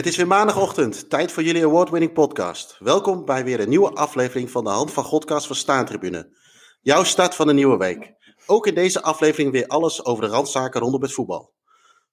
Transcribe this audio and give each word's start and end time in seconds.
Het 0.00 0.08
is 0.08 0.16
weer 0.16 0.26
maandagochtend, 0.26 1.10
tijd 1.10 1.32
voor 1.32 1.42
jullie 1.42 1.64
award-winning 1.64 2.12
podcast. 2.12 2.76
Welkom 2.78 3.24
bij 3.24 3.44
weer 3.44 3.60
een 3.60 3.68
nieuwe 3.68 3.90
aflevering 3.90 4.50
van 4.50 4.64
de 4.64 4.70
Hand 4.70 4.92
van 4.92 5.04
Godcast 5.04 5.46
van 5.46 5.56
Staantribune. 5.56 6.36
Jouw 6.80 7.04
start 7.04 7.34
van 7.34 7.46
de 7.46 7.52
nieuwe 7.52 7.76
week. 7.76 8.12
Ook 8.46 8.66
in 8.66 8.74
deze 8.74 9.02
aflevering 9.02 9.52
weer 9.52 9.66
alles 9.66 10.04
over 10.04 10.24
de 10.24 10.30
randzaken 10.30 10.80
rondom 10.80 11.02
het 11.02 11.12
voetbal. 11.12 11.52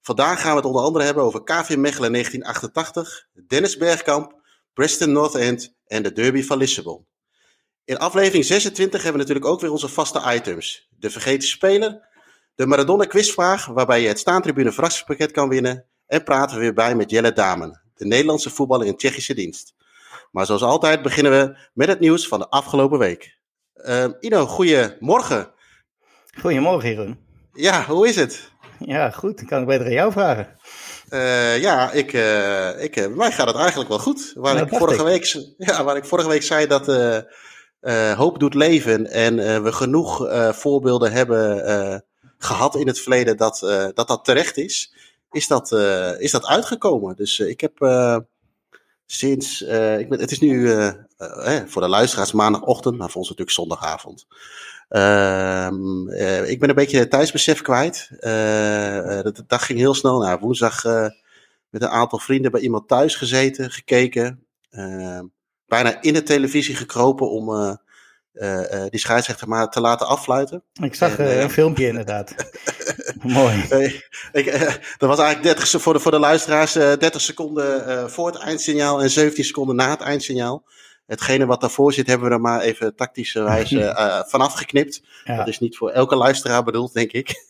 Vandaag 0.00 0.40
gaan 0.40 0.50
we 0.50 0.56
het 0.56 0.64
onder 0.64 0.82
andere 0.82 1.04
hebben 1.04 1.22
over 1.22 1.42
KV 1.42 1.76
Mechelen 1.76 2.12
1988, 2.12 3.26
Dennis 3.46 3.76
Bergkamp, 3.76 4.40
Preston 4.72 5.12
North 5.12 5.34
End 5.34 5.74
en 5.86 6.02
de 6.02 6.12
derby 6.12 6.42
van 6.42 6.58
Lissabon. 6.58 7.06
In 7.84 7.98
aflevering 7.98 8.44
26 8.44 9.02
hebben 9.02 9.20
we 9.20 9.26
natuurlijk 9.26 9.54
ook 9.54 9.60
weer 9.60 9.72
onze 9.72 9.88
vaste 9.88 10.34
items. 10.34 10.88
De 10.90 11.10
vergeten 11.10 11.48
speler, 11.48 12.08
de 12.54 12.66
Maradona 12.66 13.04
quizvraag 13.04 13.66
waarbij 13.66 14.00
je 14.00 14.08
het 14.08 14.18
Staantribune 14.18 14.72
verrassingspakket 14.72 15.30
kan 15.30 15.48
winnen 15.48 15.86
en 16.08 16.22
praten 16.22 16.56
we 16.56 16.62
weer 16.62 16.74
bij 16.74 16.94
met 16.94 17.10
Jelle 17.10 17.32
Damen, 17.32 17.80
de 17.94 18.06
Nederlandse 18.06 18.50
voetballer 18.50 18.86
in 18.86 18.96
Tsjechische 18.96 19.34
dienst. 19.34 19.74
Maar 20.30 20.46
zoals 20.46 20.62
altijd 20.62 21.02
beginnen 21.02 21.32
we 21.32 21.58
met 21.72 21.88
het 21.88 22.00
nieuws 22.00 22.28
van 22.28 22.38
de 22.38 22.48
afgelopen 22.48 22.98
week. 22.98 23.36
Uh, 23.74 24.04
Ino, 24.20 24.46
goedemorgen. 24.46 25.50
Goedemorgen, 26.40 26.88
Jeroen. 26.88 27.18
Ja, 27.52 27.84
hoe 27.84 28.08
is 28.08 28.16
het? 28.16 28.50
Ja, 28.78 29.10
goed. 29.10 29.40
Ik 29.40 29.46
kan 29.46 29.60
ik 29.60 29.66
beter 29.66 29.86
aan 29.86 29.92
jou 29.92 30.12
vragen. 30.12 30.56
Uh, 31.10 31.60
ja, 31.60 31.90
ik, 31.90 32.12
uh, 32.12 32.82
ik, 32.82 32.94
bij 32.94 33.08
mij 33.08 33.32
gaat 33.32 33.46
het 33.46 33.56
eigenlijk 33.56 33.88
wel 33.88 33.98
goed. 33.98 34.32
Waar, 34.34 34.54
nou, 34.54 34.66
ik 34.66 34.74
vorige, 34.74 34.98
ik. 34.98 35.04
Week, 35.04 35.54
ja, 35.68 35.84
waar 35.84 35.96
ik 35.96 36.04
vorige 36.04 36.28
week 36.28 36.42
zei 36.42 36.66
dat 36.66 36.86
hoop 38.16 38.38
doet 38.38 38.54
leven 38.54 39.06
en 39.10 39.62
we 39.62 39.72
genoeg 39.72 40.28
voorbeelden 40.54 41.12
hebben 41.12 42.04
gehad 42.38 42.74
in 42.76 42.86
het 42.86 43.00
verleden 43.00 43.36
dat, 43.36 43.58
dat 43.94 44.08
dat 44.08 44.24
terecht 44.24 44.56
is 44.56 44.92
is 45.30 45.46
dat, 45.46 45.72
uh, 45.72 46.20
is 46.20 46.30
dat 46.30 46.46
uitgekomen. 46.46 47.16
Dus 47.16 47.38
uh, 47.38 47.48
ik 47.48 47.60
heb 47.60 47.80
uh, 47.80 48.16
sinds, 49.06 49.62
ik 49.98 50.08
ben, 50.08 50.20
het 50.20 50.30
is 50.30 50.40
nu 50.40 50.68
voor 51.66 51.82
de 51.82 51.88
luisteraars 51.88 52.32
maandagochtend, 52.32 52.98
maar 52.98 53.08
voor 53.08 53.20
ons 53.20 53.28
natuurlijk 53.28 53.56
zondagavond. 53.56 54.26
Ehm, 54.88 56.08
ik 56.44 56.60
ben 56.60 56.68
een 56.68 56.74
beetje 56.74 56.98
het 56.98 57.10
tijdsbesef 57.10 57.62
kwijt. 57.62 58.08
de, 58.20 59.30
de 59.32 59.44
dag 59.46 59.66
ging 59.66 59.78
heel 59.78 59.94
snel. 59.94 60.18
Nou, 60.18 60.38
woensdag 60.40 60.84
met 61.70 61.82
een 61.82 61.88
aantal 61.88 62.18
vrienden 62.18 62.50
bij 62.50 62.60
iemand 62.60 62.88
thuis 62.88 63.14
gezeten, 63.14 63.70
gekeken. 63.70 64.46
Ehm, 64.70 65.24
bijna 65.66 66.02
in 66.02 66.12
de 66.12 66.22
televisie 66.22 66.76
gekropen 66.76 67.30
om 67.30 67.76
uh, 68.32 68.84
die 68.90 69.00
scheidsrechter 69.00 69.48
maar 69.48 69.68
te 69.68 69.80
laten 69.80 70.06
afluiten. 70.06 70.62
Ik 70.82 70.94
zag 70.94 71.18
en, 71.18 71.42
een 71.42 71.50
filmpje 71.50 71.86
inderdaad. 71.86 72.34
Mooi. 73.40 73.64
ik, 74.32 74.44
dat 74.98 75.08
was 75.08 75.18
eigenlijk 75.18 75.42
30 75.42 75.82
voor 75.82 75.92
de, 75.92 76.00
voor 76.00 76.10
de 76.10 76.18
luisteraars 76.18 76.72
30 76.72 77.20
seconden 77.20 78.10
voor 78.10 78.26
het 78.26 78.36
eindsignaal 78.36 79.02
en 79.02 79.10
17 79.10 79.44
seconden 79.44 79.76
na 79.76 79.90
het 79.90 80.00
eindsignaal. 80.00 80.64
Hetgene 81.06 81.46
wat 81.46 81.60
daarvoor 81.60 81.92
zit, 81.92 82.06
hebben 82.06 82.28
we 82.28 82.34
er 82.34 82.40
maar 82.40 82.60
even 82.60 82.94
tactische 82.94 83.42
wijze 83.42 83.94
vanaf 84.28 84.54
geknipt. 84.54 85.02
Ja. 85.24 85.36
Dat 85.36 85.48
is 85.48 85.58
niet 85.58 85.76
voor 85.76 85.90
elke 85.90 86.16
luisteraar 86.16 86.62
bedoeld, 86.64 86.92
denk 86.92 87.12
ik. 87.12 87.34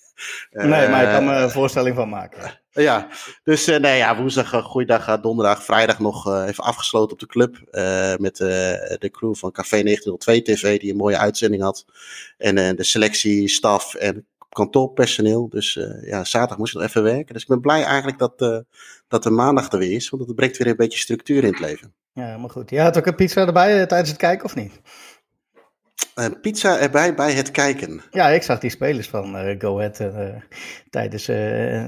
Nee, 0.51 0.89
maar 0.89 1.03
ik 1.03 1.11
kan 1.11 1.25
me 1.25 1.35
een 1.35 1.51
voorstelling 1.51 1.97
van 1.97 2.09
maken. 2.09 2.61
Ja, 2.71 3.09
dus 3.45 3.67
nee, 3.67 3.97
ja, 3.97 4.17
woensdag, 4.17 4.51
goeiedag, 4.63 5.21
donderdag, 5.21 5.63
vrijdag 5.63 5.99
nog 5.99 6.43
even 6.47 6.65
afgesloten 6.65 7.13
op 7.13 7.19
de 7.19 7.27
club. 7.27 7.57
met 8.21 8.37
de 8.37 9.09
crew 9.13 9.35
van 9.35 9.53
Café 9.53 9.83
1902 9.83 10.43
TV, 10.43 10.81
die 10.81 10.91
een 10.91 10.97
mooie 10.97 11.19
uitzending 11.19 11.63
had. 11.63 11.85
En 12.39 12.77
de 12.77 12.85
selectie, 12.85 13.49
staf 13.49 13.95
en 13.95 14.27
kantoorpersoneel. 14.59 15.49
Dus 15.49 15.79
ja, 16.01 16.25
zaterdag 16.25 16.59
moest 16.59 16.75
ik 16.75 16.81
nog 16.81 16.89
even 16.89 17.03
werken. 17.03 17.33
Dus 17.33 17.43
ik 17.43 17.49
ben 17.49 17.61
blij 17.61 17.83
eigenlijk 17.83 18.19
dat, 18.19 18.65
dat 19.09 19.23
de 19.23 19.31
maandag 19.31 19.73
er 19.73 19.79
weer 19.79 19.93
is, 19.93 20.09
want 20.09 20.27
het 20.27 20.35
brengt 20.35 20.57
weer 20.57 20.67
een 20.67 20.77
beetje 20.77 20.99
structuur 20.99 21.45
in 21.45 21.51
het 21.51 21.61
leven. 21.61 21.95
Ja, 22.13 22.37
maar 22.37 22.51
goed. 22.51 22.71
Je 22.71 22.81
had 22.81 22.99
ook 22.99 23.07
een 23.07 23.15
pizza 23.15 23.47
erbij 23.47 23.87
tijdens 23.87 24.11
het 24.11 24.19
kijken, 24.19 24.45
of 24.45 24.55
niet? 24.55 24.81
Een 26.15 26.41
pizza 26.41 26.79
erbij 26.79 27.15
bij 27.15 27.33
het 27.33 27.51
kijken. 27.51 28.03
Ja, 28.11 28.29
ik 28.29 28.43
zag 28.43 28.59
die 28.59 28.71
spelers 28.71 29.09
van 29.09 29.37
uh, 29.37 29.55
Go 29.59 29.79
Ahead 29.79 30.01
uh, 30.01 30.29
tijdens... 30.91 31.29
Uh, 31.29 31.37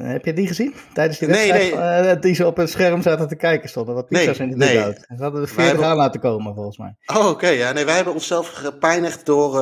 heb 0.00 0.24
je 0.24 0.32
die 0.32 0.46
gezien? 0.46 0.74
Tijdens 0.92 1.18
die 1.18 1.28
wedstrijd? 1.28 1.74
Nee, 2.04 2.18
die 2.18 2.34
ze 2.34 2.46
op 2.46 2.56
het 2.56 2.70
scherm 2.70 3.02
zaten 3.02 3.28
te 3.28 3.36
kijken 3.36 3.68
stonden. 3.68 3.94
Wat 3.94 4.08
pizza's 4.08 4.38
nee, 4.38 4.48
in 4.48 4.58
de 4.58 4.64
nee. 4.64 4.74
Ze 5.16 5.22
hadden 5.22 5.40
er 5.40 5.48
40 5.48 5.66
hebben... 5.66 5.86
aan 5.86 5.96
laten 5.96 6.20
komen, 6.20 6.54
volgens 6.54 6.78
mij. 6.78 6.96
Oh, 7.06 7.16
oké. 7.16 7.28
Okay, 7.28 7.56
ja, 7.56 7.72
nee, 7.72 7.84
wij 7.84 7.94
hebben 7.94 8.12
onszelf 8.12 8.48
gepijnigd 8.48 9.26
door, 9.26 9.52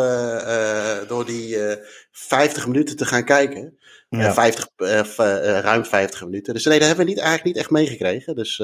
door 1.09 1.27
die 1.27 1.59
50 2.11 2.67
minuten 2.67 2.97
te 2.97 3.05
gaan 3.05 3.25
kijken. 3.25 3.79
Ja. 4.09 4.33
50, 4.33 4.69
ruim 5.63 5.85
50 5.85 6.25
minuten. 6.25 6.55
Dus 6.55 6.65
nee, 6.65 6.79
dat 6.79 6.89
hebben 6.89 7.05
we 7.05 7.11
niet, 7.11 7.21
eigenlijk 7.21 7.49
niet 7.49 7.65
echt 7.65 7.71
meegekregen. 7.71 8.35
Dus 8.35 8.63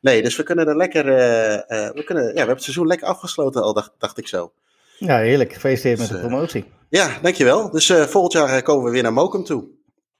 nee, 0.00 0.22
dus 0.22 0.36
we 0.36 0.42
kunnen 0.42 0.68
er 0.68 0.76
lekker... 0.76 1.04
we, 1.04 2.02
kunnen, 2.04 2.24
ja, 2.24 2.32
we 2.32 2.38
hebben 2.38 2.54
het 2.54 2.64
seizoen 2.64 2.86
lekker 2.86 3.06
afgesloten 3.06 3.62
al, 3.62 3.74
dacht, 3.74 3.92
dacht 3.98 4.18
ik 4.18 4.28
zo. 4.28 4.52
Ja, 5.06 5.18
heerlijk. 5.18 5.52
Gefeliciteerd 5.52 5.98
dus, 5.98 6.10
met 6.10 6.20
de 6.20 6.26
promotie. 6.26 6.64
Ja, 6.88 7.18
dankjewel. 7.22 7.70
Dus 7.70 7.88
uh, 7.88 8.02
volgend 8.02 8.32
jaar 8.32 8.62
komen 8.62 8.84
we 8.84 8.90
weer 8.90 9.02
naar 9.02 9.12
Mokum 9.12 9.44
toe. 9.44 9.64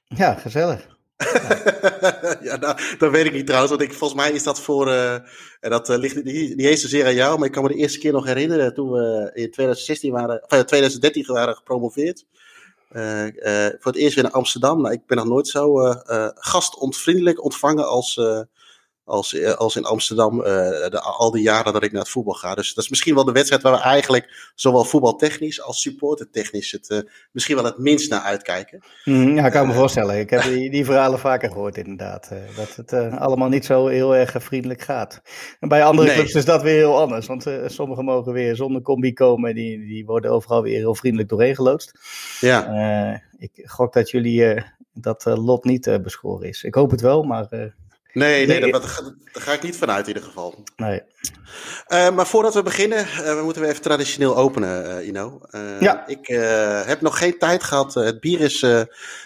Ja, 0.03 0.33
gezellig. 0.33 0.91
ja, 2.47 2.55
nou, 2.55 2.77
dat 2.97 3.11
weet 3.11 3.25
ik 3.25 3.33
niet 3.33 3.45
trouwens, 3.45 3.71
want 3.71 3.83
ik, 3.83 3.93
volgens 3.93 4.21
mij 4.21 4.31
is 4.31 4.43
dat 4.43 4.61
voor, 4.61 4.87
uh, 4.87 5.13
en 5.59 5.69
dat 5.69 5.89
uh, 5.89 5.97
ligt 5.97 6.23
niet, 6.23 6.55
niet 6.55 6.65
eens 6.65 6.81
zozeer 6.81 7.05
aan 7.05 7.13
jou, 7.13 7.37
maar 7.37 7.47
ik 7.47 7.53
kan 7.53 7.63
me 7.63 7.69
de 7.69 7.75
eerste 7.75 7.99
keer 7.99 8.11
nog 8.11 8.25
herinneren 8.25 8.73
toen 8.73 8.91
we 8.91 9.31
in 9.33 9.51
2016 9.51 10.11
waren, 10.11 10.43
of 10.43 10.63
2013 10.63 11.25
waren 11.25 11.55
gepromoveerd. 11.55 12.25
voor 13.79 13.91
het 13.91 13.95
eerst 13.95 14.15
weer 14.15 14.23
naar 14.23 14.33
Amsterdam. 14.33 14.81
Nou, 14.81 14.93
ik 14.93 15.05
ben 15.05 15.17
nog 15.17 15.27
nooit 15.27 15.47
zo 15.47 15.93
gastontvriendelijk 16.33 17.43
ontvangen 17.43 17.87
als, 17.87 18.21
als, 19.05 19.33
eh, 19.33 19.53
als 19.53 19.75
in 19.75 19.85
Amsterdam 19.85 20.39
uh, 20.39 20.45
de, 20.45 20.99
al 21.01 21.31
die 21.31 21.43
jaren 21.43 21.73
dat 21.73 21.83
ik 21.83 21.91
naar 21.91 22.01
het 22.01 22.09
voetbal 22.09 22.33
ga. 22.33 22.55
Dus 22.55 22.73
dat 22.73 22.83
is 22.83 22.89
misschien 22.89 23.15
wel 23.15 23.25
de 23.25 23.31
wedstrijd 23.31 23.61
waar 23.61 23.73
we 23.73 23.79
eigenlijk 23.79 24.51
zowel 24.55 24.83
voetbaltechnisch 24.83 25.61
als 25.61 25.81
supportertechnisch 25.81 26.71
het 26.71 26.89
uh, 26.89 26.99
misschien 27.31 27.55
wel 27.55 27.65
het 27.65 27.77
minst 27.77 28.09
naar 28.09 28.21
uitkijken. 28.21 28.83
Mm, 29.03 29.35
ja, 29.35 29.45
ik 29.45 29.51
kan 29.51 29.67
me 29.67 29.73
voorstellen. 29.73 30.19
Ik 30.19 30.29
heb 30.29 30.41
die, 30.53 30.69
die 30.69 30.85
verhalen 30.85 31.19
vaker 31.19 31.51
gehoord 31.51 31.77
inderdaad. 31.77 32.31
Dat 32.55 32.75
het 32.75 32.93
allemaal 33.19 33.49
niet 33.49 33.65
zo 33.65 33.87
heel 33.87 34.15
erg 34.15 34.35
vriendelijk 34.39 34.81
gaat. 34.81 35.21
En 35.59 35.67
bij 35.67 35.83
andere 35.83 36.07
nee. 36.07 36.15
clubs 36.17 36.33
is 36.33 36.45
dat 36.45 36.61
weer 36.61 36.75
heel 36.75 36.99
anders. 36.99 37.27
Want 37.27 37.45
sommigen 37.65 38.05
mogen 38.05 38.33
weer 38.33 38.55
zonder 38.55 38.81
combi 38.81 39.13
komen. 39.13 39.55
Die, 39.55 39.79
die 39.79 40.05
worden 40.05 40.31
overal 40.31 40.61
weer 40.61 40.77
heel 40.77 40.95
vriendelijk 40.95 41.29
doorheen 41.29 41.55
geloodst. 41.55 41.99
Ja. 42.39 43.21
ik 43.37 43.61
gok 43.65 43.93
dat 43.93 44.09
jullie 44.09 44.63
dat 44.93 45.25
lot 45.25 45.63
niet 45.63 45.99
beschoren 46.01 46.47
is. 46.47 46.63
Ik 46.63 46.75
hoop 46.75 46.91
het 46.91 47.01
wel, 47.01 47.23
maar... 47.23 47.73
Nee, 48.13 48.45
nee, 48.47 48.71
daar, 48.71 49.03
ga 49.31 49.53
ik 49.53 49.61
niet 49.61 49.77
vanuit 49.77 50.07
in 50.07 50.13
ieder 50.13 50.23
geval. 50.23 50.63
Nee. 50.75 51.01
Uh, 51.87 52.09
maar 52.09 52.27
voordat 52.27 52.53
we 52.53 52.63
beginnen, 52.63 52.99
uh, 52.99 53.35
we 53.35 53.41
moeten 53.43 53.61
we 53.61 53.67
even 53.67 53.81
traditioneel 53.81 54.37
openen, 54.37 54.85
uh, 54.85 55.07
Ino. 55.07 55.41
ja. 55.79 56.07
Ik 56.07 56.27
heb 56.85 57.01
nog 57.01 57.17
geen 57.17 57.37
tijd 57.37 57.63
gehad. 57.63 57.93
het 57.93 58.19
bier 58.19 58.41
is 58.41 58.65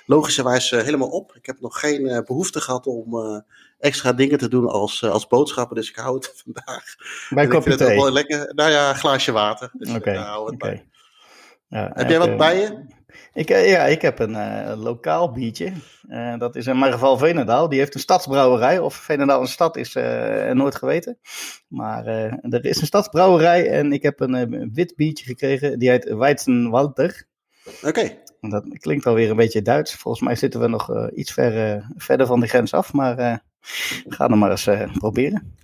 logischerwijs 0.06 0.70
helemaal 0.70 1.10
op. 1.10 1.36
Ik 1.36 1.46
heb 1.46 1.60
nog 1.60 1.80
geen 1.80 2.24
behoefte 2.26 2.62
gehad 2.62 2.88
om 2.88 3.44
extra 3.80 4.14
dingen 4.14 4.38
te 4.38 4.50
doen 4.50 4.68
als, 4.68 5.04
als 5.04 5.28
boodschappen. 5.28 5.76
Dus 5.76 5.90
ik 5.90 5.96
hou 5.96 6.16
het 6.16 6.34
vandaag. 6.44 6.84
Bij 7.30 7.44
een 7.44 7.50
kopje 7.50 7.76
thee? 7.76 7.96
Wel 7.96 8.12
lekker. 8.12 8.52
Nou 8.56 8.72
ja, 8.72 8.90
een 8.90 8.96
glaasje 8.96 9.32
water. 9.32 9.72
Dus 9.74 9.90
Oké. 9.90 9.98
Okay. 9.98 10.36
Okay. 10.36 10.86
Ja, 11.68 11.92
heb 11.94 12.10
jij 12.10 12.20
wat 12.20 12.38
bij 12.38 12.60
je? 12.60 12.96
Ik, 13.34 13.50
ja, 13.50 13.84
ik 13.84 14.02
heb 14.02 14.20
een 14.20 14.32
uh, 14.32 14.74
lokaal 14.76 15.32
biertje. 15.32 15.72
Uh, 16.10 16.38
dat 16.38 16.56
is 16.56 16.68
in 16.68 16.80
mijn 16.80 16.92
geval 16.92 17.18
Venendaal. 17.18 17.70
Die 17.70 17.80
heeft 17.80 17.94
een 17.94 18.00
stadsbrouwerij. 18.00 18.80
Of 18.80 18.96
Venendaal 18.96 19.42
een 19.42 19.48
stad 19.48 19.78
is 19.78 19.96
uh, 19.96 20.52
nooit 20.52 20.76
geweten. 20.76 21.18
Maar 21.68 22.06
er 22.42 22.66
is 22.66 22.82
een 22.82 22.88
stadsbrouwerij. 22.88 23.70
En 23.70 23.92
ik 23.92 24.04
heb 24.04 24.20
een 24.20 24.72
wit 24.74 24.96
biertje 24.96 25.26
gekregen. 25.26 25.80
Die 25.80 25.90
heet 25.90 26.14
Weizenwalter. 26.14 27.28
Oké. 27.66 27.88
Okay. 27.88 28.22
Dat 28.42 28.78
klinkt 28.80 29.06
alweer 29.06 29.30
een 29.30 29.36
beetje 29.36 29.62
Duits. 29.62 29.96
Volgens 29.96 30.24
mij 30.24 30.36
zitten 30.36 30.60
we 30.60 30.68
nog 30.68 31.12
iets 31.12 31.34
ver, 31.34 31.86
verder 31.96 32.26
van 32.26 32.40
de 32.40 32.48
grens 32.48 32.74
af. 32.74 32.94
Maar 32.94 33.42
gaan 34.08 34.32
er 34.32 34.38
maar 34.38 34.52
eens 34.52 34.70
proberen. 34.94 35.56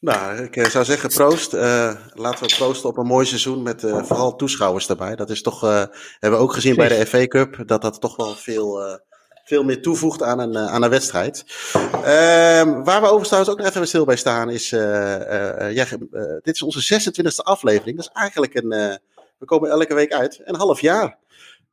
Nou, 0.00 0.42
ik 0.42 0.66
zou 0.66 0.84
zeggen 0.84 1.08
proost. 1.08 1.54
Uh, 1.54 1.94
laten 2.14 2.46
we 2.46 2.54
proosten 2.56 2.88
op 2.88 2.96
een 2.96 3.06
mooi 3.06 3.26
seizoen 3.26 3.62
met 3.62 3.82
uh, 3.82 4.02
vooral 4.02 4.36
toeschouwers 4.36 4.86
daarbij. 4.86 5.16
Dat 5.16 5.30
is 5.30 5.42
toch, 5.42 5.64
uh, 5.64 5.84
hebben 6.18 6.38
we 6.38 6.44
ook 6.44 6.52
gezien 6.52 6.76
bij 6.76 6.88
de 6.88 7.06
FA 7.06 7.26
Cup, 7.26 7.62
dat 7.66 7.82
dat 7.82 8.00
toch 8.00 8.16
wel 8.16 8.34
veel, 8.34 9.00
veel 9.44 9.64
meer 9.64 9.82
toevoegt 9.82 10.22
aan 10.22 10.38
een, 10.38 10.58
aan 10.58 10.82
een 10.82 10.90
wedstrijd. 10.90 11.44
Ehm, 11.92 12.82
waar 12.82 13.00
we 13.00 13.06
overigens 13.06 13.28
trouwens 13.28 13.52
ook 13.52 13.58
nog 13.58 13.66
even 13.66 13.88
stil 13.88 14.04
bij 14.04 14.16
staan 14.16 14.50
is, 14.50 14.70
ja, 14.70 15.84
dit 16.42 16.54
is 16.54 16.62
onze 16.62 16.82
26e 16.82 17.44
aflevering. 17.44 17.96
Dat 17.96 18.10
is 18.14 18.20
eigenlijk 18.20 18.54
een, 18.54 18.68
we 19.38 19.44
komen 19.44 19.70
elke 19.70 19.94
week 19.94 20.12
uit, 20.12 20.40
een 20.44 20.56
half 20.56 20.80
jaar. 20.80 21.18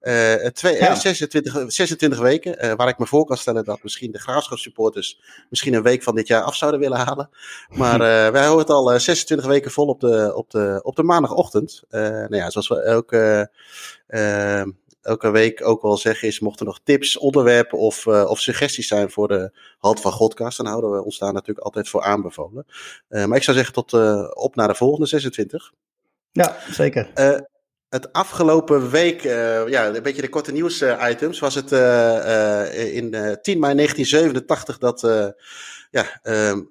Uh, 0.06 0.34
twee, 0.34 0.78
ja. 0.78 0.96
26, 0.96 1.64
26 1.68 2.20
weken, 2.20 2.66
uh, 2.66 2.74
waar 2.74 2.88
ik 2.88 2.98
me 2.98 3.06
voor 3.06 3.26
kan 3.26 3.38
stellen 3.38 3.64
dat 3.64 3.84
misschien 3.84 4.12
de 4.12 4.20
graafschapssupporters 4.20 5.20
misschien 5.50 5.74
een 5.74 5.84
week 5.84 6.04
van 6.04 6.16
dit 6.16 6.28
jaar 6.28 6.42
af 6.42 6.56
zouden 6.56 6.80
willen 6.80 6.98
halen. 6.98 7.30
Maar 7.70 7.94
uh, 8.26 8.32
wij 8.32 8.42
houden 8.42 8.58
het 8.58 8.70
al 8.70 9.00
26 9.00 9.48
weken 9.48 9.72
vol 9.72 9.88
op 9.88 10.00
de, 10.00 10.32
op 10.36 10.50
de, 10.50 10.80
op 10.84 10.96
de 10.96 11.04
maandagochtend. 11.04 11.84
nou 11.90 12.36
ja, 12.36 12.50
zoals 12.50 12.68
we 12.68 12.86
ook 12.86 13.12
elke 15.02 15.32
week 15.32 15.68
ook 15.68 15.82
wel 15.82 15.98
zeggen 15.98 16.28
is, 16.28 16.40
mochten 16.40 16.66
er 16.66 16.72
nog 16.72 16.82
tips, 16.84 17.18
onderwerpen 17.18 17.78
of, 17.78 18.08
of 18.08 18.40
suggesties 18.40 18.88
zijn 18.88 19.12
voor 19.12 19.28
de 19.28 19.52
Halt 19.78 20.02
van 20.02 20.12
Godcast, 20.12 20.58
dan 20.58 20.66
houden 20.66 20.92
we 20.92 21.04
ons 21.04 21.18
daar 21.18 21.34
natuurlijk 21.34 21.66
altijd 21.66 21.90
voor 21.90 22.04
aanbevolen. 22.04 22.66
maar 23.08 23.36
ik 23.36 23.44
zou 23.44 23.58
zeggen 23.58 23.74
tot 23.74 23.94
op 24.34 24.56
naar 24.56 24.68
de 24.68 24.76
volgende 24.76 25.08
26. 25.08 25.72
Ja, 26.32 26.58
zeker 26.72 27.12
het 27.90 28.14
afgelopen 28.14 28.90
week, 28.90 29.24
uh, 29.24 29.68
ja, 29.68 29.88
een 29.88 30.04
beetje 30.04 30.22
de 30.22 30.30
korte 30.30 30.52
nieuws-items, 30.52 31.40
was 31.40 31.56
het 31.56 31.72
uh, 31.72 32.96
in 32.96 33.12
10 33.42 33.60
mei 33.60 33.76
1987 33.76 34.78
dat 34.78 35.02
ja, 35.92 36.20
ehm, 36.22 36.62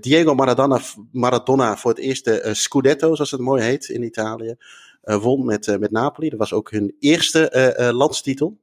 Diego 0.00 0.34
Maradona, 0.34 0.80
Maradona 1.12 1.76
voor 1.76 1.90
het 1.90 2.00
eerst 2.00 2.24
de 2.24 2.54
Scudetto, 2.54 3.14
zoals 3.14 3.30
het 3.30 3.40
mooi 3.40 3.62
heet 3.62 3.88
in 3.88 4.02
Italië, 4.02 4.56
won 5.02 5.44
met, 5.44 5.78
met 5.78 5.90
Napoli. 5.90 6.28
Dat 6.28 6.38
was 6.38 6.52
ook 6.52 6.70
hun 6.70 6.96
eerste 6.98 7.74
landstitel. 7.94 8.58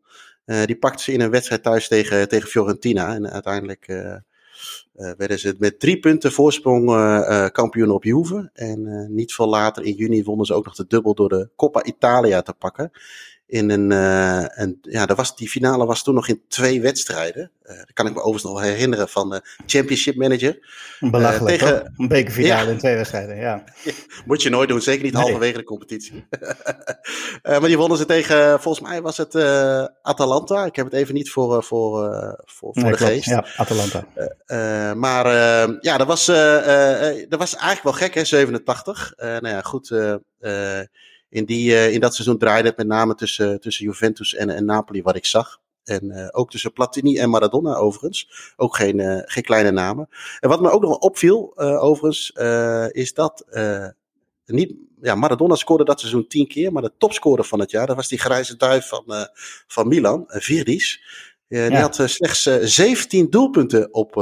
die 0.45 0.77
pakte 0.77 1.03
ze 1.03 1.11
in 1.11 1.21
een 1.21 1.29
wedstrijd 1.29 1.63
thuis 1.63 1.87
tegen, 1.87 2.27
tegen 2.27 2.49
Fiorentina 2.49 3.13
en 3.13 3.31
uiteindelijk 3.31 3.87
werden 5.17 5.39
ze 5.39 5.55
met 5.59 5.79
drie 5.79 5.99
punten 5.99 6.31
voorsprong 6.31 6.89
uh, 6.89 7.47
kampioen 7.47 7.91
op 7.91 8.03
Juve. 8.03 8.49
En 8.53 9.07
niet 9.15 9.33
veel 9.33 9.49
later 9.49 9.83
in 9.83 9.93
juni 9.93 10.23
wonnen 10.23 10.45
ze 10.45 10.53
ook 10.53 10.65
nog 10.65 10.75
de 10.75 10.87
dubbel 10.87 11.13
door 11.13 11.29
de 11.29 11.49
Coppa 11.55 11.83
Italia 11.83 12.41
te 12.41 12.53
pakken 12.53 12.91
in 13.51 13.69
een, 13.69 13.91
uh, 13.91 14.45
een, 14.47 14.77
ja, 14.81 15.05
dat 15.05 15.17
was, 15.17 15.35
die 15.35 15.49
finale 15.49 15.85
was 15.85 16.03
toen 16.03 16.13
nog 16.13 16.27
in 16.27 16.41
twee 16.47 16.81
wedstrijden. 16.81 17.51
Uh, 17.63 17.77
dat 17.77 17.93
kan 17.93 18.07
ik 18.07 18.13
me 18.13 18.19
overigens 18.19 18.53
nog 18.53 18.61
herinneren 18.61 19.09
van 19.09 19.29
de 19.29 19.41
Championship 19.65 20.15
Manager. 20.15 20.59
Belachelijk, 20.99 21.61
uh, 21.61 21.67
tegen, 21.67 21.93
Een 21.97 22.07
bekerfinale 22.07 22.65
ja. 22.65 22.71
in 22.71 22.77
twee 22.77 22.95
wedstrijden, 22.95 23.35
ja. 23.35 23.63
Moet 24.25 24.41
je 24.41 24.49
nooit 24.49 24.69
doen, 24.69 24.81
zeker 24.81 25.03
niet 25.03 25.13
nee. 25.13 25.21
halverwege 25.21 25.57
de 25.57 25.63
competitie. 25.63 26.27
maar 27.59 27.67
die 27.67 27.77
wonnen 27.77 27.97
ze 27.97 28.05
tegen, 28.05 28.61
volgens 28.61 28.87
mij 28.87 29.01
was 29.01 29.17
het 29.17 29.35
Atalanta. 30.01 30.65
Ik 30.65 30.75
heb 30.75 30.85
het 30.85 30.95
even 30.95 31.13
niet 31.13 31.31
voor, 31.31 31.63
voor, 31.63 31.99
voor, 32.45 32.73
voor 32.73 32.83
nee, 32.83 32.91
de 32.91 32.97
klopt. 32.97 33.11
geest. 33.11 33.25
Ja, 33.25 33.45
Atalanta. 33.57 34.05
maar 34.93 35.27
ja, 35.81 35.97
dat 35.97 36.07
was, 36.07 36.25
dat 36.25 37.39
was 37.39 37.55
eigenlijk 37.55 37.83
wel 37.83 37.93
gek, 37.93 38.13
hè, 38.13 38.25
87. 38.25 39.13
nou 39.17 39.47
ja, 39.47 39.61
goed 39.61 39.91
in, 41.31 41.45
die, 41.45 41.71
uh, 41.71 41.93
in 41.93 41.99
dat 41.99 42.15
seizoen 42.15 42.37
draaide 42.37 42.67
het 42.67 42.77
met 42.77 42.87
name 42.87 43.15
tussen, 43.15 43.59
tussen 43.59 43.85
Juventus 43.85 44.35
en, 44.35 44.49
en 44.49 44.65
Napoli, 44.65 45.01
wat 45.01 45.15
ik 45.15 45.25
zag. 45.25 45.59
En 45.83 46.05
uh, 46.05 46.27
ook 46.31 46.51
tussen 46.51 46.73
Platini 46.73 47.17
en 47.17 47.29
Maradona 47.29 47.75
overigens. 47.75 48.53
Ook 48.55 48.75
geen, 48.75 48.99
uh, 48.99 49.21
geen 49.25 49.43
kleine 49.43 49.71
namen. 49.71 50.09
En 50.39 50.49
wat 50.49 50.61
me 50.61 50.69
ook 50.69 50.81
nog 50.81 50.89
wel 50.89 50.99
opviel 50.99 51.57
overigens, 51.57 52.31
is 52.91 53.13
dat 53.13 53.45
niet, 54.45 54.73
ja, 55.01 55.15
Maradona 55.15 55.55
scoorde 55.55 55.83
dat 55.83 55.99
seizoen 55.99 56.27
tien 56.27 56.47
keer, 56.47 56.71
maar 56.71 56.81
de 56.81 56.93
topscorer 56.97 57.43
van 57.43 57.59
het 57.59 57.71
jaar, 57.71 57.87
dat 57.87 57.95
was 57.95 58.07
die 58.07 58.19
grijze 58.19 58.57
duif 58.57 58.87
van, 58.87 59.03
van 59.67 59.87
Milan, 59.87 60.23
Virdis. 60.27 61.03
die 61.47 61.59
ja. 61.59 61.81
had 61.81 61.95
slechts 62.05 62.41
17 62.61 63.29
doelpunten 63.29 63.93
op, 63.93 64.15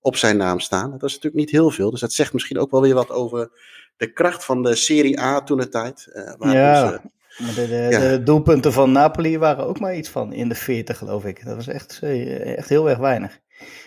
op 0.00 0.16
zijn 0.16 0.36
naam 0.36 0.60
staan. 0.60 0.90
Dat 0.90 1.02
is 1.02 1.14
natuurlijk 1.14 1.42
niet 1.42 1.50
heel 1.50 1.70
veel, 1.70 1.90
dus 1.90 2.00
dat 2.00 2.12
zegt 2.12 2.32
misschien 2.32 2.58
ook 2.58 2.70
wel 2.70 2.80
weer 2.80 2.94
wat 2.94 3.10
over 3.10 3.50
de 3.98 4.12
kracht 4.12 4.44
van 4.44 4.62
de 4.62 4.74
Serie 4.74 5.20
A 5.20 5.42
toen 5.42 5.58
de 5.58 5.68
tijd. 5.68 6.08
Uh, 6.12 6.52
ja, 6.52 6.90
dus, 6.90 7.00
maar 7.38 7.54
de, 7.54 7.68
de, 7.68 7.86
ja. 7.90 7.98
de, 7.98 8.22
doelpunten 8.22 8.72
van 8.72 8.92
Napoli 8.92 9.38
waren 9.38 9.66
ook 9.66 9.80
maar 9.80 9.96
iets 9.96 10.08
van 10.08 10.32
in 10.32 10.48
de 10.48 10.54
40, 10.54 10.98
geloof 10.98 11.24
ik. 11.24 11.44
Dat 11.44 11.56
was 11.56 11.66
echt, 11.66 11.98
eh, 12.02 12.56
echt 12.56 12.68
heel 12.68 12.88
erg 12.88 12.98
weinig. 12.98 13.38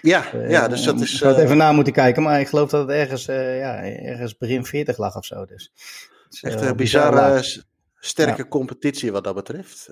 Ja, 0.02 0.34
uh, 0.34 0.50
ja 0.50 0.68
dus 0.68 0.84
dat 0.84 1.02
is. 1.02 1.14
Ik 1.14 1.28
het 1.28 1.38
even 1.38 1.58
na 1.58 1.72
moeten 1.72 1.94
kijken, 1.94 2.24
maar 2.24 2.40
ik 2.40 2.48
geloof 2.48 2.70
dat 2.70 2.88
het 2.88 2.98
ergens, 2.98 3.26
ja, 3.26 3.84
ergens 3.84 4.38
begin 4.38 4.66
40 4.66 4.98
lag 4.98 5.16
of 5.16 5.26
zo. 5.26 5.46
Dus. 5.46 5.72
Echt 6.42 6.62
een 6.62 6.76
bizarre, 6.76 7.44
sterke 8.00 8.42
ja. 8.42 8.48
competitie 8.48 9.12
wat 9.12 9.24
dat 9.24 9.36
betreft. 9.36 9.90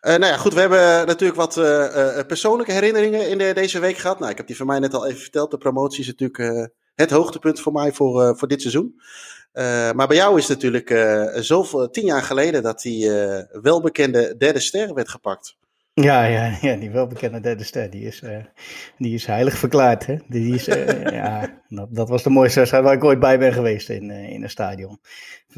Nou 0.00 0.24
ja, 0.24 0.36
goed, 0.36 0.54
we 0.54 0.60
hebben 0.60 1.06
natuurlijk 1.06 1.38
wat 1.38 1.54
persoonlijke 2.26 2.72
herinneringen 2.72 3.28
in 3.28 3.38
de, 3.38 3.52
deze 3.54 3.78
week 3.78 3.96
gehad. 3.96 4.18
Nou, 4.18 4.30
ik 4.30 4.36
heb 4.36 4.46
die 4.46 4.56
van 4.56 4.66
mij 4.66 4.78
net 4.78 4.94
al 4.94 5.06
even 5.06 5.20
verteld. 5.20 5.50
De 5.50 5.58
promotie 5.58 6.00
is 6.00 6.06
natuurlijk 6.06 6.70
het 6.96 7.10
hoogtepunt 7.10 7.60
voor 7.60 7.72
mij 7.72 7.92
voor, 7.92 8.22
uh, 8.22 8.34
voor 8.34 8.48
dit 8.48 8.60
seizoen. 8.60 9.00
Uh, 9.52 9.92
maar 9.92 10.06
bij 10.06 10.16
jou 10.16 10.38
is 10.38 10.48
het 10.48 10.56
natuurlijk 10.56 10.90
uh, 10.90 11.24
zoveel, 11.34 11.90
tien 11.90 12.04
jaar 12.04 12.22
geleden 12.22 12.62
dat 12.62 12.80
die 12.80 13.10
welbekende 13.62 14.34
derde 14.38 14.60
ster 14.60 14.94
werd 14.94 15.08
gepakt. 15.08 15.56
Ja, 15.94 16.24
ja, 16.24 16.58
ja, 16.60 16.76
die 16.76 16.90
welbekende 16.90 17.40
derde 17.40 17.64
ster, 17.64 17.90
die 17.90 18.06
is, 18.06 18.22
die 18.98 19.14
is 19.14 19.26
heilig 19.26 19.58
verklaard. 19.58 20.06
Hè? 20.06 20.16
Die 20.28 20.54
is, 20.54 20.64
ja, 21.20 21.60
dat, 21.68 21.88
dat, 21.90 22.08
was 22.08 22.22
de 22.22 22.30
mooiste 22.30 22.58
wedstrijd 22.58 22.84
waar 22.84 22.94
ik 22.94 23.04
ooit 23.04 23.20
bij 23.20 23.38
ben 23.38 23.52
geweest 23.52 23.88
in, 23.88 24.10
in 24.10 24.42
een 24.42 24.50
stadion. 24.50 25.00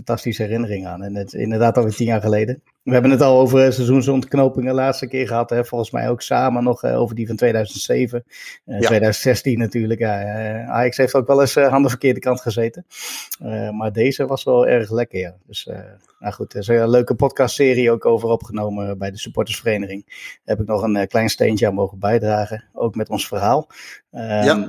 Fantastische 0.04 0.42
herinnering 0.42 0.86
aan. 0.86 1.02
En 1.02 1.14
het, 1.14 1.32
inderdaad 1.32 1.76
alweer 1.76 1.94
tien 1.94 2.06
jaar 2.06 2.20
geleden. 2.20 2.62
We 2.82 2.92
hebben 2.92 3.10
het 3.10 3.20
al 3.20 3.40
over 3.40 3.72
seizoensontknopingen 3.72 4.68
de 4.68 4.80
laatste 4.80 5.06
keer 5.06 5.26
gehad. 5.26 5.50
Hè? 5.50 5.64
Volgens 5.64 5.90
mij 5.90 6.10
ook 6.10 6.22
samen 6.22 6.64
nog 6.64 6.84
uh, 6.84 7.00
over 7.00 7.14
die 7.14 7.26
van 7.26 7.36
2007. 7.36 8.24
Uh, 8.26 8.74
ja. 8.80 8.86
2016 8.86 9.58
natuurlijk. 9.58 10.00
Ja, 10.00 10.22
uh, 10.22 10.70
Ajax 10.70 10.96
heeft 10.96 11.14
ook 11.14 11.26
wel 11.26 11.40
eens 11.40 11.56
aan 11.56 11.82
de 11.82 11.88
verkeerde 11.88 12.20
kant 12.20 12.40
gezeten. 12.40 12.86
maar 13.72 13.92
deze 13.92 14.26
was 14.26 14.44
wel 14.44 14.66
erg 14.66 14.90
lekker. 14.90 15.18
Ja. 15.18 15.34
Dus 15.46 15.68
nou 16.18 16.34
goed, 16.34 16.52
er 16.52 16.58
is 16.58 16.68
een 16.68 16.90
leuke 16.90 17.14
podcastserie 17.14 17.90
ook 17.90 18.04
over 18.04 18.28
opgenomen 18.28 18.98
bij 18.98 19.10
de 19.10 19.18
supportersvereniging. 19.18 20.04
Daar 20.06 20.56
heb 20.56 20.60
ik 20.60 20.66
nog 20.66 20.82
een 20.82 21.08
klein 21.08 21.28
steentje 21.28 21.66
aan 21.66 21.74
mogen 21.74 21.98
bijdragen. 21.98 22.64
Ook 22.72 22.94
met 22.94 23.08
ons 23.08 23.28
verhaal. 23.28 23.68
Ja. 24.10 24.66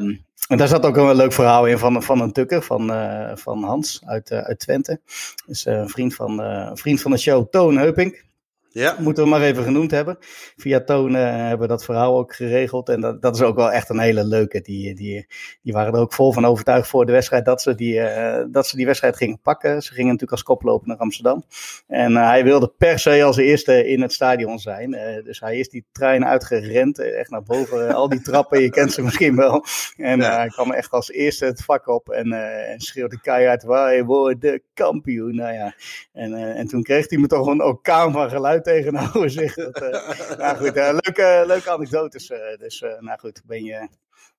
En 0.48 0.58
daar 0.58 0.68
zat 0.68 0.86
ook 0.86 0.98
een 0.98 1.16
leuk 1.16 1.34
verhaal 1.34 1.66
in 1.66 1.78
van, 1.78 2.04
van 2.04 2.22
een 2.22 2.32
tukker, 2.32 2.62
van, 2.62 2.92
uh, 2.92 3.32
van 3.36 3.64
Hans 3.64 4.02
uit, 4.06 4.32
uh, 4.32 4.40
uit 4.40 4.60
Twente. 4.60 5.02
Dus 5.46 5.66
uh, 5.66 5.74
een 5.74 5.90
vriend 5.90 6.16
van, 6.16 6.42
vriend 6.78 7.02
van 7.02 7.12
de 7.12 7.18
show, 7.18 7.50
Toon 7.50 7.78
Heuping. 7.78 8.29
Ja. 8.72 8.96
Moeten 9.00 9.24
we 9.24 9.30
maar 9.30 9.42
even 9.42 9.64
genoemd 9.64 9.92
hebben. 9.92 10.18
Via 10.56 10.84
Toon 10.84 11.16
uh, 11.16 11.22
hebben 11.22 11.60
we 11.60 11.68
dat 11.68 11.84
verhaal 11.84 12.18
ook 12.18 12.36
geregeld. 12.36 12.90
En 12.90 13.02
dat, 13.02 13.22
dat 13.22 13.36
is 13.36 13.42
ook 13.42 13.56
wel 13.56 13.72
echt 13.72 13.90
een 13.90 14.00
hele 14.00 14.26
leuke. 14.26 14.62
Die, 14.62 14.96
die, 14.96 15.28
die 15.62 15.74
waren 15.74 15.94
er 15.94 16.00
ook 16.00 16.14
vol 16.14 16.34
van 16.34 16.46
overtuigd 16.46 16.88
voor 16.88 17.06
de 17.06 17.12
wedstrijd 17.12 17.46
dat 17.46 17.62
ze 17.62 17.76
die, 17.76 17.94
uh, 17.94 18.44
dat 18.52 18.68
ze 18.68 18.76
die 18.76 18.86
wedstrijd 18.86 19.18
gingen 19.18 19.40
pakken. 19.42 19.82
Ze 19.82 19.90
gingen 19.90 20.06
natuurlijk 20.06 20.32
als 20.32 20.44
koploper 20.44 20.88
naar 20.88 20.98
Amsterdam. 20.98 21.44
En 21.88 22.12
uh, 22.12 22.28
hij 22.28 22.44
wilde 22.44 22.74
per 22.78 23.00
se 23.00 23.24
als 23.24 23.38
eerste 23.38 23.88
in 23.88 24.02
het 24.02 24.14
stadion 24.14 24.60
zijn. 24.60 24.92
dus 25.24 25.40
hij 25.40 25.58
is 25.58 25.70
die 25.70 25.86
trein 25.92 26.26
uitgerend. 26.26 27.00
echt 27.00 27.30
naar 27.30 27.44
boven. 27.44 27.94
al 27.94 28.10
die 28.10 28.22
trappen, 28.22 28.62
je 28.62 28.70
kent 28.70 28.92
ze 28.92 29.02
misschien 29.02 29.36
wel. 29.36 29.66
En 29.98 30.20
ja. 30.20 30.36
hij 30.36 30.48
kwam 30.48 30.72
echt 30.72 30.92
als 30.92 31.12
eerste 31.12 31.46
het 31.46 31.64
vak 31.64 31.88
op. 31.88 32.10
En, 32.10 32.34
en 32.70 32.80
schreeuwde 32.80 33.22
keihard: 33.22 33.64
Wij 33.64 34.04
worden 34.04 34.62
kampioen. 34.74 35.36
Nou 35.36 35.54
ja. 35.54 35.74
En, 36.14 36.34
en 36.34 36.68
toen 36.68 36.84
kreeg 36.84 37.10
hij 37.10 37.20
me 37.20 37.28
toch 37.28 37.48
een 37.48 37.64
orkaan 37.64 38.12
van 38.12 38.30
geluid 38.30 38.59
tegenover 38.62 39.30
zich. 39.40 39.54
Dat, 39.54 39.82
uh, 39.82 40.38
nou 40.38 40.58
goed, 40.58 40.78
uh, 40.78 40.90
leuke, 40.92 41.44
leuke 41.48 41.70
anekdotes. 41.72 42.30
Uh, 42.30 42.38
dus 42.58 42.80
nou 43.00 43.20
goed, 43.20 43.42
ben 43.46 43.64
je 43.64 43.88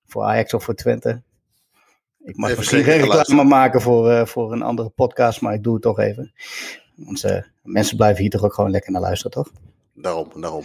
voor 0.05 0.23
Ajax 0.23 0.53
of 0.53 0.63
voor 0.63 0.75
Twente? 0.75 1.21
Ik 2.23 2.37
mag 2.37 2.49
even 2.49 2.59
misschien 2.59 2.83
geen 2.83 3.01
reclame 3.01 3.43
maken 3.43 3.81
voor, 3.81 4.27
voor 4.27 4.51
een 4.51 4.61
andere 4.61 4.89
podcast, 4.89 5.41
maar 5.41 5.53
ik 5.53 5.63
doe 5.63 5.73
het 5.73 5.81
toch 5.81 5.99
even. 5.99 6.33
Want 6.95 7.25
mensen 7.63 7.97
blijven 7.97 8.21
hier 8.21 8.31
toch 8.31 8.43
ook 8.43 8.53
gewoon 8.53 8.71
lekker 8.71 8.91
naar 8.91 9.01
luisteren, 9.01 9.31
toch? 9.31 9.51
Daarom, 9.93 10.41
daarom. 10.41 10.63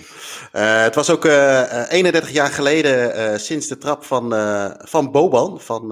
Uh, 0.52 0.82
het 0.82 0.94
was 0.94 1.10
ook 1.10 1.24
uh, 1.24 1.90
31 1.90 2.30
jaar 2.30 2.48
geleden 2.48 3.18
uh, 3.18 3.38
sinds 3.38 3.68
de 3.68 3.78
trap 3.78 4.04
van, 4.04 4.30
van 4.78 5.10
Boban, 5.10 5.60
van 5.60 5.88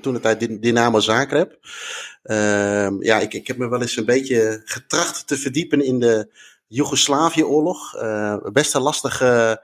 toen 0.00 0.14
het 0.14 0.22
tijd 0.22 0.62
Dynamo 0.62 1.00
Zagreb. 1.00 1.58
Ehm, 2.24 3.02
ja, 3.02 3.20
ik, 3.20 3.34
ik 3.34 3.46
heb 3.46 3.56
me 3.56 3.68
wel 3.68 3.80
eens 3.80 3.96
een 3.96 4.04
beetje 4.04 4.62
getracht 4.64 5.26
te 5.26 5.36
verdiepen 5.36 5.84
in 5.84 5.98
de 5.98 6.28
Joegoslavië-oorlog. 6.66 7.94
Uh, 7.96 8.36
best 8.52 8.74
een 8.74 8.82
lastige, 8.82 9.62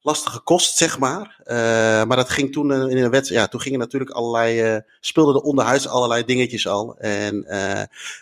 lastige 0.00 0.40
kost, 0.40 0.76
zeg 0.76 0.98
maar. 0.98 1.40
Uh, 1.44 1.54
maar 2.04 2.16
dat 2.16 2.30
ging 2.30 2.52
toen 2.52 2.72
in 2.72 2.96
een 2.96 3.10
wedstrijd. 3.10 3.42
Ja, 3.42 3.48
toen 3.48 3.60
gingen 3.60 3.78
natuurlijk 3.78 4.10
allerlei. 4.10 4.80
Speelden 5.00 5.34
er 5.34 5.40
onderhuis 5.40 5.88
allerlei 5.88 6.24
dingetjes 6.24 6.68
al. 6.68 6.96
En 6.98 7.54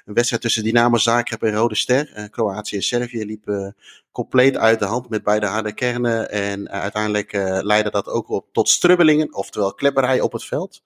een 0.05 0.15
wedstrijd 0.15 0.43
tussen 0.43 0.63
Dynamo 0.63 0.97
Zagreb 0.97 1.43
en 1.43 1.55
Rode 1.55 1.75
Ster. 1.75 2.29
Kroatië 2.31 2.77
en 2.77 2.83
Servië 2.83 3.25
liep 3.25 3.73
compleet 4.13 4.57
uit 4.57 4.79
de 4.79 4.85
hand 4.85 5.09
met 5.09 5.23
beide 5.23 5.47
harde 5.47 5.73
kernen. 5.73 6.31
En 6.31 6.71
uiteindelijk 6.71 7.33
leidde 7.63 7.91
dat 7.91 8.07
ook 8.09 8.29
op 8.29 8.47
tot 8.53 8.69
strubbelingen, 8.69 9.35
oftewel 9.35 9.75
klepperij 9.75 10.21
op 10.21 10.33
het 10.33 10.45
veld. 10.45 10.83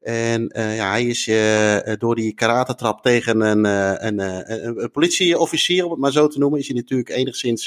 En 0.00 0.58
uh, 0.58 0.76
ja, 0.76 0.90
hij 0.90 1.06
is 1.06 1.26
uh, 1.26 1.78
door 1.98 2.14
die 2.14 2.34
karatentrap 2.34 3.02
tegen 3.02 3.40
een, 3.40 3.64
een, 4.06 4.18
een, 4.52 4.90
politieofficier, 4.90 5.84
om 5.84 5.90
het 5.90 6.00
maar 6.00 6.12
zo 6.12 6.28
te 6.28 6.38
noemen, 6.38 6.58
is 6.58 6.66
hij 6.66 6.76
natuurlijk 6.76 7.08
enigszins 7.08 7.64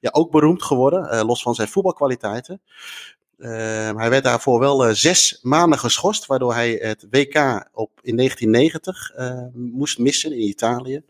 ja, 0.00 0.10
ook 0.10 0.30
beroemd 0.30 0.62
geworden, 0.62 1.24
los 1.24 1.42
van 1.42 1.54
zijn 1.54 1.68
voetbalkwaliteiten. 1.68 2.60
hij 3.96 4.10
werd 4.10 4.24
daarvoor 4.24 4.58
wel 4.58 4.94
zes 4.94 5.38
maanden 5.42 5.78
geschorst, 5.78 6.26
waardoor 6.26 6.54
hij 6.54 6.78
het 6.82 7.06
WK 7.10 7.68
op, 7.72 7.90
in 8.02 8.16
1990 8.16 9.10
moest 9.54 9.98
missen 9.98 10.32
in 10.32 10.48
Italië. 10.48 11.02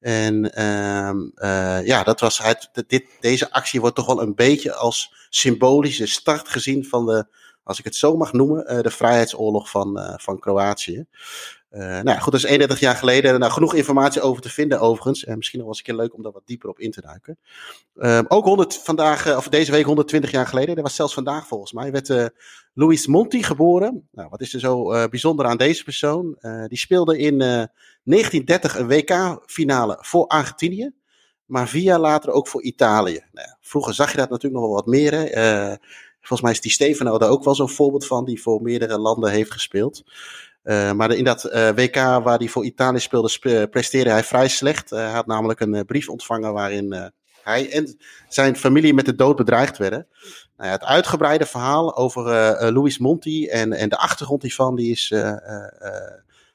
En 0.00 0.54
ehm, 0.54 1.18
ja, 1.84 2.02
dat 2.02 2.20
was 2.20 2.42
dit, 2.86 3.04
deze 3.20 3.52
actie 3.52 3.80
wordt 3.80 3.96
toch 3.96 4.06
wel 4.06 4.22
een 4.22 4.34
beetje 4.34 4.74
als 4.74 5.26
symbolische 5.30 6.06
start 6.06 6.48
gezien 6.48 6.84
van 6.84 7.06
de 7.06 7.26
als 7.64 7.78
ik 7.78 7.84
het 7.84 7.96
zo 7.96 8.16
mag 8.16 8.32
noemen, 8.32 8.72
uh, 8.72 8.80
de 8.80 8.90
vrijheidsoorlog 8.90 9.70
van, 9.70 9.98
uh, 9.98 10.14
van 10.16 10.38
Kroatië. 10.38 11.06
Uh, 11.70 11.80
nou 11.80 12.08
ja, 12.08 12.18
goed, 12.18 12.32
dat 12.32 12.42
is 12.42 12.48
31 12.48 12.80
jaar 12.80 12.96
geleden. 12.96 13.40
Nou, 13.40 13.52
genoeg 13.52 13.74
informatie 13.74 14.20
over 14.20 14.42
te 14.42 14.50
vinden 14.50 14.80
overigens. 14.80 15.24
En 15.24 15.36
misschien 15.36 15.58
nog 15.58 15.68
wel 15.68 15.76
een 15.78 15.84
keer 15.84 15.94
leuk 15.94 16.14
om 16.14 16.22
daar 16.22 16.32
wat 16.32 16.46
dieper 16.46 16.68
op 16.68 16.78
in 16.78 16.90
te 16.90 17.00
duiken. 17.00 17.38
Uh, 17.94 18.20
ook 18.28 18.44
100, 18.44 18.78
vandaag, 18.78 19.36
of 19.36 19.48
deze 19.48 19.70
week 19.70 19.84
120 19.84 20.30
jaar 20.30 20.46
geleden, 20.46 20.74
dat 20.74 20.84
was 20.84 20.94
zelfs 20.94 21.14
vandaag 21.14 21.46
volgens 21.46 21.72
mij, 21.72 21.92
werd 21.92 22.32
Luis 22.74 23.06
Monti 23.06 23.42
geboren. 23.42 24.08
Nou, 24.12 24.28
wat 24.28 24.40
is 24.40 24.54
er 24.54 24.60
zo 24.60 25.08
bijzonder 25.08 25.46
aan 25.46 25.56
deze 25.56 25.84
persoon? 25.84 26.38
die 26.66 26.78
speelde 26.78 27.18
in 27.18 27.38
1930 27.38 28.78
een 28.78 28.86
WK-finale 28.86 29.98
voor 30.00 30.26
Argentinië. 30.26 30.92
Maar 31.44 31.68
vier 31.68 31.82
jaar 31.82 32.00
later 32.00 32.30
ook 32.30 32.48
voor 32.48 32.62
Italië. 32.62 33.24
Nou 33.32 33.48
vroeger 33.60 33.94
zag 33.94 34.10
je 34.10 34.16
dat 34.16 34.30
natuurlijk 34.30 34.62
nog 34.62 34.70
wel 34.70 34.80
wat 34.82 34.86
meer. 34.86 35.12
Hè? 35.12 35.24
Volgens 36.22 36.40
mij 36.40 36.50
is 36.50 36.60
die 36.60 36.70
Stefano 36.70 37.18
daar 37.18 37.30
ook 37.30 37.44
wel 37.44 37.54
zo'n 37.54 37.68
voorbeeld 37.68 38.06
van, 38.06 38.24
die 38.24 38.42
voor 38.42 38.62
meerdere 38.62 38.98
landen 38.98 39.30
heeft 39.30 39.52
gespeeld. 39.52 40.02
Uh, 40.64 40.92
maar 40.92 41.10
in 41.10 41.24
dat 41.24 41.44
uh, 41.44 41.68
WK 41.68 41.94
waar 41.94 42.38
hij 42.38 42.48
voor 42.48 42.64
Italië 42.64 42.98
speelde, 42.98 43.28
sp 43.36 43.46
presteerde 43.70 44.10
hij 44.10 44.24
vrij 44.24 44.48
slecht. 44.48 44.92
Uh, 44.92 44.98
hij 44.98 45.10
had 45.10 45.26
namelijk 45.26 45.60
een 45.60 45.84
brief 45.84 46.08
ontvangen 46.08 46.52
waarin 46.52 47.12
hij 47.42 47.70
en 47.70 47.96
zijn 48.28 48.56
familie 48.56 48.94
met 48.94 49.04
de 49.04 49.14
dood 49.14 49.36
bedreigd 49.36 49.78
werden. 49.78 50.06
Nou 50.56 50.70
het 50.70 50.84
uitgebreide 50.84 51.46
verhaal 51.46 51.96
over 51.96 52.22
Luis 52.72 52.98
Monti 52.98 53.46
en, 53.46 53.72
en 53.72 53.88
de 53.88 53.96
achtergrond 53.96 54.42
hiervan, 54.42 54.74
die 54.74 54.90
is 54.90 55.14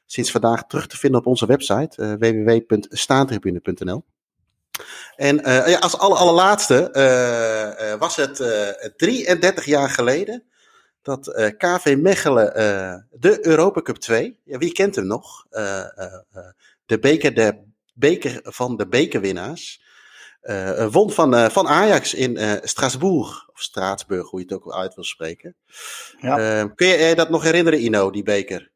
sinds 0.06 0.30
vandaag 0.30 0.66
terug 0.66 0.86
te 0.86 0.96
vinden 0.96 1.20
op 1.20 1.26
onze 1.26 1.46
website 1.46 2.16
www.staantribune.nl. 2.18 4.04
En 5.16 5.40
ja, 5.44 5.78
als 5.78 5.98
aller, 5.98 6.18
allerlaatste 6.18 7.96
was 7.98 8.16
het 8.16 8.36
33 8.96 9.64
jaar 9.64 9.90
geleden 9.90 10.48
dat 11.08 11.28
uh, 11.28 11.46
eh, 11.46 11.56
KV 11.56 11.96
Mechelen 11.98 12.46
uh, 12.46 13.20
de 13.20 13.46
Europa 13.46 13.82
Cup 13.82 13.96
2, 13.96 14.38
ja, 14.44 14.58
wie 14.58 14.72
kent 14.72 14.94
hem 14.94 15.06
nog? 15.06 15.46
Uh, 15.50 15.84
de, 16.86 16.98
beker, 17.00 17.34
de 17.34 17.58
beker 17.94 18.40
van 18.42 18.76
de 18.76 18.88
bekerwinnaars. 18.88 19.82
won 20.90 21.10
van, 21.10 21.50
van 21.50 21.68
Ajax 21.68 22.14
in 22.14 22.60
Straatsburg, 22.62 23.48
of 23.48 23.60
Straatsburg, 23.60 24.30
hoe 24.30 24.40
je 24.40 24.46
het 24.46 24.54
ook 24.54 24.74
uit 24.74 24.94
wil 24.94 25.04
spreken. 25.04 25.56
Ja. 26.20 26.66
kun 26.66 26.86
je 26.86 27.14
dat 27.14 27.30
nog 27.30 27.42
herinneren, 27.42 27.80
Ino, 27.80 28.10
die 28.10 28.22
beker? 28.22 28.70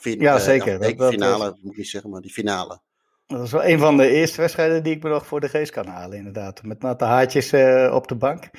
Ja, 0.00 0.38
zeker. 0.38 0.96
Ja, 0.96 1.08
finale, 1.10 1.56
moet 1.60 1.72
ik 1.72 1.78
niet 1.78 1.88
zeggen, 1.88 2.10
maar 2.10 2.20
die 2.20 2.32
finale. 2.32 2.80
Dat 3.28 3.42
is 3.42 3.52
wel 3.52 3.64
een 3.64 3.78
van 3.78 3.96
de 3.96 4.08
eerste 4.08 4.40
wedstrijden 4.40 4.82
die 4.82 4.94
ik 4.94 5.02
me 5.02 5.08
nog 5.08 5.26
voor 5.26 5.40
de 5.40 5.48
geest 5.48 5.72
kan 5.72 5.86
halen, 5.86 6.16
inderdaad. 6.16 6.62
Met 6.62 6.82
natte 6.82 7.04
haartjes 7.04 7.52
uh, 7.52 7.92
op 7.94 8.08
de 8.08 8.14
bank. 8.14 8.50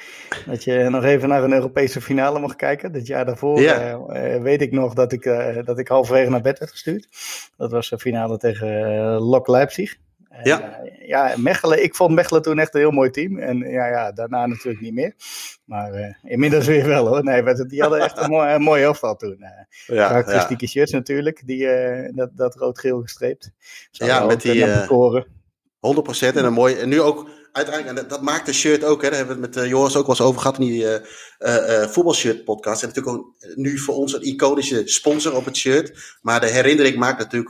Dat 0.45 0.63
je 0.63 0.89
nog 0.89 1.03
even 1.03 1.29
naar 1.29 1.43
een 1.43 1.53
Europese 1.53 2.01
finale 2.01 2.39
mocht 2.39 2.55
kijken. 2.55 2.91
Dit 2.91 3.07
jaar 3.07 3.25
daarvoor 3.25 3.61
ja. 3.61 3.93
uh, 3.93 4.41
weet 4.41 4.61
ik 4.61 4.71
nog 4.71 4.93
dat 4.93 5.11
ik, 5.11 5.23
dat 5.65 5.79
ik 5.79 5.87
halverwege 5.87 6.29
naar 6.29 6.41
bed 6.41 6.59
werd 6.59 6.71
gestuurd. 6.71 7.07
Dat 7.57 7.71
was 7.71 7.89
de 7.89 7.99
finale 7.99 8.37
tegen 8.37 8.67
Lok 9.19 9.47
Leipzig. 9.47 9.97
Ja. 10.43 10.81
Uh, 10.83 11.07
ja, 11.07 11.33
Mechelen. 11.37 11.83
Ik 11.83 11.95
vond 11.95 12.15
Mechelen 12.15 12.41
toen 12.41 12.59
echt 12.59 12.73
een 12.73 12.79
heel 12.79 12.91
mooi 12.91 13.09
team. 13.09 13.39
En 13.39 13.57
ja, 13.57 13.87
ja 13.87 14.11
daarna 14.11 14.45
natuurlijk 14.45 14.81
niet 14.81 14.93
meer. 14.93 15.13
Maar 15.65 15.93
uh, 15.93 16.13
inmiddels 16.23 16.65
weer 16.65 16.87
wel 16.87 17.07
hoor. 17.07 17.23
Nee, 17.23 17.65
die 17.65 17.81
hadden 17.81 17.99
echt 17.99 18.17
een 18.17 18.29
mooi, 18.29 18.53
een 18.53 18.61
mooi 18.61 18.83
elftal 18.83 19.15
toen. 19.15 19.37
Uh, 19.39 19.95
ja, 19.97 20.07
karakteristieke 20.07 20.65
ja. 20.65 20.71
shirts 20.71 20.91
natuurlijk. 20.91 21.41
Die, 21.45 21.67
dat, 22.13 22.29
dat 22.35 22.55
rood-geel 22.55 23.01
gestreept. 23.01 23.51
ja, 23.91 24.25
met 24.25 24.41
die... 24.41 24.55
Uh, 24.55 25.21
100% 25.79 26.35
en 26.35 26.45
een 26.45 26.53
mooi. 26.53 26.75
En 26.75 26.89
nu 26.89 27.01
ook 27.01 27.29
uiteindelijk, 27.51 27.97
en 27.97 28.07
dat, 28.07 28.21
maakt 28.21 28.45
de 28.45 28.53
shirt 28.53 28.83
ook, 28.83 29.01
hè, 29.01 29.09
daar 29.09 29.17
hebben 29.17 29.35
we 29.35 29.41
het 29.41 29.55
met 29.55 29.63
uh, 29.63 29.69
Joris 29.69 29.95
ook 29.95 30.07
wel 30.07 30.15
eens 30.15 30.25
over 30.25 30.41
gehad 30.41 30.59
in 30.59 30.65
die 30.65 30.83
uh, 30.83 30.95
uh, 31.39 31.87
voetbalshirt 31.87 32.43
podcast. 32.43 32.81
En 32.81 32.87
natuurlijk 32.87 33.17
ook 33.17 33.35
nu 33.55 33.77
voor 33.77 33.95
ons 33.95 34.13
een 34.13 34.21
iconische 34.21 34.81
sponsor 34.85 35.35
op 35.35 35.45
het 35.45 35.57
shirt. 35.57 36.17
Maar 36.21 36.39
de 36.39 36.47
herinnering 36.47 36.95
maakt 36.95 37.19
natuurlijk 37.19 37.49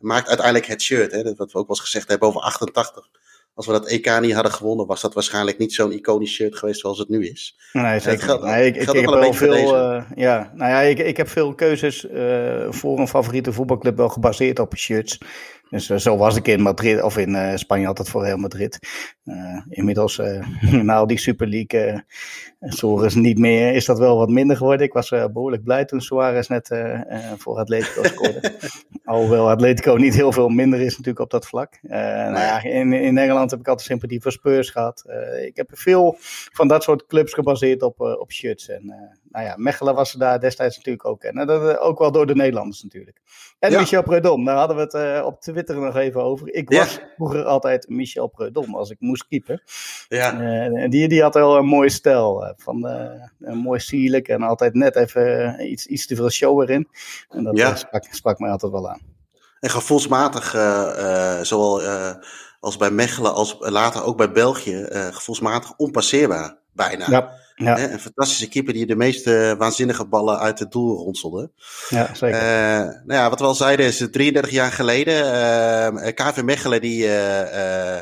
maakt 0.00 0.28
uiteindelijk 0.28 0.66
het 0.66 0.82
shirt. 0.82 1.12
Hè? 1.12 1.22
Dat 1.22 1.36
wat 1.36 1.52
we 1.52 1.58
ook 1.58 1.66
wel 1.66 1.76
eens 1.76 1.84
gezegd 1.84 2.08
hebben 2.08 2.28
over 2.28 2.40
88. 2.40 3.08
Als 3.54 3.66
we 3.66 3.72
dat 3.72 3.88
EK 3.88 4.20
niet 4.20 4.32
hadden 4.32 4.52
gewonnen, 4.52 4.86
was 4.86 5.00
dat 5.00 5.14
waarschijnlijk 5.14 5.58
niet 5.58 5.72
zo'n 5.72 5.92
iconisch 5.92 6.32
shirt 6.32 6.56
geweest 6.56 6.80
zoals 6.80 6.98
het 6.98 7.08
nu 7.08 7.26
is. 7.26 7.58
Nee, 7.72 8.00
zeker. 8.00 8.22
Geldt, 8.22 8.44
nee, 8.44 8.66
ik, 8.66 8.76
ik, 8.76 8.88
ik 8.88 9.00
heb 9.00 9.10
wel 9.10 9.32
veel. 9.32 9.54
Uh, 9.54 10.02
ja, 10.14 10.52
nou 10.54 10.70
ja, 10.70 10.80
ik, 10.80 10.98
ik 10.98 11.16
heb 11.16 11.28
veel 11.28 11.54
keuzes 11.54 12.04
uh, 12.04 12.66
voor 12.70 12.98
een 12.98 13.08
favoriete 13.08 13.52
voetbalclub 13.52 13.96
wel 13.96 14.08
gebaseerd 14.08 14.58
op 14.58 14.76
shirts. 14.76 15.18
Dus 15.70 15.90
uh, 15.90 15.96
zo 15.96 16.16
was 16.16 16.36
ik 16.36 16.48
in 16.48 16.60
Madrid, 16.60 17.02
of 17.02 17.16
in 17.16 17.34
uh, 17.34 17.54
Spanje 17.54 17.86
altijd 17.86 18.08
voor 18.08 18.24
Real 18.24 18.36
Madrid. 18.36 18.78
Uh, 19.24 19.62
inmiddels, 19.68 20.20
na 20.82 21.06
die 21.06 21.18
Super 21.18 21.46
League, 21.46 22.04
Suarez 22.60 23.14
niet 23.14 23.38
meer, 23.38 23.74
is 23.74 23.84
dat 23.84 23.98
wel 23.98 24.16
wat 24.16 24.28
minder 24.28 24.56
geworden. 24.56 24.86
Ik 24.86 24.92
was 24.92 25.08
behoorlijk 25.08 25.64
blij 25.64 25.84
toen 25.84 26.00
Suarez 26.00 26.48
net 26.48 26.68
voor 27.36 27.58
Atletico 27.58 28.02
scoorde. 28.02 28.52
Alhoewel 29.04 29.50
Atletico 29.50 29.94
niet 29.94 30.14
heel 30.14 30.32
veel 30.32 30.48
minder 30.48 30.80
is 30.80 30.90
natuurlijk 30.90 31.18
op 31.18 31.30
dat 31.30 31.46
vlak. 31.46 31.78
nou 31.82 32.38
ja, 32.38 32.62
in, 32.62 32.92
in 32.92 33.14
Nederland 33.14 33.50
heb 33.50 33.60
ik 33.60 33.68
altijd 33.68 33.86
sympathie 33.86 34.20
voor 34.20 34.32
Spurs 34.32 34.70
gehad. 34.70 35.04
ik 35.44 35.56
heb 35.56 35.70
veel 35.72 36.16
van 36.52 36.68
dat 36.68 36.82
soort 36.82 37.06
clubs 37.06 37.34
gebaseerd 37.34 37.82
op, 37.82 38.00
op 38.00 38.32
shirts. 38.32 38.68
En 38.68 39.18
nou 39.30 39.44
ja, 39.44 39.54
Mechelen 39.56 39.94
was 39.94 40.12
daar 40.12 40.40
destijds 40.40 40.76
natuurlijk 40.76 41.06
ook. 41.06 41.22
En 41.22 41.46
dat, 41.46 41.78
ook 41.78 41.98
wel 41.98 42.12
door 42.12 42.26
de 42.26 42.34
Nederlanders 42.34 42.82
natuurlijk. 42.82 43.20
En 43.58 43.72
Michel 43.72 44.02
Preudom, 44.02 44.44
daar 44.44 44.56
hadden 44.56 44.76
we 44.76 44.82
het 44.82 45.24
op 45.24 45.40
Twitter 45.40 45.76
nog 45.76 45.96
even 45.96 46.22
over. 46.22 46.54
Ik 46.54 46.70
was 46.70 47.00
vroeger 47.16 47.44
altijd 47.44 47.88
Michel 47.88 48.26
Preudom 48.26 48.74
als 48.74 48.90
ik 48.90 48.96
moest 49.00 49.26
keepen. 49.28 49.62
Ja. 50.08 50.40
Uh, 50.40 50.88
die, 50.88 51.08
die 51.08 51.22
had 51.22 51.34
wel 51.34 51.56
een 51.56 51.66
mooie 51.66 51.90
stijl. 51.90 52.54
Van, 52.56 52.86
uh, 53.38 53.52
mooi 53.52 53.80
sierlijk 53.80 54.28
en 54.28 54.42
altijd 54.42 54.74
net 54.74 54.96
even 54.96 55.56
iets, 55.70 55.86
iets 55.86 56.06
te 56.06 56.16
veel 56.16 56.30
show 56.30 56.60
erin. 56.60 56.88
En 57.28 57.44
dat 57.44 57.56
ja. 57.56 57.74
sprak, 57.74 58.04
sprak 58.10 58.38
mij 58.38 58.50
altijd 58.50 58.72
wel 58.72 58.90
aan. 58.90 59.00
En 59.60 59.70
gevoelsmatig, 59.70 60.50
zowel 61.46 61.82
als 62.60 62.76
bij 62.76 62.90
Mechelen 62.90 63.34
als 63.34 63.56
later 63.58 64.04
ook 64.04 64.16
bij 64.16 64.32
België, 64.32 64.86
gevoelsmatig 64.90 65.76
onpasseerbaar 65.76 66.56
bijna. 66.72 67.06
Ja. 67.08 67.38
Ja. 67.60 67.92
Een 67.92 68.00
fantastische 68.00 68.48
keeper 68.48 68.72
die 68.72 68.86
de 68.86 68.96
meeste 68.96 69.54
waanzinnige 69.58 70.04
ballen 70.04 70.38
uit 70.38 70.58
het 70.58 70.72
doel 70.72 70.96
ronselde. 70.96 71.50
Ja, 71.88 72.14
zeker. 72.14 72.42
Uh, 72.42 72.88
nou 72.88 73.20
ja, 73.20 73.28
wat 73.30 73.38
we 73.40 73.44
al 73.44 73.54
zeiden 73.54 73.86
is 73.86 74.08
33 74.10 74.50
jaar 74.50 74.72
geleden. 74.72 75.14
Uh, 75.14 75.86
eh, 75.86 76.14
KV 76.14 76.42
Mechelen 76.42 76.80
die, 76.80 77.04
uh, 77.04 77.98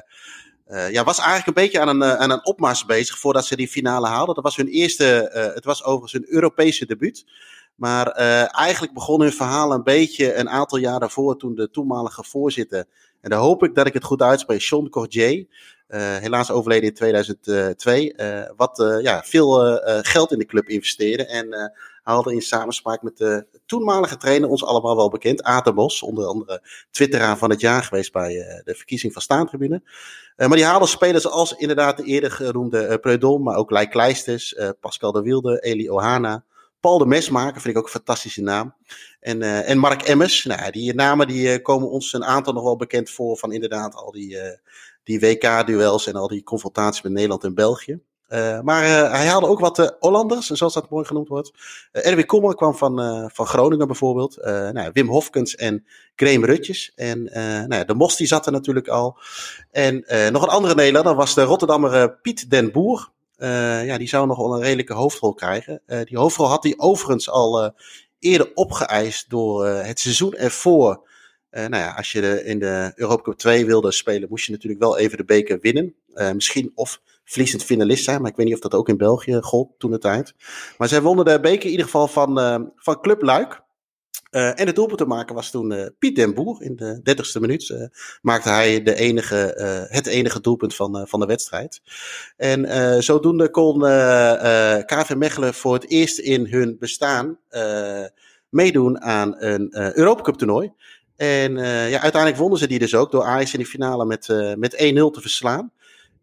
ja, 0.90 1.04
was 1.04 1.18
eigenlijk 1.18 1.46
een 1.46 1.64
beetje 1.64 1.80
aan 1.80 1.88
een, 1.88 2.04
aan 2.04 2.30
een 2.30 2.46
opmars 2.46 2.84
bezig 2.84 3.18
voordat 3.18 3.46
ze 3.46 3.56
die 3.56 3.68
finale 3.68 4.06
haalden. 4.06 4.34
Dat 4.34 4.44
was 4.44 4.56
hun 4.56 4.68
eerste, 4.68 5.30
het 5.54 5.64
was 5.64 5.84
overigens 5.84 6.12
hun 6.12 6.34
Europese 6.34 6.86
debuut. 6.86 7.26
Maar 7.74 8.06
eigenlijk 8.46 8.94
begon 8.94 9.20
hun 9.20 9.32
verhaal 9.32 9.72
een 9.72 9.82
beetje 9.82 10.34
een 10.34 10.48
aantal 10.48 10.78
jaar 10.78 11.00
daarvoor 11.00 11.36
toen 11.36 11.54
de 11.54 11.70
toenmalige 11.70 12.24
voorzitter, 12.24 12.84
en 13.20 13.30
daar 13.30 13.38
hoop 13.38 13.62
ik 13.64 13.74
dat 13.74 13.86
ik 13.86 13.92
het 13.92 14.04
goed 14.04 14.22
uitspreek, 14.22 14.60
Sean 14.60 14.88
Cordier, 14.88 15.46
helaas 15.96 16.50
overleden 16.50 16.88
in 16.88 16.94
2002. 16.94 18.14
Uh, 18.16 18.40
eh, 18.40 18.50
wat 18.56 18.78
uh, 18.78 19.02
ja, 19.02 19.22
veel 19.22 19.80
geld 20.02 20.32
in 20.32 20.38
de 20.38 20.46
club 20.46 20.68
investeerde. 20.68 21.26
En 21.26 21.72
haalde 22.02 22.34
in 22.34 22.42
samenspraak 22.42 23.02
met 23.02 23.16
de 23.16 23.46
toenmalige 23.66 24.16
trainer, 24.16 24.48
ons 24.48 24.64
allemaal 24.64 24.96
wel 24.96 25.10
bekend, 25.10 25.42
Aten 25.42 25.74
Bos. 25.74 26.02
Onder 26.02 26.26
andere 26.26 26.62
twitteraar 26.90 27.38
van 27.38 27.50
het 27.50 27.60
jaar 27.60 27.82
geweest 27.82 28.12
bij 28.12 28.62
de 28.64 28.74
verkiezing 28.74 29.12
van 29.12 29.22
Staantribune. 29.22 29.82
maar 30.36 30.48
die 30.48 30.64
haalde 30.64 30.86
spelers 30.86 31.26
als 31.26 31.52
inderdaad 31.52 31.96
de 31.96 32.04
eerder 32.04 32.30
genoemde 32.30 32.98
Preudom, 32.98 33.42
maar 33.42 33.56
ook 33.56 33.70
Leij 33.70 33.88
Kleisters, 33.88 34.54
Pascal 34.80 35.12
de 35.12 35.22
Wilde, 35.22 35.60
Eli 35.60 35.90
Ohana. 35.90 36.44
Paul 36.80 36.98
de 36.98 37.06
Mesmaker 37.06 37.60
vind 37.60 37.74
ik 37.74 37.78
ook 37.78 37.86
een 37.86 37.90
fantastische 37.90 38.42
naam. 38.42 38.74
En, 39.20 39.42
uh, 39.42 39.68
en 39.68 39.78
Mark 39.78 40.02
Emmers. 40.02 40.44
Nou, 40.44 40.70
die 40.70 40.94
namen 40.94 41.26
die, 41.26 41.62
komen 41.62 41.90
ons 41.90 42.12
een 42.12 42.24
aantal 42.24 42.52
nog 42.52 42.62
wel 42.62 42.76
bekend 42.76 43.10
voor 43.10 43.36
van 43.36 43.52
inderdaad 43.52 43.94
al 43.94 44.12
die, 44.12 44.34
uh, 44.34 44.42
die 45.08 45.20
WK-duels 45.20 46.06
en 46.06 46.14
al 46.14 46.28
die 46.28 46.42
confrontaties 46.42 47.02
met 47.02 47.12
Nederland 47.12 47.44
en 47.44 47.54
België. 47.54 48.00
Uh, 48.28 48.60
maar 48.60 48.84
uh, 48.84 49.10
hij 49.10 49.26
haalde 49.26 49.46
ook 49.46 49.60
wat 49.60 49.78
uh, 49.78 49.88
Hollanders, 50.00 50.46
zoals 50.46 50.74
dat 50.74 50.90
mooi 50.90 51.04
genoemd 51.04 51.28
wordt. 51.28 51.52
Erwin 51.92 52.26
Kommer 52.26 52.54
kwam 52.54 52.74
van, 52.74 53.30
van 53.32 53.46
Groningen 53.46 53.86
bijvoorbeeld. 53.86 54.36
Nou, 54.72 54.90
Wim 54.92 55.08
Hofkens 55.08 55.54
en 55.54 55.86
Graham 56.16 56.44
Rutjes. 56.44 56.92
En 56.94 57.24
nou, 57.68 57.84
de 57.84 57.94
Mos 57.94 58.16
zat 58.16 58.46
er 58.46 58.52
natuurlijk 58.52 58.88
al. 58.88 59.18
En 59.70 60.04
nog 60.32 60.42
een 60.42 60.48
andere 60.48 60.74
Nederlander 60.74 61.14
was 61.14 61.34
de 61.34 61.42
Rotterdammer 61.42 62.12
Piet 62.12 62.50
den 62.50 62.72
Boer. 62.72 63.10
ja, 63.84 63.98
die 63.98 64.08
zou 64.08 64.26
nog 64.26 64.38
wel 64.38 64.54
een 64.54 64.62
redelijke 64.62 64.94
hoofdrol 64.94 65.34
krijgen. 65.34 65.82
die 66.04 66.18
hoofdrol 66.18 66.48
had 66.48 66.62
hij 66.62 66.74
overigens 66.76 67.30
al 67.30 67.74
eerder 68.18 68.50
opgeëist 68.54 69.30
door 69.30 69.66
het 69.66 70.00
seizoen 70.00 70.34
ervoor 70.34 71.07
uh, 71.50 71.66
nou 71.66 71.82
ja, 71.82 71.94
als 71.96 72.12
je 72.12 72.44
in 72.44 72.58
de 72.58 72.92
Europa 72.94 73.22
Cup 73.22 73.38
2 73.38 73.66
wilde 73.66 73.92
spelen, 73.92 74.28
moest 74.28 74.46
je 74.46 74.52
natuurlijk 74.52 74.82
wel 74.82 74.98
even 74.98 75.16
de 75.16 75.24
beker 75.24 75.58
winnen. 75.60 75.94
Uh, 76.14 76.32
misschien 76.32 76.72
of 76.74 77.00
verliezend 77.24 77.64
finalist 77.64 78.04
zijn, 78.04 78.20
maar 78.20 78.30
ik 78.30 78.36
weet 78.36 78.46
niet 78.46 78.54
of 78.54 78.60
dat 78.60 78.74
ook 78.74 78.88
in 78.88 78.96
België 78.96 79.38
gold 79.40 79.70
toen 79.78 79.90
de 79.90 79.98
tijd. 79.98 80.34
Maar 80.78 80.88
zij 80.88 81.02
wonnen 81.02 81.24
de 81.24 81.40
beker 81.40 81.64
in 81.64 81.70
ieder 81.70 81.84
geval 81.84 82.08
van, 82.08 82.38
uh, 82.38 82.58
van 82.76 83.00
Club 83.00 83.22
Luik. 83.22 83.66
en 84.30 84.66
het 84.66 84.74
doelpunt 84.74 84.98
te 84.98 85.06
maken 85.06 85.34
was 85.34 85.50
toen 85.50 85.94
Piet 85.98 86.16
den 86.16 86.34
Boer. 86.34 86.62
In 86.62 86.76
de 86.76 87.00
30ste 87.02 87.40
minuut 87.40 87.88
maakte 88.22 88.48
hij 88.48 88.82
de 88.82 88.94
enige, 88.94 89.54
het 89.90 90.06
enige 90.06 90.40
doelpunt 90.40 90.74
van, 90.74 91.08
van 91.08 91.20
de 91.20 91.26
wedstrijd. 91.26 91.80
En 92.36 93.02
zodoende 93.02 93.50
kon 93.50 93.80
KV 94.84 95.14
Mechelen 95.16 95.54
voor 95.54 95.74
het 95.74 95.90
eerst 95.90 96.18
in 96.18 96.46
hun 96.46 96.76
bestaan 96.78 97.38
meedoen 98.48 99.00
aan 99.00 99.34
een 99.38 99.68
uh, 99.70 99.92
Europacup 99.92 100.34
toernooi. 100.34 100.72
En 101.18 101.56
ja, 101.56 102.00
uiteindelijk 102.00 102.36
wonnen 102.36 102.58
ze 102.58 102.66
die 102.66 102.78
dus 102.78 102.94
ook 102.94 103.10
door 103.10 103.24
Ajax 103.24 103.52
in 103.52 103.58
de 103.58 103.66
finale 103.66 104.04
met, 104.04 104.28
met 104.56 104.72
1-0 104.72 104.76
te 104.76 105.20
verslaan. 105.20 105.72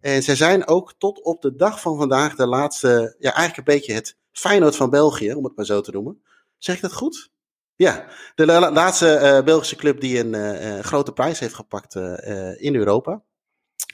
En 0.02 0.24
zij 0.24 0.36
zijn 0.36 0.68
ook 0.68 0.94
tot 0.98 1.22
op 1.22 1.42
de 1.42 1.56
dag 1.56 1.82
van 1.82 1.98
vandaag 1.98 2.36
de 2.36 2.48
laatste, 2.48 3.16
ja 3.20 3.34
eigenlijk 3.34 3.58
een 3.58 3.74
beetje 3.76 3.94
het 3.94 4.18
Feyenoord 4.32 4.76
van 4.76 4.90
België, 4.90 5.34
om 5.34 5.44
het 5.44 5.56
maar 5.56 5.66
zo 5.66 5.82
te 5.82 5.92
noemen. 5.92 6.22
Zeg 6.58 6.76
ik 6.76 6.82
dat 6.82 6.94
goed? 6.94 7.30
Ja, 7.76 8.06
de 8.36 8.46
laatste 8.46 9.42
Belgische 9.46 9.76
club 9.76 10.00
die 10.00 10.20
een 10.20 10.84
grote 10.84 11.12
prijs 11.12 11.40
heeft 11.40 11.54
gepakt 11.54 11.96
in 12.58 12.76
Europa. 12.76 13.22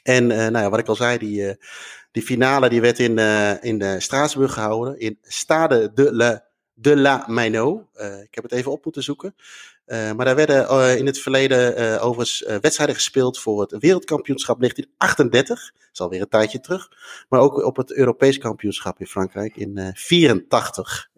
En 0.04 0.28
nou 0.28 0.58
ja, 0.58 0.70
wat 0.70 0.80
ik 0.80 0.88
al 0.88 0.96
zei, 0.96 1.18
die, 1.18 1.58
die 2.12 2.24
finale 2.24 2.70
die 2.70 2.82
werd 2.82 3.00
in, 3.00 3.18
in 3.62 4.02
Straatsburg 4.02 4.54
gehouden. 4.54 5.00
In 5.00 5.18
Stade 5.22 5.92
de 5.94 6.16
la, 6.16 6.46
de 6.74 6.98
la 6.98 7.28
ik 8.22 8.36
heb 8.36 8.44
het 8.44 8.52
even 8.52 8.72
op 8.72 8.84
moeten 8.84 9.04
zoeken. 9.04 9.36
Maar 9.92 10.26
daar 10.26 10.36
werden 10.36 10.98
in 10.98 11.06
het 11.06 11.20
verleden 11.20 12.02
overigens 12.02 12.46
wedstrijden 12.62 12.96
gespeeld 12.96 13.40
voor 13.40 13.62
het 13.62 13.76
wereldkampioenschap 13.80 14.60
1938. 14.60 15.72
Dat 15.74 15.90
is 15.94 16.00
alweer 16.00 16.22
een 16.22 16.30
tijdje 16.30 16.60
terug. 16.60 16.92
Maar 17.30 17.40
ook 17.40 17.64
op 17.66 17.76
het 17.78 17.92
Europees 17.92 18.38
kampioenschap 18.38 19.00
in 19.00 19.08
Frankrijk 19.08 19.56
in 19.56 19.74
1984. 19.76 21.10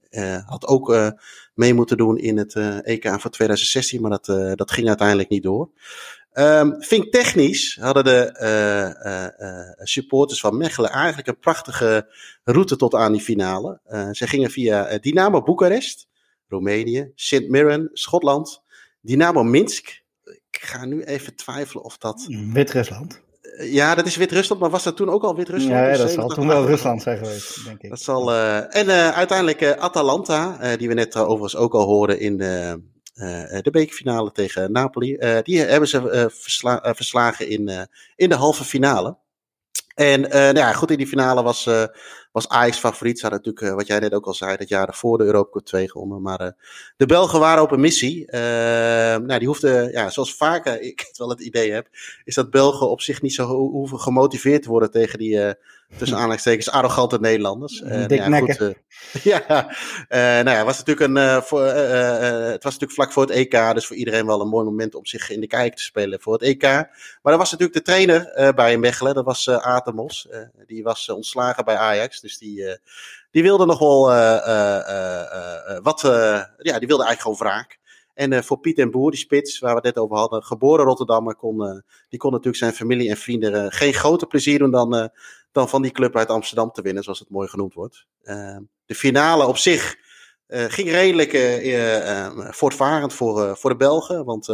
had 0.45 0.67
ook 0.67 1.13
mee 1.53 1.73
moeten 1.73 1.97
doen 1.97 2.17
in 2.17 2.37
het 2.37 2.55
EK 2.83 3.07
van 3.19 3.31
2016, 3.31 4.01
maar 4.01 4.19
dat, 4.19 4.57
dat 4.57 4.71
ging 4.71 4.87
uiteindelijk 4.87 5.29
niet 5.29 5.43
door. 5.43 5.69
Um, 6.33 6.81
Vink 6.83 7.11
technisch 7.11 7.77
hadden 7.81 8.03
de 8.03 8.37
uh, 8.41 9.47
uh, 9.47 9.85
supporters 9.85 10.39
van 10.39 10.57
Mechelen 10.57 10.89
eigenlijk 10.89 11.27
een 11.27 11.39
prachtige 11.39 12.07
route 12.43 12.75
tot 12.75 12.95
aan 12.95 13.11
die 13.11 13.21
finale. 13.21 13.79
ze 14.11 14.27
gingen 14.27 14.51
via 14.51 14.97
Dynamo 14.97 15.41
Boekarest, 15.41 16.07
Roemenië, 16.47 17.11
Sint 17.15 17.49
Mirren, 17.49 17.89
Schotland, 17.93 18.62
Dynamo 19.05 19.43
Minsk. 19.43 20.01
Ik 20.23 20.59
ga 20.61 20.85
nu 20.85 21.03
even 21.03 21.35
twijfelen 21.35 21.83
of 21.83 21.97
dat. 21.97 22.25
Wit-Rusland. 22.53 23.21
Ja, 23.57 23.95
dat 23.95 24.05
is 24.05 24.15
Wit-Rusland, 24.15 24.61
maar 24.61 24.69
was 24.69 24.83
dat 24.83 24.95
toen 24.95 25.09
ook 25.09 25.23
al 25.23 25.35
Wit-Rusland? 25.35 25.73
Ja, 25.73 25.97
dat 25.97 26.11
zal 26.11 26.27
toen 26.27 26.47
wel 26.47 26.65
Rusland 26.65 27.01
zijn 27.01 27.17
geweest, 27.17 27.65
denk 27.65 27.81
ik. 27.81 27.89
Dat 27.89 28.01
zal, 28.01 28.33
en 28.33 28.89
uiteindelijk 29.13 29.63
Atalanta, 29.63 30.75
die 30.75 30.87
we 30.87 30.93
net 30.93 31.15
overigens 31.15 31.55
ook 31.55 31.73
al 31.73 31.85
hoorden 31.85 32.19
in 32.19 32.37
de 32.37 32.81
de 33.61 33.69
bekerfinale 33.71 34.31
tegen 34.31 34.71
Napoli. 34.71 35.17
Die 35.43 35.59
hebben 35.59 35.89
ze 35.89 36.29
versla 36.33 36.93
verslagen 36.95 37.49
in, 37.49 37.87
in 38.15 38.29
de 38.29 38.35
halve 38.35 38.63
finale. 38.63 39.17
En 39.95 40.21
nou 40.21 40.57
ja, 40.57 40.73
goed, 40.73 40.91
in 40.91 40.97
die 40.97 41.07
finale 41.07 41.43
was, 41.43 41.69
was 42.31 42.49
Ajax 42.49 42.77
favoriet. 42.77 43.19
Ze 43.19 43.27
hadden 43.27 43.41
natuurlijk, 43.45 43.77
wat 43.77 43.87
jij 43.87 43.99
net 43.99 44.13
ook 44.13 44.25
al 44.25 44.33
zei, 44.33 44.57
dat 44.57 44.69
jaar 44.69 44.93
voor 44.93 45.17
de 45.17 45.23
Europa 45.23 45.49
Cup 45.51 45.65
2 45.65 45.89
gewonnen. 45.89 46.21
Maar 46.21 46.55
de 46.97 47.05
Belgen 47.05 47.39
waren 47.39 47.63
op 47.63 47.71
een 47.71 47.79
missie. 47.79 48.27
nou, 48.31 49.37
die 49.37 49.47
hoefden, 49.47 49.91
ja, 49.91 50.09
zoals 50.09 50.35
vaker 50.35 50.81
ik 50.91 51.03
het 51.07 51.17
wel 51.17 51.29
het 51.29 51.41
idee 51.41 51.71
heb, 51.71 51.87
is 52.23 52.35
dat 52.35 52.49
Belgen 52.49 52.89
op 52.89 53.01
zich 53.01 53.21
niet 53.21 53.33
zo 53.33 53.45
hoeven 53.47 53.99
gemotiveerd 53.99 54.63
te 54.63 54.69
worden 54.69 54.91
tegen 54.91 55.19
die 55.19 55.55
tussen 55.97 56.17
aanleidingstekens 56.17 56.69
arrogante 56.69 57.19
Nederlanders. 57.19 57.79
Dik 58.07 58.11
ja, 58.19 58.39
goed, 58.39 58.59
uh, 58.59 58.73
ja, 59.23 59.69
uh, 59.69 60.43
nou 60.43 60.49
ja, 60.49 60.65
was 60.71 60.83
natuurlijk 60.83 61.17
een, 61.17 61.43
voor, 61.43 61.63
het 61.63 62.63
was 62.63 62.73
natuurlijk 62.73 62.91
vlak 62.91 63.11
voor 63.11 63.23
het 63.23 63.31
EK, 63.31 63.73
dus 63.73 63.87
voor 63.87 63.95
iedereen 63.95 64.25
wel 64.25 64.41
een 64.41 64.47
mooi 64.47 64.65
moment 64.65 64.95
om 64.95 65.05
zich 65.05 65.29
in 65.29 65.39
de 65.39 65.47
kijk 65.47 65.75
te 65.75 65.83
spelen 65.83 66.21
voor 66.21 66.33
het 66.33 66.41
EK. 66.41 66.63
Maar 67.21 67.33
er 67.33 67.37
was 67.37 67.51
natuurlijk 67.51 67.77
de 67.77 67.91
trainer 67.91 68.53
bij 68.55 68.77
Mechelen, 68.77 69.15
dat 69.15 69.25
was 69.25 69.49
Atemos. 69.49 70.27
die 70.65 70.83
was 70.83 71.09
ontslagen 71.09 71.65
bij 71.65 71.75
Ajax, 71.75 72.19
dus 72.21 72.37
die, 72.37 72.77
die 73.31 73.43
wilde 73.43 73.65
nog 73.65 73.79
wel 73.79 74.05
wat, 75.81 76.01
ja, 76.57 76.79
die 76.79 76.87
wilde 76.87 77.03
eigenlijk 77.05 77.21
gewoon 77.21 77.37
wraak. 77.37 77.81
En 78.13 78.31
uh, 78.31 78.41
voor 78.41 78.59
Piet 78.59 78.77
en 78.77 78.91
Boer, 78.91 79.11
die 79.11 79.19
spits, 79.19 79.59
waar 79.59 79.69
we 79.69 79.75
het 79.75 79.85
net 79.85 79.97
over 79.97 80.17
hadden, 80.17 80.43
geboren 80.43 80.85
Rotterdammer, 80.85 81.35
kon, 81.35 81.61
uh, 81.61 81.79
die 82.09 82.19
kon 82.19 82.31
natuurlijk 82.31 82.57
zijn 82.57 82.73
familie 82.73 83.09
en 83.09 83.17
vrienden 83.17 83.53
uh, 83.53 83.65
geen 83.69 83.93
groter 83.93 84.27
plezier 84.27 84.59
doen 84.59 84.71
dan, 84.71 85.09
dan 85.53 85.69
van 85.69 85.81
die 85.81 85.91
club 85.91 86.15
uit 86.15 86.29
Amsterdam 86.29 86.71
te 86.71 86.81
winnen, 86.81 87.03
zoals 87.03 87.19
het 87.19 87.29
mooi 87.29 87.47
genoemd 87.47 87.73
wordt. 87.73 88.05
de 88.85 88.95
finale 88.95 89.47
op 89.47 89.57
zich 89.57 90.01
ging 90.47 90.89
redelijk 90.89 91.31
voortvarend 92.55 93.13
voor, 93.13 93.57
voor 93.57 93.69
de 93.69 93.75
Belgen, 93.75 94.25
want 94.25 94.45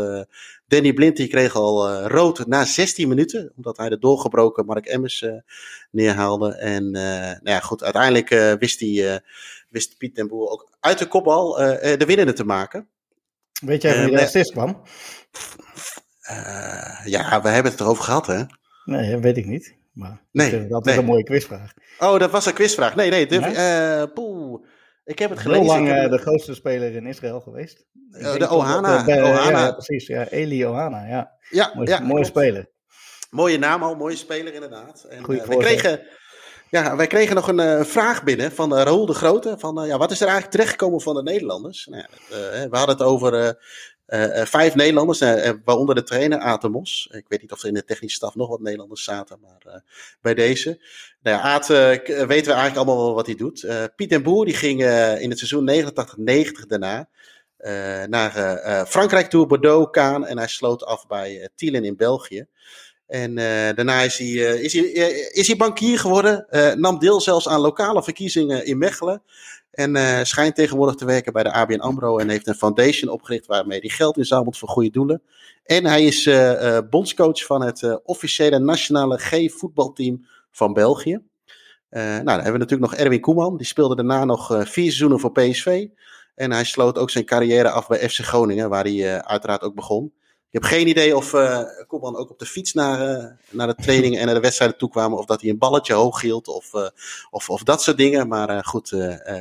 Danny 0.67 0.93
Blind 0.93 1.17
die 1.17 1.27
kreeg 1.27 1.55
al 1.55 2.01
rood 2.07 2.47
na 2.47 2.65
16 2.65 3.07
minuten, 3.07 3.51
omdat 3.55 3.77
hij 3.77 3.89
de 3.89 3.99
doorgebroken 3.99 4.65
Mark 4.65 4.85
Emmers 4.85 5.25
neerhaalde. 5.91 6.55
En 6.55 6.91
nou 6.91 7.39
ja, 7.43 7.59
goed, 7.59 7.83
uiteindelijk 7.83 8.29
wist, 8.59 8.79
die, 8.79 9.19
wist 9.69 9.97
Piet 9.97 10.17
en 10.17 10.27
Boer 10.27 10.49
ook 10.49 10.69
uit 10.79 10.97
de 10.99 11.07
kopbal 11.07 11.53
de 11.53 12.03
winnende 12.05 12.33
te 12.33 12.45
maken. 12.45 12.87
Weet 13.61 13.81
jij 13.81 14.05
wie 14.05 14.15
de 14.15 14.21
assist 14.21 14.51
kwam? 14.51 14.81
Ja, 17.05 17.41
we 17.41 17.49
hebben 17.49 17.71
het 17.71 17.81
erover 17.81 18.03
gehad, 18.03 18.27
hè? 18.27 18.43
Nee, 18.85 19.11
dat 19.11 19.21
weet 19.21 19.37
ik 19.37 19.45
niet. 19.45 19.77
Maar 19.99 20.21
nee, 20.31 20.67
dat 20.67 20.87
is 20.87 20.95
een 20.95 21.05
mooie 21.05 21.23
quizvraag. 21.23 21.73
Oh, 21.99 22.19
dat 22.19 22.31
was 22.31 22.45
een 22.45 22.53
quizvraag. 22.53 22.95
Nee, 22.95 23.09
nee. 23.09 23.27
Durf, 23.27 23.55
ja? 23.55 24.01
uh, 24.01 24.13
poeh. 24.13 24.65
Ik 25.03 25.19
heb 25.19 25.29
het 25.29 25.39
gelezen. 25.39 25.63
Heel 25.63 25.73
lang 25.73 25.87
heb... 25.87 26.11
de 26.11 26.17
grootste 26.17 26.53
speler 26.53 26.95
in 26.95 27.05
Israël 27.05 27.39
geweest. 27.39 27.85
de 28.09 28.47
Ohana. 28.49 29.03
De, 29.03 29.21
Ohana. 29.21 29.59
Ja, 29.59 29.71
precies. 29.71 30.07
Ja, 30.07 30.27
Eli 30.27 30.65
Ohana. 30.65 31.05
Ja, 31.05 31.31
ja, 31.49 31.71
mooie, 31.75 31.89
ja, 31.89 31.99
mooie 31.99 32.25
speler. 32.25 32.69
Mooie 33.29 33.57
naam 33.57 33.83
al, 33.83 33.95
mooie 33.95 34.15
speler 34.15 34.53
inderdaad. 34.53 35.03
En, 35.09 35.23
Goeie 35.23 35.41
we 35.47 35.57
kregen 35.57 36.01
ja, 36.69 36.95
wij 36.95 37.07
kregen 37.07 37.35
nog 37.35 37.47
een 37.47 37.59
uh, 37.59 37.83
vraag 37.83 38.23
binnen 38.23 38.51
van 38.51 38.73
uh, 38.73 38.83
Raoul 38.83 39.05
de 39.05 39.13
Grote. 39.13 39.55
Van, 39.57 39.81
uh, 39.81 39.87
ja, 39.87 39.97
wat 39.97 40.11
is 40.11 40.21
er 40.21 40.27
eigenlijk 40.27 40.55
terechtgekomen 40.55 41.01
van 41.01 41.15
de 41.15 41.23
Nederlanders? 41.23 41.85
Nou, 41.85 42.03
ja, 42.29 42.69
we 42.69 42.77
hadden 42.77 42.97
het 42.97 43.05
over 43.05 43.57
vijf 44.45 44.75
Nederlanders, 44.75 45.19
waaronder 45.63 45.95
de 45.95 46.03
trainer 46.03 46.39
Atemos. 46.39 47.09
Ik 47.11 47.25
weet 47.27 47.41
niet 47.41 47.51
of 47.51 47.61
er 47.61 47.67
in 47.67 47.73
de 47.73 47.85
technische 47.85 48.15
staf 48.15 48.35
nog 48.35 48.49
wat 48.49 48.59
Nederlanders 48.59 49.03
zaten, 49.03 49.39
maar 49.41 49.83
bij 50.21 50.33
deze. 50.33 50.81
Nou 51.21 51.37
ja, 51.37 51.41
Aad 51.41 51.67
weten 51.67 52.25
we 52.27 52.33
eigenlijk 52.33 52.75
allemaal 52.75 52.97
wel 53.05 53.13
wat 53.13 53.25
hij 53.25 53.35
doet. 53.35 53.67
Piet 53.95 54.11
en 54.11 54.23
Boer 54.23 54.45
die 54.45 54.55
ging 54.55 54.81
in 55.19 55.29
het 55.29 55.39
seizoen 55.39 55.91
89-90 56.61 56.65
daarna 56.67 57.09
naar 58.07 58.85
Frankrijk 58.87 59.29
toe, 59.29 59.45
Bordeaux, 59.45 59.91
Kaan. 59.91 60.25
En 60.25 60.37
hij 60.37 60.47
sloot 60.47 60.83
af 60.85 61.07
bij 61.07 61.49
Tielen 61.55 61.83
in 61.83 61.95
België. 61.95 62.47
En 63.09 63.31
uh, 63.31 63.45
daarna 63.75 64.01
is 64.01 64.17
hij, 64.17 64.27
uh, 64.27 64.63
is, 64.63 64.73
hij, 64.73 64.83
uh, 64.83 65.27
is 65.31 65.47
hij 65.47 65.55
bankier 65.55 65.99
geworden. 65.99 66.45
nam 66.79 66.99
deel 66.99 67.21
zelfs 67.21 67.47
aan 67.47 67.59
lokale 67.59 68.03
verkiezingen 68.03 68.65
in 68.65 68.77
Mechelen. 68.77 69.23
En 69.71 70.25
schijnt 70.25 70.55
tegenwoordig 70.55 70.95
te 70.95 71.05
werken 71.05 71.33
bij 71.33 71.43
de 71.43 71.51
ABN 71.51 71.79
AMRO. 71.79 72.17
En 72.17 72.29
heeft 72.29 72.47
een 72.47 72.55
foundation 72.55 73.11
opgericht 73.11 73.45
waarmee 73.45 73.79
hij 73.79 73.89
geld 73.89 74.17
inzamelt 74.17 74.57
voor 74.57 74.69
goede 74.69 74.89
doelen. 74.89 75.21
En 75.63 75.85
hij 75.85 76.03
is 76.05 76.29
bondscoach 76.89 77.45
van 77.45 77.61
het 77.61 77.99
officiële 78.03 78.59
nationale 78.59 79.17
G-voetbalteam 79.17 80.25
van 80.51 80.73
België. 80.73 81.21
nou, 81.89 82.23
dan 82.23 82.33
hebben 82.33 82.51
we 82.51 82.57
natuurlijk 82.57 82.91
nog 82.91 82.95
Erwin 82.95 83.21
Koeman. 83.21 83.57
Die 83.57 83.65
speelde 83.65 83.95
daarna 83.95 84.25
nog 84.25 84.47
vier 84.47 84.65
seizoenen 84.65 85.19
voor 85.19 85.31
PSV. 85.31 85.87
En 86.35 86.51
hij 86.51 86.63
sloot 86.63 86.97
ook 86.97 87.09
zijn 87.09 87.25
carrière 87.25 87.69
af 87.69 87.87
bij 87.87 88.09
FC 88.09 88.19
Groningen, 88.19 88.69
waar 88.69 88.83
hij 88.83 89.21
uiteraard 89.21 89.61
ook 89.61 89.75
begon. 89.75 90.13
Ik 90.51 90.61
heb 90.61 90.71
geen 90.71 90.87
idee 90.87 91.15
of 91.15 91.33
uh, 91.33 91.61
Koeman 91.87 92.15
ook 92.15 92.29
op 92.29 92.39
de 92.39 92.45
fiets 92.45 92.73
naar, 92.73 93.19
uh, 93.19 93.25
naar 93.49 93.67
de 93.67 93.75
trainingen 93.75 94.19
en 94.19 94.25
naar 94.25 94.35
de 94.35 94.41
wedstrijden 94.41 94.77
toe 94.77 94.89
kwamen. 94.89 95.17
Of 95.17 95.25
dat 95.25 95.41
hij 95.41 95.49
een 95.49 95.57
balletje 95.57 95.93
hoog 95.93 96.21
hield 96.21 96.47
of, 96.47 96.73
uh, 96.73 96.87
of, 97.31 97.49
of 97.49 97.63
dat 97.63 97.81
soort 97.81 97.97
dingen. 97.97 98.27
Maar 98.27 98.63
goed, 98.63 98.95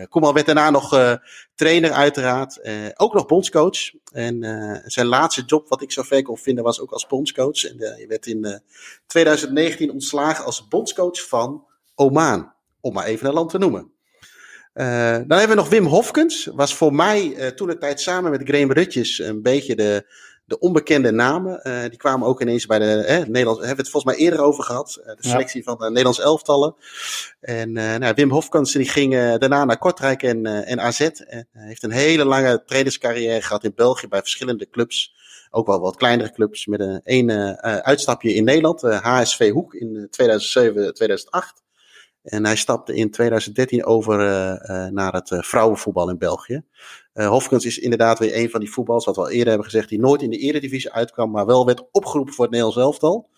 Koeman 0.08 0.34
werd 0.34 0.46
daarna 0.46 0.70
nog 0.70 1.16
trainer 1.54 1.92
uiteraard. 1.92 2.60
ook 2.96 3.14
nog 3.14 3.26
bondscoach. 3.26 3.90
En 4.12 4.42
zijn 4.84 5.06
laatste 5.06 5.42
job, 5.46 5.68
wat 5.68 5.82
ik 5.82 5.92
zo 5.92 6.02
ver 6.02 6.22
kon 6.22 6.38
vinden, 6.38 6.64
was 6.64 6.80
ook 6.80 6.90
als 6.90 7.06
bondscoach. 7.06 7.64
En 7.64 7.76
hij 7.78 8.06
werd 8.08 8.26
in 8.26 8.62
2019 9.06 9.90
ontslagen 9.90 10.44
als 10.44 10.68
bondscoach 10.68 11.28
van 11.28 11.64
Oman. 11.94 12.52
Om 12.80 12.92
maar 12.92 13.04
even 13.04 13.26
een 13.26 13.34
land 13.34 13.50
te 13.50 13.58
noemen. 13.58 13.92
dan 14.72 14.84
hebben 15.38 15.48
we 15.48 15.54
nog 15.54 15.68
Wim 15.68 15.86
Hofkens. 15.86 16.48
Was 16.54 16.74
voor 16.74 16.94
mij 16.94 17.52
toen 17.52 17.68
de 17.68 17.78
tijd 17.78 18.00
samen 18.00 18.30
met 18.30 18.42
Graham 18.44 18.72
Rutjes 18.72 19.18
een 19.18 19.42
beetje 19.42 19.76
de 19.76 20.06
de 20.48 20.58
onbekende 20.58 21.10
namen, 21.10 21.60
uh, 21.62 21.80
die 21.80 21.96
kwamen 21.96 22.26
ook 22.26 22.40
ineens 22.40 22.66
bij 22.66 22.78
de 22.78 23.04
eh, 23.04 23.16
Nederlands. 23.16 23.58
Hebben 23.58 23.76
we 23.76 23.82
het 23.82 23.90
volgens 23.90 24.14
mij 24.14 24.24
eerder 24.24 24.40
over 24.40 24.64
gehad. 24.64 24.98
Uh, 25.00 25.06
de 25.06 25.28
selectie 25.28 25.62
van 25.62 25.78
de 25.78 25.88
Nederlands 25.88 26.20
elftallen. 26.20 26.74
En 27.40 27.72
nou, 27.72 28.12
Wim 28.14 28.30
Hofkans 28.30 28.72
die 28.72 28.88
ging 28.88 29.12
daarna 29.14 29.64
naar 29.64 29.78
Kortrijk 29.78 30.22
en, 30.22 30.46
en 30.46 30.80
AZ. 30.80 31.00
En 31.00 31.48
heeft 31.52 31.82
een 31.82 31.90
hele 31.90 32.24
lange 32.24 32.62
trainerscarrière 32.64 33.42
gehad 33.42 33.64
in 33.64 33.72
België 33.74 34.08
bij 34.08 34.20
verschillende 34.20 34.68
clubs. 34.70 35.16
Ook 35.50 35.66
wel 35.66 35.80
wat 35.80 35.96
kleinere 35.96 36.32
clubs 36.32 36.66
met 36.66 36.80
een 36.80 37.00
ene 37.04 37.62
uitstapje 37.82 38.34
in 38.34 38.44
Nederland. 38.44 38.80
HSV 38.80 39.50
Hoek 39.50 39.74
in 39.74 40.06
2007, 40.10 40.94
2008. 40.94 41.62
En 42.22 42.44
hij 42.44 42.56
stapte 42.56 42.94
in 42.94 43.10
2013 43.10 43.84
over 43.84 44.20
uh, 44.20 44.86
naar 44.86 45.12
het 45.12 45.30
uh, 45.30 45.42
vrouwenvoetbal 45.42 46.10
in 46.10 46.18
België. 46.18 46.62
Hofkens 47.12 47.64
is 47.64 47.78
inderdaad 47.78 48.18
weer 48.18 48.36
een 48.36 48.50
van 48.50 48.60
die 48.60 48.70
voetballers, 48.70 49.04
wat 49.04 49.16
we 49.16 49.20
al 49.20 49.30
eerder 49.30 49.48
hebben 49.48 49.64
gezegd, 49.64 49.88
die 49.88 50.00
nooit 50.00 50.22
in 50.22 50.30
de 50.30 50.36
eredivisie 50.36 50.92
uitkwam, 50.92 51.30
maar 51.30 51.46
wel 51.46 51.66
werd 51.66 51.84
opgeroepen 51.92 52.34
voor 52.34 52.44
het 52.44 52.54
Nederlands 52.54 52.82
elftal. 52.82 53.28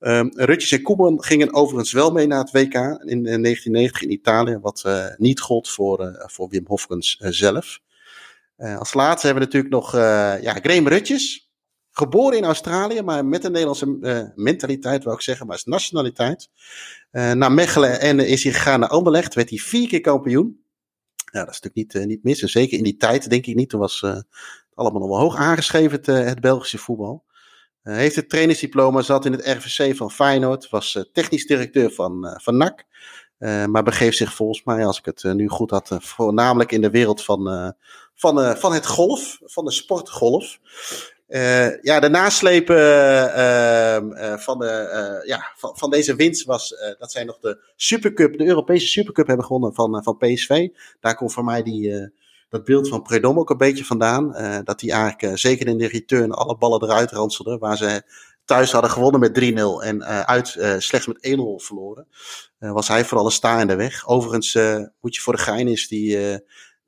Um, 0.00 0.30
Rutjes 0.34 0.72
en 0.72 0.82
Koeman 0.82 1.22
gingen 1.22 1.54
overigens 1.54 1.92
wel 1.92 2.10
mee 2.10 2.26
naar 2.26 2.38
het 2.38 2.50
WK 2.50 2.74
in 2.74 3.22
1990 3.22 4.02
in 4.02 4.12
Italië, 4.12 4.58
wat 4.58 4.84
niet 5.16 5.40
gold 5.40 5.68
voor, 5.68 6.24
voor 6.26 6.48
Wim 6.48 6.64
Hofkens 6.66 7.16
zelf. 7.18 7.80
als 8.56 8.94
laatste 8.94 9.26
hebben 9.26 9.48
we 9.48 9.52
natuurlijk 9.52 9.74
nog 9.74 9.92
ja, 10.42 10.52
Graham 10.52 10.88
Rutjes. 10.88 11.49
Geboren 12.00 12.38
in 12.38 12.44
Australië, 12.44 13.02
maar 13.02 13.24
met 13.24 13.44
een 13.44 13.52
Nederlandse 13.52 14.32
mentaliteit, 14.34 15.04
wil 15.04 15.12
ik 15.12 15.20
zeggen, 15.20 15.46
maar 15.46 15.56
is 15.56 15.64
nationaliteit. 15.64 16.48
naar 17.10 17.52
Mechelen 17.52 18.00
en 18.00 18.20
is 18.20 18.42
hij 18.42 18.52
gegaan 18.52 18.80
naar 18.80 18.88
Anderlecht, 18.88 19.34
werd 19.34 19.50
hij 19.50 19.58
vier 19.58 19.88
keer 19.88 20.00
kampioen. 20.00 20.64
Ja, 21.32 21.44
dat 21.44 21.54
is 21.54 21.60
natuurlijk 21.60 21.94
niet, 21.94 22.06
niet 22.06 22.24
mis. 22.24 22.42
En 22.42 22.48
zeker 22.48 22.78
in 22.78 22.84
die 22.84 22.96
tijd, 22.96 23.30
denk 23.30 23.46
ik 23.46 23.54
niet. 23.54 23.68
Toen 23.68 23.80
was 23.80 24.00
het 24.00 24.26
allemaal 24.74 25.00
nog 25.00 25.10
wel 25.10 25.18
hoog 25.18 25.36
aangeschreven, 25.36 26.00
het, 26.02 26.40
Belgische 26.40 26.78
voetbal. 26.78 27.24
Heeft 27.82 28.16
het 28.16 28.28
trainingsdiploma, 28.28 29.00
zat 29.00 29.24
in 29.24 29.32
het 29.32 29.46
RVC 29.46 29.96
van 29.96 30.10
Feyenoord, 30.10 30.68
was 30.68 31.04
technisch 31.12 31.46
directeur 31.46 31.90
van, 31.90 32.38
van 32.42 32.56
NAC. 32.56 32.84
Uh, 33.40 33.64
maar 33.66 33.82
begeeft 33.82 34.16
zich 34.16 34.34
volgens 34.34 34.64
mij, 34.64 34.86
als 34.86 34.98
ik 34.98 35.04
het 35.04 35.22
uh, 35.22 35.32
nu 35.32 35.48
goed 35.48 35.70
had, 35.70 35.90
uh, 35.90 36.00
voornamelijk 36.00 36.72
in 36.72 36.80
de 36.80 36.90
wereld 36.90 37.24
van, 37.24 37.74
van, 38.14 38.56
van 38.56 38.72
het 38.72 38.86
golf, 38.86 39.40
van 39.44 39.64
de 39.64 39.70
sportgolf. 39.70 40.58
Ja, 41.82 42.00
de 42.00 42.08
naslepen 42.08 43.34
ehm, 43.34 44.38
van, 44.38 44.58
de, 44.58 45.22
ja, 45.26 45.52
van, 45.56 45.76
van, 45.76 45.90
deze 45.90 46.14
winst 46.14 46.44
was 46.44 46.74
dat 46.98 47.12
zij 47.12 47.24
nog 47.24 47.38
de 47.38 47.58
Supercup, 47.76 48.38
de 48.38 48.46
Europese 48.46 48.86
Supercup 48.86 49.26
hebben 49.26 49.46
gewonnen 49.46 49.74
van, 49.74 50.02
van 50.02 50.16
PSV. 50.16 50.68
Daar 51.00 51.14
komt 51.14 51.32
voor 51.32 51.44
mij 51.44 51.62
die, 51.62 52.10
dat 52.48 52.64
beeld 52.64 52.88
van 52.88 53.02
Predom 53.02 53.38
ook 53.38 53.50
een 53.50 53.56
beetje 53.56 53.84
vandaan. 53.84 54.34
dat 54.64 54.80
die 54.80 54.92
eigenlijk 54.92 55.38
zeker 55.38 55.66
in 55.66 55.78
de 55.78 55.88
return 55.88 56.30
alle 56.30 56.56
ballen 56.56 56.82
eruit 56.82 57.10
ranselde, 57.10 57.58
waar 57.58 57.76
ze 57.76 58.02
thuis 58.50 58.72
hadden 58.72 58.90
gewonnen 58.90 59.20
met 59.20 59.40
3-0 59.40 59.84
en 59.84 59.96
uh, 59.96 60.20
uit 60.20 60.54
uh, 60.58 60.74
slechts 60.78 61.06
met 61.06 61.36
1-0 61.36 61.40
verloren. 61.56 62.06
Uh, 62.60 62.72
was 62.72 62.88
hij 62.88 63.04
vooral 63.04 63.26
een 63.26 63.32
sta 63.32 63.60
in 63.60 63.66
de 63.66 63.76
weg. 63.76 64.06
Overigens 64.06 64.54
moet 65.00 65.14
je 65.14 65.20
voor 65.20 65.36
de 65.36 65.42
gein 65.42 65.68
is 65.68 65.88
die 65.88 66.18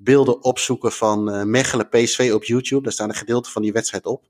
beelden 0.04 0.42
opzoeken 0.44 0.92
van 0.92 1.50
Mechelen 1.50 1.88
PSV 1.88 2.30
op 2.34 2.44
YouTube. 2.44 2.82
Daar 2.82 2.92
staan 2.92 3.08
een 3.08 3.14
gedeelte 3.14 3.50
van 3.50 3.62
die 3.62 3.72
wedstrijd 3.72 4.06
op. 4.06 4.24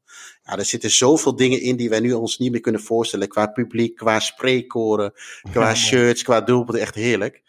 Ja, 0.45 0.59
er 0.59 0.65
zitten 0.65 0.91
zoveel 0.91 1.37
dingen 1.37 1.61
in 1.61 1.77
die 1.77 1.89
wij 1.89 2.01
nu 2.01 2.13
ons 2.13 2.39
niet 2.39 2.53
meer 2.53 2.61
kunnen 2.61 2.81
voorstellen. 2.81 3.29
Qua 3.29 3.47
publiek, 3.47 3.97
qua 3.97 4.21
spreekkoren, 4.21 5.13
qua 5.53 5.75
shirts, 5.75 6.23
qua 6.23 6.41
doelpunten. 6.41 6.83
Echt 6.83 6.95
heerlijk. 6.95 7.43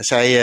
zij 0.00 0.40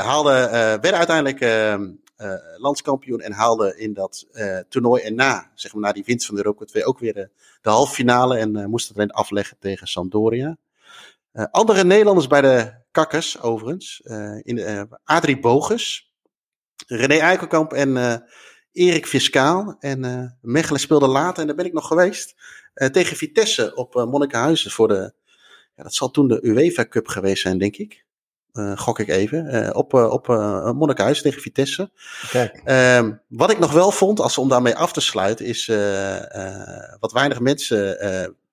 haalden, 0.00 0.50
werden 0.50 0.94
uiteindelijk 0.94 1.40
ehm, 1.40 1.88
uh, 2.18 2.34
landskampioen 2.56 3.20
en 3.20 3.32
haalde 3.32 3.78
in 3.78 3.92
dat 3.92 4.26
uh, 4.32 4.58
toernooi 4.68 5.02
en 5.02 5.14
na, 5.14 5.50
zeg 5.54 5.72
maar, 5.72 5.82
na 5.82 5.92
die 5.92 6.04
winst 6.06 6.26
van 6.26 6.34
de 6.34 6.40
Europa 6.44 6.64
2 6.64 6.84
ook 6.84 6.98
weer 6.98 7.14
de, 7.14 7.28
de 7.62 7.70
halffinale 7.70 8.38
en 8.38 8.56
uh, 8.56 8.64
moest 8.64 8.88
het 8.88 8.96
alleen 8.96 9.10
afleggen 9.10 9.56
tegen 9.60 9.86
Sampdoria. 9.86 10.56
andere 11.50 11.84
Nederlanders 11.84 12.26
bij 12.26 12.40
de 12.40 12.72
Kakkers, 12.96 13.40
overigens, 13.40 14.00
in, 14.42 14.88
Adrie 15.04 15.40
Bogus, 15.40 16.12
René 16.86 17.18
Eikelkamp 17.18 17.72
en 17.72 18.22
Erik 18.72 19.06
Fiscaal. 19.06 19.76
En 19.80 20.38
Mechelen 20.40 20.80
speelde 20.80 21.06
later, 21.06 21.40
en 21.40 21.46
daar 21.46 21.56
ben 21.56 21.66
ik 21.66 21.72
nog 21.72 21.86
geweest, 21.86 22.34
tegen 22.74 23.16
Vitesse 23.16 23.74
op 23.74 23.94
Monnikenhuizen 23.94 24.70
voor 24.70 24.88
de, 24.88 25.12
ja, 25.76 25.82
dat 25.82 25.94
zal 25.94 26.10
toen 26.10 26.28
de 26.28 26.38
UEFA 26.42 26.86
Cup 26.88 27.08
geweest 27.08 27.42
zijn, 27.42 27.58
denk 27.58 27.76
ik. 27.76 28.04
Uh, 28.52 28.78
gok 28.78 28.98
ik 28.98 29.08
even. 29.08 29.54
Uh, 29.54 29.70
op 29.72 29.94
uh, 29.94 30.10
op 30.10 30.26
Monnikhuis 30.76 31.22
tegen 31.22 31.42
Vitesse. 31.42 31.90
Ehm, 32.64 33.12
wat 33.28 33.50
ik 33.50 33.58
nog 33.58 33.72
wel 33.72 33.90
vond, 33.90 34.20
als 34.20 34.38
om 34.38 34.48
daarmee 34.48 34.76
af 34.76 34.92
te 34.92 35.00
sluiten, 35.00 35.46
is 35.46 35.66
wat 37.00 37.12
weinig 37.12 37.40
mensen 37.40 37.98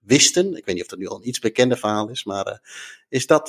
wisten. 0.05 0.55
Ik 0.55 0.65
weet 0.65 0.75
niet 0.75 0.83
of 0.83 0.89
dat 0.89 0.99
nu 0.99 1.07
al 1.07 1.15
een 1.15 1.27
iets 1.27 1.39
bekende 1.39 1.77
verhaal 1.77 2.09
is, 2.09 2.23
maar 2.23 2.61
is 3.09 3.27
dat, 3.27 3.47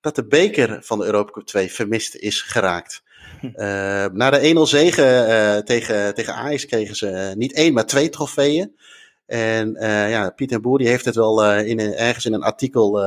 dat 0.00 0.14
de 0.14 0.26
beker 0.28 0.78
van 0.82 0.98
de 0.98 1.04
Europa 1.04 1.32
Cup 1.32 1.46
2 1.46 1.72
vermist 1.72 2.14
is 2.14 2.40
geraakt. 2.40 3.02
Hm. 3.40 3.50
na 4.12 4.30
de 4.30 4.54
1-0 4.56 4.60
zegen 4.60 5.64
tegen, 5.64 6.14
tegen 6.14 6.34
Ajax 6.34 6.66
kregen 6.66 6.96
ze 6.96 7.32
niet 7.36 7.52
één, 7.52 7.72
maar 7.72 7.86
twee 7.86 8.08
trofeeën. 8.08 8.76
En 9.26 9.76
ja, 10.08 10.30
Pieter 10.30 10.60
Boer 10.60 10.78
die 10.78 10.88
heeft 10.88 11.04
het 11.04 11.14
wel 11.14 11.54
in, 11.54 11.80
ergens 11.80 12.24
in 12.24 12.32
een 12.32 12.42
artikel 12.42 13.00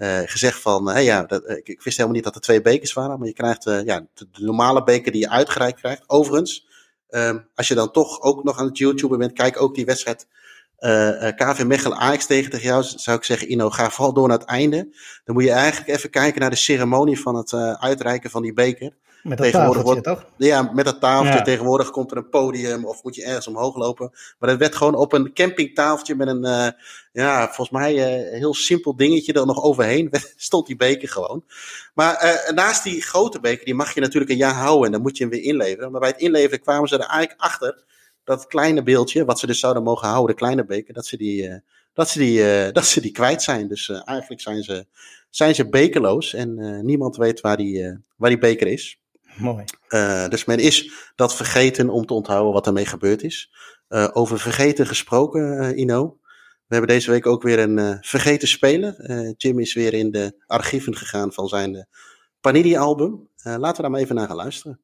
uh, 0.00 0.20
gezegd 0.24 0.60
van, 0.60 0.88
hey, 0.88 1.04
ja, 1.04 1.22
dat, 1.22 1.50
ik, 1.50 1.68
ik, 1.68 1.82
wist 1.82 1.96
helemaal 1.96 2.16
niet 2.16 2.24
dat 2.24 2.34
er 2.34 2.40
twee 2.40 2.62
bekers 2.62 2.92
waren, 2.92 3.18
maar 3.18 3.28
je 3.28 3.34
krijgt 3.34 3.66
uh, 3.66 3.84
ja, 3.84 4.06
de, 4.14 4.26
normale 4.32 4.82
beker 4.82 5.12
die 5.12 5.20
je 5.20 5.30
uitgereikt 5.30 5.78
krijgt. 5.78 6.02
Overigens, 6.06 6.66
um, 7.10 7.48
als 7.54 7.68
je 7.68 7.74
dan 7.74 7.90
toch 7.90 8.20
ook 8.20 8.44
nog 8.44 8.58
aan 8.58 8.66
het 8.66 8.78
YouTuber 8.78 9.18
bent, 9.18 9.32
kijk 9.32 9.60
ook 9.60 9.74
die 9.74 9.84
wedstrijd 9.84 10.26
uh, 10.80 11.28
KV 11.36 11.64
Mechelen 11.64 11.98
Ajax 11.98 12.26
tegen, 12.26 12.50
tegen 12.50 12.66
jou, 12.66 12.82
zou 12.84 13.16
ik 13.16 13.24
zeggen, 13.24 13.50
Ino, 13.50 13.70
ga 13.70 13.90
vooral 13.90 14.12
door 14.12 14.28
naar 14.28 14.38
het 14.38 14.48
einde. 14.48 14.88
Dan 15.24 15.34
moet 15.34 15.44
je 15.44 15.50
eigenlijk 15.50 15.90
even 15.90 16.10
kijken 16.10 16.40
naar 16.40 16.50
de 16.50 16.56
ceremonie 16.56 17.20
van 17.20 17.34
het 17.34 17.54
uitreiken 17.78 18.30
van 18.30 18.42
die 18.42 18.52
beker. 18.52 18.92
Met 19.22 19.38
dat 19.38 19.50
tafeltje, 19.50 19.82
wordt, 19.82 20.04
toch? 20.04 20.24
Ja, 20.36 20.70
met 20.74 20.84
dat 20.84 21.00
tafeltje. 21.00 21.42
Tegenwoordig 21.42 21.90
komt 21.90 22.10
er 22.10 22.16
een 22.16 22.28
podium 22.28 22.84
of 22.84 23.02
moet 23.02 23.14
je 23.14 23.24
ergens 23.24 23.46
omhoog 23.46 23.76
lopen. 23.76 24.10
Maar 24.38 24.50
het 24.50 24.58
werd 24.58 24.74
gewoon 24.74 24.94
op 24.94 25.12
een 25.12 25.32
campingtafeltje 25.34 26.14
met 26.14 26.28
een, 26.28 26.44
uh, 26.46 26.68
ja, 27.12 27.44
volgens 27.44 27.70
mij 27.70 27.92
heel 28.32 28.54
simpel 28.54 28.96
dingetje 28.96 29.32
er 29.32 29.46
nog 29.46 29.62
overheen. 29.62 30.10
stond 30.36 30.66
die 30.66 30.76
beker 30.76 31.08
gewoon. 31.08 31.44
Maar 31.94 32.50
naast 32.54 32.82
die 32.82 33.02
grote 33.02 33.40
beker, 33.40 33.64
die 33.64 33.74
mag 33.74 33.94
je 33.94 34.00
natuurlijk 34.00 34.30
een 34.30 34.36
jaar 34.36 34.54
houden 34.54 34.86
en 34.86 34.92
dan 34.92 35.00
moet 35.00 35.16
je 35.16 35.24
hem 35.24 35.32
weer 35.32 35.42
inleveren. 35.42 35.90
Maar 35.90 36.00
bij 36.00 36.10
het 36.10 36.20
inleveren 36.20 36.60
kwamen 36.60 36.88
ze 36.88 36.94
er 36.94 37.06
eigenlijk 37.06 37.40
achter 37.40 37.84
dat 38.24 38.46
kleine 38.46 38.82
beeldje, 38.82 39.24
wat 39.24 39.38
ze 39.38 39.46
dus 39.46 39.60
zouden 39.60 39.82
mogen 39.82 40.08
houden, 40.08 40.34
de 40.34 40.40
kleine 40.40 40.64
beker, 40.64 40.94
dat 40.94 41.06
ze 41.06 41.16
die, 41.16 41.62
dat 41.92 42.08
ze 42.08 42.18
die, 42.18 42.42
dat 42.72 42.86
ze 42.86 43.00
die 43.00 43.12
kwijt 43.12 43.42
zijn. 43.42 43.68
Dus 43.68 43.88
eigenlijk 43.88 44.40
zijn 44.40 44.62
ze, 44.62 44.86
zijn 45.30 45.54
ze 45.54 45.68
bekerloos 45.68 46.34
en 46.34 46.80
niemand 46.84 47.16
weet 47.16 47.40
waar 47.40 47.56
die, 47.56 47.98
waar 48.16 48.30
die 48.30 48.38
beker 48.38 48.66
is. 48.66 49.00
Mooi. 49.36 49.64
Uh, 49.88 50.28
dus 50.28 50.44
men 50.44 50.58
is 50.58 50.92
dat 51.14 51.36
vergeten 51.36 51.88
om 51.88 52.06
te 52.06 52.14
onthouden 52.14 52.52
wat 52.52 52.66
ermee 52.66 52.86
gebeurd 52.86 53.22
is. 53.22 53.50
Uh, 53.88 54.08
over 54.12 54.38
vergeten 54.38 54.86
gesproken, 54.86 55.62
uh, 55.62 55.78
Ino. 55.78 56.18
We 56.66 56.76
hebben 56.76 56.94
deze 56.94 57.10
week 57.10 57.26
ook 57.26 57.42
weer 57.42 57.58
een 57.58 57.98
vergeten 58.00 58.48
speler. 58.48 58.94
Jim 59.36 59.58
is 59.58 59.74
weer 59.74 59.94
in 59.94 60.10
de 60.10 60.34
archieven 60.46 60.96
gegaan 60.96 61.32
van 61.32 61.48
zijn 61.48 61.88
Panini-album. 62.40 63.28
laten 63.42 63.76
we 63.76 63.82
daar 63.82 63.90
maar 63.90 64.00
even 64.00 64.14
naar 64.14 64.26
gaan 64.26 64.36
luisteren. 64.36 64.80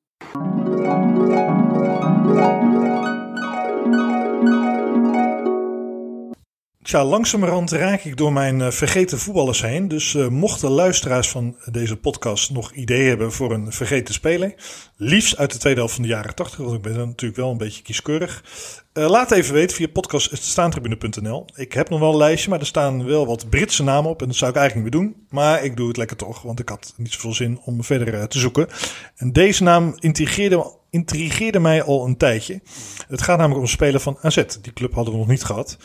Tja, 6.87 7.05
langzamerhand 7.05 7.70
raak 7.70 8.05
ik 8.05 8.16
door 8.16 8.33
mijn 8.33 8.61
uh, 8.61 8.70
vergeten 8.70 9.18
voetballers 9.18 9.62
heen. 9.62 9.88
Dus 9.88 10.14
uh, 10.14 10.29
mochten 10.29 10.70
luisteraars 10.70 11.29
van 11.29 11.57
deze 11.70 11.96
podcast 11.96 12.51
nog 12.51 12.72
ideeën 12.72 13.09
hebben 13.09 13.33
voor 13.33 13.53
een 13.53 13.72
vergeten 13.72 14.14
speler. 14.14 14.55
Liefst 14.96 15.37
uit 15.37 15.53
de 15.53 15.59
tweede 15.59 15.79
helft 15.79 15.94
van 15.94 16.03
de 16.03 16.09
jaren 16.09 16.35
80, 16.35 16.59
want 16.59 16.75
ik 16.75 16.83
ben 16.83 16.96
natuurlijk 16.96 17.40
wel 17.40 17.51
een 17.51 17.57
beetje 17.57 17.83
kieskeurig. 17.83 18.44
Uh, 18.92 19.09
laat 19.09 19.31
even 19.31 19.55
weten 19.55 19.77
via 19.77 19.88
podcast.staantribune.nl. 19.88 21.46
Ik 21.55 21.72
heb 21.72 21.88
nog 21.88 22.01
wel 22.01 22.11
een 22.11 22.16
lijstje, 22.16 22.51
maar 22.51 22.61
er 22.61 22.66
staan 22.66 23.05
wel 23.05 23.27
wat 23.27 23.51
Britse 23.51 23.83
namen 23.83 24.11
op. 24.11 24.20
En 24.20 24.27
dat 24.27 24.37
zou 24.37 24.51
ik 24.51 24.57
eigenlijk 24.57 24.87
niet 24.87 24.94
meer 24.94 25.11
doen. 25.11 25.27
Maar 25.31 25.64
ik 25.64 25.77
doe 25.77 25.88
het 25.88 25.96
lekker 25.96 26.16
toch, 26.16 26.42
want 26.42 26.61
ik 26.61 26.68
had 26.68 26.94
niet 26.96 27.12
zoveel 27.12 27.35
zin 27.35 27.61
om 27.64 27.85
verder 27.85 28.29
te 28.29 28.38
zoeken. 28.38 28.68
En 29.16 29.33
deze 29.33 29.62
naam 29.62 29.94
intrigeerde, 29.99 30.72
intrigeerde 30.90 31.59
mij 31.59 31.83
al 31.83 32.07
een 32.07 32.16
tijdje. 32.16 32.61
Het 33.09 33.22
gaat 33.22 33.37
namelijk 33.37 33.57
om 33.59 33.66
een 33.66 33.68
speler 33.68 34.01
van 34.01 34.18
AZ. 34.22 34.44
Die 34.62 34.72
club 34.72 34.94
hadden 34.94 35.12
we 35.12 35.18
nog 35.18 35.29
niet 35.29 35.44
gehad. 35.44 35.77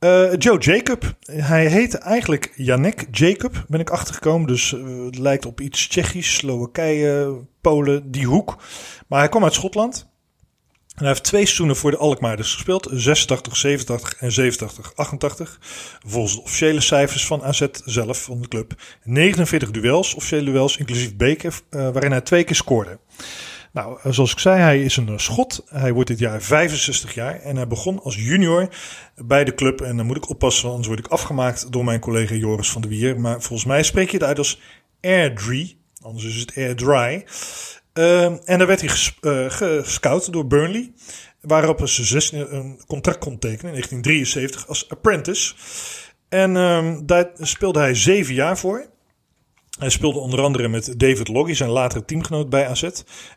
Uh, 0.00 0.36
Joe 0.38 0.58
Jacob. 0.58 1.16
Hij 1.24 1.66
heette 1.66 1.98
eigenlijk 1.98 2.52
Janek 2.56 3.06
Jacob, 3.10 3.64
ben 3.68 3.80
ik 3.80 3.90
achtergekomen. 3.90 4.46
Dus 4.46 4.72
uh, 4.72 5.04
het 5.04 5.18
lijkt 5.18 5.46
op 5.46 5.60
iets 5.60 5.88
Tsjechisch, 5.88 6.34
Slowakije, 6.34 7.38
Polen, 7.60 8.10
die 8.10 8.26
hoek. 8.26 8.56
Maar 9.06 9.18
hij 9.18 9.28
kwam 9.28 9.44
uit 9.44 9.54
Schotland. 9.54 10.06
En 10.96 11.02
hij 11.02 11.08
heeft 11.08 11.24
twee 11.24 11.44
seizoenen 11.44 11.76
voor 11.76 11.90
de 11.90 11.96
Alkmaarders 11.96 12.52
gespeeld. 12.52 12.88
86, 12.92 13.56
87 13.56 14.16
en 14.18 14.32
87, 14.32 14.92
88. 14.94 15.58
Volgens 16.06 16.34
de 16.34 16.42
officiële 16.42 16.80
cijfers 16.80 17.26
van 17.26 17.42
AZ 17.42 17.66
zelf, 17.84 18.22
van 18.22 18.40
de 18.40 18.48
club. 18.48 18.74
49 19.04 19.70
duels, 19.70 20.14
officiële 20.14 20.50
duels, 20.50 20.76
inclusief 20.76 21.16
beker, 21.16 21.60
uh, 21.70 21.90
waarin 21.90 22.10
hij 22.10 22.20
twee 22.20 22.44
keer 22.44 22.56
scoorde. 22.56 22.98
Nou, 23.76 23.98
zoals 24.04 24.32
ik 24.32 24.38
zei, 24.38 24.60
hij 24.60 24.82
is 24.82 24.96
een 24.96 25.08
eh, 25.08 25.18
schot. 25.18 25.64
Hij 25.68 25.92
wordt 25.92 26.08
dit 26.08 26.18
jaar 26.18 26.42
65 26.42 27.14
jaar 27.14 27.40
en 27.40 27.56
hij 27.56 27.66
begon 27.66 28.02
als 28.02 28.16
junior 28.16 28.68
bij 29.16 29.44
de 29.44 29.54
club. 29.54 29.80
En 29.80 29.96
dan 29.96 30.06
moet 30.06 30.16
ik 30.16 30.28
oppassen, 30.28 30.68
anders 30.68 30.86
word 30.86 30.98
ik 30.98 31.06
afgemaakt 31.06 31.72
door 31.72 31.84
mijn 31.84 32.00
collega 32.00 32.34
Joris 32.34 32.70
van 32.70 32.80
der 32.82 32.90
Wier. 32.90 33.20
Maar 33.20 33.40
volgens 33.40 33.64
mij 33.64 33.82
spreek 33.82 34.10
je 34.10 34.16
het 34.16 34.26
uit 34.26 34.38
als 34.38 34.60
Airdrie, 35.00 35.80
anders 36.00 36.24
is 36.24 36.40
het 36.40 36.56
Airdry. 36.56 37.24
Uh, 37.94 38.24
en 38.24 38.58
daar 38.58 38.66
werd 38.66 38.80
hij 38.80 38.88
ges, 38.88 39.18
gescout 39.56 40.32
door 40.32 40.46
Burnley, 40.46 40.92
waarop 41.40 41.88
ze 41.88 42.04
16, 42.04 42.54
een 42.54 42.80
contract 42.86 43.18
kon 43.18 43.38
tekenen 43.38 43.74
in 43.74 43.80
1973 43.80 44.68
als 44.68 44.88
apprentice. 44.88 45.54
En 46.28 46.54
uh, 46.54 46.98
daar 47.02 47.30
speelde 47.38 47.78
hij 47.78 47.94
zeven 47.94 48.34
jaar 48.34 48.58
voor. 48.58 48.86
Hij 49.78 49.90
speelde 49.90 50.18
onder 50.18 50.40
andere 50.40 50.68
met 50.68 50.94
David 50.96 51.28
Loggy, 51.28 51.54
zijn 51.54 51.70
latere 51.70 52.04
teamgenoot 52.04 52.50
bij 52.50 52.66
AZ. 52.66 52.82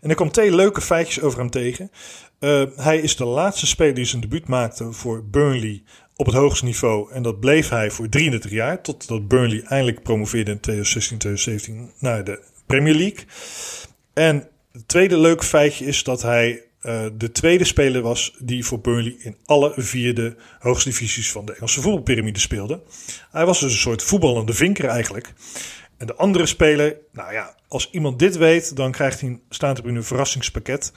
En 0.01 0.09
er 0.09 0.15
kwam 0.15 0.31
twee 0.31 0.55
leuke 0.55 0.81
feitjes 0.81 1.21
over 1.21 1.39
hem 1.39 1.49
tegen. 1.49 1.91
Uh, 2.39 2.63
hij 2.75 2.97
is 2.97 3.15
de 3.15 3.25
laatste 3.25 3.67
speler 3.67 3.93
die 3.93 4.05
zijn 4.05 4.21
debuut 4.21 4.47
maakte 4.47 4.91
voor 4.91 5.23
Burnley 5.23 5.83
op 6.15 6.25
het 6.25 6.35
hoogste 6.35 6.65
niveau. 6.65 7.11
En 7.11 7.23
dat 7.23 7.39
bleef 7.39 7.69
hij 7.69 7.91
voor 7.91 8.09
33 8.09 8.51
jaar, 8.51 8.81
totdat 8.81 9.27
Burnley 9.27 9.61
eindelijk 9.61 10.03
promoveerde 10.03 10.59
in 10.61 11.87
2016-2017 11.89 11.99
naar 11.99 12.23
de 12.23 12.39
Premier 12.65 12.95
League. 12.95 13.25
En 14.13 14.47
het 14.71 14.87
tweede 14.87 15.17
leuke 15.17 15.45
feitje 15.45 15.85
is 15.85 16.03
dat 16.03 16.21
hij 16.21 16.63
uh, 16.81 17.05
de 17.17 17.31
tweede 17.31 17.63
speler 17.63 18.01
was 18.01 18.35
die 18.39 18.65
voor 18.65 18.79
Burnley 18.79 19.15
in 19.19 19.35
alle 19.45 19.73
vier 19.75 20.15
de 20.15 20.35
hoogste 20.59 20.89
divisies 20.89 21.31
van 21.31 21.45
de 21.45 21.53
Engelse 21.53 21.81
voetbalpyramide 21.81 22.39
speelde. 22.39 22.81
Hij 23.31 23.45
was 23.45 23.59
dus 23.59 23.71
een 23.71 23.79
soort 23.79 24.03
voetballende 24.03 24.53
vinker 24.53 24.85
eigenlijk. 24.85 25.33
En 25.99 26.07
de 26.07 26.15
andere 26.15 26.45
speler, 26.45 26.97
nou 27.11 27.33
ja, 27.33 27.55
als 27.67 27.89
iemand 27.91 28.19
dit 28.19 28.37
weet, 28.37 28.75
dan 28.75 28.91
krijgt 28.91 29.21
hij, 29.21 29.39
staat 29.49 29.79
op 29.79 29.85
een 29.85 30.03
verrassingspakket. 30.03 30.91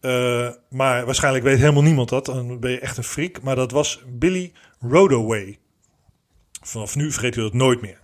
Uh, 0.00 0.48
maar 0.70 1.04
waarschijnlijk 1.04 1.44
weet 1.44 1.58
helemaal 1.58 1.82
niemand 1.82 2.08
dat. 2.08 2.26
Dan 2.26 2.60
ben 2.60 2.70
je 2.70 2.78
echt 2.78 2.96
een 2.96 3.04
freak. 3.04 3.42
Maar 3.42 3.56
dat 3.56 3.70
was 3.70 4.02
Billy 4.08 4.52
Rodaway. 4.80 5.58
Vanaf 6.62 6.96
nu 6.96 7.12
vergeet 7.12 7.36
u 7.36 7.40
dat 7.40 7.52
nooit 7.52 7.80
meer. 7.80 8.00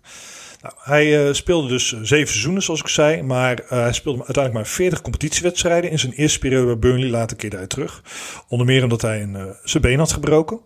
Nou, 0.60 0.74
hij 0.78 1.26
uh, 1.26 1.32
speelde 1.32 1.68
dus 1.68 1.88
zeven 1.88 2.28
seizoenen, 2.28 2.62
zoals 2.62 2.80
ik 2.80 2.88
zei. 2.88 3.22
Maar 3.22 3.62
uh, 3.62 3.68
hij 3.68 3.92
speelde 3.92 4.18
uiteindelijk 4.18 4.54
maar 4.64 4.74
40 4.74 5.00
competitiewedstrijden 5.00 5.90
in 5.90 5.98
zijn 5.98 6.12
eerste 6.12 6.38
periode 6.38 6.66
bij 6.66 6.78
Burnley. 6.78 7.08
Later 7.08 7.36
keerde 7.36 7.56
hij 7.56 7.66
terug. 7.66 8.02
Onder 8.48 8.66
meer 8.66 8.82
omdat 8.82 9.02
hij 9.02 9.22
een, 9.22 9.34
uh, 9.34 9.44
zijn 9.64 9.82
been 9.82 9.98
had 9.98 10.12
gebroken. 10.12 10.60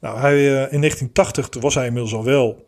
Nou, 0.00 0.18
hij, 0.18 0.42
in 0.44 0.80
1980 0.80 1.60
was 1.60 1.74
hij 1.74 1.86
inmiddels 1.86 2.14
al 2.14 2.24
wel 2.24 2.64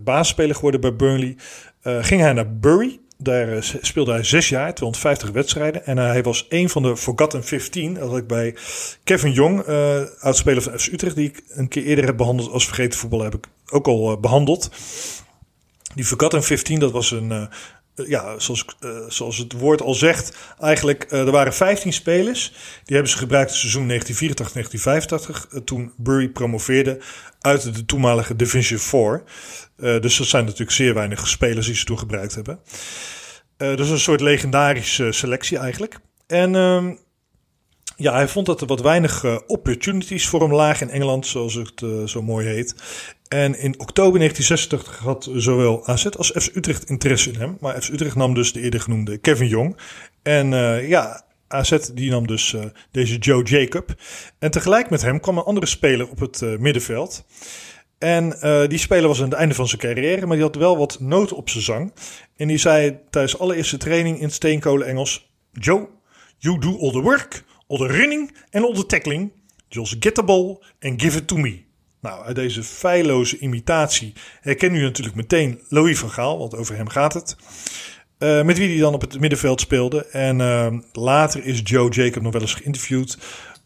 baasspeler 0.00 0.54
geworden 0.54 0.80
bij 0.80 0.96
Burnley. 0.96 1.36
Ging 1.82 2.20
hij 2.20 2.32
naar 2.32 2.56
Bury. 2.56 3.00
Daar 3.18 3.62
speelde 3.80 4.12
hij 4.12 4.24
zes 4.24 4.48
jaar, 4.48 4.74
250 4.74 5.30
wedstrijden. 5.30 5.86
En 5.86 5.96
hij 5.96 6.22
was 6.22 6.46
een 6.48 6.68
van 6.68 6.82
de 6.82 6.96
Forgotten 6.96 7.44
15. 7.44 7.94
Dat 7.94 8.08
had 8.08 8.18
ik 8.18 8.26
bij 8.26 8.56
Kevin 9.04 9.32
Jong, 9.32 9.68
uh, 9.68 10.00
oudspeler 10.18 10.62
van 10.62 10.78
FC 10.78 10.92
Utrecht, 10.92 11.16
die 11.16 11.28
ik 11.28 11.42
een 11.48 11.68
keer 11.68 11.84
eerder 11.84 12.04
heb 12.04 12.16
behandeld 12.16 12.50
als 12.50 12.64
vergeten 12.64 12.98
voetballer, 12.98 13.24
heb 13.24 13.34
ik 13.34 13.48
ook 13.70 13.86
al 13.86 14.20
behandeld. 14.20 14.70
Die 15.94 16.04
Forgotten 16.04 16.42
15, 16.42 16.78
dat 16.78 16.92
was 16.92 17.10
een, 17.10 17.48
ja, 17.94 18.38
zoals, 18.38 18.64
uh, 18.80 18.90
zoals 19.08 19.38
het 19.38 19.52
woord 19.52 19.82
al 19.82 19.94
zegt, 19.94 20.36
eigenlijk, 20.60 21.06
uh, 21.12 21.20
er 21.20 21.30
waren 21.30 21.54
15 21.54 21.92
spelers. 21.92 22.52
Die 22.84 22.94
hebben 22.94 23.12
ze 23.12 23.18
gebruikt 23.18 23.50
in 23.50 23.56
het 23.56 23.88
seizoen 23.88 23.88
1984-1985, 25.58 25.64
toen 25.64 25.92
Bury 25.96 26.28
promoveerde 26.28 27.00
uit 27.40 27.74
de 27.74 27.84
toenmalige 27.84 28.36
Division 28.36 28.78
4. 28.78 29.22
dus 30.00 30.16
dat 30.16 30.26
zijn 30.26 30.44
natuurlijk 30.44 30.70
zeer 30.70 30.94
weinig 30.94 31.28
spelers 31.28 31.66
die 31.66 31.74
ze 31.74 31.84
toen 31.84 31.98
gebruikt 31.98 32.34
hebben. 32.34 32.60
dus 33.56 33.88
een 33.88 33.98
soort 33.98 34.20
legendarische 34.20 35.12
selectie 35.12 35.58
eigenlijk. 35.58 35.98
En 36.26 36.54
ehm, 36.54 36.94
ja, 37.96 38.12
hij 38.12 38.28
vond 38.28 38.46
dat 38.46 38.60
er 38.60 38.66
wat 38.66 38.80
weinig 38.80 39.22
uh, 39.22 39.38
opportunities 39.46 40.28
voor 40.28 40.40
hem 40.40 40.54
lagen 40.54 40.88
in 40.88 40.94
Engeland, 40.94 41.26
zoals 41.26 41.54
het 41.54 41.80
uh, 41.80 42.06
zo 42.06 42.22
mooi 42.22 42.46
heet. 42.46 42.74
En 43.28 43.58
in 43.58 43.80
oktober 43.80 44.18
1986 44.18 44.98
had 44.98 45.30
zowel 45.34 45.86
AZ 45.86 46.06
als 46.06 46.30
FC 46.30 46.56
Utrecht 46.56 46.84
interesse 46.84 47.30
in 47.30 47.38
hem. 47.38 47.56
Maar 47.60 47.82
FC 47.82 47.88
Utrecht 47.88 48.16
nam 48.16 48.34
dus 48.34 48.52
de 48.52 48.60
eerder 48.60 48.80
genoemde 48.80 49.18
Kevin 49.18 49.48
Jong. 49.48 49.76
En 50.22 50.52
uh, 50.52 50.88
ja, 50.88 51.24
AZ 51.48 51.78
die 51.94 52.10
nam 52.10 52.26
dus 52.26 52.56
deze 52.90 53.18
Joe 53.18 53.42
Jacob. 53.42 53.94
En 54.38 54.50
tegelijk 54.50 54.90
met 54.90 55.02
hem 55.02 55.20
kwam 55.20 55.38
een 55.38 55.44
andere 55.44 55.66
speler 55.66 56.08
op 56.08 56.20
het 56.20 56.58
middenveld. 56.58 57.24
En 57.98 58.36
die 58.68 58.78
speler 58.78 59.08
was 59.08 59.18
aan 59.18 59.28
het 59.28 59.38
einde 59.38 59.54
van 59.54 59.68
zijn 59.68 59.80
carrière, 59.80 60.26
maar 60.26 60.36
die 60.36 60.44
had 60.44 60.54
wel 60.54 60.78
wat 60.78 61.00
nood 61.00 61.32
op 61.32 61.50
zijn 61.50 61.64
zang. 61.64 61.92
En 62.36 62.48
die 62.48 62.58
zei 62.58 62.98
tijdens 63.10 63.38
allereerste 63.38 63.76
training 63.76 64.20
in 64.20 64.30
steenkolen 64.30 64.86
Engels... 64.86 65.30
Joe, 65.52 65.88
you 66.38 66.58
do 66.58 66.78
all 66.78 66.92
the 66.92 67.00
work 67.00 67.44
the 67.78 67.86
running 67.86 68.36
en 68.50 68.74
the 68.74 68.86
tackling. 68.86 69.32
Just 69.68 69.96
get 69.98 70.14
the 70.14 70.24
ball 70.24 70.62
and 70.80 71.02
give 71.02 71.18
it 71.18 71.26
to 71.26 71.36
me. 71.36 71.64
Nou, 72.00 72.24
uit 72.24 72.34
deze 72.34 72.62
feilloze 72.62 73.38
imitatie 73.38 74.12
herken 74.40 74.74
u 74.74 74.82
natuurlijk 74.82 75.16
meteen 75.16 75.60
Louis 75.68 75.98
van 75.98 76.10
Gaal, 76.10 76.38
want 76.38 76.56
over 76.56 76.76
hem 76.76 76.88
gaat 76.88 77.14
het. 77.14 77.36
Uh, 78.18 78.42
met 78.42 78.58
wie 78.58 78.68
hij 78.68 78.78
dan 78.78 78.94
op 78.94 79.00
het 79.00 79.20
middenveld 79.20 79.60
speelde. 79.60 80.06
En 80.06 80.38
uh, 80.38 80.66
later 80.92 81.44
is 81.44 81.60
Joe 81.64 81.90
Jacob 81.90 82.22
nog 82.22 82.32
wel 82.32 82.40
eens 82.40 82.54
geïnterviewd 82.54 83.18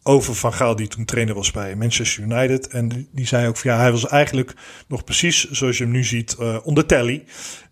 over 0.03 0.35
Van 0.35 0.53
Gaal, 0.53 0.77
die 0.77 0.89
toen 0.89 1.05
trainer 1.05 1.35
was 1.35 1.51
bij 1.51 1.77
Manchester 1.77 2.23
United. 2.23 2.69
En 2.69 3.09
die 3.13 3.27
zei 3.27 3.49
ook 3.49 3.57
van 3.57 3.71
ja, 3.71 3.79
hij 3.79 3.91
was 3.91 4.07
eigenlijk 4.07 4.55
nog 4.89 5.05
precies 5.05 5.51
zoals 5.51 5.79
je 5.79 5.83
hem 5.85 5.93
nu 5.93 6.05
ziet 6.05 6.37
uh, 6.41 6.59
onder 6.63 6.87
tally. 6.87 7.25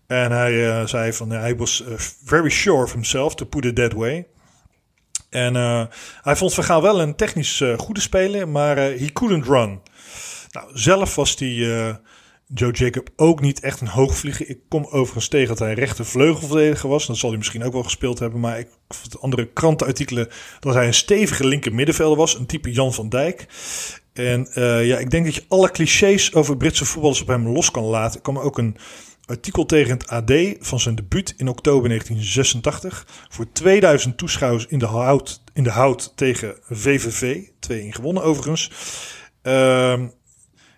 En 0.07 0.31
hij 0.31 0.87
zei 0.87 1.13
van 1.13 1.29
hij 1.29 1.55
was 1.55 1.83
very 2.23 2.49
sure 2.49 2.83
of 2.83 2.91
himself, 2.91 3.35
to 3.35 3.45
put 3.45 3.65
it 3.65 3.75
that 3.75 3.93
way. 3.93 4.25
En 5.35 5.55
uh, 5.55 5.83
hij 6.21 6.35
vond 6.35 6.53
Van 6.53 6.63
Gaal 6.63 6.81
wel 6.81 7.01
een 7.01 7.15
technisch 7.15 7.59
uh, 7.59 7.77
goede 7.77 7.99
speler, 7.99 8.49
maar 8.49 8.77
uh, 8.77 8.99
he 8.99 9.11
couldn't 9.13 9.45
run. 9.45 9.81
Nou, 10.51 10.69
zelf 10.73 11.15
was 11.15 11.35
die 11.35 11.67
Joe 12.47 12.71
Jacob 12.71 13.09
ook 13.15 13.41
niet 13.41 13.59
echt 13.59 13.81
een 13.81 13.87
hoogvlieger. 13.87 14.49
Ik 14.49 14.59
kom 14.69 14.85
overigens 14.85 15.27
tegen 15.27 15.47
dat 15.47 15.59
hij 15.59 15.73
rechtervleugelverdediger 15.73 16.89
was. 16.89 17.07
Dat 17.07 17.17
zal 17.17 17.29
hij 17.29 17.37
misschien 17.37 17.63
ook 17.63 17.73
wel 17.73 17.83
gespeeld 17.83 18.19
hebben. 18.19 18.39
Maar 18.39 18.59
ik 18.59 18.67
vond 18.87 19.21
andere 19.21 19.47
krantenartikelen 19.53 20.29
dat 20.59 20.73
hij 20.73 20.87
een 20.87 20.93
stevige 20.93 21.47
linker 21.47 21.73
middenvelder 21.73 22.17
was. 22.17 22.35
Een 22.35 22.45
type 22.45 22.71
Jan 22.71 22.93
van 22.93 23.09
Dijk. 23.09 23.45
En 24.13 24.47
ja, 24.85 24.97
ik 24.97 25.09
denk 25.09 25.25
dat 25.25 25.35
je 25.35 25.45
alle 25.47 25.71
clichés 25.71 26.33
over 26.33 26.57
Britse 26.57 26.85
voetballers 26.85 27.21
op 27.21 27.27
hem 27.27 27.47
los 27.47 27.71
kan 27.71 27.83
laten. 27.83 28.17
Ik 28.17 28.23
kwam 28.23 28.37
ook 28.37 28.57
een 28.57 28.77
artikel 29.25 29.65
tegen 29.65 29.91
het 29.91 30.07
AD 30.07 30.31
van 30.59 30.79
zijn 30.79 30.95
debuut 30.95 31.33
in 31.37 31.47
oktober 31.47 31.87
1986. 31.87 33.07
Voor 33.29 33.51
2000 33.51 34.17
toeschouwers 34.17 34.65
in 34.65 34.79
de 34.79 34.85
hout, 34.85 35.43
in 35.53 35.63
de 35.63 35.69
hout 35.69 36.13
tegen 36.15 36.55
VVV. 36.69 37.43
2-1 37.71 37.89
gewonnen 37.89 38.23
overigens. 38.23 38.71
Uh, 39.43 40.01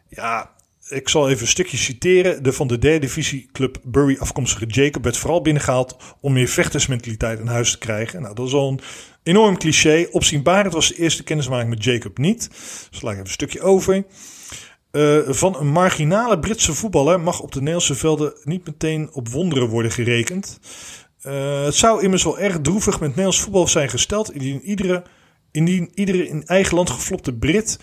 ja, 0.10 0.52
ik 0.90 1.10
zal 1.10 1.30
even 1.30 1.42
een 1.42 1.48
stukje 1.48 1.78
citeren. 1.78 2.44
De 2.44 2.54
van 2.54 2.68
de 2.68 2.80
derde 2.80 3.00
divisie 3.00 3.50
club 3.52 3.80
Bury 3.84 4.18
afkomstige 4.20 4.66
Jacob 4.66 5.04
werd 5.04 5.18
vooral 5.18 5.42
binnengehaald 5.42 5.98
om 6.22 6.34
meer 6.34 6.48
vechtersmentaliteit 6.48 7.40
in 7.40 7.48
huis 7.48 7.72
te 7.72 7.78
krijgen. 7.78 8.22
Nou, 8.22 8.36
dat 8.36 8.48
is 8.48 8.54
al 8.54 8.70
een 8.70 8.80
enorm 9.24 9.58
cliché. 9.58 10.08
Opzienbarend 10.12 10.74
was 10.74 10.88
de 10.88 10.96
eerste 10.96 11.24
kennismaking 11.24 11.70
met 11.70 11.84
Jacob 11.84 12.18
niet. 12.18 12.50
Dus 12.90 13.02
laat 13.02 13.12
ik 13.12 13.18
even 13.18 13.20
een 13.20 13.28
stukje 13.28 13.62
over. 13.62 14.06
Uh, 14.98 15.20
van 15.28 15.56
een 15.60 15.68
marginale 15.68 16.40
Britse 16.40 16.74
voetballer 16.74 17.20
mag 17.20 17.40
op 17.40 17.52
de 17.52 17.60
Nederlandse 17.60 17.96
velden 17.96 18.34
niet 18.44 18.66
meteen 18.66 19.10
op 19.12 19.30
wonderen 19.30 19.68
worden 19.68 19.92
gerekend. 19.92 20.60
Uh, 21.26 21.64
het 21.64 21.76
zou 21.76 22.04
immers 22.04 22.24
wel 22.24 22.40
erg 22.40 22.62
droevig 22.62 23.00
met 23.00 23.10
Nederlands 23.10 23.40
voetbal 23.40 23.68
zijn 23.68 23.90
gesteld 23.90 24.32
indien 24.32 24.62
iedere, 24.62 25.04
indien 25.52 25.92
iedere 25.94 26.28
in 26.28 26.46
eigen 26.46 26.76
land 26.76 26.90
geflopte 26.90 27.34
Brit 27.34 27.80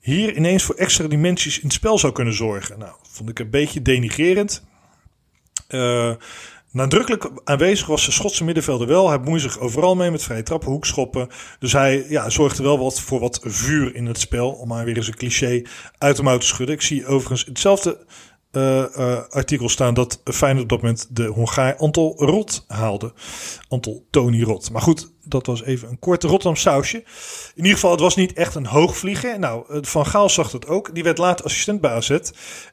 hier 0.00 0.36
ineens 0.36 0.62
voor 0.62 0.74
extra 0.74 1.06
dimensies 1.06 1.56
in 1.56 1.64
het 1.64 1.72
spel 1.72 1.98
zou 1.98 2.12
kunnen 2.12 2.34
zorgen. 2.34 2.78
Nou, 2.78 2.92
vond 3.10 3.28
ik 3.28 3.38
een 3.38 3.50
beetje 3.50 3.82
denigerend. 3.82 4.64
Uh, 5.68 6.14
Nadrukkelijk 6.74 7.30
aanwezig 7.44 7.86
was 7.86 8.04
de 8.04 8.12
Schotse 8.12 8.44
middenvelder 8.44 8.86
wel. 8.86 9.08
Hij 9.08 9.18
bemoeide 9.18 9.48
zich 9.48 9.58
overal 9.58 9.96
mee 9.96 10.10
met 10.10 10.22
vrije 10.22 10.42
trappen, 10.42 10.70
hoekschoppen. 10.70 11.28
Dus 11.58 11.72
hij 11.72 12.06
ja, 12.08 12.30
zorgde 12.30 12.62
wel 12.62 12.78
wat 12.78 13.00
voor 13.00 13.20
wat 13.20 13.40
vuur 13.42 13.94
in 13.94 14.06
het 14.06 14.18
spel. 14.18 14.50
Om 14.50 14.68
maar 14.68 14.84
weer 14.84 14.96
eens 14.96 15.06
een 15.06 15.16
cliché 15.16 15.62
uit 15.98 16.16
de 16.16 16.22
mouw 16.22 16.38
te 16.38 16.46
schudden. 16.46 16.74
Ik 16.74 16.82
zie 16.82 17.06
overigens 17.06 17.44
hetzelfde 17.44 17.98
uh, 18.56 19.18
artikel 19.30 19.68
staan 19.68 19.94
dat 19.94 20.20
Feyenoord 20.24 20.62
op 20.62 20.68
dat 20.68 20.80
moment 20.82 21.06
de 21.10 21.26
Hongaar 21.26 21.76
Antal 21.76 22.14
Rot 22.16 22.64
haalde. 22.68 23.12
Antal 23.68 24.06
Tony 24.10 24.42
Rot. 24.42 24.70
Maar 24.70 24.82
goed, 24.82 25.12
dat 25.24 25.46
was 25.46 25.62
even 25.62 25.88
een 25.88 25.98
korte 25.98 26.26
Rotterdam 26.26 26.56
sausje. 26.56 26.96
In 27.54 27.62
ieder 27.62 27.72
geval, 27.72 27.90
het 27.90 28.00
was 28.00 28.16
niet 28.16 28.32
echt 28.32 28.54
een 28.54 28.66
hoogvlieger. 28.66 29.38
Nou, 29.38 29.64
eh, 29.68 29.78
Van 29.82 30.06
Gaal 30.06 30.28
zag 30.28 30.50
dat 30.50 30.66
ook. 30.66 30.94
Die 30.94 31.02
werd 31.02 31.18
later 31.18 31.44
assistent 31.44 31.80
bij 31.80 31.90
AZ. 31.90 32.18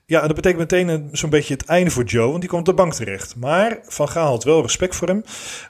Ja, 0.05 0.27
dat 0.27 0.35
betekent 0.35 0.59
meteen 0.59 1.09
zo'n 1.11 1.29
beetje 1.29 1.53
het 1.53 1.65
einde 1.65 1.91
voor 1.91 2.03
Joe, 2.03 2.27
want 2.27 2.39
die 2.39 2.49
kwam 2.49 2.59
op 2.59 2.65
de 2.65 2.73
bank 2.73 2.93
terecht. 2.93 3.35
Maar 3.35 3.79
Van 3.83 4.09
Gaal 4.09 4.29
had 4.29 4.43
wel 4.43 4.61
respect 4.61 4.95
voor 4.95 5.07
hem. 5.07 5.23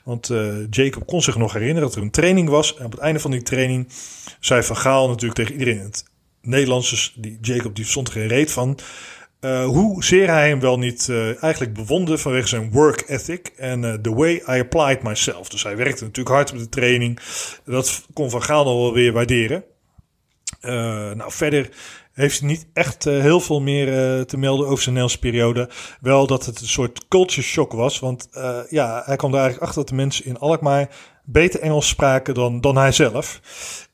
Want 0.04 0.30
Jacob 0.70 1.06
kon 1.06 1.22
zich 1.22 1.36
nog 1.36 1.52
herinneren 1.52 1.82
dat 1.82 1.94
er 1.94 2.02
een 2.02 2.10
training 2.10 2.48
was. 2.48 2.76
En 2.76 2.84
op 2.84 2.92
het 2.92 3.00
einde 3.00 3.20
van 3.20 3.30
die 3.30 3.42
training 3.42 3.88
zei 4.40 4.62
Van 4.62 4.76
Gaal 4.76 5.08
natuurlijk 5.08 5.34
tegen 5.34 5.52
iedereen 5.52 5.78
in 5.78 5.84
het 5.84 6.04
Nederlands. 6.42 6.90
Dus 6.90 7.14
die 7.16 7.38
Jacob 7.40 7.76
die 7.76 7.84
stond 7.84 8.10
geen 8.10 8.26
reet 8.26 8.52
van. 8.52 8.78
Uh, 9.44 9.64
hoezeer 9.64 10.28
hij 10.28 10.48
hem 10.48 10.60
wel 10.60 10.78
niet 10.78 11.08
uh, 11.10 11.42
eigenlijk 11.42 11.74
bewonderde 11.74 12.22
vanwege 12.22 12.48
zijn 12.48 12.70
work 12.70 13.04
ethic 13.08 13.52
en 13.56 13.82
uh, 13.82 13.94
the 13.94 14.14
way 14.14 14.34
I 14.34 14.60
applied 14.60 15.02
myself. 15.02 15.48
Dus 15.48 15.62
hij 15.62 15.76
werkte 15.76 16.04
natuurlijk 16.04 16.34
hard 16.34 16.52
op 16.52 16.58
de 16.58 16.68
training. 16.68 17.18
Dat 17.64 18.06
kon 18.12 18.30
Van 18.30 18.42
Gaal 18.42 18.64
nog 18.64 18.74
wel 18.74 18.92
weer 18.92 19.12
waarderen. 19.12 19.64
nou, 21.16 21.32
verder 21.32 21.68
heeft 22.12 22.38
hij 22.38 22.48
niet 22.48 22.66
echt 22.72 23.04
heel 23.04 23.40
veel 23.40 23.60
meer 23.60 23.86
te 24.26 24.36
melden 24.36 24.66
over 24.66 24.82
zijn 24.82 24.94
Nederlandse 24.94 25.18
periode. 25.18 25.70
Wel 26.00 26.26
dat 26.26 26.46
het 26.46 26.60
een 26.60 26.66
soort 26.66 27.08
culture 27.08 27.42
shock 27.42 27.72
was. 27.72 27.98
Want 27.98 28.28
ja, 28.68 29.02
hij 29.04 29.16
kwam 29.16 29.30
er 29.30 29.40
eigenlijk 29.40 29.62
achter 29.64 29.80
dat 29.80 29.88
de 29.88 29.94
mensen 29.94 30.24
in 30.24 30.38
Alkmaar 30.38 30.88
beter 31.24 31.60
Engels 31.60 31.88
spraken 31.88 32.34
dan, 32.34 32.60
dan 32.60 32.76
hij 32.76 32.92
zelf. 32.92 33.40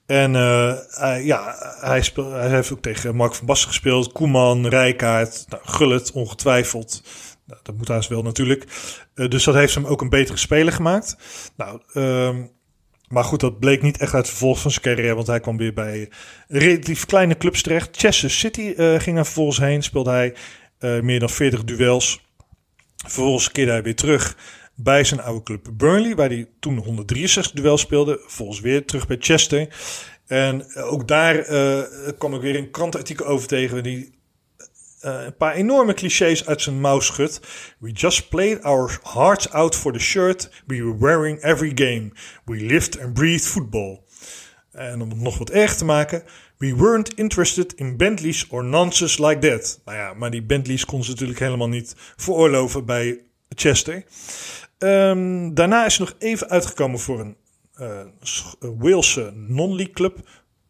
En 0.09 0.35
uh, 0.35 0.75
hij, 0.91 1.25
ja, 1.25 1.55
hij, 1.81 2.03
heeft 2.49 2.73
ook 2.73 2.83
tegen 2.83 3.17
Mark 3.17 3.35
van 3.35 3.47
Basten 3.47 3.69
gespeeld. 3.69 4.13
Koeman, 4.13 4.67
Rijkaard, 4.67 5.45
nou, 5.49 5.63
Gullit 5.65 6.13
ongetwijfeld. 6.13 7.03
Nou, 7.47 7.61
dat 7.63 7.77
moet 7.77 7.89
hij 7.89 8.05
wel 8.09 8.23
natuurlijk. 8.23 8.65
Uh, 9.15 9.29
dus 9.29 9.45
dat 9.45 9.55
heeft 9.55 9.75
hem 9.75 9.87
ook 9.87 10.01
een 10.01 10.09
betere 10.09 10.39
speler 10.39 10.73
gemaakt. 10.73 11.17
Nou, 11.57 11.81
um, 11.95 12.51
maar 13.09 13.25
goed, 13.25 13.41
dat 13.41 13.59
bleek 13.59 13.83
niet 13.83 13.99
echt 13.99 14.15
uit 14.15 14.29
vervolg 14.29 14.61
van 14.61 14.71
zijn 14.71 14.83
carrière. 14.83 15.15
Want 15.15 15.27
hij 15.27 15.41
kwam 15.41 15.57
weer 15.57 15.75
bij 15.75 16.09
relatief 16.49 17.07
kleine 17.07 17.37
clubs 17.37 17.63
terecht. 17.63 17.97
Chester 17.97 18.31
City 18.31 18.61
uh, 18.61 18.75
ging 18.77 19.17
hij 19.17 19.25
vervolgens 19.25 19.59
heen. 19.59 19.83
Speelde 19.83 20.11
hij 20.11 20.35
meer 21.03 21.21
dan 21.21 21.31
40 21.31 21.65
duels. 21.65 22.21
Vervolgens 22.97 23.53
keerde 23.53 23.71
hij 23.71 23.83
weer 23.83 23.97
terug 23.97 24.37
bij 24.81 25.05
zijn 25.05 25.21
oude 25.21 25.43
club 25.43 25.69
Burnley, 25.73 26.15
waar 26.15 26.29
hij 26.29 26.49
toen 26.61 26.79
163 26.79 27.53
duels 27.53 27.81
speelde. 27.81 28.21
Volgens 28.27 28.61
weer 28.61 28.85
terug 28.85 29.07
bij 29.07 29.17
Chester. 29.21 29.69
En 30.27 30.75
ook 30.75 31.09
daar 31.09 31.51
uh, 31.51 31.83
kwam 32.19 32.35
ik 32.35 32.41
weer 32.41 32.57
een 32.57 32.71
krantenartikel 32.71 33.27
over 33.27 33.49
tegen 33.49 33.83
die 33.83 34.17
een 35.01 35.37
paar 35.37 35.55
enorme 35.55 35.95
clichés 35.95 36.47
uit 36.47 36.63
zijn 36.63 36.81
mouw 36.81 37.01
schudt. 37.01 37.41
We 37.79 37.91
just 37.91 38.29
played 38.29 38.63
our 38.63 39.01
hearts 39.03 39.51
out 39.51 39.77
for 39.77 39.93
the 39.93 39.99
shirt 39.99 40.51
we 40.67 40.77
were 40.77 40.99
wearing 40.99 41.43
every 41.43 41.73
game. 41.75 42.11
We 42.45 42.57
lived 42.57 43.01
and 43.01 43.15
breathed 43.15 43.47
football. 43.47 44.01
En 44.73 45.01
om 45.01 45.09
het 45.09 45.21
nog 45.21 45.39
wat 45.39 45.51
erg 45.51 45.77
te 45.77 45.85
maken, 45.85 46.23
we 46.57 46.77
weren't 46.77 47.15
interested 47.15 47.73
in 47.73 47.97
Bentleys 47.97 48.47
or 48.49 48.65
nonsense 48.65 49.27
like 49.27 49.49
that. 49.49 49.81
Nou 49.85 49.99
ja, 49.99 50.15
maar 50.15 50.31
die 50.31 50.43
Bentleys 50.43 50.85
kon 50.85 51.05
ze 51.05 51.11
natuurlijk 51.11 51.39
helemaal 51.39 51.69
niet 51.69 51.95
veroorloven 52.17 52.85
bij 52.85 53.21
Chester. 53.49 54.05
Um, 54.79 55.55
daarna 55.55 55.85
is 55.85 55.99
hij 55.99 56.07
nog 56.07 56.17
even 56.19 56.49
uitgekomen 56.49 56.99
voor 56.99 57.21
een 57.21 57.37
uh, 57.81 59.29
non-league 59.35 59.95
club, 59.95 60.19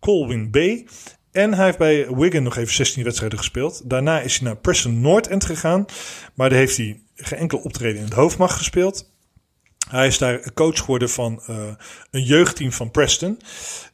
Colwyn 0.01 0.51
Bay. 0.51 0.87
En 1.33 1.55
hij 1.55 1.65
heeft 1.65 1.79
bij 1.79 2.09
Wigan 2.15 2.43
nog 2.43 2.57
even 2.57 2.75
16 2.75 3.05
wedstrijden 3.05 3.39
gespeeld. 3.39 3.91
Daarna 3.91 4.21
is 4.21 4.39
hij 4.39 4.47
naar 4.49 4.57
Preston 4.57 5.01
North 5.01 5.27
End 5.27 5.45
gegaan. 5.45 5.85
Maar 6.35 6.49
daar 6.49 6.59
heeft 6.59 6.77
hij 6.77 7.03
geen 7.15 7.39
enkel 7.39 7.59
optreden 7.59 7.97
in 7.99 8.05
het 8.05 8.13
hoofdmacht 8.13 8.57
gespeeld. 8.57 9.11
Hij 9.89 10.07
is 10.07 10.19
daar 10.19 10.53
coach 10.53 10.79
geworden 10.79 11.11
van 11.11 11.43
uh, 11.51 11.57
een 12.11 12.23
jeugdteam 12.23 12.73
van 12.73 12.91
Preston. 12.91 13.41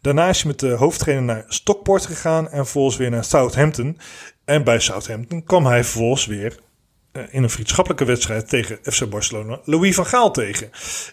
Daarna 0.01 0.29
is 0.29 0.43
hij 0.43 0.51
met 0.51 0.61
de 0.61 0.71
hoofdtrainer 0.71 1.25
naar 1.25 1.45
Stockport 1.49 2.07
gegaan 2.07 2.49
en 2.49 2.57
vervolgens 2.57 2.97
weer 2.97 3.11
naar 3.11 3.25
Southampton. 3.25 3.99
En 4.45 4.65
bij 4.65 4.81
Southampton 4.81 5.45
kwam 5.45 5.67
hij 5.67 5.85
vervolgens 5.85 6.27
weer 6.27 6.59
in 7.31 7.43
een 7.43 7.51
vriendschappelijke 7.51 8.05
wedstrijd 8.05 8.49
tegen 8.49 8.79
FC 8.83 9.09
Barcelona 9.09 9.61
Louis 9.65 9.95
van 9.95 10.07
Gaal 10.07 10.31
tegen. 10.31 10.71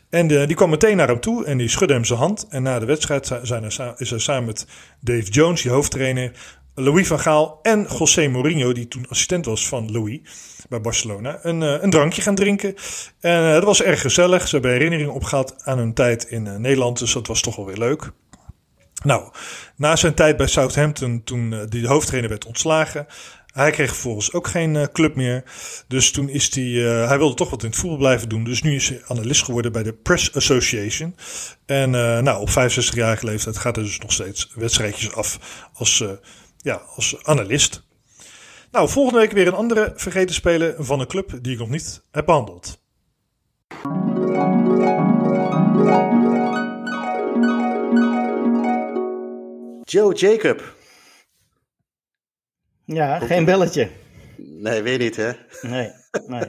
En 0.10 0.32
uh, 0.32 0.48
die 0.48 0.56
kwam 0.56 0.70
meteen 0.70 0.98
naar 0.98 1.08
hem 1.08 1.20
toe 1.20 1.46
en 1.46 1.58
die 1.58 1.70
schudde 1.70 1.94
hem 1.94 2.06
zijn 2.06 2.20
hand. 2.20 2.48
En 2.50 2.64
na 2.64 2.80
de 2.80 2.86
wedstrijd 2.86 3.40
zijn 3.42 3.64
er, 3.64 3.94
is 3.98 4.10
hij 4.10 4.20
samen 4.20 4.46
met 4.46 4.68
Dave 5.00 5.30
Jones, 5.30 5.62
die 5.62 5.72
hoofdtrainer, 5.72 6.32
Louis 6.76 7.08
van 7.08 7.20
Gaal 7.20 7.60
en 7.62 7.88
José 7.98 8.28
Mourinho, 8.28 8.74
die 8.74 8.88
toen 8.88 9.06
assistent 9.10 9.46
was 9.46 9.68
van 9.68 9.92
Louis 9.92 10.20
bij 10.70 10.82
Barcelona, 10.82 11.40
een, 11.42 11.62
uh, 11.62 11.82
een 11.82 11.90
drankje 11.90 12.22
gaan 12.22 12.36
drinken. 12.36 12.76
En 13.20 13.54
dat 13.54 13.64
was 13.64 13.82
erg 13.82 14.02
gezellig. 14.02 14.48
Ze 14.48 14.56
hebben 14.56 14.72
herinneringen 14.72 15.14
opgehaald 15.14 15.56
aan 15.64 15.78
hun 15.78 15.94
tijd 15.94 16.24
in 16.24 16.62
Nederland, 16.62 17.00
dus 17.00 17.14
dat 17.14 17.28
was 17.28 17.42
toch 17.42 17.56
wel 17.56 17.66
weer 17.66 17.78
leuk. 17.78 18.12
Nou, 19.04 19.32
na 19.76 19.96
zijn 19.96 20.14
tijd 20.14 20.38
bij 20.38 20.48
Southampton, 20.48 21.22
toen 21.24 21.66
die 21.70 21.88
hoofdtrainer 21.88 22.30
werd 22.30 22.46
ontslagen, 22.46 23.08
hij 23.52 23.72
kreeg 23.72 23.90
vervolgens 23.90 24.34
ook 24.34 24.48
geen 24.48 24.76
uh, 24.76 24.84
club 24.94 25.16
meer. 25.16 25.44
Dus 25.88 26.12
toen 26.12 26.30
is 26.30 26.56
hij. 26.56 26.64
Uh, 26.64 27.08
hij 27.08 27.18
wilde 27.18 27.36
toch 27.36 27.50
wat 27.50 27.64
in 27.64 27.70
het 27.70 27.78
voetbal 27.78 27.98
blijven 27.98 28.30
doen. 28.30 28.44
Dus 28.44 28.62
nu 28.62 28.76
is 28.76 28.90
hij 28.90 29.02
analist 29.08 29.44
geworden 29.44 29.72
bij 29.72 29.84
de 29.84 29.94
Press 29.94 30.36
Association. 30.36 31.16
En 31.66 31.94
uh, 31.94 32.20
nou, 32.20 32.42
op 32.42 32.50
65-jarige 32.50 33.26
leeftijd 33.26 33.58
gaat 33.58 33.78
er 33.78 33.84
dus 33.84 34.00
nog 34.00 34.12
steeds 34.12 34.52
wedstrijdjes 34.56 35.14
af 35.14 35.40
als, 35.74 36.04
ja, 36.58 36.82
als 36.96 37.24
analist. 37.24 37.84
Nou, 38.72 38.90
volgende 38.90 39.20
week 39.20 39.32
weer 39.32 39.48
een 39.48 39.54
andere 39.54 39.94
vergeten 39.96 40.36
speler 40.36 40.76
van 40.78 41.00
een 41.00 41.08
club 41.08 41.40
die 41.42 41.54
ik 41.54 41.60
nog 41.60 41.70
niet 41.70 42.04
heb 42.12 42.26
behandeld. 42.26 42.80
Joe 49.84 50.14
Jacob. 50.14 50.80
Ja, 52.86 53.20
geen 53.20 53.46
belletje. 53.46 53.89
Nee, 54.44 54.82
weer 54.82 54.98
niet, 54.98 55.15
hè? 55.15 55.32
Nee, 55.62 55.91
nee. 56.28 56.44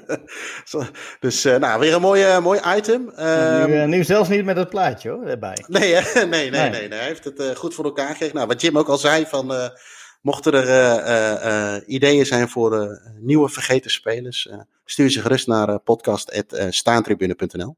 dus, 1.21 1.47
uh, 1.47 1.57
nou, 1.57 1.81
weer 1.81 1.95
een 1.95 2.01
mooie, 2.01 2.41
mooi 2.41 2.61
item. 2.77 3.13
Um, 3.19 3.71
nu, 3.71 3.77
uh, 3.77 3.85
nu, 3.85 4.05
zelfs 4.05 4.29
niet 4.29 4.45
met 4.45 4.57
het 4.57 4.69
plaatje, 4.69 5.11
hoor, 5.11 5.27
erbij. 5.27 5.65
Nee, 5.67 5.93
nee, 5.95 6.03
nee, 6.15 6.51
nee, 6.51 6.71
nee, 6.71 6.89
nee, 6.89 6.99
Hij 6.99 7.07
heeft 7.07 7.25
het 7.25 7.41
uh, 7.41 7.51
goed 7.51 7.75
voor 7.75 7.85
elkaar 7.85 8.11
gekregen. 8.11 8.35
Nou, 8.35 8.47
wat 8.47 8.61
Jim 8.61 8.79
ook 8.79 8.89
al 8.89 8.99
zei, 8.99 9.27
van, 9.27 9.73
mochten 10.21 10.53
er 10.53 11.87
ideeën 11.87 12.27
zijn 12.27 12.49
voor 12.49 13.01
nieuwe 13.19 13.49
vergeten 13.49 13.91
spelers, 13.91 14.49
stuur 14.85 15.11
ze 15.11 15.21
gerust 15.21 15.47
naar 15.47 15.79
podcast.staantribune.nl. 15.79 17.77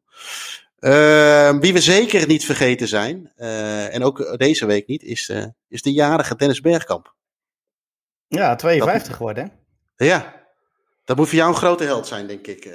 Ehm, 0.79 1.59
wie 1.59 1.73
we 1.73 1.81
zeker 1.81 2.27
niet 2.27 2.45
vergeten 2.45 2.89
zijn, 2.89 3.33
en 3.91 4.03
ook 4.03 4.39
deze 4.39 4.67
week 4.67 4.87
niet, 4.87 5.03
is, 5.03 5.33
is 5.69 5.83
de 5.83 5.93
jarige 5.93 6.37
Dennis 6.37 6.61
Bergkamp. 6.61 7.15
Ja, 8.29 8.55
52 8.55 9.07
dat, 9.07 9.17
geworden. 9.17 9.53
Ja, 9.97 10.35
dat 11.05 11.17
moet 11.17 11.29
voor 11.29 11.39
jou 11.39 11.51
een 11.51 11.57
grote 11.57 11.85
held 11.85 12.07
zijn, 12.07 12.27
denk 12.27 12.47
ik. 12.47 12.65
Uh, 12.65 12.73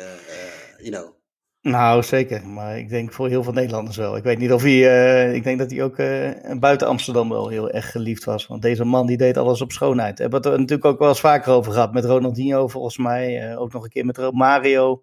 you 0.78 0.90
know. 0.90 1.18
Nou, 1.62 2.04
zeker. 2.04 2.48
Maar 2.48 2.78
ik 2.78 2.90
denk 2.90 3.14
voor 3.14 3.28
heel 3.28 3.44
veel 3.44 3.54
Nederlanders 3.54 3.98
wel. 3.98 4.18
Ik 4.18 4.24
weet 4.24 4.38
niet 4.38 4.52
of 4.52 4.62
hij. 4.62 4.72
Uh, 4.72 5.34
ik 5.34 5.44
denk 5.44 5.60
dat 5.60 5.72
hij 5.72 5.84
ook 5.84 5.98
uh, 5.98 6.60
buiten 6.60 6.88
Amsterdam 6.88 7.30
wel 7.30 7.48
heel 7.48 7.70
erg 7.70 7.92
geliefd 7.92 8.24
was. 8.24 8.48
Want 8.48 8.62
deze 8.62 8.84
man 8.84 9.08
die 9.08 9.18
deed 9.18 9.38
alles 9.38 9.62
op 9.62 9.72
schoonheid. 9.72 10.16
We 10.16 10.22
hebben 10.22 10.42
het 10.42 10.52
er 10.52 10.60
natuurlijk 10.60 10.86
ook 10.86 11.00
wel 11.00 11.10
eens 11.10 11.20
vaker 11.20 11.54
over 11.54 11.72
gehad. 11.72 11.94
Met 11.94 12.06
Ronaldinho 12.06 12.68
volgens 12.68 12.98
mij. 12.98 13.58
ook 13.58 13.74
nog 13.74 13.84
een 13.84 13.90
keer 13.90 14.06
met 14.06 14.32
Mario. 14.32 15.02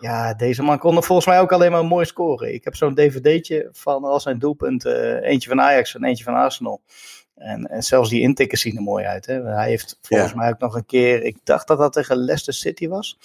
Ja, 0.00 0.34
deze 0.34 0.62
man 0.62 0.78
kon 0.78 0.96
er 0.96 1.02
volgens 1.02 1.26
mij 1.26 1.40
ook 1.40 1.52
alleen 1.52 1.70
maar 1.70 1.84
mooi 1.84 2.04
scoren. 2.04 2.54
Ik 2.54 2.64
heb 2.64 2.74
zo'n 2.74 2.94
dvd'tje 2.94 3.68
van 3.72 4.04
al 4.04 4.20
zijn 4.20 4.38
doelpunten. 4.38 5.22
eentje 5.22 5.48
van 5.48 5.60
Ajax 5.60 5.94
en 5.94 6.04
eentje 6.04 6.24
van 6.24 6.34
Arsenal. 6.34 6.82
En, 7.42 7.66
en 7.66 7.82
zelfs 7.82 8.10
die 8.10 8.20
intikken 8.20 8.58
zien 8.58 8.76
er 8.76 8.82
mooi 8.82 9.04
uit. 9.04 9.26
Hè? 9.26 9.42
Hij 9.42 9.68
heeft 9.68 9.98
volgens 10.02 10.34
mij 10.34 10.50
ook 10.50 10.58
nog 10.58 10.74
een 10.74 10.86
keer, 10.86 11.22
ik 11.22 11.36
dacht 11.44 11.68
dat 11.68 11.78
dat 11.78 11.92
tegen 11.92 12.16
Leicester 12.16 12.54
City 12.54 12.88
was. 12.88 13.18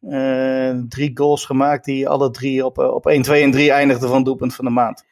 Uh, 0.00 0.78
drie 0.88 1.10
goals 1.14 1.44
gemaakt 1.44 1.84
die 1.84 2.08
alle 2.08 2.30
drie 2.30 2.64
op, 2.64 2.78
op 2.78 3.06
1, 3.06 3.22
2 3.22 3.42
en 3.42 3.50
3 3.50 3.70
eindigden 3.70 4.08
van 4.08 4.24
doelpunt 4.24 4.54
van 4.54 4.64
de 4.64 4.70
maand. 4.70 5.04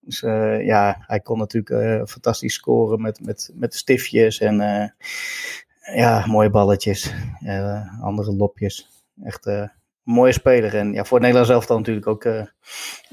Dus 0.00 0.22
uh, 0.22 0.66
ja, 0.66 1.04
hij 1.06 1.20
kon 1.20 1.38
natuurlijk 1.38 1.70
uh, 1.70 2.06
fantastisch 2.06 2.54
scoren 2.54 3.00
met, 3.00 3.24
met, 3.24 3.50
met 3.54 3.74
stiftjes 3.74 4.40
en 4.40 4.56
ja, 5.94 6.26
mooie 6.26 6.50
balletjes. 6.50 7.12
andere 8.00 8.32
lopjes. 8.32 8.88
Echt 9.22 9.46
een 9.46 9.70
mooie 10.02 10.32
speler. 10.32 10.74
En 10.76 10.92
ja, 10.92 11.04
voor 11.04 11.16
het 11.16 11.26
Nederlands 11.26 11.50
elftal 11.50 11.78
natuurlijk 11.78 12.06
ook 12.06 12.28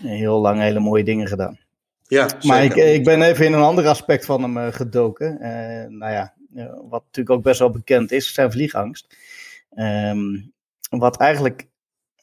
heel 0.01 0.39
lang 0.39 0.59
hele 0.59 0.79
mooie 0.79 1.03
dingen 1.03 1.27
gedaan. 1.27 1.66
Ja, 2.07 2.29
maar 2.41 2.63
ik, 2.63 2.75
ik, 2.75 3.03
ben 3.03 3.21
even 3.21 3.45
in 3.45 3.53
een 3.53 3.61
ander 3.61 3.87
aspect 3.87 4.25
van 4.25 4.41
hem 4.41 4.57
uh, 4.57 4.67
gedoken. 4.67 5.37
Uh, 5.41 5.97
nou 5.97 6.11
ja, 6.11 6.33
wat 6.89 7.03
natuurlijk 7.03 7.35
ook 7.35 7.43
best 7.43 7.59
wel 7.59 7.69
bekend 7.69 8.11
is, 8.11 8.33
zijn 8.33 8.51
vliegangst. 8.51 9.15
Um, 9.75 10.53
wat 10.89 11.17
eigenlijk, 11.17 11.67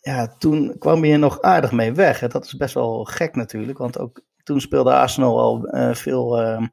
ja, 0.01 0.37
toen 0.39 0.79
kwam 0.79 1.03
hij 1.03 1.13
er 1.13 1.19
nog 1.19 1.41
aardig 1.43 1.73
mee 1.73 1.93
weg. 1.93 2.23
En 2.23 2.29
dat 2.29 2.45
is 2.45 2.57
best 2.57 2.75
wel 2.75 3.05
gek 3.05 3.35
natuurlijk, 3.35 3.79
want 3.79 3.99
ook 3.99 4.23
toen 4.43 4.61
speelde 4.61 4.95
Arsenal 4.95 5.39
al 5.41 5.75
uh, 5.75 5.95
veel 5.95 6.43
uh, 6.43 6.67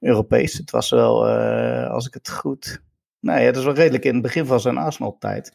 Europees. 0.00 0.52
Het 0.52 0.70
was 0.70 0.90
wel, 0.90 1.28
uh, 1.28 1.90
als 1.90 2.06
ik 2.06 2.14
het 2.14 2.30
goed. 2.30 2.82
Nou 3.20 3.40
ja, 3.40 3.46
dat 3.46 3.56
is 3.56 3.64
wel 3.64 3.74
redelijk 3.74 4.04
in 4.04 4.12
het 4.12 4.22
begin 4.22 4.46
van 4.46 4.60
zijn 4.60 4.76
Arsenal-tijd. 4.76 5.52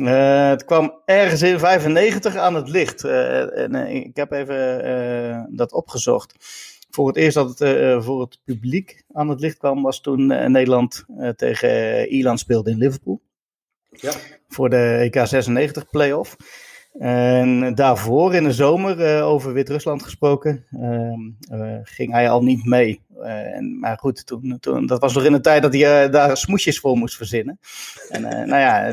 Uh, 0.00 0.48
het 0.48 0.64
kwam 0.64 1.00
ergens 1.04 1.42
in 1.42 1.58
95 1.58 2.36
aan 2.36 2.54
het 2.54 2.68
licht. 2.68 3.04
Uh, 3.04 3.58
en, 3.58 3.74
uh, 3.74 3.94
ik 3.94 4.16
heb 4.16 4.32
even 4.32 5.48
dat 5.56 5.72
opgezocht. 5.72 6.34
Voor 6.90 7.06
het 7.06 7.16
eerst 7.16 7.34
dat 7.34 7.58
het 7.58 8.04
voor 8.04 8.20
het 8.20 8.38
publiek 8.44 9.04
aan 9.12 9.28
het 9.28 9.40
licht 9.40 9.58
kwam, 9.58 9.82
was 9.82 10.00
toen 10.00 10.26
Nederland 10.26 11.04
tegen 11.36 12.08
Ierland 12.08 12.40
speelde 12.40 12.70
in 12.70 12.78
Liverpool. 12.78 13.20
Ja. 13.90 14.12
Voor 14.48 14.70
de 14.70 15.10
EK 15.12 15.26
96 15.26 15.90
playoff. 15.90 16.36
En 16.98 17.74
daarvoor 17.74 18.34
in 18.34 18.44
de 18.44 18.52
zomer, 18.52 19.16
uh, 19.16 19.26
over 19.26 19.52
Wit-Rusland 19.52 20.02
gesproken, 20.02 20.64
uh, 20.70 21.12
uh, 21.52 21.78
ging 21.82 22.12
hij 22.12 22.30
al 22.30 22.42
niet 22.42 22.64
mee. 22.64 23.02
En, 23.22 23.78
maar 23.78 23.98
goed, 23.98 24.26
toen, 24.26 24.56
toen, 24.60 24.86
dat 24.86 25.00
was 25.00 25.14
nog 25.14 25.24
in 25.24 25.32
de 25.32 25.40
tijd 25.40 25.62
dat 25.62 25.72
hij 25.74 26.10
daar 26.10 26.36
smoesjes 26.36 26.80
voor 26.80 26.96
moest 26.96 27.16
verzinnen. 27.16 27.58
En 28.08 28.22
nou 28.22 28.56
ja, 28.56 28.92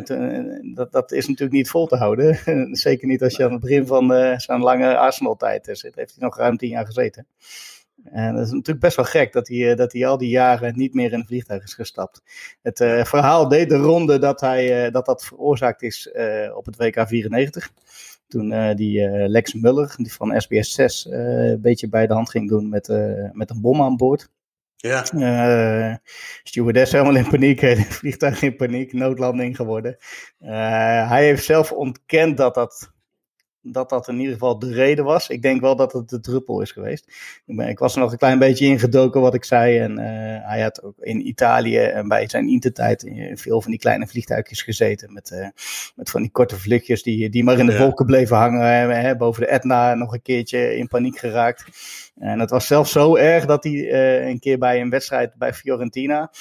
dat, 0.73 0.91
dat 0.91 1.11
is 1.11 1.27
natuurlijk 1.27 1.57
niet 1.57 1.69
vol 1.69 1.87
te 1.87 1.95
houden. 1.95 2.37
Zeker 2.77 3.07
niet 3.07 3.23
als 3.23 3.35
je 3.35 3.43
aan 3.43 3.51
het 3.51 3.61
begin 3.61 3.87
van 3.87 4.39
zo'n 4.39 4.61
lange 4.61 4.97
Arsenal-tijd 4.97 5.69
zit. 5.71 5.95
Heeft 5.95 6.15
hij 6.15 6.23
nog 6.23 6.37
ruim 6.37 6.57
tien 6.57 6.69
jaar 6.69 6.85
gezeten. 6.85 7.27
En 8.03 8.35
dat 8.35 8.45
is 8.45 8.51
natuurlijk 8.51 8.79
best 8.79 8.95
wel 8.95 9.05
gek 9.05 9.33
dat 9.33 9.47
hij, 9.47 9.75
dat 9.75 9.93
hij 9.93 10.07
al 10.07 10.17
die 10.17 10.29
jaren 10.29 10.77
niet 10.77 10.93
meer 10.93 11.11
in 11.11 11.19
een 11.19 11.25
vliegtuig 11.25 11.63
is 11.63 11.73
gestapt. 11.73 12.21
Het 12.61 12.79
uh, 12.79 13.03
verhaal 13.03 13.47
deed 13.47 13.69
de 13.69 13.77
ronde 13.77 14.19
dat 14.19 14.41
hij, 14.41 14.85
uh, 14.85 14.91
dat, 14.91 15.05
dat 15.05 15.25
veroorzaakt 15.25 15.81
is 15.81 16.09
uh, 16.13 16.55
op 16.55 16.65
het 16.65 16.75
WK 16.75 17.07
94. 17.07 17.71
Toen 18.27 18.75
die 18.75 19.09
Lex 19.09 19.53
Muller 19.53 19.93
die 19.97 20.13
van 20.13 20.41
SBS 20.41 20.73
6 20.73 21.07
een 21.09 21.61
beetje 21.61 21.89
bij 21.89 22.07
de 22.07 22.13
hand 22.13 22.29
ging 22.29 22.49
doen 22.49 22.69
met, 22.69 22.87
met 23.31 23.49
een 23.49 23.61
bom 23.61 23.81
aan 23.81 23.97
boord. 23.97 24.29
Ja. 24.75 25.05
Uh, 25.13 25.95
stewardess 26.43 26.91
helemaal 26.91 27.15
in 27.15 27.29
paniek, 27.29 27.59
het 27.59 27.85
vliegtuig 27.99 28.41
in 28.41 28.55
paniek, 28.55 28.93
noodlanding 28.93 29.55
geworden. 29.55 29.97
hij 30.37 31.23
heeft 31.23 31.43
zelf 31.43 31.71
ontkend 31.71 32.37
dat 32.37 32.53
dat 32.53 32.91
dat 33.61 33.89
dat 33.89 34.07
in 34.07 34.19
ieder 34.19 34.33
geval 34.33 34.59
de 34.59 34.73
reden 34.73 35.05
was. 35.05 35.29
Ik 35.29 35.41
denk 35.41 35.61
wel 35.61 35.75
dat 35.75 35.93
het 35.93 36.09
de 36.09 36.19
druppel 36.19 36.61
is 36.61 36.71
geweest. 36.71 37.05
Ik, 37.45 37.55
ben, 37.55 37.67
ik 37.67 37.79
was 37.79 37.93
er 37.93 37.99
nog 37.99 38.11
een 38.11 38.17
klein 38.17 38.39
beetje 38.39 38.65
ingedoken 38.65 39.21
wat 39.21 39.33
ik 39.33 39.43
zei. 39.43 39.77
En 39.77 39.91
uh, 39.91 40.05
hij 40.49 40.61
had 40.61 40.83
ook 40.83 40.97
in 40.99 41.27
Italië 41.27 41.77
en 41.77 42.07
bij 42.07 42.29
zijn 42.29 42.49
intertijd 42.49 43.03
in 43.03 43.37
veel 43.37 43.61
van 43.61 43.71
die 43.71 43.79
kleine 43.79 44.07
vliegtuigjes 44.07 44.61
gezeten. 44.61 45.13
Met, 45.13 45.31
uh, 45.31 45.47
met 45.95 46.09
van 46.09 46.21
die 46.21 46.31
korte 46.31 46.59
vluchtjes 46.59 47.03
die, 47.03 47.29
die 47.29 47.43
maar 47.43 47.59
in 47.59 47.65
de 47.65 47.77
wolken 47.77 48.05
bleven 48.05 48.37
hangen. 48.37 49.01
Hè, 49.01 49.17
boven 49.17 49.41
de 49.41 49.47
Etna 49.47 49.93
nog 49.93 50.13
een 50.13 50.21
keertje 50.21 50.75
in 50.75 50.87
paniek 50.87 51.17
geraakt. 51.17 51.65
En 52.21 52.39
het 52.39 52.49
was 52.49 52.67
zelfs 52.67 52.91
zo 52.91 53.15
erg 53.15 53.45
dat 53.45 53.63
hij 53.63 53.73
uh, 53.73 54.27
een 54.27 54.39
keer 54.39 54.57
bij 54.57 54.81
een 54.81 54.89
wedstrijd 54.89 55.35
bij 55.35 55.53
Fiorentina 55.53 56.31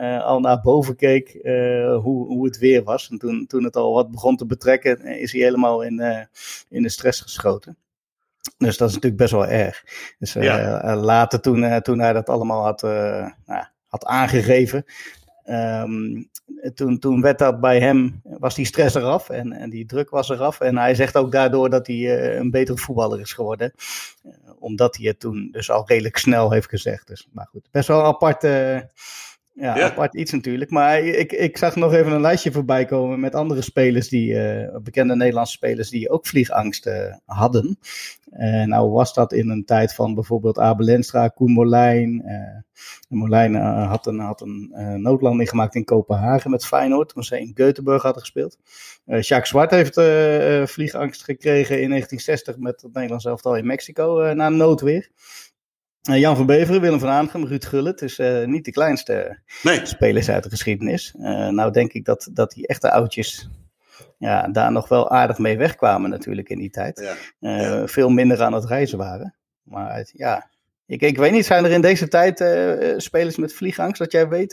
uh, 0.00 0.24
al 0.24 0.40
naar 0.40 0.60
boven 0.60 0.96
keek 0.96 1.38
uh, 1.42 1.96
hoe, 1.96 2.26
hoe 2.26 2.44
het 2.44 2.58
weer 2.58 2.82
was. 2.82 3.08
En 3.10 3.18
toen, 3.18 3.46
toen 3.46 3.64
het 3.64 3.76
al 3.76 3.92
wat 3.92 4.10
begon 4.10 4.36
te 4.36 4.46
betrekken, 4.46 5.04
is 5.04 5.32
hij 5.32 5.40
helemaal 5.40 5.82
in, 5.82 6.26
in 6.68 6.82
de 6.82 6.88
stress 6.88 7.20
geschoten. 7.20 7.76
Dus 8.56 8.76
dat 8.76 8.88
is 8.88 8.94
natuurlijk 8.94 9.22
best 9.22 9.32
wel 9.32 9.46
erg. 9.46 9.84
Dus 10.18 10.32
ja. 10.32 10.96
later, 10.96 11.40
toen, 11.40 11.82
toen 11.82 11.98
hij 11.98 12.12
dat 12.12 12.28
allemaal 12.28 12.64
had, 12.64 12.82
nou, 12.82 13.64
had 13.86 14.04
aangegeven, 14.04 14.84
Um, 15.50 16.28
toen, 16.74 16.98
toen 16.98 17.20
werd 17.20 17.38
dat 17.38 17.60
bij 17.60 17.80
hem, 17.80 18.20
was 18.22 18.54
die 18.54 18.66
stress 18.66 18.94
eraf 18.94 19.28
en, 19.30 19.52
en 19.52 19.70
die 19.70 19.86
druk 19.86 20.10
was 20.10 20.28
eraf. 20.28 20.60
En 20.60 20.78
hij 20.78 20.94
zegt 20.94 21.16
ook 21.16 21.32
daardoor 21.32 21.70
dat 21.70 21.86
hij 21.86 21.96
uh, 21.96 22.34
een 22.34 22.50
betere 22.50 22.78
voetballer 22.78 23.20
is 23.20 23.32
geworden. 23.32 23.72
Uh, 24.26 24.32
omdat 24.58 24.96
hij 24.96 25.06
het 25.06 25.20
toen 25.20 25.48
dus 25.52 25.70
al 25.70 25.86
redelijk 25.86 26.16
snel 26.16 26.50
heeft 26.50 26.68
gezegd. 26.68 27.06
Dus, 27.06 27.28
maar 27.32 27.46
goed, 27.50 27.68
best 27.70 27.88
wel 27.88 28.04
apart, 28.04 28.44
ja, 29.60 29.76
ja, 29.76 29.90
apart 29.90 30.14
iets 30.14 30.32
natuurlijk. 30.32 30.70
Maar 30.70 31.00
ik, 31.00 31.32
ik 31.32 31.58
zag 31.58 31.76
nog 31.76 31.92
even 31.92 32.12
een 32.12 32.20
lijstje 32.20 32.52
voorbij 32.52 32.84
komen 32.84 33.20
met 33.20 33.34
andere 33.34 33.62
spelers, 33.62 34.08
die, 34.08 34.36
bekende 34.82 35.16
Nederlandse 35.16 35.52
spelers, 35.52 35.90
die 35.90 36.10
ook 36.10 36.26
vliegangst 36.26 36.90
hadden. 37.24 37.78
nou 38.64 38.90
was 38.90 39.14
dat 39.14 39.32
in 39.32 39.50
een 39.50 39.64
tijd 39.64 39.94
van 39.94 40.14
bijvoorbeeld 40.14 40.58
Abel 40.58 40.86
Lenstra, 40.86 41.28
Koen 41.28 41.52
Molijn... 41.52 42.24
Molijn 43.08 43.54
uh, 43.54 43.88
had 43.88 44.06
een, 44.06 44.18
had 44.18 44.40
een 44.40 44.72
uh, 44.74 44.94
noodlanding 44.94 45.48
gemaakt 45.48 45.74
in 45.74 45.84
Kopenhagen 45.84 46.50
met 46.50 46.66
Feyenoord, 46.66 47.08
toen 47.08 47.24
ze 47.24 47.40
in 47.40 47.54
Göteborg 47.54 48.02
hadden 48.02 48.20
gespeeld. 48.20 48.58
Uh, 49.06 49.20
Jacques 49.20 49.48
Zwart 49.48 49.70
heeft 49.70 50.00
vliegangst 50.70 51.24
gekregen 51.24 51.82
in 51.82 51.88
1960 51.88 52.58
met 52.58 52.82
het 52.82 52.92
Nederlands 52.92 53.24
elftal 53.24 53.56
in 53.56 53.66
Mexico 53.66 54.32
na 54.34 54.48
noodweer. 54.48 55.10
Jan 56.16 56.36
van 56.36 56.46
Beveren, 56.46 56.80
Willem 56.80 56.98
van 56.98 57.08
Aangem, 57.08 57.46
Ruud 57.46 57.64
Gullit, 57.64 57.98
dus 57.98 58.20
niet 58.44 58.64
de 58.64 58.72
kleinste 58.72 59.38
nee. 59.62 59.86
spelers 59.86 60.30
uit 60.30 60.42
de 60.42 60.48
geschiedenis. 60.48 61.14
nou 61.50 61.72
denk 61.72 61.92
ik 61.92 62.04
dat, 62.04 62.28
dat 62.32 62.50
die 62.50 62.66
echte 62.66 62.90
oudjes 62.90 63.48
ja, 64.18 64.48
daar 64.48 64.72
nog 64.72 64.88
wel 64.88 65.10
aardig 65.10 65.38
mee 65.38 65.58
wegkwamen 65.58 66.10
natuurlijk 66.10 66.48
in 66.48 66.58
die 66.58 66.70
tijd. 66.70 67.16
Ja. 67.40 67.56
Ja. 67.56 67.86
Veel 67.86 68.08
minder 68.08 68.42
aan 68.42 68.52
het 68.52 68.64
reizen 68.64 68.98
waren. 68.98 69.34
Maar 69.62 70.08
ja, 70.12 70.50
ik, 70.86 71.00
ik 71.00 71.16
weet 71.16 71.32
niet, 71.32 71.46
zijn 71.46 71.64
er 71.64 71.70
in 71.70 71.80
deze 71.80 72.08
tijd 72.08 72.44
spelers 73.02 73.36
met 73.36 73.54
vliegangst, 73.54 73.98
dat 73.98 74.12
jij 74.12 74.28
weet? 74.28 74.52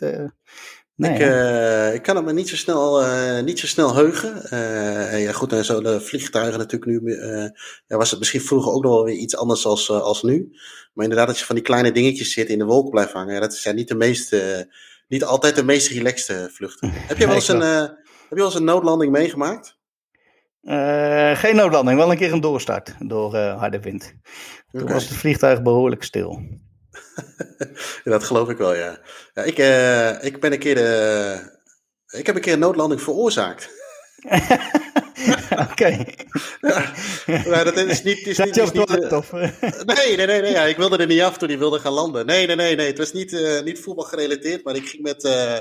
Nee, 0.96 1.14
ik, 1.14 1.20
uh, 1.20 1.94
ik, 1.94 2.02
kan 2.02 2.16
het 2.16 2.26
me 2.26 2.34
niet 2.34 2.50
zo 2.50 2.56
snel, 2.56 3.04
niet 3.42 3.60
zo 3.60 3.68
snel 3.68 3.96
heugen. 3.96 4.50
en 5.10 5.20
ja, 5.20 5.32
goed, 5.32 5.54
en 5.54 5.66
zo 5.66 5.82
de 5.82 6.02
vliegtuigen 6.02 6.60
natuurlijk 6.60 7.02
nu. 7.02 7.16
ja, 7.88 7.98
was 7.98 8.10
het 8.10 8.20
misschien 8.20 8.42
vroeger 8.42 8.72
ook 8.72 8.84
nog 8.84 8.92
wel 8.92 9.04
weer 9.04 9.16
iets 9.16 9.38
anders 9.38 9.66
als, 9.66 9.90
als 9.90 10.24
nu. 10.24 10.56
Maar 10.94 11.04
inderdaad, 11.04 11.28
dat 11.28 11.40
je 11.40 11.46
van 11.46 11.56
die 11.56 11.64
kleine 11.64 11.92
dingetjes 11.92 12.34
zit 12.34 12.50
in 12.50 12.58
de 12.58 12.66
wolk 12.66 12.90
blijft 12.90 13.12
hangen. 13.12 13.34
Ja, 13.34 13.40
dat 13.40 13.54
zijn 13.54 13.76
niet 13.76 13.88
de 13.88 13.96
meeste, 13.96 14.70
niet 15.08 15.24
altijd 15.24 15.56
de 15.56 15.64
meest 15.64 15.88
relaxte 15.88 16.50
vluchten. 16.52 16.92
heb 17.08 17.18
je 17.18 17.26
wel 17.26 17.36
eens 17.36 17.48
een, 17.48 17.62
heb 17.62 17.98
je 18.30 18.36
wel 18.36 18.46
eens 18.46 18.56
een 18.56 18.64
noodlanding 18.64 19.12
meegemaakt? 19.12 19.78
Geen 21.34 21.56
noodlanding, 21.56 21.98
wel 21.98 22.12
een 22.12 22.18
keer 22.18 22.34
een 22.34 22.42
doorstart 22.42 22.96
door 23.00 23.38
harde 23.38 23.80
wind. 23.80 24.14
Toen 24.72 24.82
okay. 24.82 24.94
was 24.94 25.10
het 25.10 25.18
vliegtuig 25.18 25.62
behoorlijk 25.62 26.04
stil. 26.04 26.42
dat 28.04 28.24
geloof 28.24 28.50
ik 28.50 28.58
wel, 28.58 28.76
ja. 28.76 29.00
ja 29.34 29.44
ik, 29.44 29.58
uh, 29.58 30.24
ik 30.24 30.40
ben 30.40 30.52
een 30.52 30.60
keer 30.60 30.76
de, 30.76 31.40
Ik 32.08 32.26
heb 32.26 32.36
een 32.36 32.42
keer 32.42 32.54
een 32.54 32.60
noodlanding 32.60 33.02
veroorzaakt. 33.02 33.70
Oké. 35.72 36.06
Ja, 36.62 36.94
maar 37.26 37.64
dat 37.64 37.78
is 37.78 38.04
niet. 38.04 38.28
Is 38.28 38.38
niet, 38.38 38.58
is 38.58 38.72
niet 38.72 38.90
nee, 39.86 40.18
nee, 40.18 40.26
nee, 40.26 40.42
nee. 40.42 40.52
Ja, 40.52 40.64
ik 40.64 40.78
wilde 40.78 40.98
er 40.98 41.08
niet 41.08 41.22
af 41.22 41.38
toen 41.38 41.50
hij 41.50 41.58
wilde 41.58 41.80
gaan 41.80 41.94
landen. 41.94 42.26
Nee, 42.26 42.48
nee, 42.48 42.56
nee, 42.56 42.76
nee. 42.76 42.88
Het 42.88 42.98
was 42.98 43.14
niet, 43.14 43.32
uh, 43.32 43.62
niet 43.62 43.80
voetbal 43.80 44.06
gerelateerd, 44.06 44.64
maar 44.64 44.76
ik 44.76 44.88
ging 44.88 45.04
met. 45.04 45.24
Uh, 45.24 45.58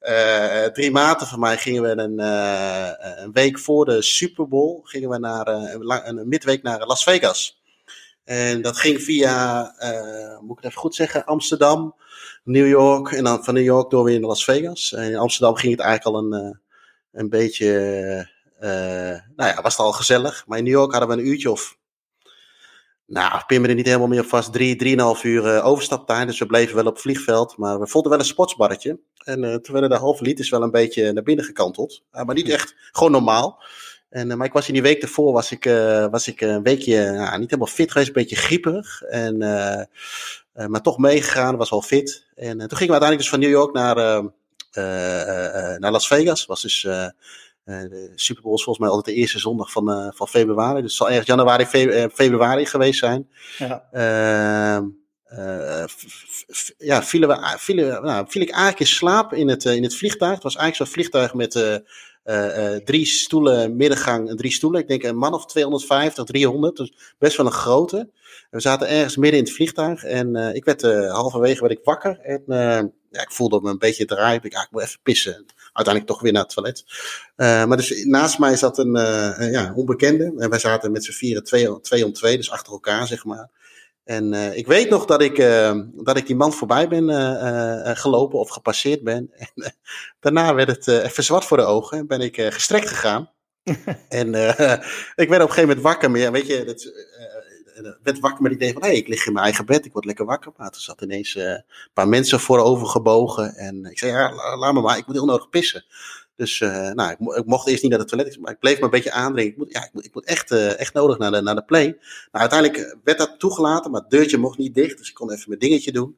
uh, 0.00 0.64
drie 0.64 0.90
maten 0.90 1.26
van 1.26 1.38
mij 1.38 1.56
gingen 1.56 1.82
we 1.82 1.88
een, 1.88 2.20
uh, 2.20 2.90
een 3.22 3.32
week 3.32 3.58
voor 3.58 3.84
de 3.84 4.02
Super 4.02 4.48
Bowl 4.48 4.80
gingen 4.82 5.08
we 5.08 5.18
naar, 5.18 5.48
uh, 5.48 6.02
een 6.04 6.28
midweek 6.28 6.62
naar 6.62 6.86
Las 6.86 7.02
Vegas. 7.02 7.59
En 8.24 8.62
dat 8.62 8.76
ging 8.76 9.02
via, 9.02 9.62
moet 10.40 10.50
ik 10.50 10.62
het 10.62 10.64
even 10.64 10.80
goed 10.80 10.94
zeggen, 10.94 11.24
Amsterdam, 11.24 11.94
New 12.44 12.68
York 12.68 13.12
en 13.12 13.24
dan 13.24 13.44
van 13.44 13.54
New 13.54 13.64
York 13.64 13.90
door 13.90 14.04
weer 14.04 14.18
naar 14.18 14.28
Las 14.28 14.44
Vegas. 14.44 14.92
En 14.92 15.10
in 15.10 15.16
Amsterdam 15.16 15.56
ging 15.56 15.72
het 15.72 15.80
eigenlijk 15.80 16.16
al 16.16 16.22
een, 16.22 16.60
een 17.12 17.28
beetje, 17.28 17.70
nou 19.36 19.50
ja, 19.50 19.62
was 19.62 19.76
het 19.76 19.86
al 19.86 19.92
gezellig. 19.92 20.44
Maar 20.46 20.58
in 20.58 20.64
New 20.64 20.72
York 20.72 20.92
hadden 20.92 21.08
we 21.08 21.22
een 21.22 21.28
uurtje 21.28 21.50
of 21.50 21.78
nou, 23.10 23.42
pin 23.46 23.60
me 23.60 23.68
er 23.68 23.74
niet 23.74 23.86
helemaal 23.86 24.08
meer 24.08 24.20
op 24.20 24.28
vast. 24.28 24.52
Drie, 24.52 24.76
drieënhalf 24.76 25.24
uur 25.24 25.44
uh, 25.44 25.66
overstaptijd. 25.66 26.26
Dus 26.26 26.38
we 26.38 26.46
bleven 26.46 26.74
wel 26.74 26.84
op 26.84 26.92
het 26.92 27.02
vliegveld. 27.02 27.56
Maar 27.56 27.80
we 27.80 27.86
vonden 27.86 28.10
wel 28.10 28.20
een 28.20 28.26
sportsbarretje. 28.26 29.00
En 29.24 29.42
uh, 29.42 29.54
toen 29.54 29.72
werden 29.72 29.90
de 29.90 29.96
halve 29.96 30.22
liters 30.22 30.50
wel 30.50 30.62
een 30.62 30.70
beetje 30.70 31.12
naar 31.12 31.22
binnen 31.22 31.44
gekanteld. 31.44 32.02
Uh, 32.12 32.22
maar 32.22 32.34
niet 32.34 32.48
echt, 32.48 32.74
gewoon 32.92 33.12
normaal. 33.12 33.62
En, 34.10 34.36
maar 34.36 34.46
ik 34.46 34.52
was 34.52 34.66
in 34.66 34.72
die 34.72 34.82
week 34.82 35.02
ervoor, 35.02 35.32
was 35.32 35.50
ik, 35.50 35.64
was 36.10 36.28
ik 36.28 36.40
een 36.40 36.62
weekje, 36.62 37.10
nou, 37.10 37.38
niet 37.38 37.50
helemaal 37.50 37.72
fit 37.72 37.90
geweest. 37.90 38.08
Een 38.08 38.14
beetje 38.14 38.36
grieperig. 38.36 39.02
En, 39.02 39.38
maar 40.68 40.82
toch 40.82 40.98
meegegaan, 40.98 41.56
was 41.56 41.70
wel 41.70 41.82
fit. 41.82 42.26
En 42.34 42.58
toen 42.58 42.76
gingen 42.78 42.94
we 42.94 43.00
uiteindelijk 43.00 43.18
dus 43.18 43.28
van 43.28 43.40
New 43.40 43.50
York 43.50 43.72
naar, 43.72 43.96
naar 45.80 45.90
Las 45.90 46.06
Vegas. 46.06 46.46
Was 46.46 46.62
dus 46.62 46.86
de 47.64 48.12
Super 48.14 48.42
Bowl 48.42 48.54
is 48.54 48.62
volgens 48.62 48.78
mij 48.78 48.88
altijd 48.88 49.14
de 49.16 49.20
eerste 49.20 49.38
zondag 49.38 49.70
van, 49.70 49.90
uh, 49.90 50.08
van 50.14 50.28
februari. 50.28 50.74
Dus 50.74 50.82
het 50.82 50.92
zal 50.92 51.08
ergens 51.08 51.26
januari, 51.26 51.66
fe 51.66 52.10
februari 52.12 52.66
geweest 52.66 52.98
zijn. 52.98 53.28
Ja. 53.58 53.84
Ehm, 53.92 54.84
ja, 56.78 57.02
vielen 57.02 57.28
we, 57.28 57.54
vielen, 57.58 58.02
nou, 58.02 58.26
viel 58.28 58.42
ik 58.42 58.50
eigenlijk 58.50 58.80
in 58.80 58.86
slaap 58.86 59.32
in 59.32 59.48
het, 59.48 59.64
in 59.64 59.82
het 59.82 59.96
vliegtuig. 59.96 60.34
Het 60.34 60.42
was 60.42 60.56
eigenlijk 60.56 60.90
zo'n 60.90 60.94
vliegtuig 60.94 61.34
met 61.34 61.82
drie 62.84 63.06
stoelen, 63.06 63.76
middengang 63.76 64.28
en 64.28 64.36
drie 64.36 64.52
stoelen. 64.52 64.80
Ik 64.80 64.88
denk 64.88 65.02
een 65.02 65.16
man 65.16 65.34
of 65.34 65.46
250, 65.46 66.24
300. 66.24 66.76
Dus 66.76 67.14
best 67.18 67.36
wel 67.36 67.46
een 67.46 67.52
grote. 67.52 68.10
We 68.50 68.60
zaten 68.60 68.88
ergens 68.88 69.16
midden 69.16 69.38
in 69.38 69.44
het 69.44 69.54
vliegtuig 69.54 70.04
en 70.04 70.36
ik 70.54 70.64
werd 70.64 70.82
halverwege 71.10 71.60
werd 71.60 71.72
ik 71.72 71.84
wakker. 71.84 72.18
En 72.20 72.42
ja, 73.10 73.20
ik 73.22 73.30
voelde 73.30 73.60
me 73.60 73.70
een 73.70 73.78
beetje 73.78 74.04
draaien. 74.04 74.42
Ik, 74.42 74.54
ah, 74.54 74.62
ik 74.62 74.70
moet 74.70 74.82
even 74.82 75.00
pissen 75.02 75.46
uiteindelijk 75.72 76.06
toch 76.06 76.20
weer 76.20 76.32
naar 76.32 76.42
het 76.42 76.52
toilet. 76.54 76.84
Maar 77.36 77.76
dus 77.76 78.04
naast 78.04 78.38
mij 78.38 78.56
zat 78.56 78.78
een 78.78 78.92
ja, 79.50 79.72
onbekende. 79.74 80.32
En 80.38 80.50
wij 80.50 80.58
zaten 80.58 80.92
met 80.92 81.04
z'n 81.04 81.12
vieren 81.12 81.44
twee, 81.44 81.80
twee 81.80 82.04
om 82.04 82.12
twee, 82.12 82.36
dus 82.36 82.50
achter 82.50 82.72
elkaar, 82.72 83.06
zeg 83.06 83.24
maar. 83.24 83.50
En 84.10 84.32
uh, 84.32 84.56
ik 84.56 84.66
weet 84.66 84.90
nog 84.90 85.04
dat 85.04 85.22
ik, 85.22 85.36
dat 85.92 86.16
ik 86.16 86.26
die 86.26 86.36
man 86.36 86.52
voorbij 86.52 86.88
ben 86.88 87.08
gelopen 87.96 88.38
of 88.38 88.50
gepasseerd 88.50 89.02
ben. 89.04 89.30
En 89.54 89.74
daarna 90.20 90.54
werd 90.54 90.68
het 90.68 90.86
even 90.86 91.24
zwart 91.24 91.44
voor 91.44 91.56
de 91.56 91.62
ogen 91.62 91.98
en 91.98 92.06
ben 92.06 92.20
ik 92.20 92.40
gestrekt 92.40 92.88
gegaan. 92.88 93.30
en 94.08 94.34
ik 95.24 95.28
werd 95.28 95.42
op 95.42 95.48
een 95.48 95.54
gegeven 95.54 95.60
moment 95.60 95.80
wakker. 95.80 96.10
Maar 96.10 96.32
weet 96.32 96.46
je, 96.46 96.64
dat, 96.64 96.92
werd 98.02 98.18
wakker 98.18 98.42
met 98.42 98.52
het 98.52 98.60
idee 98.60 98.72
van, 98.72 98.82
hé, 98.82 98.88
hey, 98.88 98.96
ik 98.96 99.08
lig 99.08 99.26
in 99.26 99.32
mijn 99.32 99.44
eigen 99.44 99.66
bed, 99.66 99.84
ik 99.84 99.92
word 99.92 100.04
lekker 100.04 100.24
wakker. 100.24 100.52
Maar 100.56 100.70
er 100.70 100.80
zat 100.80 101.00
ineens 101.00 101.34
uh, 101.34 101.44
een 101.44 101.64
paar 101.92 102.08
mensen 102.08 102.40
voorover 102.40 102.86
gebogen. 102.86 103.54
En 103.54 103.84
ik 103.84 103.98
zei, 103.98 104.12
ja, 104.12 104.56
laat 104.56 104.74
me 104.74 104.80
maar, 104.80 104.98
ik 104.98 105.06
moet 105.06 105.16
heel 105.16 105.24
nodig 105.24 105.48
pissen. 105.48 105.84
Dus 106.40 106.60
uh, 106.60 106.90
nou, 106.90 107.10
ik, 107.10 107.18
ik, 107.36 107.44
mocht 107.44 107.68
eerst 107.68 107.82
niet 107.82 107.90
naar 107.90 108.00
de 108.00 108.06
toilet, 108.06 108.38
maar 108.40 108.52
ik 108.52 108.58
bleef 108.58 108.78
me 108.78 108.84
een 108.84 108.90
beetje 108.90 109.12
aandringen. 109.12 109.50
Ik 109.50 109.56
moet, 109.56 109.72
ja, 109.72 109.84
ik 109.84 109.90
moet, 109.92 110.04
ik 110.04 110.14
moet 110.14 110.24
echt, 110.24 110.50
uh, 110.50 110.80
echt 110.80 110.94
nodig 110.94 111.18
naar 111.18 111.30
de, 111.30 111.40
naar 111.40 111.54
de 111.54 111.64
play. 111.64 111.84
Nou, 111.84 111.98
uiteindelijk 112.30 112.96
werd 113.04 113.18
dat 113.18 113.34
toegelaten, 113.38 113.90
maar 113.90 114.00
het 114.00 114.10
deurtje 114.10 114.38
mocht 114.38 114.58
niet 114.58 114.74
dicht. 114.74 114.98
Dus 114.98 115.08
ik 115.08 115.14
kon 115.14 115.32
even 115.32 115.44
mijn 115.46 115.60
dingetje 115.60 115.92
doen. 115.92 116.16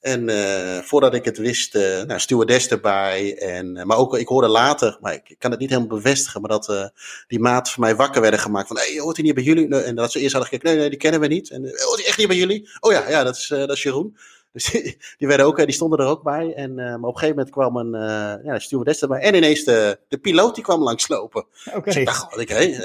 En 0.00 0.30
voordat 0.84 1.14
ik 1.14 1.24
het 1.24 1.38
wist, 1.38 1.74
uh, 1.74 2.02
nou, 2.02 2.20
stewardess 2.20 2.68
erbij. 2.68 3.38
En, 3.38 3.86
maar 3.86 3.96
ook, 3.96 4.18
ik 4.18 4.28
hoorde 4.28 4.48
later, 4.48 4.98
maar 5.00 5.14
ik, 5.14 5.34
kan 5.38 5.50
het 5.50 5.60
niet 5.60 5.70
helemaal 5.70 5.96
bevestigen, 5.96 6.40
maar 6.40 6.50
dat 6.50 6.92
die 7.26 7.40
maat 7.40 7.70
van 7.70 7.82
mij 7.82 7.96
wakker 7.96 8.20
werden 8.20 8.40
gemaakt. 8.40 8.68
Van, 8.68 8.78
hé, 8.78 8.98
hoort 8.98 9.16
hij 9.16 9.24
niet 9.24 9.34
bij 9.34 9.44
jullie? 9.44 9.76
En 9.76 9.94
dat 9.94 10.12
ze 10.12 10.20
eerst 10.20 10.32
hadden 10.32 10.50
gekeken, 10.50 10.70
nee, 10.70 10.80
nee, 10.80 10.90
die 10.90 10.98
kennen 10.98 11.20
we 11.20 11.26
niet. 11.26 11.50
En, 11.50 11.62
hoort 11.62 11.98
hij 11.98 12.06
echt 12.06 12.18
niet 12.18 12.28
bij 12.28 12.36
jullie? 12.36 12.68
Oh 12.80 12.92
ja, 12.92 13.08
ja, 13.08 13.24
dat 13.24 13.36
is, 13.36 13.46
dat 13.46 13.72
is 13.72 13.82
Jeroen. 13.82 14.16
Dus 14.58 14.70
die, 14.70 14.96
die, 15.18 15.28
werden 15.28 15.46
ook, 15.46 15.56
die 15.56 15.72
stonden 15.72 15.98
er 15.98 16.06
ook 16.06 16.22
bij. 16.22 16.54
En, 16.54 16.74
maar 16.74 16.94
op 16.94 17.14
een 17.14 17.18
gegeven 17.18 17.36
moment 17.36 17.50
kwam 17.50 17.76
een 17.76 17.92
ja, 18.44 18.58
stewardess 18.58 19.02
erbij. 19.02 19.20
En 19.20 19.34
ineens 19.34 19.64
de, 19.64 19.98
de 20.08 20.18
piloot 20.18 20.54
die 20.54 20.64
kwam 20.64 20.82
langslopen. 20.82 21.44
Okay. 21.66 21.80
Dus 21.80 21.96
ik 21.96 22.06
dacht, 22.06 22.24
oké, 22.24 22.42
okay, 22.42 22.76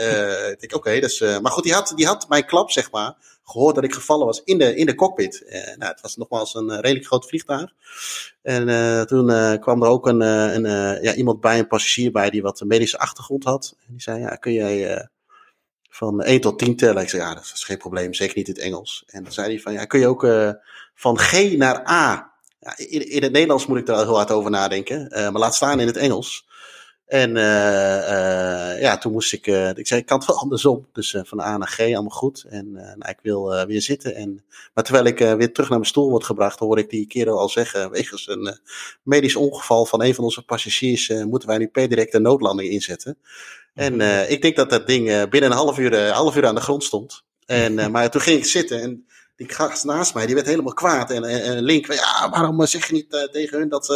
oké, 0.64 0.76
okay, 0.76 1.00
dus, 1.00 1.20
maar 1.20 1.52
goed, 1.52 1.64
die 1.64 1.74
had, 1.74 1.94
die 1.96 2.06
had 2.06 2.30
mijn 2.30 2.46
klap, 2.46 2.72
zeg 2.72 2.92
maar 2.92 3.16
gehoord 3.44 3.76
dat 3.76 3.84
ik 3.84 3.94
gevallen 3.94 4.26
was 4.26 4.42
in 4.44 4.58
de, 4.58 4.76
in 4.76 4.86
de 4.86 4.96
cockpit. 4.96 5.44
Uh, 5.46 5.52
nou, 5.52 5.92
het 5.92 6.02
was 6.02 6.16
nogmaals 6.16 6.56
een 6.56 6.70
uh, 6.70 6.80
redelijk 6.80 7.06
groot 7.06 7.28
vliegtuig. 7.28 7.72
En 8.42 8.68
uh, 8.68 9.02
toen 9.02 9.60
kwam 9.60 9.84
er 9.84 9.90
ook 9.90 10.08
een, 10.08 10.22
een 10.22 11.02
ja, 11.02 11.14
iemand 11.14 11.42
bij, 11.42 11.60
een 11.60 11.68
passagier 11.68 12.12
bij, 12.12 12.30
die 12.30 12.42
wat 12.42 12.60
een 12.60 12.68
medische 12.68 13.00
achtergrond 13.00 13.44
had. 13.44 13.76
En 13.80 13.92
die 13.92 14.02
zei, 14.02 14.20
ja, 14.20 14.36
kun 14.36 14.54
jij 14.54 15.08
van 15.90 16.22
1 16.22 16.42
tot 16.42 16.60
10 16.60 16.76
tellen. 16.76 17.02
Ik 17.02 17.10
zei, 17.10 17.22
ja, 17.22 17.34
dat 17.34 17.52
is 17.54 17.64
geen 17.64 17.78
probleem, 17.78 18.14
zeker 18.14 18.38
niet 18.38 18.48
in 18.48 18.54
het 18.54 18.64
Engels. 18.64 19.04
En 19.08 19.24
dan 19.24 19.32
zei 19.32 19.48
hij 19.48 19.60
van, 19.60 19.74
ja, 19.74 19.86
kun 19.86 20.00
je 20.00 20.08
ook 20.08 20.24
uh, 20.24 20.52
van 20.96 21.20
G 21.20 21.58
naar 21.58 21.88
A? 21.90 22.32
Ja, 22.60 22.78
in, 22.78 23.10
in, 23.10 23.24
het 23.24 23.32
Nederlands 23.32 23.66
moet 23.66 23.78
ik 23.78 23.88
er 23.88 23.98
heel 23.98 24.16
hard 24.16 24.32
over 24.32 24.52
nadenken, 24.52 25.08
uh, 25.10 25.30
maar 25.30 25.42
laat 25.42 25.56
staan 25.56 25.80
in 25.80 25.88
het 25.88 25.98
Engels. 25.98 26.52
En 27.06 27.30
uh, 27.30 28.82
ja, 28.82 28.98
toen 28.98 29.12
moest 29.12 29.34
ik, 29.34 29.48
ik 29.76 29.88
zei, 29.88 30.00
ik 30.00 30.06
kan 30.06 30.18
het 30.18 30.28
wel 30.28 30.38
andersom. 30.38 30.88
Dus 30.92 31.16
van 31.24 31.40
A 31.40 31.58
naar 31.58 31.68
G, 31.68 31.80
allemaal 31.80 32.10
goed. 32.10 32.46
En 32.50 32.72
nou, 32.72 33.10
ik 33.10 33.20
wil 33.22 33.66
weer 33.66 33.82
zitten. 33.82 34.16
En, 34.16 34.44
maar 34.74 34.84
terwijl 34.84 35.06
ik 35.06 35.18
weer 35.18 35.54
terug 35.54 35.70
naar 35.70 35.78
mijn 35.78 35.90
stoel 35.90 36.10
word 36.10 36.24
gebracht, 36.24 36.60
hoor 36.60 36.78
ik 36.78 36.90
die 36.90 37.08
kerel 37.08 37.40
al 37.40 37.50
zeggen, 37.50 37.92
wegens 37.92 38.28
een 38.28 38.60
medisch 39.04 39.36
ongeval 39.36 39.86
van 39.86 40.04
een 40.04 40.16
van 40.16 40.24
onze 40.24 40.46
passagiers, 40.46 41.08
moeten 41.10 41.50
wij 41.50 41.58
nu 41.58 41.68
per 41.68 41.90
direct 41.90 42.14
een 42.14 42.22
noodlanding 42.22 42.70
inzetten. 42.70 43.18
En 43.74 44.00
uh, 44.00 44.30
ik 44.30 44.42
denk 44.42 44.56
dat 44.56 44.70
dat 44.70 44.88
ding 44.88 45.10
uh, 45.10 45.24
binnen 45.30 45.52
een 45.52 45.58
half 45.58 45.80
uur, 45.80 45.94
uh, 45.94 46.12
half 46.12 46.36
uur 46.36 46.46
aan 46.46 46.56
de 46.56 46.62
grond 46.62 46.84
stond. 46.84 47.24
En, 47.46 47.76
maar 47.92 48.10
toen 48.10 48.22
ging 48.22 48.38
ik 48.38 48.46
zitten 48.46 48.82
en 48.82 49.08
die 49.48 49.56
gast 49.56 49.84
naast 49.84 50.14
mij, 50.14 50.26
die 50.26 50.36
werd 50.36 50.48
helemaal 50.48 50.74
kwaad. 50.74 51.12
En, 51.12 51.24
en, 51.24 51.62
Link, 51.62 51.94
ja, 51.94 52.30
waarom 52.30 52.66
zeg 52.66 52.88
je 52.88 52.94
niet 52.94 53.30
tegen 53.32 53.60
hun 53.60 53.70
dat, 53.70 53.88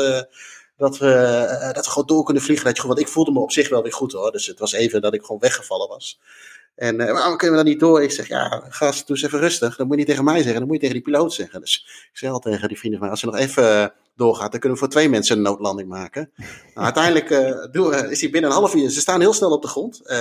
dat, 0.77 0.97
we, 0.97 1.71
dat 1.73 1.85
we 1.85 1.91
gewoon 1.91 2.07
door 2.07 2.23
kunnen 2.23 2.43
vliegen? 2.43 2.65
Dat 2.65 2.77
je, 2.77 2.87
want 2.87 2.99
ik 2.99 3.07
voelde 3.07 3.31
me 3.31 3.39
op 3.39 3.51
zich 3.51 3.69
wel 3.69 3.83
weer 3.83 3.93
goed 3.93 4.11
hoor. 4.11 4.31
Dus 4.31 4.45
het 4.45 4.59
was 4.59 4.71
even 4.73 5.01
dat 5.01 5.13
ik 5.13 5.21
gewoon 5.21 5.41
weggevallen 5.41 5.87
was. 5.87 6.19
En 6.75 6.97
waarom 6.97 7.37
kunnen 7.37 7.57
we 7.57 7.63
dat 7.63 7.71
niet 7.71 7.79
door? 7.79 8.03
Ik 8.03 8.11
zeg, 8.11 8.27
ja, 8.27 8.63
gast, 8.69 9.07
doe 9.07 9.15
eens 9.15 9.25
even 9.25 9.39
rustig. 9.39 9.75
Dat 9.75 9.85
moet 9.85 9.89
je 9.89 9.97
niet 9.97 10.07
tegen 10.07 10.23
mij 10.23 10.41
zeggen, 10.41 10.59
dat 10.59 10.65
moet 10.65 10.73
je 10.73 10.79
tegen 10.79 10.95
die 10.95 11.03
piloot 11.03 11.33
zeggen. 11.33 11.59
Dus 11.59 11.85
ik 12.11 12.17
zeg 12.17 12.31
al 12.31 12.39
tegen 12.39 12.67
die 12.67 12.77
vrienden 12.77 12.99
van 12.99 13.09
als 13.09 13.19
ze 13.19 13.25
nog 13.25 13.37
even 13.37 13.93
doorgaat, 14.18 14.51
dan 14.51 14.59
kunnen 14.59 14.78
we 14.78 14.84
voor 14.84 14.93
twee 14.93 15.09
mensen 15.09 15.38
een 15.38 15.43
noodlanding 15.43 15.89
maken. 15.89 16.32
Nou, 16.74 16.86
uiteindelijk 16.86 17.30
uh, 17.30 18.11
is 18.11 18.22
hij 18.22 18.30
binnen 18.30 18.49
een 18.49 18.57
half 18.57 18.76
uur, 18.76 18.89
ze 18.89 18.99
staan 18.99 19.20
heel 19.20 19.34
snel 19.34 19.51
op 19.51 19.61
de 19.61 19.68
grond. 19.68 20.01
Uh, 20.05 20.18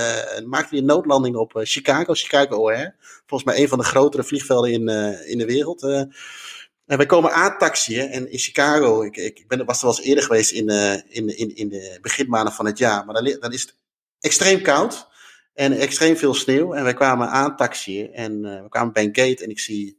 maakte 0.47 0.69
hij 0.69 0.79
een 0.79 0.85
noodlanding 0.85 1.37
op 1.37 1.53
Chicago, 1.55 2.15
Chicago 2.15 2.57
O'Hare. 2.57 2.95
Volgens 3.27 3.51
mij 3.51 3.63
een 3.63 3.69
van 3.69 3.79
de 3.79 3.85
grotere 3.85 4.25
vliegvelden 4.25 4.73
in, 4.73 4.89
in 5.27 5.39
de 5.39 5.47
wereld. 5.47 5.83
en 5.83 6.97
wij 6.97 7.07
komen 7.07 7.33
aan 7.33 7.59
taxiën 7.59 8.09
en 8.09 8.31
in 8.31 8.39
Chicago, 8.39 9.03
ik, 9.03 9.17
ik 9.17 9.45
ben, 9.49 9.65
was 9.65 9.79
er 9.79 9.87
wel 9.87 9.97
eens 9.97 10.07
eerder 10.07 10.25
geweest 10.25 10.51
in, 10.51 10.69
in, 11.09 11.39
in, 11.39 11.57
in 11.57 11.69
de 11.69 11.99
beginmaanden 12.03 12.53
van 12.53 12.67
het 12.67 12.79
jaar, 12.79 13.05
maar 13.05 13.15
dan, 13.15 13.37
dan 13.41 13.53
is 13.53 13.61
het 13.61 13.75
extreem 14.21 14.63
koud. 14.63 15.15
En 15.55 15.73
extreem 15.73 16.17
veel 16.17 16.35
sneeuw. 16.35 16.73
En 16.73 16.85
wij 16.85 16.95
kwamen 16.95 17.29
aan 17.29 17.57
taxiën. 17.57 18.13
En 18.13 18.41
we 18.41 18.69
kwamen 18.69 18.93
bij 18.93 19.05
een 19.05 19.15
gate 19.15 19.45
en 19.45 19.51
ik 19.51 19.61
zie 19.61 19.96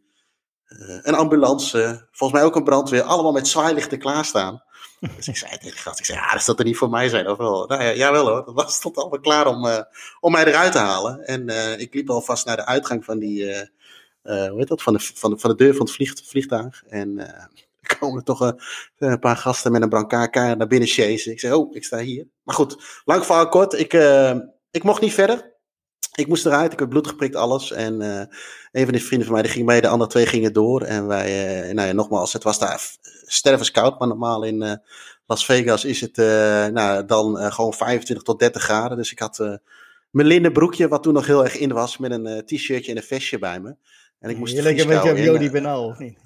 een 1.01 1.15
ambulance. 1.15 2.07
Volgens 2.11 2.39
mij 2.39 2.49
ook 2.49 2.55
een 2.55 2.63
brandweer. 2.63 3.01
Allemaal 3.01 3.31
met 3.31 3.47
zwaailichten 3.47 3.99
klaarstaan. 3.99 4.63
dus 5.15 5.27
ik 5.27 5.37
zei 5.37 5.51
tegen 5.51 5.71
de 5.71 5.77
gast, 5.77 5.99
ik 5.99 6.05
zei, 6.05 6.17
ja, 6.17 6.33
dat 6.33 6.41
zal 6.41 6.55
er 6.55 6.65
niet 6.65 6.77
voor 6.77 6.89
mij 6.89 7.09
zijn, 7.09 7.29
of 7.29 7.37
wel? 7.37 7.67
Nou 7.67 7.83
ja, 7.83 7.93
jawel 7.93 8.27
hoor, 8.27 8.45
dat 8.45 8.53
was 8.53 8.75
stond 8.75 8.97
allemaal 8.97 9.19
klaar 9.19 9.47
om, 9.47 9.65
uh, 9.65 9.79
om 10.19 10.31
mij 10.31 10.45
eruit 10.45 10.71
te 10.71 10.77
halen. 10.77 11.25
En 11.25 11.49
uh, 11.49 11.79
ik 11.79 11.93
liep 11.93 12.09
alvast 12.09 12.45
naar 12.45 12.55
de 12.55 12.65
uitgang 12.65 13.05
van 13.05 13.19
die, 13.19 13.43
uh, 13.43 13.59
hoe 14.23 14.57
heet 14.57 14.67
dat, 14.67 14.81
van 14.81 14.93
de, 14.93 14.99
van 14.99 15.31
de, 15.31 15.39
van 15.39 15.49
de 15.49 15.55
deur 15.55 15.75
van 15.75 15.85
het 15.85 15.95
vlieg, 15.95 16.13
vliegtuig. 16.23 16.83
En 16.87 17.19
er 17.81 17.97
komen 17.99 18.23
toch 18.23 18.39
een, 18.39 18.59
een, 18.97 19.19
paar 19.19 19.37
gasten 19.37 19.71
met 19.71 19.81
een 19.81 19.89
brancard 19.89 20.33
naar 20.33 20.67
binnen 20.67 20.89
chasen. 20.89 21.31
Ik 21.31 21.39
zei, 21.39 21.53
oh, 21.53 21.75
ik 21.75 21.83
sta 21.83 21.97
hier. 21.97 22.27
Maar 22.43 22.55
goed, 22.55 23.01
lang 23.05 23.25
verhaal 23.25 23.49
kort, 23.49 23.73
ik 23.73 23.93
ik 24.71 24.83
mocht 24.83 25.01
niet 25.01 25.13
verder. 25.13 25.55
Ik 26.15 26.27
moest 26.27 26.45
eruit, 26.45 26.73
ik 26.73 26.79
heb 26.79 26.89
bloed 26.89 27.07
geprikt, 27.07 27.35
alles. 27.35 27.71
En 27.71 28.01
uh, 28.01 28.21
een 28.71 28.83
van 28.83 28.91
die 28.91 29.03
vrienden 29.03 29.27
van 29.27 29.33
mij 29.33 29.43
die 29.43 29.51
ging 29.51 29.65
mee, 29.65 29.81
de 29.81 29.87
andere 29.87 30.09
twee 30.09 30.25
gingen 30.25 30.53
door. 30.53 30.81
En 30.81 31.07
wij, 31.07 31.67
uh, 31.67 31.73
nou 31.73 31.87
ja, 31.87 31.93
nogmaals, 31.93 32.33
het 32.33 32.43
was 32.43 32.59
daar 32.59 32.81
stervenskoud, 33.25 33.99
maar 33.99 34.07
normaal 34.07 34.43
in 34.43 34.63
uh, 34.63 34.73
Las 35.25 35.45
Vegas 35.45 35.85
is 35.85 36.01
het 36.01 36.15
nou, 36.73 37.05
dan 37.05 37.51
gewoon 37.51 37.73
25 37.73 38.25
tot 38.25 38.39
30 38.39 38.61
graden. 38.61 38.97
Dus 38.97 39.11
ik 39.11 39.19
had 39.19 39.59
mijn 40.09 40.27
linnen 40.27 40.53
broekje, 40.53 40.87
wat 40.87 41.03
toen 41.03 41.13
nog 41.13 41.25
heel 41.25 41.43
erg 41.43 41.57
in 41.57 41.73
was, 41.73 41.97
met 41.97 42.11
een 42.11 42.45
t-shirtje 42.45 42.91
en 42.91 42.97
een 42.97 43.03
vestje 43.03 43.39
bij 43.39 43.59
me. 43.59 43.75
En 44.19 44.29
ik 44.29 44.37
moest 44.37 44.53
Je 44.53 44.61
leek 44.61 44.79
een 44.79 44.87
beetje 44.87 45.11
op 45.11 45.17
Jody 45.17 45.51
Benal, 45.51 45.85
of 45.85 45.97
niet? 45.97 46.17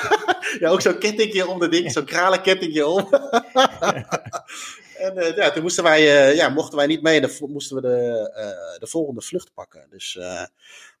ja, 0.60 0.68
ook 0.68 0.80
zo'n 0.80 0.98
kettingje 0.98 1.46
om 1.46 1.58
de 1.58 1.68
ding, 1.68 1.92
zo'n 1.92 2.04
kralenkettingje 2.04 2.86
om. 2.86 3.08
En 5.02 5.18
uh, 5.18 5.36
ja, 5.36 5.50
toen 5.50 5.62
moesten 5.62 5.84
wij, 5.84 6.00
uh, 6.00 6.36
ja, 6.36 6.48
mochten 6.48 6.76
wij 6.76 6.86
niet 6.86 7.02
mee. 7.02 7.20
Dan 7.20 7.30
moesten 7.40 7.76
we 7.76 7.82
de, 7.82 8.30
uh, 8.36 8.78
de 8.80 8.86
volgende 8.86 9.20
vlucht 9.20 9.54
pakken. 9.54 9.86
Dus, 9.90 10.18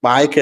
maar 0.00 0.22
ik, 0.22 0.34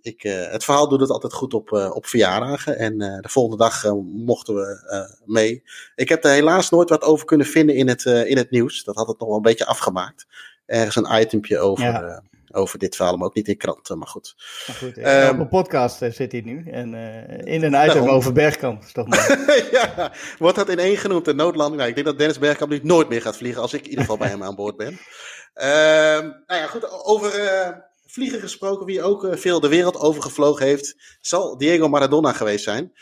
ik, 0.00 0.22
het 0.22 0.64
verhaal 0.64 0.88
doet 0.88 1.00
het 1.00 1.10
altijd 1.10 1.32
goed 1.32 1.54
op, 1.54 1.72
op 1.72 2.06
verjaardagen. 2.06 2.78
En 2.78 2.98
de 2.98 3.28
volgende 3.28 3.64
dag 3.64 3.94
mochten 4.04 4.54
we 4.54 5.08
mee. 5.24 5.62
Ik 5.94 6.08
heb 6.08 6.24
er 6.24 6.30
helaas 6.30 6.70
nooit 6.70 6.88
wat 6.88 7.02
over 7.02 7.26
kunnen 7.26 7.46
vinden 7.46 7.74
in 7.74 7.88
het, 7.88 8.04
in 8.04 8.36
het 8.36 8.50
nieuws. 8.50 8.84
Dat 8.84 8.96
had 8.96 9.08
het 9.08 9.18
nog 9.18 9.28
wel 9.28 9.36
een 9.36 9.42
beetje 9.42 9.66
afgemaakt. 9.66 10.26
Ergens 10.66 10.96
een 10.96 11.20
itempje 11.20 11.58
over. 11.58 11.84
Ja 11.84 12.22
over 12.54 12.78
dit 12.78 12.96
verhaal, 12.96 13.16
maar 13.16 13.26
ook 13.26 13.34
niet 13.34 13.48
in 13.48 13.56
kranten, 13.56 13.98
maar 13.98 14.08
goed. 14.08 14.34
Maar 14.66 14.76
goed 14.76 14.98
um, 14.98 15.28
op 15.28 15.38
een 15.38 15.48
podcast 15.48 16.02
uh, 16.02 16.10
zit 16.10 16.32
hij 16.32 16.40
nu 16.40 16.70
en 16.70 16.92
uh, 16.92 17.54
in 17.54 17.62
een 17.62 17.88
item 17.88 18.08
over 18.08 18.32
Bergkamp. 18.32 18.82
Is 18.82 18.92
toch 18.92 19.06
ja, 19.70 20.12
wordt 20.38 20.56
dat 20.56 20.68
in 20.68 20.78
één 20.78 20.96
genoemd, 20.96 21.24
de 21.24 21.34
noodlanding? 21.34 21.76
Nou, 21.76 21.88
ik 21.88 21.94
denk 21.94 22.06
dat 22.06 22.18
Dennis 22.18 22.38
Bergkamp 22.38 22.70
nu 22.70 22.80
nooit 22.82 23.08
meer 23.08 23.22
gaat 23.22 23.36
vliegen, 23.36 23.62
als 23.62 23.72
ik 23.72 23.82
in 23.82 23.88
ieder 23.88 24.00
geval 24.00 24.18
bij 24.18 24.28
hem 24.28 24.42
aan 24.42 24.54
boord 24.54 24.76
ben. 24.76 24.88
Um, 24.88 26.42
nou 26.46 26.60
ja, 26.60 26.66
goed, 26.66 27.04
over 27.04 27.44
uh, 27.44 27.68
vliegen 28.06 28.40
gesproken, 28.40 28.86
wie 28.86 29.02
ook 29.02 29.28
veel 29.30 29.60
de 29.60 29.68
wereld 29.68 29.96
over 29.96 30.22
gevlogen 30.22 30.66
heeft, 30.66 31.16
zal 31.20 31.58
Diego 31.58 31.88
Maradona 31.88 32.32
geweest 32.32 32.64
zijn. 32.64 32.92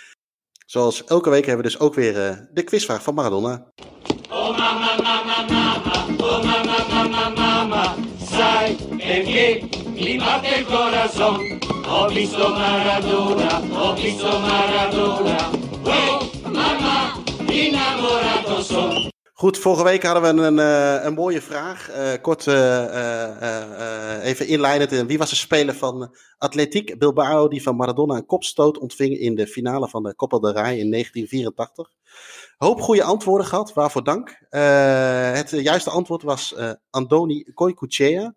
Zoals 0.66 1.04
elke 1.04 1.30
week 1.30 1.46
hebben 1.46 1.64
we 1.64 1.70
dus 1.70 1.80
ook 1.80 1.94
weer 1.94 2.48
de 2.52 2.62
quizvraag 2.62 3.02
van 3.02 3.14
Maradona. 3.14 3.66
Oh 4.30 4.58
mama, 4.58 4.96
mama, 5.02 5.22
mama, 5.24 5.71
perché 8.96 9.68
mi 9.94 10.16
batte 10.16 10.58
il 10.58 10.64
corazon. 10.66 11.58
Ho 11.84 12.08
Maradona, 12.08 13.60
ho 13.70 13.94
Maradona, 14.40 15.50
oh 15.84 16.30
mama. 16.44 17.22
Goed, 19.32 19.58
vorige 19.58 19.82
week 19.84 20.02
hadden 20.02 20.22
we 20.22 20.46
een, 20.46 20.58
uh, 20.58 21.04
een 21.04 21.14
mooie 21.14 21.42
vraag. 21.42 21.90
Uh, 21.90 22.12
kort 22.20 22.46
uh, 22.46 24.24
even 24.24 24.46
inleidend. 24.46 25.06
Wie 25.06 25.18
was 25.18 25.30
de 25.30 25.36
speler 25.36 25.74
van 25.74 26.16
Atletiek 26.38 26.98
Bilbao 26.98 27.48
die 27.48 27.62
van 27.62 27.76
Maradona 27.76 28.16
een 28.16 28.26
kopstoot 28.26 28.78
ontving 28.78 29.18
in 29.18 29.34
de 29.34 29.46
finale 29.46 29.88
van 29.88 30.02
de 30.02 30.14
Copa 30.14 30.38
del 30.38 30.52
Rey 30.52 30.78
in 30.78 30.90
1984? 30.90 31.90
Hoop 32.56 32.80
goede 32.80 33.02
antwoorden 33.02 33.46
gehad, 33.46 33.72
waarvoor 33.72 34.04
dank. 34.04 34.38
het 35.36 35.50
juiste 35.50 35.90
antwoord 35.90 36.22
was 36.22 36.54
Andoni 36.90 37.44
Koikuchea. 37.54 38.34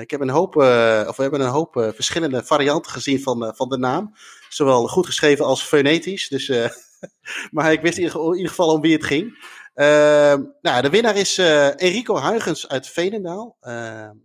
Ik 0.00 0.10
heb 0.10 0.20
een 0.20 0.30
hoop, 0.30 0.56
of 0.56 1.16
we 1.16 1.22
hebben 1.22 1.40
een 1.40 1.46
hoop 1.46 1.92
verschillende 1.94 2.44
varianten 2.44 2.92
gezien 2.92 3.22
van, 3.22 3.52
van 3.56 3.68
de 3.68 3.78
naam. 3.78 4.14
Zowel 4.48 4.88
goed 4.88 5.06
geschreven 5.06 5.44
als 5.44 5.62
fonetisch. 5.62 6.28
Dus, 6.28 6.52
maar 7.50 7.72
ik 7.72 7.80
wist 7.80 7.98
in 7.98 8.04
ieder 8.04 8.48
geval 8.48 8.72
om 8.72 8.80
wie 8.80 8.92
het 8.92 9.04
ging. 9.04 9.52
Uh, 9.74 10.34
nou, 10.62 10.82
de 10.82 10.90
winnaar 10.90 11.16
is 11.16 11.38
Enrico 11.38 12.20
Huygens 12.20 12.68
uit 12.68 12.88
Veenendaal. 12.88 13.56
Uh, 13.62 13.72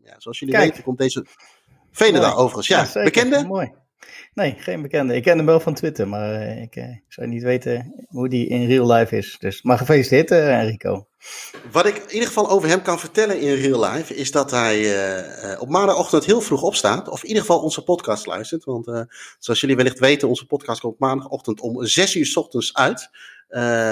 ja, 0.03 0.15
zoals 0.17 0.39
jullie 0.39 0.55
Kijk. 0.55 0.69
weten 0.69 0.83
komt 0.83 0.97
deze... 0.97 1.25
Veenendaal 1.91 2.31
Mooi. 2.31 2.43
overigens, 2.43 2.67
ja. 2.67 2.99
ja 2.99 3.03
bekende? 3.03 3.43
Mooi. 3.43 3.73
Nee, 4.33 4.55
geen 4.57 4.81
bekende. 4.81 5.15
Ik 5.15 5.23
ken 5.23 5.37
hem 5.37 5.45
wel 5.45 5.59
van 5.59 5.73
Twitter, 5.73 6.07
maar 6.07 6.33
eh, 6.33 6.61
ik, 6.61 6.75
ik 6.75 7.03
zou 7.07 7.27
niet 7.27 7.43
weten 7.43 8.05
hoe 8.07 8.29
die 8.29 8.47
in 8.47 8.67
real 8.67 8.91
life 8.91 9.17
is. 9.17 9.37
Dus, 9.39 9.61
maar 9.61 9.77
gefeliciteerd 9.77 10.31
Enrico. 10.31 11.07
Wat 11.71 11.85
ik 11.85 11.95
in 11.95 12.13
ieder 12.13 12.27
geval 12.27 12.49
over 12.49 12.69
hem 12.69 12.81
kan 12.81 12.99
vertellen 12.99 13.39
in 13.39 13.53
real 13.53 13.83
life, 13.91 14.15
is 14.15 14.31
dat 14.31 14.51
hij 14.51 14.79
uh, 14.79 15.61
op 15.61 15.69
maandagochtend 15.69 16.25
heel 16.25 16.41
vroeg 16.41 16.61
opstaat. 16.61 17.09
Of 17.09 17.21
in 17.21 17.27
ieder 17.27 17.41
geval 17.41 17.61
onze 17.61 17.83
podcast 17.83 18.25
luistert. 18.25 18.63
Want 18.63 19.07
zoals 19.39 19.61
jullie 19.61 19.75
wellicht 19.75 19.99
weten, 19.99 20.27
onze 20.27 20.45
podcast 20.45 20.81
komt 20.81 20.99
maandagochtend 20.99 21.61
om 21.61 21.85
6 21.85 22.15
uur 22.15 22.25
s 22.25 22.37
ochtends 22.37 22.73
uit. 22.73 23.09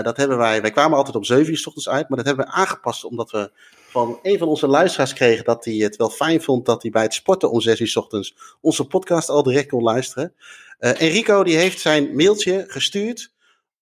Dat 0.03 0.17
hebben 0.17 0.37
wij, 0.37 0.61
wij 0.61 0.71
kwamen 0.71 0.97
altijd 0.97 1.15
om 1.15 1.23
7 1.23 1.51
uur 1.51 1.57
s 1.57 1.67
ochtends 1.67 1.89
uit, 1.89 2.09
maar 2.09 2.17
dat 2.17 2.27
hebben 2.27 2.45
we 2.45 2.51
aangepast 2.51 3.03
omdat 3.03 3.31
we 3.31 3.51
van 3.89 4.19
een 4.21 4.37
van 4.37 4.47
onze 4.47 4.67
luisteraars 4.67 5.13
kregen 5.13 5.45
dat 5.45 5.65
hij 5.65 5.73
het 5.73 5.95
wel 5.95 6.09
fijn 6.09 6.41
vond 6.41 6.65
dat 6.65 6.81
hij 6.81 6.91
bij 6.91 7.03
het 7.03 7.13
sporten 7.13 7.51
om 7.51 7.61
6 7.61 7.79
uur 7.79 7.93
ochtends 7.95 8.35
onze 8.61 8.87
podcast 8.87 9.29
al 9.29 9.43
direct 9.43 9.69
kon 9.69 9.83
luisteren. 9.83 10.33
Uh, 10.79 11.01
Enrico 11.01 11.43
die 11.43 11.55
heeft 11.55 11.79
zijn 11.79 12.15
mailtje 12.15 12.65
gestuurd 12.67 13.33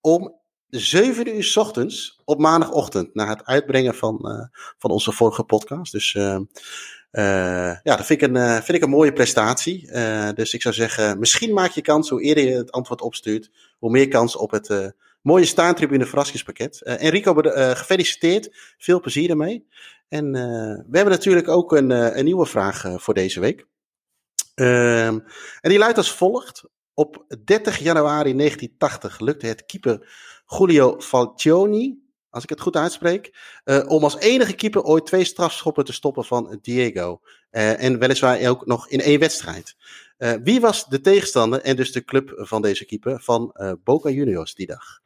om 0.01 0.36
7 0.70 1.36
uur 1.36 1.53
ochtends 1.56 2.22
op 2.26 2.39
maandagochtend 2.39 3.14
na 3.14 3.28
het 3.28 3.45
uitbrengen 3.45 3.95
van, 3.95 4.20
uh, 4.24 4.60
van 4.78 4.91
onze 4.91 5.12
vorige 5.12 5.43
podcast. 5.43 5.91
Dus 5.91 6.14
uh, 6.14 6.38
ja, 7.12 7.82
dat 7.84 8.06
vind 8.06 8.22
ik 8.22 8.28
een, 8.30 8.64
vind 8.64 8.78
ik 8.78 8.84
een 8.84 8.89
mooie 8.89 9.14
prestatie. 9.14 9.91
dus 10.34 10.53
ik 10.53 10.62
zou 10.62 10.74
zeggen, 10.74 11.20
misschien 11.20 11.53
maak 11.53 11.72
je 11.72 11.82
kans, 11.82 12.10
hoe 12.10 12.22
eerder 12.22 12.43
je 12.43 12.56
het 12.56 12.72
antwoord 12.72 13.01
opstuurt, 13.01 13.51
hoe 13.80 13.91
meer 13.91 14.08
kans 14.08 14.36
op 14.36 14.51
het 14.51 14.93
mooie 15.26 15.45
staantribune 15.45 16.06
verrassingspakket. 16.06 16.82
Uh, 16.84 17.03
Enrico, 17.03 17.34
gefeliciteerd. 17.74 18.76
Veel 18.78 18.99
plezier 18.99 19.30
ermee. 19.30 19.68
En 20.08 20.26
uh, 20.26 20.41
we 20.88 20.97
hebben 20.97 21.14
natuurlijk 21.14 21.47
ook 21.47 21.72
een, 21.72 21.89
een 21.89 22.26
nieuwe 22.26 22.45
vraag 22.45 22.86
voor 22.95 23.14
deze 23.14 23.39
week. 23.39 23.68
Ehm, 24.56 25.20
en 25.62 25.70
die 25.70 25.78
luidt 25.78 25.97
als 25.97 26.12
volgt. 26.12 26.64
Op 26.93 27.26
30 27.45 27.78
januari 27.78 28.36
1980 28.36 29.20
lukte 29.20 29.47
het 29.47 29.66
keeper 29.66 30.14
Julio 30.45 30.99
Falcioni 30.99 32.03
als 32.30 32.43
ik 32.43 32.49
het 32.49 32.62
goed 32.62 32.76
uitspreek, 32.76 33.36
om 33.88 34.03
als 34.03 34.18
enige 34.18 34.53
keeper 34.53 34.82
ooit 34.84 35.06
twee 35.06 35.24
strafschoppen 35.24 35.86
te 35.86 35.93
stoppen 35.93 36.26
van 36.26 36.60
Diego. 36.62 37.22
en 37.49 37.99
weliswaar 37.99 38.47
ook 38.47 38.66
nog 38.66 38.89
in 38.89 39.01
één 39.01 39.20
wedstrijd. 39.20 39.76
wie 40.43 40.60
was 40.60 40.86
de 40.86 41.01
tegenstander 41.01 41.62
en 41.62 41.76
dus 41.76 41.91
de 41.91 42.03
club 42.03 42.34
van 42.36 42.62
deze 42.62 42.86
keeper 42.86 43.22
van 43.22 43.56
Boca 43.84 44.10
Juniors 44.10 44.56
die 44.56 44.68
dag? 44.68 45.01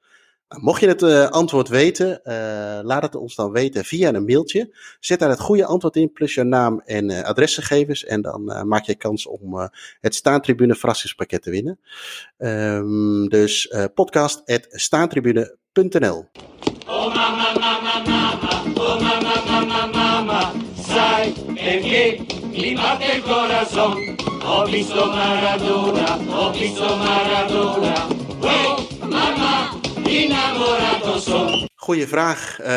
Nou, 0.49 0.63
mocht 0.63 0.81
je 0.81 0.87
het 0.87 1.01
uh, 1.01 1.27
antwoord 1.27 1.67
weten, 1.67 2.21
uh, 2.23 2.33
laat 2.81 3.01
het 3.01 3.15
ons 3.15 3.35
dan 3.35 3.51
weten 3.51 3.85
via 3.85 4.13
een 4.13 4.25
mailtje. 4.25 4.75
Zet 4.99 5.19
daar 5.19 5.29
het 5.29 5.39
goede 5.39 5.65
antwoord 5.65 5.95
in, 5.95 6.11
plus 6.11 6.33
je 6.33 6.43
naam 6.43 6.81
en 6.85 7.09
uh, 7.09 7.21
adresgegevens. 7.21 8.05
En 8.05 8.21
dan 8.21 8.67
maak 8.67 8.85
je 8.85 8.95
kans 8.95 9.27
om 9.27 9.69
het 10.01 10.15
Staantribune 10.15 10.75
verrassingspakket 10.75 11.41
te 11.41 11.49
winnen. 11.49 11.79
Um, 12.37 13.29
dus 13.29 13.73
podcast.staantribune.nl 13.93 16.25
Oh 16.87 17.15
mama, 17.15 17.53
mama, 17.59 18.03
mama, 18.03 18.63
oh 18.75 19.01
mama, 19.01 19.43
mama, 19.45 19.85
mama, 19.85 20.51
sai 20.87 21.33
perché 21.53 22.17
mi 22.51 22.73
batte 22.73 23.15
il 23.15 23.21
corazon. 23.21 24.17
Ho 24.43 24.65
visto 24.65 25.05
Maradona, 25.05 26.17
ho 26.27 26.51
visto 26.51 26.95
Maradona, 26.95 28.07
oh 28.41 28.77
mama. 28.99 29.78
Goeie 31.75 32.07
vraag. 32.07 32.59
Uh, 32.61 32.67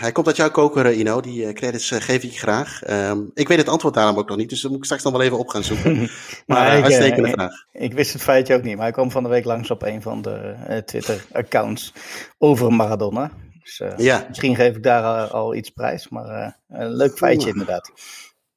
hij 0.00 0.12
komt 0.12 0.26
uit 0.26 0.36
jouw 0.36 0.50
koker, 0.50 0.92
Ino. 0.92 1.20
Die 1.20 1.46
uh, 1.46 1.52
credits 1.52 1.90
uh, 1.90 2.00
geef 2.00 2.22
ik 2.22 2.30
je 2.30 2.38
graag. 2.38 2.90
Um, 2.90 3.30
ik 3.34 3.48
weet 3.48 3.58
het 3.58 3.68
antwoord 3.68 3.94
daarom 3.94 4.18
ook 4.18 4.28
nog 4.28 4.36
niet, 4.36 4.48
dus 4.48 4.60
dat 4.60 4.70
moet 4.70 4.78
ik 4.78 4.84
straks 4.84 5.02
nog 5.02 5.12
wel 5.12 5.22
even 5.22 5.38
op 5.38 5.48
gaan 5.48 5.64
zoeken. 5.64 6.10
maar 6.46 6.78
ik, 6.78 6.84
uitstekende 6.84 7.28
vraag. 7.28 7.52
Ik 7.72 7.92
wist 7.92 8.12
het 8.12 8.22
feitje 8.22 8.54
ook 8.54 8.62
niet, 8.62 8.74
maar 8.74 8.84
hij 8.84 8.92
kwam 8.92 9.10
van 9.10 9.22
de 9.22 9.28
week 9.28 9.44
langs 9.44 9.70
op 9.70 9.82
een 9.82 10.02
van 10.02 10.22
de 10.22 10.82
Twitter-accounts 10.84 11.92
over 12.38 12.72
Maradona. 12.72 13.30
Dus 13.62 13.82
ja. 13.96 14.24
misschien 14.28 14.56
geef 14.56 14.76
ik 14.76 14.82
daar 14.82 15.26
al, 15.26 15.54
iets 15.54 15.70
prijs, 15.70 16.08
maar 16.08 16.58
een 16.68 16.94
leuk 16.94 17.16
feitje 17.16 17.48
inderdaad. 17.48 17.92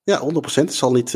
Ja, 0.04 0.22
100%. 0.22 0.26
Het 0.54 0.74
zal 0.74 0.91
niet 0.91 1.12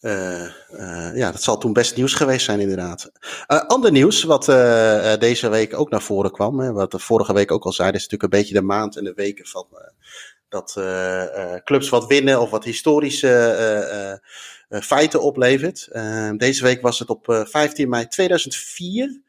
uh, 0.00 0.42
uh, 0.72 1.16
ja, 1.16 1.32
dat 1.32 1.42
zal 1.42 1.58
toen 1.58 1.72
best 1.72 1.96
nieuws 1.96 2.14
geweest 2.14 2.44
zijn, 2.44 2.60
inderdaad. 2.60 3.10
Uh, 3.48 3.60
ander 3.66 3.92
nieuws, 3.92 4.22
wat 4.22 4.44
deze 5.20 5.48
week 5.48 5.78
ook 5.78 5.90
naar 5.90 6.02
voren 6.02 6.30
kwam, 6.30 6.60
hè, 6.60 6.72
wat 6.72 6.94
vorige 7.02 7.32
week 7.32 7.50
ook 7.50 7.64
al 7.64 7.72
zeiden, 7.72 8.00
is 8.00 8.02
natuurlijk 8.02 8.32
een 8.32 8.40
beetje 8.40 8.60
de 8.60 8.66
maand 8.66 8.96
en 8.96 9.04
de 9.04 9.12
weken 9.14 9.46
van 9.46 9.66
dat 10.48 10.72
clubs 11.64 11.88
wat 11.88 12.06
winnen 12.06 12.40
of 12.40 12.50
wat 12.50 12.64
historische 12.64 14.20
feiten 14.68 15.22
oplevert. 15.22 15.88
deze 16.36 16.62
week 16.62 16.82
was 16.82 16.98
het 16.98 17.08
op 17.08 17.44
15 17.48 17.88
mei 17.88 18.06
2004. 18.06 19.22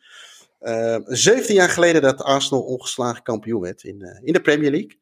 17 1.05 1.55
jaar 1.55 1.69
geleden 1.69 2.01
dat 2.01 2.23
Arsenal 2.23 2.63
ongeslagen 2.63 3.23
kampioen 3.23 3.61
werd 3.61 3.83
in, 3.83 4.21
in 4.23 4.33
de 4.33 4.41
Premier 4.41 4.71
League. 4.71 4.97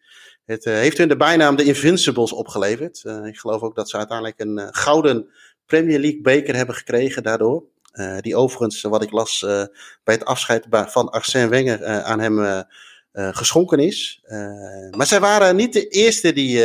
Het 0.46 0.64
heeft 0.64 0.98
hun 0.98 1.08
de 1.08 1.18
bijnaam 1.18 1.56
de 1.56 1.64
Invincibles 1.64 2.32
opgeleverd. 2.32 3.04
ik 3.24 3.38
geloof 3.38 3.62
ook 3.62 3.76
dat 3.76 3.90
ze 3.90 3.98
uiteindelijk 3.98 4.40
een 4.40 4.74
gouden 4.74 5.30
Premier 5.68 6.00
League 6.00 6.22
beker 6.22 6.56
hebben 6.56 6.76
gekregen 6.76 7.24
daardoor. 7.24 7.64
Uh, 7.94 8.18
die 8.20 8.36
overigens, 8.36 8.82
wat 8.82 9.04
ik 9.04 9.12
las 9.12 9.42
uh, 9.42 9.64
bij 10.04 10.16
het 10.16 10.26
afscheid 10.26 10.66
van 10.70 11.10
Arsène 11.10 11.48
Wenger 11.48 12.04
aan 12.04 12.20
hem 12.20 12.66
geschonken 13.14 13.80
is. 13.80 14.22
maar 14.92 15.08
zij 15.08 15.20
waren 15.20 15.56
niet 15.56 15.74
de 15.74 15.88
eerste 15.88 16.34
die 16.34 16.64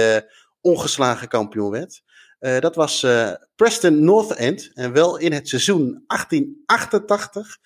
ongeslagen 0.61 1.29
kampioen 1.29 1.71
werd. 1.71 2.03
dat 2.39 2.75
was 2.75 3.07
Preston 3.57 4.05
North 4.05 4.31
End 4.31 4.71
en 4.75 4.93
wel 4.93 5.17
in 5.17 5.33
het 5.33 5.49
seizoen 5.49 6.05
1888, 6.07 7.59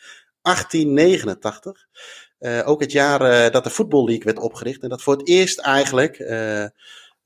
1889. 0.43 1.87
ook 2.65 2.81
het 2.81 2.93
jaar 2.93 3.51
dat 3.51 3.65
de 3.65 3.71
Football 3.71 4.05
League 4.05 4.25
werd 4.25 4.39
opgericht 4.39 4.83
en 4.83 4.89
dat 4.89 5.03
voor 5.03 5.17
het 5.17 5.29
eerst 5.29 5.59
eigenlijk 5.59 6.19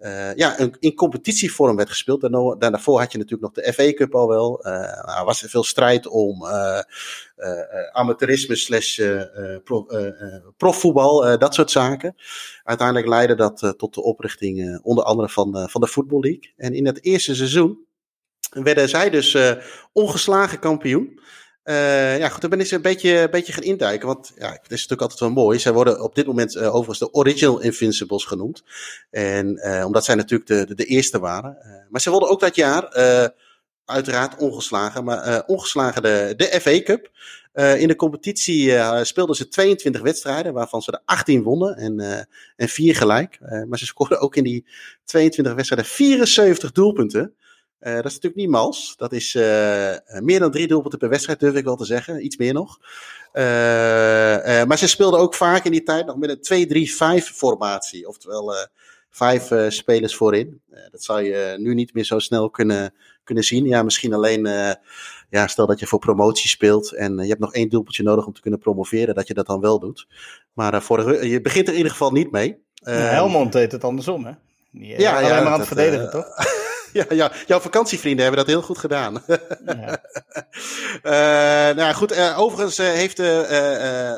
uh, 0.01 0.35
ja, 0.35 0.57
in 0.79 0.95
competitievorm 0.95 1.77
werd 1.77 1.89
gespeeld. 1.89 2.21
Daarna, 2.21 2.55
daarvoor 2.55 2.99
had 3.01 3.13
je 3.13 3.19
natuurlijk 3.19 3.55
nog 3.55 3.65
de 3.65 3.73
FA 3.73 3.93
Cup 3.93 4.15
al 4.15 4.29
wel. 4.29 4.67
Uh, 4.67 5.19
er 5.19 5.25
was 5.25 5.43
er 5.43 5.49
veel 5.49 5.65
strijd 5.65 6.07
om 6.07 6.43
uh, 6.43 6.81
amateurisme 7.93 8.57
slash 8.57 9.01
pro, 9.65 9.87
profvoetbal, 10.57 11.39
dat 11.39 11.55
soort 11.55 11.71
zaken. 11.71 12.15
Uiteindelijk 12.63 13.09
leidde 13.09 13.35
dat 13.35 13.75
tot 13.77 13.95
de 13.95 14.03
oprichting 14.03 14.81
onder 14.83 15.05
andere 15.05 15.29
van, 15.29 15.69
van 15.71 15.81
de 15.81 15.89
Football 15.89 16.21
League. 16.21 16.53
En 16.57 16.75
in 16.75 16.87
het 16.87 17.05
eerste 17.05 17.35
seizoen 17.35 17.87
werden 18.51 18.89
zij 18.89 19.11
dus 19.11 19.37
ongeslagen 19.93 20.59
kampioen. 20.59 21.21
Uh, 21.71 22.19
ja, 22.19 22.29
goed, 22.29 22.41
dan 22.41 22.51
ben 22.51 22.61
ik 22.61 22.67
ze 22.67 22.75
een 22.75 22.83
beetje, 22.83 23.19
een 23.19 23.31
beetje 23.31 23.53
gaan 23.53 23.63
induiken. 23.63 24.07
Want 24.07 24.33
ja, 24.37 24.51
het 24.51 24.61
is 24.63 24.71
natuurlijk 24.71 25.01
altijd 25.01 25.21
wel 25.21 25.31
mooi. 25.31 25.59
Zij 25.59 25.73
worden 25.73 26.03
op 26.03 26.15
dit 26.15 26.27
moment 26.27 26.55
uh, 26.55 26.67
overigens 26.67 26.99
de 26.99 27.13
Original 27.13 27.61
Invincibles 27.61 28.25
genoemd. 28.25 28.63
En 29.11 29.61
uh, 29.67 29.85
omdat 29.87 30.05
zij 30.05 30.15
natuurlijk 30.15 30.49
de, 30.49 30.67
de, 30.67 30.75
de 30.75 30.85
eerste 30.85 31.19
waren. 31.19 31.57
maar 31.91 32.01
ze 32.01 32.11
wilden 32.11 32.29
ook 32.29 32.41
dat 32.41 32.55
jaar, 32.55 32.89
uiteraard 33.85 34.37
ongeslagen, 34.37 35.05
maar 35.05 35.45
ongeslagen 35.47 36.03
de, 36.03 36.35
de 36.37 36.61
FA 36.61 36.83
Cup. 36.83 37.11
in 37.79 37.89
de 37.89 37.97
competitie 37.97 38.73
speelden 39.03 39.37
ze 39.37 39.49
22 39.49 40.03
wedstrijden, 40.03 40.53
waarvan 40.53 40.83
ze 40.83 40.93
er 40.93 41.03
18 41.05 41.43
wonnen 41.43 41.77
en, 41.77 42.27
en 42.57 42.69
4 42.69 42.97
gelijk. 42.97 43.39
maar 43.69 43.79
ze 43.79 43.87
scoorden 43.87 44.21
ook 44.21 44.37
in 44.37 44.45
die 44.45 44.67
22 45.05 45.55
wedstrijden 45.55 45.91
74 45.91 46.73
doelpunten. 46.73 47.35
Uh, 47.81 47.95
dat 47.95 48.05
is 48.05 48.15
natuurlijk 48.15 48.43
niet 48.43 48.51
mals. 48.51 48.95
Dat 48.97 49.13
is 49.13 49.35
uh, 49.35 49.43
meer 50.21 50.39
dan 50.39 50.51
drie 50.51 50.67
doelpunten 50.67 50.99
per 50.99 51.09
wedstrijd, 51.09 51.41
durf 51.41 51.55
ik 51.55 51.65
wel 51.65 51.77
te 51.77 51.85
zeggen. 51.85 52.25
Iets 52.25 52.37
meer 52.37 52.53
nog. 52.53 52.79
Uh, 53.33 53.43
maar 54.65 54.79
ze 54.79 54.89
speelden 54.89 55.21
ook 55.21 55.35
vaak 55.35 55.65
in 55.65 55.71
die 55.71 55.83
tijd 55.83 56.07
nog 56.07 56.17
met 56.17 56.51
een 56.51 57.21
2-3-5 57.23 57.25
formatie. 57.25 58.09
Oftewel 58.09 58.55
vijf 59.11 59.51
spelers 59.69 60.17
voorin. 60.17 60.61
dat 60.91 61.03
zou 61.03 61.23
je 61.23 61.55
nu 61.59 61.75
niet 61.75 61.95
meer 61.95 62.05
zo 62.05 62.19
snel 62.19 62.51
kunnen, 62.51 62.95
kunnen 63.25 63.45
zien. 63.45 63.65
Ja, 63.65 63.83
misschien 63.83 64.13
alleen, 64.13 64.45
ja, 65.31 65.47
stel 65.47 65.67
dat 65.67 65.81
je 65.81 65.87
voor 65.87 65.99
promotie 65.99 66.49
speelt 66.49 66.93
en 66.93 67.19
je 67.19 67.29
hebt 67.29 67.41
nog 67.41 67.55
één 67.55 67.69
doelpuntje 67.69 68.03
nodig 68.03 68.27
om 68.27 68.33
te 68.33 68.41
kunnen 68.41 68.61
promoveren, 68.61 69.15
dat 69.15 69.27
je 69.27 69.35
dat 69.35 69.47
dan 69.47 69.61
wel 69.61 69.79
doet. 69.79 70.07
Maar 70.53 70.83
voor, 70.83 71.25
je 71.27 71.41
begint 71.41 71.67
er 71.67 71.73
in 71.73 71.79
ieder 71.79 71.93
geval 71.93 72.13
niet 72.13 72.31
mee. 72.31 72.59
Ja, 72.75 72.93
Helmond 72.93 73.53
deed 73.53 73.73
het 73.73 73.85
andersom, 73.85 74.25
hè? 74.25 74.33
Ja, 74.73 75.17
alleen 75.17 75.29
ja, 75.29 75.43
maar 75.43 75.53
aan 75.53 75.59
het 75.59 75.69
verdedigen, 75.69 76.11
toch? 76.11 76.27
ja, 76.93 77.05
ja, 77.09 77.33
jouw 77.47 77.61
vakantievrienden 77.61 78.25
hebben 78.25 78.45
dat 78.45 78.55
heel 78.55 78.63
goed 78.63 78.79
gedaan. 78.79 79.23
Ja. 79.67 80.03
uh, 81.71 81.77
nou 81.77 81.95
goed, 81.95 82.13
uh, 82.13 82.39
overigens 82.39 82.79
uh, 82.79 82.87
heeft, 82.87 83.19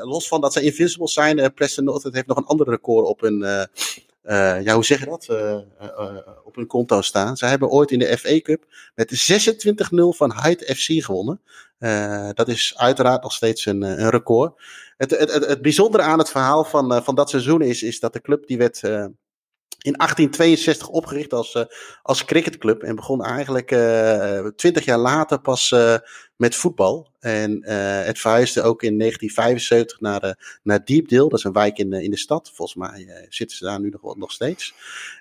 los 0.05 0.29
van 0.29 0.41
dat 0.41 0.53
ze 0.53 0.61
invincibles 0.61 1.13
zijn, 1.13 1.55
Preston 1.55 1.85
North 1.85 2.03
heeft 2.03 2.27
nog 2.27 2.37
een 2.37 2.45
ander 2.45 2.69
record 2.69 3.07
op 3.07 3.21
hun, 3.21 3.69
ja, 4.63 4.75
hoe 4.75 4.85
zeg 4.85 4.99
je 4.99 5.07
dat, 5.07 5.29
op 6.45 6.55
hun 6.55 6.67
konto 6.67 7.01
staan. 7.01 7.37
Ze 7.37 7.47
hebben 7.47 7.69
ooit 7.69 7.91
in 7.91 7.99
de 7.99 8.19
FA 8.19 8.41
Cup 8.41 8.65
met 8.95 9.31
26-0 9.33 9.37
van 10.09 10.35
Hyde 10.43 10.75
FC 10.75 11.05
gewonnen. 11.05 11.41
dat 12.35 12.49
is 12.49 12.75
uiteraard 12.77 13.23
nog 13.23 13.33
steeds 13.33 13.67
een, 13.67 13.83
een 13.83 14.11
record. 14.11 14.61
Het, 14.97 15.11
het, 15.11 15.33
het, 15.33 15.47
het 15.47 15.63
bijzondere 15.63 16.03
aan 16.03 16.19
het 16.19 16.31
verhaal 16.31 16.65
van, 16.65 17.05
van 17.05 17.15
dat 17.15 17.31
seizoen 17.31 17.63
is, 17.63 17.83
is 17.83 18.01
dat 18.01 18.13
de 18.13 18.21
club 18.21 18.47
die 18.47 18.59
werd 18.59 18.81
in 19.83 19.97
1862 19.97 20.89
opgericht 20.89 21.33
als, 21.33 21.55
uh, 21.55 21.63
als 22.03 22.25
cricketclub 22.25 22.83
en 22.83 22.95
begon 22.95 23.25
eigenlijk 23.25 23.71
uh, 23.71 24.47
20 24.57 24.85
jaar 24.85 24.99
later 24.99 25.41
pas 25.41 25.71
uh, 25.71 25.95
met 26.43 26.57
voetbal. 26.57 27.11
En 27.21 27.67
het 28.05 28.19
verhuisde 28.19 28.63
ook 28.63 28.83
in 28.83 28.99
1975 28.99 30.01
naar, 30.01 30.59
naar 30.63 30.85
Deepdale, 30.85 31.29
dat 31.29 31.39
is 31.39 31.45
een 31.45 31.53
wijk 31.53 31.79
in, 31.79 31.93
in 31.93 32.11
de 32.11 32.19
stad. 32.19 32.51
Volgens 32.55 32.79
mij 32.79 33.27
zitten 33.29 33.57
ze 33.57 33.65
daar 33.65 33.81
nu 33.81 33.89
nog, 33.89 34.17
nog 34.17 34.33
steeds. 34.33 34.75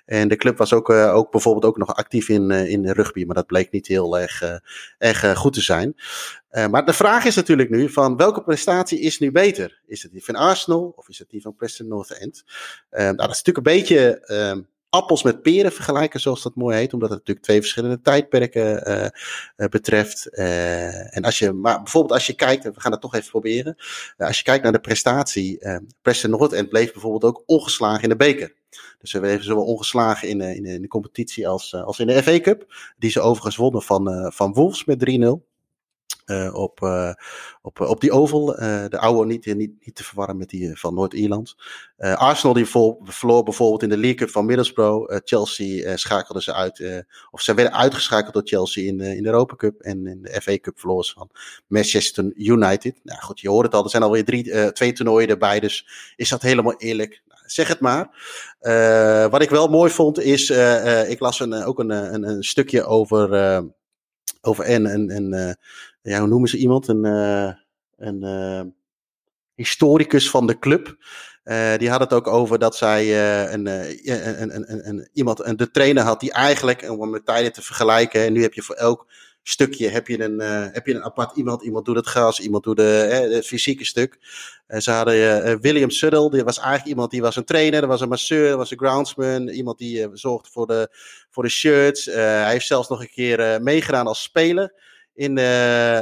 En 0.06 0.28
de 0.28 0.36
club 0.36 0.58
was 0.58 0.72
ook, 0.72 0.90
ook 0.90 1.30
bijvoorbeeld 1.30 1.64
ook 1.64 1.78
nog 1.78 1.94
actief 1.94 2.28
in, 2.28 2.50
in 2.50 2.90
rugby, 2.90 3.24
maar 3.24 3.34
dat 3.34 3.46
bleek 3.46 3.70
niet 3.70 3.86
heel 3.86 4.18
erg, 4.18 4.60
erg 4.98 5.36
goed 5.36 5.52
te 5.52 5.60
zijn. 5.60 5.94
Uh, 6.52 6.66
maar 6.66 6.84
de 6.84 6.92
vraag 6.92 7.24
is 7.24 7.34
natuurlijk 7.34 7.70
nu 7.70 7.88
van 7.88 8.16
welke 8.16 8.42
prestatie 8.42 9.00
is 9.00 9.18
nu 9.18 9.30
beter? 9.30 9.80
Is 9.86 10.02
het 10.02 10.12
die 10.12 10.24
van 10.24 10.34
Arsenal 10.34 10.92
of 10.96 11.08
is 11.08 11.18
het 11.18 11.30
die 11.30 11.42
van 11.42 11.54
Preston 11.54 11.88
North 11.88 12.10
End? 12.10 12.44
Uh, 12.90 13.00
nou, 13.00 13.16
dat 13.16 13.30
is 13.30 13.42
natuurlijk 13.42 13.66
een 13.66 13.74
beetje 13.74 14.24
uh, 14.26 14.62
appels 14.92 15.22
met 15.22 15.42
peren 15.42 15.72
vergelijken, 15.72 16.20
zoals 16.20 16.42
dat 16.42 16.54
mooi 16.54 16.76
heet, 16.76 16.92
omdat 16.92 17.08
het 17.08 17.18
natuurlijk 17.18 17.46
twee 17.46 17.60
verschillende 17.60 18.00
tijdperken 18.00 18.90
uh, 19.56 19.66
betreft. 19.68 20.26
en 20.26 21.22
als 21.22 21.38
je, 21.38 21.52
maar 21.52 21.82
bijvoorbeeld 21.82 22.14
als 22.14 22.26
je 22.26 22.32
kijkt, 22.32 22.64
we 22.64 22.80
gaan 22.80 22.92
het 22.92 23.00
toch 23.00 23.14
even 23.14 23.30
proberen. 23.30 23.76
als 24.18 24.38
je 24.38 24.44
kijkt 24.44 24.62
naar 24.62 24.72
de 24.72 24.80
prestatie, 24.80 25.58
Preston 26.02 26.30
North 26.30 26.52
End 26.52 26.68
bleef 26.68 26.92
bijvoorbeeld 26.92 27.24
ook 27.24 27.42
ongeslagen 27.46 28.02
in 28.02 28.08
de 28.08 28.16
beker. 28.16 28.54
Dus 28.98 29.10
ze 29.10 29.20
bleven 29.20 29.44
zowel 29.44 29.64
ongeslagen 29.64 30.28
in, 30.28 30.40
in, 30.40 30.64
in 30.64 30.82
de 30.82 30.88
competitie 30.88 31.48
als, 31.48 31.74
als 31.74 31.98
in 31.98 32.06
de 32.06 32.22
FA 32.22 32.40
Cup. 32.40 32.74
Die 32.98 33.10
ze 33.10 33.20
overigens 33.20 33.56
wonnen 33.56 33.82
van, 33.82 34.32
van 34.32 34.52
Wolves 34.52 34.84
met 34.84 35.10
3-0. 35.10 35.51
Uh, 36.26 36.54
op, 36.54 36.80
uh, 36.80 37.12
op, 37.62 37.80
op 37.80 38.00
die 38.00 38.12
oval. 38.12 38.44
De 38.88 38.98
oude 38.98 39.26
niet, 39.26 39.46
niet, 39.46 39.72
niet 39.84 39.94
te 39.94 40.04
verwarren 40.04 40.36
met 40.36 40.48
die 40.48 40.78
van 40.78 40.94
Noord-Ierland. 40.94 41.56
Arsenal 41.96 42.54
die 42.54 42.66
vol, 42.66 43.00
verloor 43.04 43.42
bijvoorbeeld 43.42 43.82
in 43.82 43.88
de 43.88 43.96
League 43.96 44.14
Cup 44.14 44.30
van 44.30 44.46
Middlesbrough. 44.46 45.16
Chelsea 45.24 45.96
schakelde 45.96 46.42
ze 46.42 46.54
uit. 46.54 47.04
of 47.30 47.40
ze 47.40 47.54
werden 47.54 47.74
uitgeschakeld 47.74 48.34
door 48.34 48.42
Chelsea 48.44 48.86
in, 48.86 49.00
in 49.00 49.22
de 49.22 49.28
Europa 49.28 49.56
Cup. 49.56 49.80
En 49.80 50.06
in 50.06 50.22
de 50.22 50.40
FA 50.42 50.58
Cup 50.58 50.78
verloren 50.78 51.04
ze 51.04 51.12
van 51.12 51.30
Manchester 51.66 52.32
United. 52.34 53.00
Nou 53.02 53.20
goed, 53.20 53.40
je 53.40 53.48
hoort 53.48 53.66
het 53.66 53.74
al. 53.74 53.84
Er 53.84 53.90
zijn 53.90 54.02
alweer 54.02 54.24
drie, 54.24 54.72
twee 54.72 54.92
toernooien 54.92 55.28
erbij. 55.28 55.60
Dus 55.60 55.86
is 56.16 56.28
dat 56.28 56.42
helemaal 56.42 56.76
eerlijk? 56.76 57.22
Nou, 57.26 57.40
zeg 57.46 57.68
het 57.68 57.80
maar. 57.80 58.10
wat 59.30 59.42
ik 59.42 59.50
wel 59.50 59.68
mooi 59.68 59.90
vond 59.90 60.20
is, 60.20 60.50
ik 61.08 61.20
las 61.20 61.40
een, 61.40 61.54
ook 61.54 61.78
een, 61.78 61.90
een, 61.90 62.28
een 62.28 62.42
stukje 62.44 62.84
over, 62.84 63.28
over 64.40 64.64
en, 64.64 64.86
en, 64.86 65.10
en 65.10 65.58
ja, 66.02 66.18
hoe 66.18 66.28
noemen 66.28 66.48
ze 66.48 66.56
iemand? 66.56 66.88
Een, 66.88 67.04
een 67.96 68.74
historicus 69.54 70.30
van 70.30 70.46
de 70.46 70.58
club. 70.58 70.96
Uh, 71.44 71.76
die 71.76 71.90
had 71.90 72.00
het 72.00 72.12
ook 72.12 72.26
over 72.26 72.58
dat 72.58 72.76
zij 72.76 73.04
een, 73.52 73.66
een, 73.66 74.42
een, 74.42 74.88
een, 74.88 75.08
iemand, 75.12 75.44
een, 75.44 75.56
de 75.56 75.70
trainer 75.70 76.02
had 76.02 76.20
die 76.20 76.32
eigenlijk, 76.32 76.90
om 76.90 77.10
met 77.10 77.26
tijden 77.26 77.52
te 77.52 77.62
vergelijken, 77.62 78.24
en 78.24 78.32
nu 78.32 78.42
heb 78.42 78.54
je 78.54 78.62
voor 78.62 78.74
elk 78.74 79.06
stukje 79.42 79.88
heb 79.88 80.08
je 80.08 80.22
een, 80.22 80.38
heb 80.72 80.86
je 80.86 80.94
een 80.94 81.04
apart 81.04 81.36
iemand. 81.36 81.62
Iemand 81.62 81.84
doet 81.84 81.96
het 81.96 82.06
gras, 82.06 82.40
iemand 82.40 82.64
doet 82.64 82.76
de, 82.76 83.28
het 83.32 83.46
fysieke 83.46 83.84
stuk. 83.84 84.18
Ze 84.68 84.90
hadden 84.90 85.60
William 85.60 85.90
Suddle, 85.90 86.30
die 86.30 86.44
was 86.44 86.58
eigenlijk 86.58 86.88
iemand 86.88 87.10
die 87.10 87.20
was 87.20 87.36
een 87.36 87.44
trainer, 87.44 87.82
er 87.82 87.88
was 87.88 88.00
een 88.00 88.08
masseur, 88.08 88.56
was 88.56 88.70
een 88.70 88.78
groundsman, 88.78 89.48
iemand 89.48 89.78
die 89.78 90.08
zorgde 90.12 90.50
voor 90.52 90.66
de, 90.66 90.88
voor 91.30 91.42
de 91.42 91.48
shirts. 91.48 92.04
hij 92.04 92.50
heeft 92.50 92.66
zelfs 92.66 92.88
nog 92.88 93.00
een 93.00 93.10
keer 93.10 93.62
meegedaan 93.62 94.06
als 94.06 94.22
speler 94.22 94.72
in, 95.14 95.36
uh, 95.36 95.98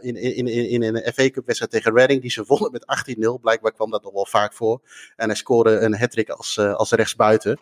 in, 0.00 0.16
in, 0.16 0.46
in, 0.46 0.82
in 0.82 0.82
een 0.82 1.12
FA 1.12 1.30
Cup 1.30 1.46
wedstrijd 1.46 1.72
tegen 1.72 1.94
Reading. 1.94 2.20
Die 2.20 2.30
ze 2.30 2.44
wonnen 2.46 2.72
met 2.72 2.84
18-0. 3.16 3.40
Blijkbaar 3.40 3.72
kwam 3.72 3.90
dat 3.90 4.02
nog 4.02 4.12
wel 4.12 4.26
vaak 4.26 4.52
voor. 4.52 4.80
En 5.16 5.26
hij 5.26 5.36
scoorde 5.36 5.78
een 5.78 5.98
hat 5.98 6.36
als, 6.36 6.58
als 6.58 6.90
rechtsbuiten. 6.90 7.60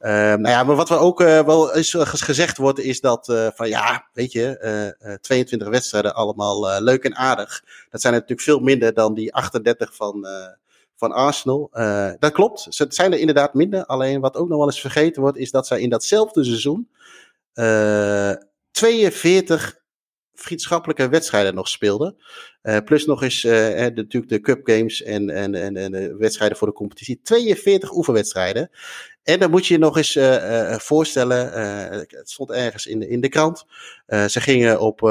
Uh, 0.00 0.10
nou 0.10 0.48
ja, 0.48 0.64
maar 0.64 0.76
wat 0.76 0.88
we 0.88 0.96
ook 0.96 1.18
wel 1.18 1.74
eens 1.74 1.96
gezegd 1.98 2.56
wordt, 2.56 2.78
is 2.78 3.00
dat 3.00 3.52
van 3.54 3.68
ja, 3.68 4.08
weet 4.12 4.32
je, 4.32 5.18
22 5.20 5.68
wedstrijden 5.68 6.14
allemaal 6.14 6.82
leuk 6.82 7.04
en 7.04 7.16
aardig. 7.16 7.64
Dat 7.90 8.00
zijn 8.00 8.12
natuurlijk 8.12 8.40
veel 8.40 8.60
minder 8.60 8.94
dan 8.94 9.14
die 9.14 9.34
38 9.34 9.94
van, 9.94 10.26
van 10.96 11.12
Arsenal. 11.12 11.70
dat 12.18 12.32
klopt, 12.32 12.66
ze 12.70 12.86
zijn 12.88 13.12
er 13.12 13.18
inderdaad 13.18 13.54
minder. 13.54 13.84
Alleen 13.84 14.20
wat 14.20 14.36
ook 14.36 14.48
nog 14.48 14.58
wel 14.58 14.66
eens 14.66 14.80
vergeten 14.80 15.22
wordt, 15.22 15.38
is 15.38 15.50
dat 15.50 15.66
zij 15.66 15.80
in 15.80 15.90
datzelfde 15.90 16.44
seizoen 16.44 16.88
42 18.70 19.77
vriendschappelijke 20.40 21.08
wedstrijden 21.08 21.54
nog 21.54 21.68
speelden. 21.68 22.16
Uh, 22.62 22.76
plus 22.84 23.06
nog 23.06 23.22
eens 23.22 23.40
de, 23.40 23.92
natuurlijk 23.94 24.32
de 24.32 24.40
Cup 24.40 24.60
Games 24.68 25.02
en, 25.02 25.30
en, 25.30 25.54
en, 25.54 25.76
en, 25.76 25.92
de 25.92 26.16
wedstrijden 26.16 26.58
voor 26.58 26.66
de 26.66 26.74
competitie. 26.74 27.20
42 27.22 27.92
oefenwedstrijden. 27.92 28.70
En 29.22 29.38
dan 29.38 29.50
moet 29.50 29.66
je 29.66 29.74
je 29.74 29.80
nog 29.80 29.96
eens 29.96 30.16
uh, 30.16 30.74
voorstellen, 30.78 31.52
het 32.08 32.30
stond 32.30 32.50
ergens 32.50 32.86
in 32.86 32.98
de, 32.98 33.08
in 33.08 33.20
de 33.20 33.28
krant. 33.28 33.64
ze 34.06 34.40
gingen 34.40 34.80
op, 34.80 35.02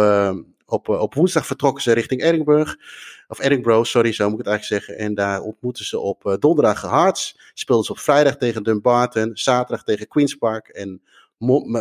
op, 0.65 0.89
op 0.89 1.13
woensdag 1.13 1.45
vertrokken 1.45 1.83
ze 1.83 1.91
richting 1.91 2.23
Edinburgh. 2.23 2.75
Of 3.27 3.39
Edinburgh, 3.39 3.83
sorry, 3.83 4.11
zo 4.11 4.29
moet 4.29 4.39
ik 4.39 4.45
het 4.45 4.53
eigenlijk 4.53 4.83
zeggen. 4.83 5.05
En 5.05 5.15
daar 5.15 5.41
ontmoetten 5.41 5.85
ze 5.85 5.99
op 5.99 6.37
donderdag 6.39 6.81
Hearts. 6.81 7.51
Speelden 7.53 7.85
ze 7.85 7.91
op 7.91 7.99
vrijdag 7.99 8.37
tegen 8.37 8.63
Dumbarton. 8.63 9.31
Zaterdag 9.33 9.83
tegen 9.83 10.07
Queen's 10.07 10.35
Park. 10.35 10.67
En 10.67 11.01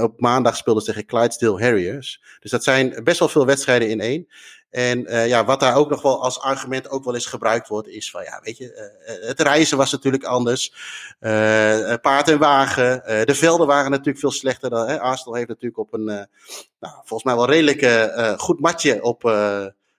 op 0.03 0.21
maandag 0.21 0.57
speelden 0.57 0.83
ze 0.83 0.93
tegen 0.93 1.07
Clydesdale 1.07 1.63
Harriers. 1.63 2.23
Dus 2.41 2.51
dat 2.51 2.65
zijn 2.65 3.01
best 3.05 3.19
wel 3.19 3.29
veel 3.29 3.47
wedstrijden 3.47 3.89
in 3.89 4.01
één. 4.01 4.27
En 4.71 5.01
uh, 5.01 5.27
ja, 5.27 5.45
wat 5.45 5.61
daar 5.61 5.77
ook 5.77 5.91
nog 5.91 6.03
wel 6.03 6.23
als 6.23 6.41
argument 6.41 6.91
ook 6.91 7.05
wel 7.05 7.15
eens 7.15 7.27
gebruikt 7.27 7.69
wordt, 7.69 7.89
is 7.89 8.11
van 8.11 8.23
ja, 8.23 8.41
weet 8.43 8.57
je, 8.57 8.97
uh, 9.09 9.29
het 9.29 9.41
reizen 9.41 9.77
was 9.77 9.93
natuurlijk 9.93 10.25
anders. 10.25 10.73
Uh, 11.21 11.95
paard 12.01 12.29
en 12.29 12.39
wagen. 12.39 13.03
de 13.27 13.35
velden 13.35 13.67
waren 13.67 13.91
natuurlijk 13.91 14.19
veel 14.19 14.31
slechter. 14.31 14.71
Dan, 14.71 14.89
hè. 14.89 15.01
Arsenal 15.01 15.35
heeft 15.35 15.49
natuurlijk 15.49 15.79
op 15.79 15.93
een, 15.93 16.05
nou, 16.05 16.95
volgens 17.05 17.23
mij 17.23 17.35
wel 17.35 17.51
redelijk 17.51 18.11
goed 18.41 18.61
matje 18.61 19.03
op 19.03 19.23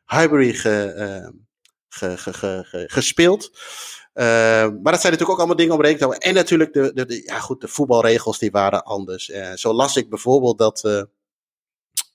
Highbury 0.06 0.54
ge, 1.90 2.86
gespeeld. 2.88 3.52
Uh, 4.18 4.24
maar 4.24 4.92
dat 4.92 5.02
zijn 5.02 5.12
natuurlijk 5.12 5.30
ook 5.30 5.38
allemaal 5.38 5.56
dingen 5.56 5.74
om 5.74 5.82
rekening 5.82 6.00
te 6.00 6.06
houden. 6.06 6.30
En 6.30 6.34
natuurlijk, 6.34 6.74
de, 6.74 7.06
de, 7.06 7.24
ja 7.26 7.40
goed, 7.40 7.62
de 7.62 7.68
voetbalregels 7.68 8.40
die 8.40 8.52
waren 8.52 8.84
anders. 8.84 9.30
Uh, 9.30 9.52
zo 9.54 9.74
las 9.74 9.96
ik 9.96 10.10
bijvoorbeeld 10.10 10.58
dat. 10.58 10.84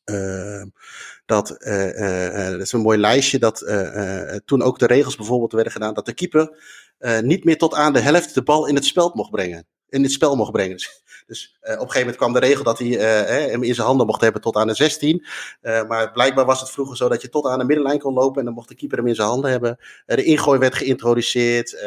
Uh, 0.05 0.63
dat, 1.27 1.49
dat 1.49 2.61
is 2.61 2.73
een 2.73 2.81
mooi 2.81 2.99
lijstje, 2.99 3.39
dat 3.39 3.59
toen 4.45 4.63
ook 4.63 4.79
de 4.79 4.87
regels 4.87 5.17
bijvoorbeeld 5.17 5.53
werden 5.53 5.73
gedaan, 5.73 5.95
dat 5.95 6.07
de 6.07 6.15
keeper 6.15 6.59
niet 7.23 7.45
meer 7.45 7.59
tot 7.59 7.75
aan 7.75 7.93
de 7.93 8.01
helft 8.01 8.35
de 8.35 8.43
bal 8.43 8.67
in 8.67 8.75
het 8.75 8.85
spel 8.85 9.13
mocht 9.15 9.31
brengen. 9.31 9.67
In 9.89 10.03
het 10.03 10.13
spel 10.13 10.37
mocht 10.37 10.53
brengen. 10.53 10.77
Dus 10.77 11.02
dus 11.27 11.57
uh, 11.63 11.73
op 11.73 11.73
een 11.73 11.79
gegeven 11.79 11.99
moment 11.99 12.17
kwam 12.17 12.33
de 12.33 12.39
regel 12.39 12.65
dat 12.65 12.79
hij 12.79 12.89
uh, 12.89 13.51
hem 13.51 13.63
in 13.63 13.75
zijn 13.75 13.87
handen 13.87 14.07
mocht 14.07 14.21
hebben 14.21 14.41
tot 14.41 14.57
aan 14.57 14.67
de 14.67 14.75
16. 14.75 15.27
Uh, 15.63 15.83
maar 15.89 16.13
blijkbaar 16.13 16.45
was 16.45 16.61
het 16.61 16.71
vroeger 16.71 16.97
zo 16.97 17.09
dat 17.09 17.23
je 17.23 17.29
tot 17.29 17.47
aan 17.47 17.59
de 17.59 17.65
middenlijn 17.65 17.99
kon 17.99 18.15
lopen 18.15 18.39
en 18.39 18.45
dan 18.45 18.55
mocht 18.55 18.69
de 18.69 18.75
keeper 18.75 18.99
hem 18.99 19.07
in 19.07 19.15
zijn 19.15 19.29
handen 19.29 19.51
hebben. 19.51 19.79
de 20.07 20.25
ingooi 20.25 20.59
werd 20.59 20.75
geïntroduceerd. 20.75 21.81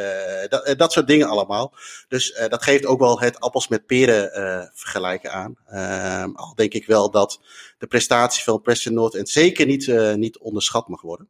Dat, 0.49 0.73
dat, 0.77 0.91
soort 0.91 1.07
dingen 1.07 1.27
allemaal. 1.27 1.73
Dus 2.07 2.41
dat 2.49 2.63
geeft 2.63 2.86
ook 2.86 2.99
wel 2.99 3.19
het 3.19 3.39
appels 3.39 3.67
met 3.67 3.86
peren 3.86 4.29
vergelijken 4.73 5.31
aan. 5.31 5.55
Ehm, 5.67 6.36
al 6.36 6.55
denk 6.55 6.73
ik 6.73 6.86
wel 6.86 7.11
dat 7.11 7.39
de 7.77 7.88
prestatie 7.88 8.43
van 8.43 8.61
Preston 8.61 8.93
North 8.93 9.15
en 9.15 9.25
zeker 9.25 9.65
niet, 9.65 10.15
niet 10.15 10.39
onderschat 10.39 10.88
mag 10.88 11.01
worden. 11.01 11.29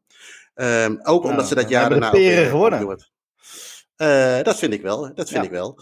Um, 0.56 1.00
ook 1.04 1.22
omdat 1.22 1.36
nou, 1.36 1.48
ze 1.48 1.56
dat 1.56 1.70
jaar 1.70 1.90
daarna. 1.90 2.10
Peren 2.10 2.48
geworden. 2.48 3.06
Uh, 3.98 4.42
dat 4.42 4.58
vind 4.58 4.74
ik 4.74 4.82
wel. 4.82 5.14
Dat 5.14 5.30
vind 5.30 5.46
ik 5.46 5.52
wel. 5.52 5.80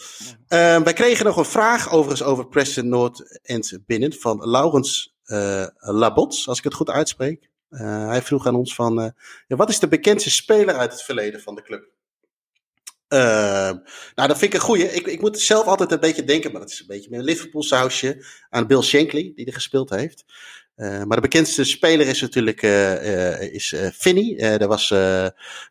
Uh, 0.49 0.81
wij 0.81 0.93
kregen 0.93 1.25
nog 1.25 1.37
een 1.37 1.45
vraag 1.45 1.91
overigens 1.91 2.23
over 2.23 2.47
Preston 2.47 2.89
Noord 2.89 3.39
en 3.41 3.83
binnen 3.85 4.13
van 4.13 4.49
Laurens 4.49 5.15
uh, 5.25 5.67
Labots, 5.77 6.47
als 6.47 6.57
ik 6.57 6.63
het 6.63 6.73
goed 6.73 6.89
uitspreek. 6.89 7.49
hij 7.69 8.21
vroeg 8.21 8.47
aan 8.47 8.55
ons 8.55 8.75
van, 8.75 9.13
ja, 9.47 9.55
wat 9.55 9.69
is 9.69 9.79
de 9.79 9.87
bekendste 9.87 10.29
speler 10.29 10.75
uit 10.75 10.91
het 10.91 11.01
verleden 11.01 11.41
van 11.41 11.55
de 11.55 11.63
club? 11.63 11.91
Ehm, 13.13 13.77
nou, 14.15 14.27
dat 14.27 14.37
vind 14.37 14.53
ik 14.53 14.53
een 14.53 14.65
goeie. 14.65 14.93
Ik, 14.93 15.07
ik 15.07 15.21
moet 15.21 15.39
zelf 15.39 15.65
altijd 15.65 15.91
een 15.91 15.99
beetje 15.99 16.23
denken, 16.23 16.51
maar 16.51 16.61
dat 16.61 16.71
is 16.71 16.79
een 16.79 16.87
beetje 16.87 17.09
met 17.09 17.19
een 17.19 17.25
Liverpool 17.25 17.63
sausje, 17.63 18.25
aan 18.49 18.67
Bill 18.67 18.81
Shankly, 18.81 19.31
die 19.35 19.45
er 19.45 19.53
gespeeld 19.53 19.89
heeft. 19.89 20.25
Uh, 20.75 21.03
maar 21.03 21.15
de 21.15 21.21
bekendste 21.21 21.63
speler 21.63 22.07
is 22.07 22.21
natuurlijk 22.21 22.61
uh, 22.61 22.91
uh, 22.91 23.53
is, 23.53 23.75
Finney. 23.93 24.57
dat 24.57 24.67
was 24.67 24.93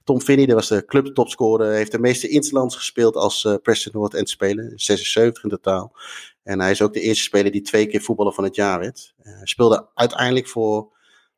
Tom 0.05 0.21
Finney, 0.21 0.47
dat 0.47 0.55
was 0.55 0.69
de 0.69 0.85
clubtopscorer. 0.85 1.67
Hij 1.67 1.77
heeft 1.77 1.93
de 1.93 1.99
meeste 1.99 2.29
interlands 2.29 2.77
gespeeld 2.77 3.17
als 3.17 3.49
Preston 3.63 3.93
North 3.95 4.15
End 4.15 4.29
speler. 4.29 4.73
76 4.77 5.45
in 5.45 5.51
totaal. 5.51 5.97
En 6.43 6.61
hij 6.61 6.71
is 6.71 6.83
ook 6.83 6.93
de 6.93 7.01
eerste 7.01 7.23
speler 7.23 7.53
die 7.53 7.61
twee 7.61 7.87
keer 7.87 8.01
voetballer 8.01 8.33
van 8.33 8.45
het 8.45 8.55
jaar 8.55 8.79
werd. 8.79 9.15
Hij 9.23 9.47
speelde 9.47 9.89
uiteindelijk 9.95 10.49
voor 10.49 10.93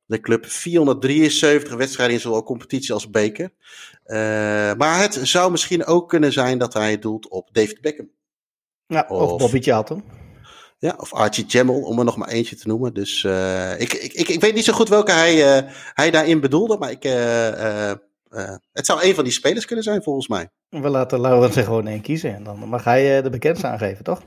de 0.07 0.21
club 0.21 0.47
473 0.47 1.75
wedstrijden 1.75 2.15
in 2.15 2.23
zowel 2.23 2.43
competitie 2.43 2.95
als 2.95 3.11
beker. 3.11 3.51
maar 4.77 5.01
het 5.01 5.19
zou 5.23 5.51
misschien 5.51 5.85
ook 5.85 6.09
kunnen 6.09 6.33
zijn 6.33 6.59
dat 6.59 6.73
hij 6.73 6.99
doelt 6.99 7.29
op 7.29 7.49
David 7.53 7.81
Beckham. 7.81 8.11
Ja, 8.87 9.07
of, 9.09 9.31
of 9.31 9.39
Bobby 9.39 9.61
Charlton. 9.61 10.24
Ja, 10.85 10.95
of 10.97 11.13
Archie 11.13 11.45
Jammel, 11.47 11.81
om 11.81 11.99
er 11.99 12.05
nog 12.05 12.17
maar 12.17 12.29
eentje 12.29 12.57
te 12.57 12.69
noemen. 12.69 12.95
Dus 12.95 13.23
uh, 13.23 13.81
ik, 13.81 13.93
ik, 13.93 14.13
ik, 14.13 14.29
ik, 14.29 14.41
weet 14.41 14.55
niet 14.55 14.65
zo 14.65 14.73
goed 14.73 14.89
welke 14.89 15.13
hij, 15.13 15.63
uh, 15.65 15.71
hij 15.95 16.11
daarin 16.11 16.41
bedoelde, 16.41 16.79
maar 16.79 16.91
ik, 16.91 17.05
uh, 17.05 17.93
het 18.73 18.87
zou 18.87 19.03
een 19.03 19.15
van 19.15 19.25
die 19.25 19.33
spelers 19.33 19.65
kunnen 19.65 19.85
zijn 19.85 20.03
volgens 20.03 20.29
mij. 20.29 20.49
We 20.69 20.89
laten 20.89 21.21
Laurens 21.21 21.57
er 21.57 21.65
gewoon 21.65 21.87
één 21.87 22.01
kiezen 22.01 22.35
en 22.35 22.45
dan 22.45 22.59
mag 22.59 22.85
hij 22.85 23.23
de 23.23 23.31
bekendste 23.31 23.67
aangeven, 23.67 24.05
toch? 24.05 24.23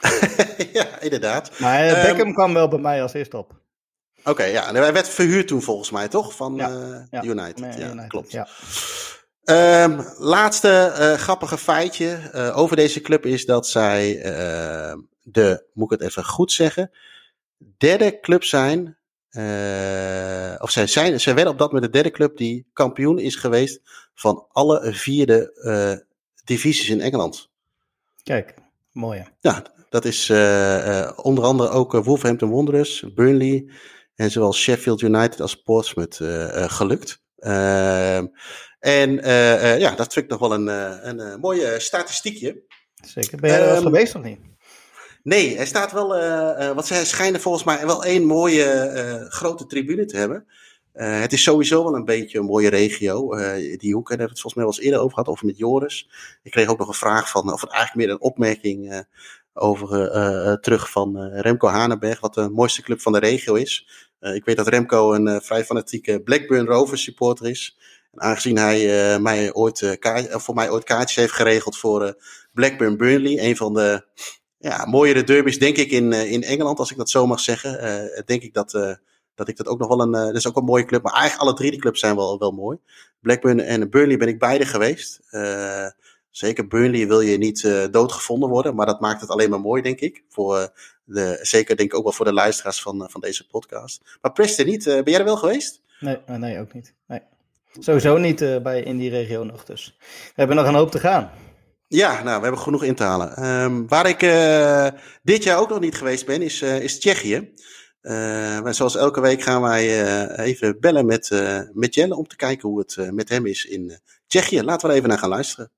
ja, 0.72 1.00
inderdaad. 1.00 1.58
Maar 1.58 1.88
um, 1.88 2.02
Beckham 2.02 2.32
kwam 2.32 2.54
wel 2.54 2.68
bij 2.68 2.78
mij 2.78 3.02
als 3.02 3.12
eerste 3.12 3.36
op. 3.36 3.50
Oké, 4.20 4.30
okay, 4.30 4.52
ja. 4.52 4.68
En 4.68 4.74
hij 4.74 4.92
werd 4.92 5.08
verhuurd 5.08 5.48
toen 5.48 5.62
volgens 5.62 5.90
mij, 5.90 6.08
toch? 6.08 6.36
Van 6.36 6.54
ja, 6.54 7.06
ja. 7.10 7.22
United. 7.22 7.74
Ja, 7.78 7.90
United. 7.90 8.08
klopt. 8.08 8.32
Ja. 8.32 8.48
Um, 9.84 10.04
laatste 10.18 10.92
uh, 10.98 11.12
grappige 11.12 11.58
feitje 11.58 12.18
uh, 12.34 12.58
over 12.58 12.76
deze 12.76 13.00
club 13.00 13.26
is 13.26 13.44
dat 13.44 13.66
zij 13.66 14.26
uh, 14.26 14.92
de, 15.22 15.66
moet 15.72 15.92
ik 15.92 15.98
het 15.98 16.08
even 16.08 16.24
goed 16.24 16.52
zeggen, 16.52 16.90
derde 17.78 18.20
club 18.20 18.44
zijn. 18.44 18.98
Uh, 19.30 20.54
of 20.58 20.70
zij, 20.70 20.86
zijn, 20.86 21.20
zij 21.20 21.34
werden 21.34 21.52
op 21.52 21.58
dat 21.58 21.72
moment 21.72 21.92
de 21.92 21.98
derde 21.98 22.10
club 22.10 22.36
die 22.36 22.66
kampioen 22.72 23.18
is 23.18 23.36
geweest 23.36 23.80
van 24.14 24.46
alle 24.52 24.92
vierde 24.92 25.52
uh, 25.62 26.06
divisies 26.44 26.88
in 26.88 27.00
Engeland. 27.00 27.50
Kijk, 28.22 28.54
mooi. 28.92 29.26
Ja, 29.40 29.64
dat 29.88 30.04
is 30.04 30.28
uh, 30.28 31.10
onder 31.16 31.44
andere 31.44 31.68
ook 31.68 31.92
Wolverhampton 31.92 32.50
Wanderers, 32.50 33.04
Burnley 33.14 33.70
en 34.14 34.30
zowel 34.30 34.54
Sheffield 34.54 35.00
United 35.00 35.40
als 35.40 35.62
Portsmouth 35.62 36.16
gelukt. 36.72 37.22
Ehm, 37.36 38.26
en 38.78 39.12
ja, 39.78 39.94
dat 39.94 40.12
vind 40.12 40.24
ik 40.24 40.30
nog 40.30 40.40
wel 40.40 40.52
een, 40.54 40.66
een, 41.08 41.40
mooie 41.40 41.80
statistiekje. 41.80 42.62
Zeker. 42.94 43.40
Ben 43.40 43.50
jij 43.50 43.60
er 43.60 43.76
um, 43.76 43.82
geweest 43.82 44.14
of 44.14 44.22
niet? 44.22 44.49
Nee, 45.22 45.56
er 45.56 45.66
staat 45.66 45.92
wel, 45.92 46.18
uh, 46.18 46.70
want 46.72 46.86
ze 46.86 47.06
schijnen 47.06 47.40
volgens 47.40 47.64
mij 47.64 47.86
wel 47.86 48.04
één 48.04 48.24
mooie 48.24 48.92
uh, 48.94 49.30
grote 49.30 49.66
tribune 49.66 50.04
te 50.04 50.16
hebben. 50.16 50.46
Het 50.92 51.32
is 51.32 51.42
sowieso 51.42 51.84
wel 51.84 51.94
een 51.94 52.04
beetje 52.04 52.38
een 52.38 52.44
mooie 52.44 52.68
regio. 52.68 53.36
die 53.76 53.94
hoek, 53.94 54.08
daar 54.08 54.18
hebben 54.18 54.26
we 54.26 54.32
het 54.32 54.40
volgens 54.40 54.54
mij 54.54 54.64
wel 54.64 54.72
eens 54.72 54.80
eerder 54.80 55.00
over 55.00 55.12
gehad, 55.12 55.28
over 55.28 55.46
met 55.46 55.58
Joris. 55.58 56.10
Ik 56.42 56.50
kreeg 56.50 56.68
ook 56.68 56.78
nog 56.78 56.88
een 56.88 56.94
vraag 56.94 57.30
van, 57.30 57.52
of 57.52 57.64
eigenlijk 57.64 57.94
meer 57.94 58.10
een 58.10 58.20
opmerking 58.20 59.06
over 59.52 60.10
terug 60.60 60.90
van 60.90 61.28
Remco 61.32 61.68
Hanenberg, 61.68 62.20
wat 62.20 62.34
de 62.34 62.48
mooiste 62.48 62.82
club 62.82 63.00
van 63.00 63.12
de 63.12 63.18
regio 63.18 63.54
is. 63.54 63.88
ik 64.20 64.44
weet 64.44 64.56
dat 64.56 64.68
Remco 64.68 65.12
een 65.12 65.42
vrij 65.42 65.64
fanatieke 65.64 66.22
Blackburn 66.22 66.66
Rovers 66.66 67.02
supporter 67.02 67.46
is. 67.46 67.78
En 68.12 68.20
aangezien 68.20 68.58
hij 68.58 69.18
mij 69.20 69.52
ooit, 69.52 69.96
voor 70.30 70.54
mij 70.54 70.70
ooit 70.70 70.84
kaartjes 70.84 71.16
heeft 71.16 71.32
geregeld 71.32 71.76
voor 71.76 72.22
Blackburn 72.52 72.96
Burnley, 72.96 73.38
een 73.38 73.56
van 73.56 73.74
de 73.74 74.04
ja, 74.60 74.86
mooiere 74.86 75.24
derbies, 75.24 75.58
denk 75.58 75.76
ik, 75.76 75.90
in, 75.90 76.12
in 76.12 76.42
Engeland, 76.42 76.78
als 76.78 76.90
ik 76.90 76.96
dat 76.96 77.10
zo 77.10 77.26
mag 77.26 77.40
zeggen. 77.40 77.72
denk 78.26 78.42
ik 78.42 78.54
dat, 78.54 78.98
dat 79.34 79.48
ik 79.48 79.56
dat 79.56 79.66
ook 79.66 79.78
nog 79.78 79.88
wel 79.88 80.00
een. 80.00 80.10
dat 80.10 80.36
is 80.36 80.48
ook 80.48 80.56
een 80.56 80.64
mooie 80.64 80.84
club. 80.84 81.02
Maar 81.02 81.12
eigenlijk 81.12 81.42
alle 81.42 81.56
drie 81.56 81.70
die 81.70 81.80
clubs 81.80 82.00
zijn 82.00 82.16
wel, 82.16 82.38
wel 82.38 82.50
mooi. 82.50 82.78
Blackburn 83.20 83.60
en 83.60 83.90
Burnley 83.90 84.16
ben 84.16 84.28
ik 84.28 84.38
beide 84.38 84.66
geweest. 84.66 85.20
Zeker 86.30 86.66
Burnley 86.66 87.06
wil 87.06 87.20
je 87.20 87.38
niet 87.38 87.62
doodgevonden 87.90 88.48
worden, 88.48 88.74
maar 88.74 88.86
dat 88.86 89.00
maakt 89.00 89.20
het 89.20 89.30
alleen 89.30 89.50
maar 89.50 89.60
mooi, 89.60 89.82
denk 89.82 90.00
ik. 90.00 90.24
Voor, 90.28 90.72
de, 91.04 91.38
zeker 91.42 91.76
denk 91.76 91.92
ik 91.92 91.98
ook 91.98 92.04
wel 92.04 92.12
voor 92.12 92.24
de 92.24 92.32
luisteraars 92.32 92.82
van, 92.82 93.06
van 93.10 93.20
deze 93.20 93.46
podcast. 93.46 94.18
Maar 94.22 94.32
Preston 94.32 94.66
niet, 94.66 94.84
ben 94.84 95.02
jij 95.04 95.18
er 95.18 95.24
wel 95.24 95.36
geweest? 95.36 95.80
Nee, 96.00 96.18
nee 96.26 96.60
ook 96.60 96.72
niet. 96.72 96.94
Nee. 97.06 97.20
Sowieso 97.78 98.16
niet 98.16 98.62
bij, 98.62 98.82
in 98.82 98.98
die 98.98 99.10
regio 99.10 99.44
nog, 99.44 99.64
dus 99.64 99.96
we 99.98 100.32
hebben 100.34 100.56
nog 100.56 100.66
een 100.66 100.74
hoop 100.74 100.90
te 100.90 100.98
gaan. 100.98 101.30
Ja, 101.92 102.22
nou, 102.22 102.36
we 102.36 102.42
hebben 102.42 102.60
genoeg 102.60 102.84
in 102.84 102.94
te 102.94 103.02
halen. 103.02 103.44
Um, 103.44 103.88
waar 103.88 104.08
ik 104.08 104.18
dit 105.22 105.42
jaar 105.42 105.58
ook 105.58 105.68
nog 105.68 105.80
niet 105.80 105.94
geweest 105.94 106.26
ben, 106.26 106.42
is, 106.42 106.62
is 106.62 106.98
Tsjechië. 106.98 107.52
zoals 108.64 108.96
elke 108.96 109.20
week 109.20 109.42
gaan 109.42 109.62
wij 109.62 110.36
even 110.36 110.80
bellen 110.80 111.06
met, 111.06 111.30
met 111.72 111.94
Jelle 111.94 112.16
om 112.16 112.26
te 112.26 112.36
kijken 112.36 112.68
hoe 112.68 112.78
het 112.78 113.12
met 113.12 113.28
hem 113.28 113.46
is 113.46 113.64
in 113.64 114.00
Tsjechië. 114.26 114.62
Laten 114.62 114.86
we 114.86 114.92
er 114.92 114.98
even 114.98 115.08
naar 115.08 115.18
gaan 115.18 115.28
luisteren. 115.28 115.70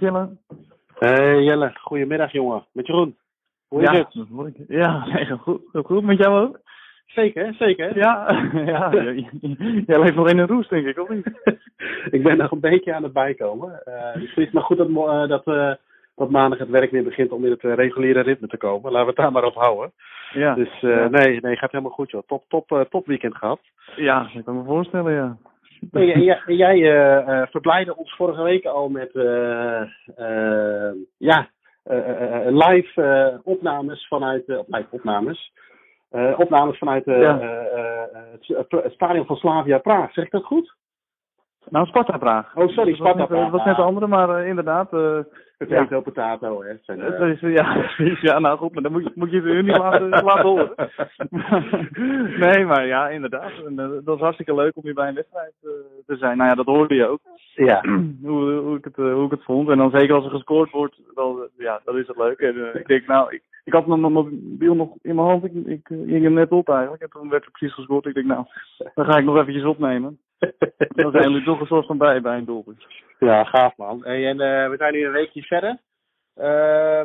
Met 0.00 0.08
Jelle. 0.10 0.28
Hey 0.98 1.42
Jelle, 1.42 1.72
goedemiddag 1.74 2.32
jongen. 2.32 2.64
Met 2.72 2.86
Jeroen. 2.86 3.16
Hoe 3.68 3.82
is 3.82 3.90
ja, 3.90 3.94
het? 3.94 4.68
Ja, 4.68 5.06
goed, 5.44 5.60
goed 5.72 6.04
met 6.04 6.18
jou 6.18 6.46
ook? 6.46 6.60
Zeker, 7.06 7.54
zeker. 7.54 7.96
Ja, 8.04 8.30
ja 8.52 8.90
jij 9.86 10.00
leeft 10.00 10.14
nog 10.14 10.28
in 10.28 10.38
een 10.38 10.46
roes, 10.46 10.68
denk 10.68 10.86
ik, 10.86 10.98
of 10.98 11.08
niet? 11.08 11.26
ik 12.16 12.22
ben 12.22 12.36
nog 12.36 12.50
een 12.50 12.60
beetje 12.60 12.94
aan 12.94 13.02
het 13.02 13.12
bijkomen. 13.12 13.82
Uh, 13.88 14.14
dus 14.14 14.34
het 14.34 14.46
is 14.46 14.52
maar 14.52 14.62
goed 14.62 14.76
dat, 14.76 14.88
uh, 14.88 15.28
dat, 15.28 15.46
uh, 15.46 15.72
dat 16.14 16.30
maandag 16.30 16.58
het 16.58 16.68
werk 16.68 16.90
weer 16.90 17.04
begint 17.04 17.32
om 17.32 17.44
in 17.44 17.50
het 17.50 17.62
reguliere 17.62 18.20
ritme 18.20 18.46
te 18.46 18.56
komen. 18.56 18.92
Laten 18.92 19.00
we 19.00 19.12
het 19.12 19.16
daar 19.16 19.32
maar 19.32 19.44
op 19.44 19.54
houden. 19.54 19.92
Ja. 20.32 20.54
Dus 20.54 20.80
ja. 20.80 21.08
nee, 21.08 21.40
nee, 21.40 21.56
gaat 21.56 21.70
helemaal 21.70 21.92
goed 21.92 22.10
joh. 22.10 22.22
Top, 22.26 22.44
top, 22.48 22.86
top 22.90 23.06
weekend 23.06 23.36
gehad. 23.36 23.60
Ja, 23.96 24.30
ik 24.34 24.44
kan 24.44 24.56
me 24.56 24.64
voorstellen, 24.64 25.12
ja. 25.12 25.36
Jij 25.90 26.42
jij 26.46 26.78
verblijdde 27.50 27.96
ons 27.96 28.16
vorige 28.16 28.42
week 28.42 28.64
al 28.64 28.88
met 28.88 29.10
ja, 31.16 31.48
live 32.46 33.40
opnames 33.44 34.06
vanuit, 34.08 34.46
live 34.46 34.86
opnames 34.90 35.52
uh, 36.10 36.38
opnames 36.38 36.78
vanuit 36.78 37.06
uh, 37.06 37.20
ja. 37.20 37.38
het, 38.46 38.70
het, 38.70 38.92
stadion 38.92 39.26
van 39.26 39.36
Slavia 39.36 39.78
Praag. 39.78 40.12
Zeg 40.12 40.24
ik 40.24 40.30
dat 40.30 40.44
goed? 40.44 40.74
Nou, 41.68 41.86
Sparta 41.86 42.18
Praag. 42.18 42.56
Oh, 42.56 42.68
sorry, 42.68 42.94
Sparta 42.94 43.26
Praag. 43.26 43.42
Dat 43.42 43.50
was 43.50 43.64
net 43.64 43.76
de 43.76 43.82
andere, 43.82 44.06
maar 44.06 44.46
inderdaad. 44.46 44.90
Potato, 45.58 45.94
ja. 45.94 46.00
potato, 46.00 46.62
hè. 46.62 46.74
Zijn, 46.82 47.00
is, 47.32 47.40
ja, 47.40 47.90
ja, 48.30 48.38
nou 48.38 48.58
goed, 48.58 48.74
maar 48.74 48.82
dan 48.82 48.92
moet 48.92 49.02
je, 49.02 49.10
moet 49.14 49.30
je 49.30 49.42
het 49.42 49.66
niet 49.66 49.76
laten, 49.76 50.08
laten 50.08 50.42
horen. 50.42 50.74
nee, 52.40 52.64
maar 52.64 52.86
ja, 52.86 53.08
inderdaad. 53.08 53.52
En, 53.66 53.76
dat 53.76 54.04
was 54.04 54.20
hartstikke 54.20 54.54
leuk 54.54 54.76
om 54.76 54.82
hier 54.82 54.94
bij 54.94 55.08
een 55.08 55.14
wedstrijd 55.14 55.52
uh, 55.62 55.70
te 56.06 56.16
zijn. 56.16 56.36
Nou 56.36 56.48
ja, 56.48 56.54
dat 56.54 56.66
hoorde 56.66 56.94
je 56.94 57.06
ook. 57.06 57.20
Ja. 57.54 57.80
hoe, 58.22 58.52
hoe, 58.52 58.76
ik 58.76 58.84
het, 58.84 58.96
hoe 58.96 59.24
ik 59.24 59.30
het 59.30 59.44
vond. 59.44 59.68
En 59.68 59.78
dan 59.78 59.90
zeker 59.90 60.14
als 60.14 60.24
er 60.24 60.30
gescoord 60.30 60.70
wordt, 60.70 61.00
dan, 61.14 61.48
ja, 61.58 61.80
dat 61.84 61.94
is 61.94 62.06
het 62.06 62.16
leuk. 62.16 62.38
En 62.38 62.56
uh, 62.56 62.74
ik 62.74 62.86
denk, 62.86 63.06
nou, 63.06 63.34
ik, 63.34 63.42
ik 63.64 63.72
had 63.72 63.86
mijn 63.86 64.00
mobiel 64.00 64.74
nog 64.74 64.94
in 65.02 65.14
mijn 65.14 65.28
hand. 65.28 65.44
Ik, 65.44 65.52
ik 65.52 65.86
ging 65.86 66.22
hem 66.22 66.32
net 66.32 66.50
op 66.50 66.68
eigenlijk. 66.68 67.02
En 67.02 67.10
toen 67.10 67.28
werd 67.28 67.44
er 67.44 67.50
precies 67.50 67.74
gescoord. 67.74 68.06
Ik 68.06 68.14
denk, 68.14 68.26
nou, 68.26 68.44
dan 68.94 69.04
ga 69.04 69.18
ik 69.18 69.24
nog 69.24 69.36
eventjes 69.36 69.64
opnemen. 69.64 70.18
dan 70.88 71.10
zijn 71.10 71.30
jullie 71.30 71.44
toch 71.44 71.60
een 71.60 71.66
soort 71.66 71.86
van 71.86 71.98
bij 71.98 72.20
bij 72.20 72.38
een 72.38 72.44
doelpunt. 72.44 72.86
Ja, 73.18 73.44
gaaf 73.44 73.76
man. 73.76 74.00
Hey, 74.04 74.26
en 74.26 74.40
uh, 74.40 74.70
we 74.70 74.74
zijn 74.76 74.92
nu 74.92 75.06
een 75.06 75.12
weekje 75.12 75.42
verder. 75.42 75.78
Uh, 76.36 77.02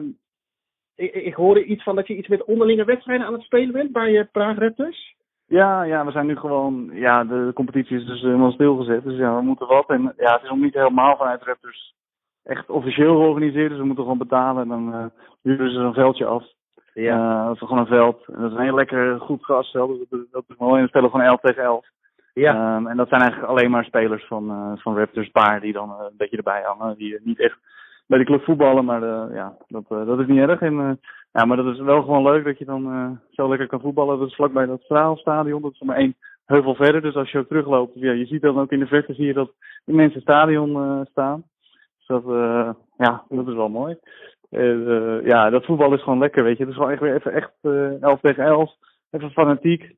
ik, 0.95 1.13
ik 1.13 1.33
hoorde 1.33 1.63
iets 1.63 1.83
van 1.83 1.95
dat 1.95 2.07
je 2.07 2.15
iets 2.15 2.27
met 2.27 2.43
onderlinge 2.43 2.85
wedstrijden 2.85 3.25
aan 3.25 3.33
het 3.33 3.41
spelen 3.41 3.71
bent 3.71 3.91
bij 3.91 4.11
je 4.11 4.25
Praag 4.31 4.57
Raptors. 4.57 5.15
Ja, 5.45 5.83
ja, 5.83 6.05
we 6.05 6.11
zijn 6.11 6.25
nu 6.25 6.35
gewoon, 6.35 6.89
ja, 6.93 7.23
de 7.23 7.51
competitie 7.53 7.97
is 7.97 8.05
dus 8.05 8.21
helemaal 8.21 8.51
stilgezet. 8.51 9.03
Dus 9.03 9.17
ja, 9.17 9.35
we 9.35 9.41
moeten 9.41 9.67
wat. 9.67 9.89
En 9.89 10.13
ja, 10.17 10.33
het 10.33 10.43
is 10.43 10.49
nog 10.49 10.59
niet 10.59 10.73
helemaal 10.73 11.17
vanuit 11.17 11.43
Raptors 11.43 11.93
echt 12.43 12.69
officieel 12.69 13.15
georganiseerd. 13.15 13.69
Dus 13.69 13.79
we 13.79 13.85
moeten 13.85 14.03
gewoon 14.03 14.19
betalen 14.19 14.61
en 14.61 14.67
dan 14.67 14.95
uh, 14.95 15.05
huren 15.41 15.71
ze 15.71 15.79
een 15.79 15.93
veldje 15.93 16.25
af. 16.25 16.43
Ja. 16.93 17.49
Uh, 17.49 17.57
gewoon 17.57 17.77
een 17.77 17.85
veld. 17.85 18.25
En 18.27 18.41
dat 18.41 18.51
is 18.51 18.57
een 18.57 18.63
heel 18.63 18.75
lekker 18.75 19.19
goed 19.19 19.43
grasveld. 19.43 19.89
Dus 19.89 20.09
dat, 20.09 20.31
dat 20.31 20.43
is 20.47 20.55
mooi. 20.57 20.75
En 20.75 20.81
we 20.81 20.87
spelen 20.87 21.09
gewoon 21.09 21.25
11 21.25 21.39
tegen 21.39 21.63
11. 21.63 21.85
Ja. 22.33 22.75
Um, 22.75 22.87
en 22.87 22.97
dat 22.97 23.09
zijn 23.09 23.21
eigenlijk 23.21 23.51
alleen 23.51 23.71
maar 23.71 23.83
spelers 23.83 24.25
van, 24.25 24.49
uh, 24.49 24.71
van 24.75 24.97
Raptors 24.97 25.29
paar 25.29 25.61
die 25.61 25.73
dan 25.73 25.89
uh, 25.89 25.95
een 26.09 26.17
beetje 26.17 26.37
erbij 26.37 26.61
hangen. 26.61 26.97
Die 26.97 27.19
niet 27.23 27.39
echt 27.39 27.57
bij 28.07 28.17
de 28.17 28.25
club 28.25 28.43
voetballen, 28.43 28.85
maar 28.85 29.03
uh, 29.03 29.35
ja, 29.35 29.57
dat, 29.67 29.83
dat 29.87 30.19
is 30.19 30.27
niet 30.27 30.39
erg. 30.39 30.61
En, 30.61 30.99
ja, 31.31 31.45
maar 31.45 31.57
dat 31.57 31.65
is 31.73 31.79
wel 31.79 32.01
gewoon 32.01 32.23
leuk 32.23 32.43
dat 32.43 32.57
je 32.57 32.65
dan 32.65 33.19
zo 33.31 33.49
lekker 33.49 33.67
kan 33.67 33.81
voetballen. 33.81 34.19
Dat 34.19 34.27
is 34.27 34.35
vlakbij 34.35 34.65
dat 34.65 34.81
Straalstadion. 34.81 35.61
Dat 35.61 35.71
is 35.71 35.79
maar 35.79 35.95
één 35.95 36.15
heuvel 36.45 36.75
verder. 36.75 37.01
Dus 37.01 37.15
als 37.15 37.31
je 37.31 37.37
ook 37.37 37.47
terugloopt, 37.47 37.91
ja, 37.93 38.11
je 38.11 38.25
ziet 38.25 38.41
dan 38.41 38.59
ook 38.59 38.71
in 38.71 38.79
de 38.79 38.87
verte 38.87 39.13
zie 39.13 39.25
je 39.25 39.33
dat 39.33 39.51
mensen 39.85 40.21
stadion 40.21 41.05
staan. 41.11 41.43
Dus 41.97 42.07
dat, 42.07 42.23
ja, 42.97 43.23
dat 43.29 43.47
is 43.47 43.53
wel 43.53 43.69
mooi. 43.69 43.97
ja, 45.23 45.49
dat 45.49 45.65
voetbal 45.65 45.93
is 45.93 46.03
gewoon 46.03 46.19
lekker, 46.19 46.43
weet 46.43 46.57
je. 46.57 46.63
Het 46.63 46.71
is 46.71 46.77
gewoon 46.77 46.91
echt 46.91 47.01
weer 47.01 47.15
even 47.15 47.33
echt 47.33 47.51
11 48.01 48.19
tegen 48.19 48.43
11. 48.43 48.71
Even 49.11 49.31
fanatiek. 49.31 49.95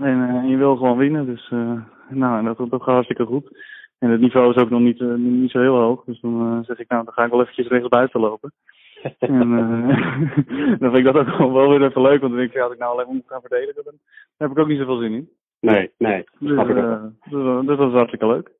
En 0.00 0.18
uh, 0.18 0.50
je 0.50 0.56
wil 0.56 0.76
gewoon 0.76 0.96
winnen. 0.96 1.26
Dus 1.26 1.50
uh, 1.50 1.80
nou, 2.08 2.38
en 2.38 2.44
dat, 2.44 2.56
dat 2.56 2.82
gaat 2.82 2.94
hartstikke 2.94 3.24
goed. 3.24 3.50
En 3.98 4.10
het 4.10 4.20
niveau 4.20 4.50
is 4.50 4.62
ook 4.62 4.70
nog 4.70 4.80
niet, 4.80 5.00
uh, 5.00 5.14
niet 5.14 5.50
zo 5.50 5.60
heel 5.60 5.76
hoog. 5.76 6.04
Dus 6.04 6.20
dan 6.20 6.64
zeg 6.64 6.78
ik, 6.78 6.88
nou, 6.88 7.04
dan 7.04 7.12
ga 7.12 7.24
ik 7.24 7.30
wel 7.30 7.40
eventjes 7.40 7.66
rechts 7.66 7.88
buiten 7.88 8.20
lopen. 8.20 8.52
en 9.18 9.50
dan 10.80 10.90
vind 10.90 10.94
ik 10.94 11.04
dat 11.04 11.16
ook 11.16 11.28
gewoon 11.28 11.52
wel 11.52 11.68
weer 11.68 11.84
even 11.84 12.02
leuk. 12.02 12.20
Want 12.20 12.32
dan 12.32 12.36
denk 12.40 12.48
ik, 12.48 12.56
ja, 12.56 12.62
als 12.62 12.72
ik 12.72 12.78
nou 12.78 12.92
alleen 12.92 13.14
moet 13.14 13.22
gaan 13.26 13.40
verdedigen, 13.40 13.84
dan 13.84 13.94
heb 14.36 14.50
ik 14.50 14.58
ook 14.58 14.68
niet 14.68 14.78
zoveel 14.78 14.98
zin 14.98 15.12
in. 15.12 15.28
Nee, 15.60 15.90
nee. 15.98 16.24
Dus, 16.38 16.66
dus, 16.66 17.66
dus 17.66 17.76
dat 17.76 17.88
is 17.88 17.94
hartstikke 17.94 18.26
leuk. 18.26 18.50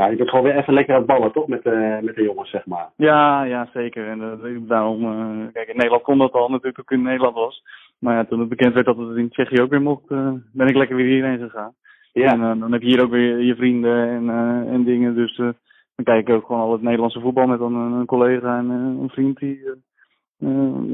Ja, 0.00 0.06
je 0.06 0.16
bent 0.16 0.28
gewoon 0.28 0.44
weer 0.44 0.56
even 0.56 0.74
lekker 0.74 0.94
aan 0.94 1.00
het 1.00 1.10
ballen, 1.10 1.32
toch? 1.32 1.46
Met, 1.46 1.64
uh, 1.64 1.98
met 2.00 2.14
de 2.14 2.22
jongens, 2.22 2.50
zeg 2.50 2.66
maar. 2.66 2.88
Ja, 2.96 3.42
ja 3.42 3.68
zeker. 3.72 4.08
En 4.08 4.40
uh, 4.42 4.58
daarom, 4.68 5.02
uh, 5.04 5.46
kijk, 5.52 5.68
in 5.68 5.76
Nederland 5.76 6.02
kon 6.02 6.18
dat 6.18 6.32
al 6.32 6.48
natuurlijk 6.48 6.78
ik 6.78 6.90
in 6.90 7.02
Nederland 7.02 7.34
was. 7.34 7.62
Maar 7.98 8.14
ja, 8.14 8.24
toen 8.24 8.40
het 8.40 8.48
bekend 8.48 8.74
werd 8.74 8.86
dat 8.86 8.96
het 8.96 9.16
in 9.16 9.28
Tsjechië 9.28 9.60
ook 9.60 9.70
weer 9.70 9.82
mocht, 9.82 10.08
ben 10.52 10.66
ik 10.66 10.76
lekker 10.76 10.96
weer 10.96 11.06
hierheen 11.06 11.38
gegaan. 11.38 11.72
Ja. 12.12 12.32
En 12.32 12.58
dan 12.58 12.72
heb 12.72 12.80
je 12.80 12.86
hier 12.86 13.02
ook 13.02 13.10
weer 13.10 13.38
je 13.38 13.54
vrienden 13.54 14.08
en, 14.08 14.30
en 14.68 14.84
dingen. 14.84 15.14
Dus 15.14 15.36
dan 15.36 16.04
kijk 16.04 16.28
ik 16.28 16.34
ook 16.34 16.46
gewoon 16.46 16.62
al 16.62 16.72
het 16.72 16.82
Nederlandse 16.82 17.20
voetbal 17.20 17.46
met 17.46 17.58
dan 17.58 17.74
een, 17.74 17.92
een 17.92 18.06
collega 18.06 18.58
en 18.58 18.68
een 18.70 19.10
vriend 19.10 19.38
die, 19.38 19.60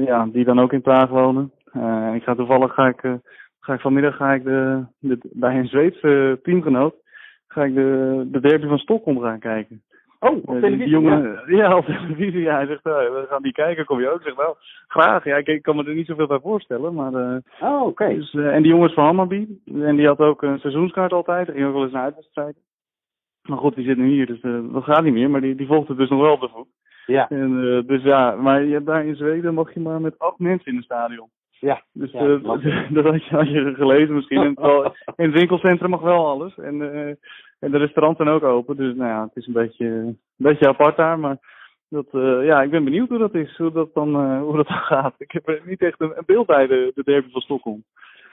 ja, 0.05 0.25
die 0.25 0.45
dan 0.45 0.59
ook 0.59 0.73
in 0.73 0.81
Praag 0.81 1.09
wonen. 1.09 1.51
ik 2.13 2.23
ga 2.23 2.35
toevallig, 2.35 2.73
ga 2.73 2.87
ik, 2.87 3.01
ga 3.59 3.73
ik 3.73 3.79
vanmiddag 3.79 4.15
ga 4.15 4.33
ik 4.33 4.43
de, 4.43 4.83
de, 4.99 5.17
bij 5.21 5.57
een 5.57 5.67
Zweedse 5.67 6.39
teamgenoot 6.43 6.95
ga 7.47 7.63
ik 7.63 7.75
de, 7.75 8.27
de 8.31 8.39
derby 8.39 8.67
van 8.67 8.77
Stockholm 8.77 9.19
gaan 9.19 9.39
kijken. 9.39 9.81
Oh, 10.19 10.35
op 10.35 10.45
televisie? 10.45 10.77
Die 10.77 10.87
jongen, 10.87 11.41
ja. 11.47 11.57
ja. 11.63 11.77
op 11.77 11.85
televisie. 11.85 12.41
Ja, 12.41 12.55
hij 12.55 12.65
zegt, 12.65 12.85
uh, 12.85 12.93
we 12.93 13.25
gaan 13.29 13.41
die 13.41 13.51
kijken, 13.51 13.85
kom 13.85 13.99
je 13.99 14.09
ook? 14.09 14.19
Ik 14.19 14.25
zeg, 14.25 14.35
wel, 14.35 14.57
graag. 14.87 15.23
Ja, 15.23 15.35
ik, 15.35 15.47
ik, 15.47 15.61
kan 15.61 15.75
me 15.75 15.83
er 15.83 15.93
niet 15.93 16.07
zoveel 16.07 16.27
bij 16.27 16.39
voorstellen. 16.39 16.93
Maar, 16.93 17.13
uh, 17.13 17.37
oh, 17.59 17.85
oké. 17.85 18.15
Dus, 18.15 18.33
uh, 18.33 18.55
en 18.55 18.61
die 18.61 18.71
jongens 18.71 18.93
van 18.93 19.05
Hammarby, 19.05 19.47
en 19.65 19.95
die 19.95 20.07
had 20.07 20.19
ook 20.19 20.41
een 20.41 20.59
seizoenskaart 20.59 21.13
altijd. 21.13 21.45
Die 21.45 21.55
ging 21.55 21.67
ook 21.67 21.73
wel 21.73 21.83
eens 21.83 21.91
naar 21.91 22.03
uitwedstrijden. 22.03 22.61
Maar 23.41 23.57
goed, 23.57 23.75
die 23.75 23.85
zit 23.85 23.97
nu 23.97 24.07
hier, 24.07 24.25
dus 24.25 24.41
dat 24.71 24.83
gaat 24.83 25.03
niet 25.03 25.13
meer. 25.13 25.29
Maar 25.29 25.41
die, 25.41 25.55
die 25.55 25.67
volgt 25.67 25.87
het 25.87 25.97
dus 25.97 26.09
nog 26.09 26.21
wel 26.21 26.33
op 26.33 26.41
de 26.41 26.49
voet. 26.49 26.67
Ja. 27.05 27.29
En, 27.29 27.83
dus 27.87 28.03
ja, 28.03 28.35
maar 28.35 28.63
ja, 28.63 28.79
daar 28.79 29.05
in 29.05 29.15
Zweden 29.15 29.53
mag 29.53 29.73
je 29.73 29.79
maar 29.79 30.01
met 30.01 30.19
acht 30.19 30.39
mensen 30.39 30.71
in 30.71 30.75
het 30.75 30.85
stadion. 30.85 31.29
Ja. 31.59 31.83
Dus 31.93 32.11
ja, 32.11 32.23
uh, 32.23 32.43
dat 32.89 33.05
had 33.05 33.25
je, 33.25 33.35
had 33.35 33.49
je 33.49 33.73
gelezen 33.75 34.13
misschien. 34.15 34.43
in, 34.43 34.57
het, 34.59 34.93
in 35.17 35.25
het 35.25 35.33
winkelcentrum 35.33 35.89
mag 35.89 36.01
wel 36.01 36.27
alles. 36.27 36.57
En, 36.57 36.75
uh, 36.75 37.07
en 37.59 37.71
de 37.71 37.77
restaurants 37.77 38.17
zijn 38.17 38.29
ook 38.29 38.43
open. 38.43 38.77
Dus 38.77 38.95
nou 38.95 39.09
ja, 39.09 39.23
het 39.23 39.35
is 39.35 39.47
een 39.47 39.53
beetje, 39.53 39.85
een 39.85 40.19
beetje 40.35 40.67
apart 40.67 40.97
daar. 40.97 41.19
Maar 41.19 41.37
dat, 41.89 42.07
uh, 42.11 42.45
ja, 42.45 42.61
ik 42.61 42.69
ben 42.69 42.83
benieuwd 42.83 43.09
hoe 43.09 43.17
dat 43.17 43.35
is. 43.35 43.57
Hoe 43.57 43.71
dat 43.71 43.93
dan, 43.93 44.39
hoe 44.39 44.55
dat 44.55 44.67
dan 44.67 44.77
gaat. 44.93 45.15
Ik 45.17 45.31
heb 45.31 45.61
niet 45.65 45.81
echt 45.81 46.01
een, 46.01 46.17
een 46.17 46.25
beeld 46.25 46.45
bij 46.45 46.67
de, 46.67 46.91
de 46.95 47.03
derby 47.03 47.31
van 47.31 47.41
Stockholm. 47.41 47.83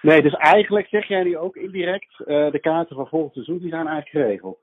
Nee, 0.01 0.22
dus 0.22 0.35
eigenlijk 0.35 0.87
zeg 0.89 1.09
jij 1.09 1.22
nu 1.22 1.37
ook 1.37 1.57
indirect, 1.57 2.14
de 2.27 2.59
kaarten 2.61 2.97
van 2.97 3.07
volgend 3.07 3.33
seizoen 3.33 3.59
die 3.59 3.70
zijn 3.70 3.87
eigenlijk 3.87 4.27
geregeld. 4.27 4.59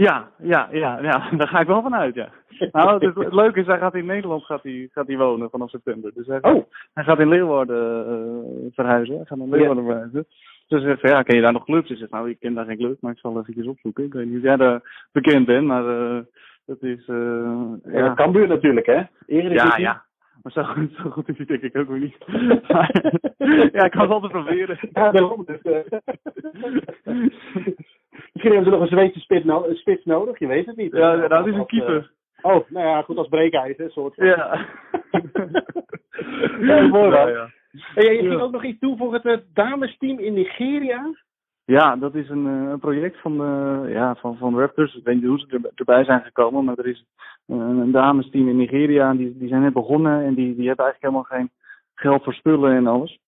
Ja, 0.00 0.30
ja, 0.38 0.68
ja, 0.72 0.98
ja, 1.02 1.30
daar 1.38 1.48
ga 1.48 1.60
ik 1.60 1.66
wel 1.66 1.82
van 1.82 1.94
uit, 1.94 2.14
ja. 2.14 2.28
Nou, 2.72 3.06
het, 3.06 3.14
het 3.14 3.32
leuke 3.42 3.60
is, 3.60 3.66
hij 3.66 3.78
gaat 3.78 3.94
in 3.94 4.06
Nederland 4.06 4.44
gaat 4.44 4.62
hij, 4.62 4.88
gaat 4.92 5.06
hij 5.06 5.16
wonen 5.16 5.50
vanaf 5.50 5.70
september. 5.70 6.10
Dus 6.14 6.26
hij 6.26 6.38
gaat, 6.40 6.54
oh. 6.54 6.64
hij 6.94 7.04
gaat 7.04 7.18
in 7.18 7.28
Leeuwarden 7.28 8.06
uh, 8.08 8.74
verhuizen. 8.74 9.16
Hij 9.16 9.24
gaat 9.24 9.38
naar 9.38 9.48
Leeuwarden 9.48 9.84
ja. 9.84 9.90
verhuizen. 9.90 10.26
Ze 10.66 10.80
zegt 10.80 11.00
van 11.00 11.10
ja, 11.10 11.22
ken 11.22 11.36
je 11.36 11.42
daar 11.42 11.52
nog 11.52 11.64
clubs? 11.64 11.90
Ik 11.90 11.96
zeg 11.96 12.10
nou, 12.10 12.30
ik 12.30 12.40
ken 12.40 12.54
daar 12.54 12.64
geen 12.64 12.76
club, 12.76 13.00
maar 13.00 13.12
ik 13.12 13.18
zal 13.18 13.44
even 13.46 13.68
opzoeken. 13.68 14.04
Ik 14.04 14.12
weet 14.12 14.26
niet 14.26 14.36
of 14.36 14.42
jij 14.42 14.56
daar 14.56 15.06
bekend 15.12 15.46
bent, 15.46 15.66
maar 15.66 15.84
uh, 15.84 16.18
dat 16.66 16.82
is... 16.82 17.08
Uh, 17.08 17.72
ja, 17.84 17.98
ja 17.98 18.14
Cambuur 18.14 18.48
natuurlijk, 18.48 18.86
hè? 18.86 19.02
Ja, 19.26 19.76
ja. 19.76 20.04
Maar 20.42 20.52
zo 20.52 20.62
goed, 20.62 20.92
zo 21.02 21.10
goed 21.10 21.28
is 21.28 21.36
hij 21.36 21.46
denk 21.46 21.62
ik 21.62 21.76
ook 21.76 21.88
weer 21.88 21.98
niet. 21.98 22.16
ja, 23.76 23.84
ik 23.84 23.90
kan 23.90 24.00
het 24.00 24.10
altijd 24.10 24.32
proberen. 24.32 24.78
Ja, 24.92 25.10
daarom. 25.10 25.44
Dus, 25.46 25.60
Misschien 28.42 28.62
hebben 28.62 28.72
ze 28.72 28.78
nog 28.78 28.90
een 28.90 28.96
Zweedse 28.98 29.20
spits, 29.20 29.44
no 29.44 29.74
spits 29.74 30.04
nodig, 30.04 30.38
je 30.38 30.46
weet 30.46 30.66
het 30.66 30.76
niet. 30.76 30.92
Ja, 30.92 31.14
nou, 31.14 31.28
dat 31.28 31.46
is 31.46 31.54
een 31.54 31.66
keeper. 31.66 32.10
Oh, 32.42 32.68
nou 32.68 32.86
ja, 32.86 33.02
goed 33.02 33.16
als 33.16 33.28
breekijs, 33.28 33.76
hè, 33.76 33.88
soort 33.88 34.14
van. 34.14 34.26
Ja. 34.26 34.66
ja, 36.68 36.86
mooi 36.86 37.10
ja, 37.10 37.28
ja. 37.28 37.50
En 37.94 38.12
je 38.12 38.18
ging 38.18 38.40
ook 38.40 38.52
nog 38.52 38.64
iets 38.64 38.78
toe 38.78 38.96
voor 38.96 39.12
het 39.12 39.24
uh, 39.24 39.36
damesteam 39.52 40.18
in 40.18 40.32
Nigeria? 40.32 41.14
Ja, 41.64 41.96
dat 41.96 42.14
is 42.14 42.28
een, 42.28 42.44
een 42.44 42.78
project 42.78 43.20
van, 43.20 43.32
uh, 43.32 43.92
ja, 43.92 44.14
van, 44.14 44.36
van 44.36 44.58
Raptors. 44.58 44.94
Ik 44.94 45.04
weet 45.04 45.14
niet 45.14 45.24
hoe 45.24 45.38
ze 45.38 45.46
er, 45.48 45.70
erbij 45.74 46.04
zijn 46.04 46.22
gekomen, 46.22 46.64
maar 46.64 46.78
er 46.78 46.86
is 46.86 47.04
een 47.46 47.90
damesteam 47.92 48.48
in 48.48 48.56
Nigeria. 48.56 49.14
Die, 49.14 49.38
die 49.38 49.48
zijn 49.48 49.62
net 49.62 49.72
begonnen 49.72 50.24
en 50.24 50.34
die, 50.34 50.54
die 50.56 50.66
hebben 50.66 50.84
eigenlijk 50.84 51.00
helemaal 51.00 51.38
geen 51.38 51.50
geld 51.94 52.24
voor 52.24 52.34
spullen 52.34 52.76
en 52.76 52.86
alles. 52.86 53.18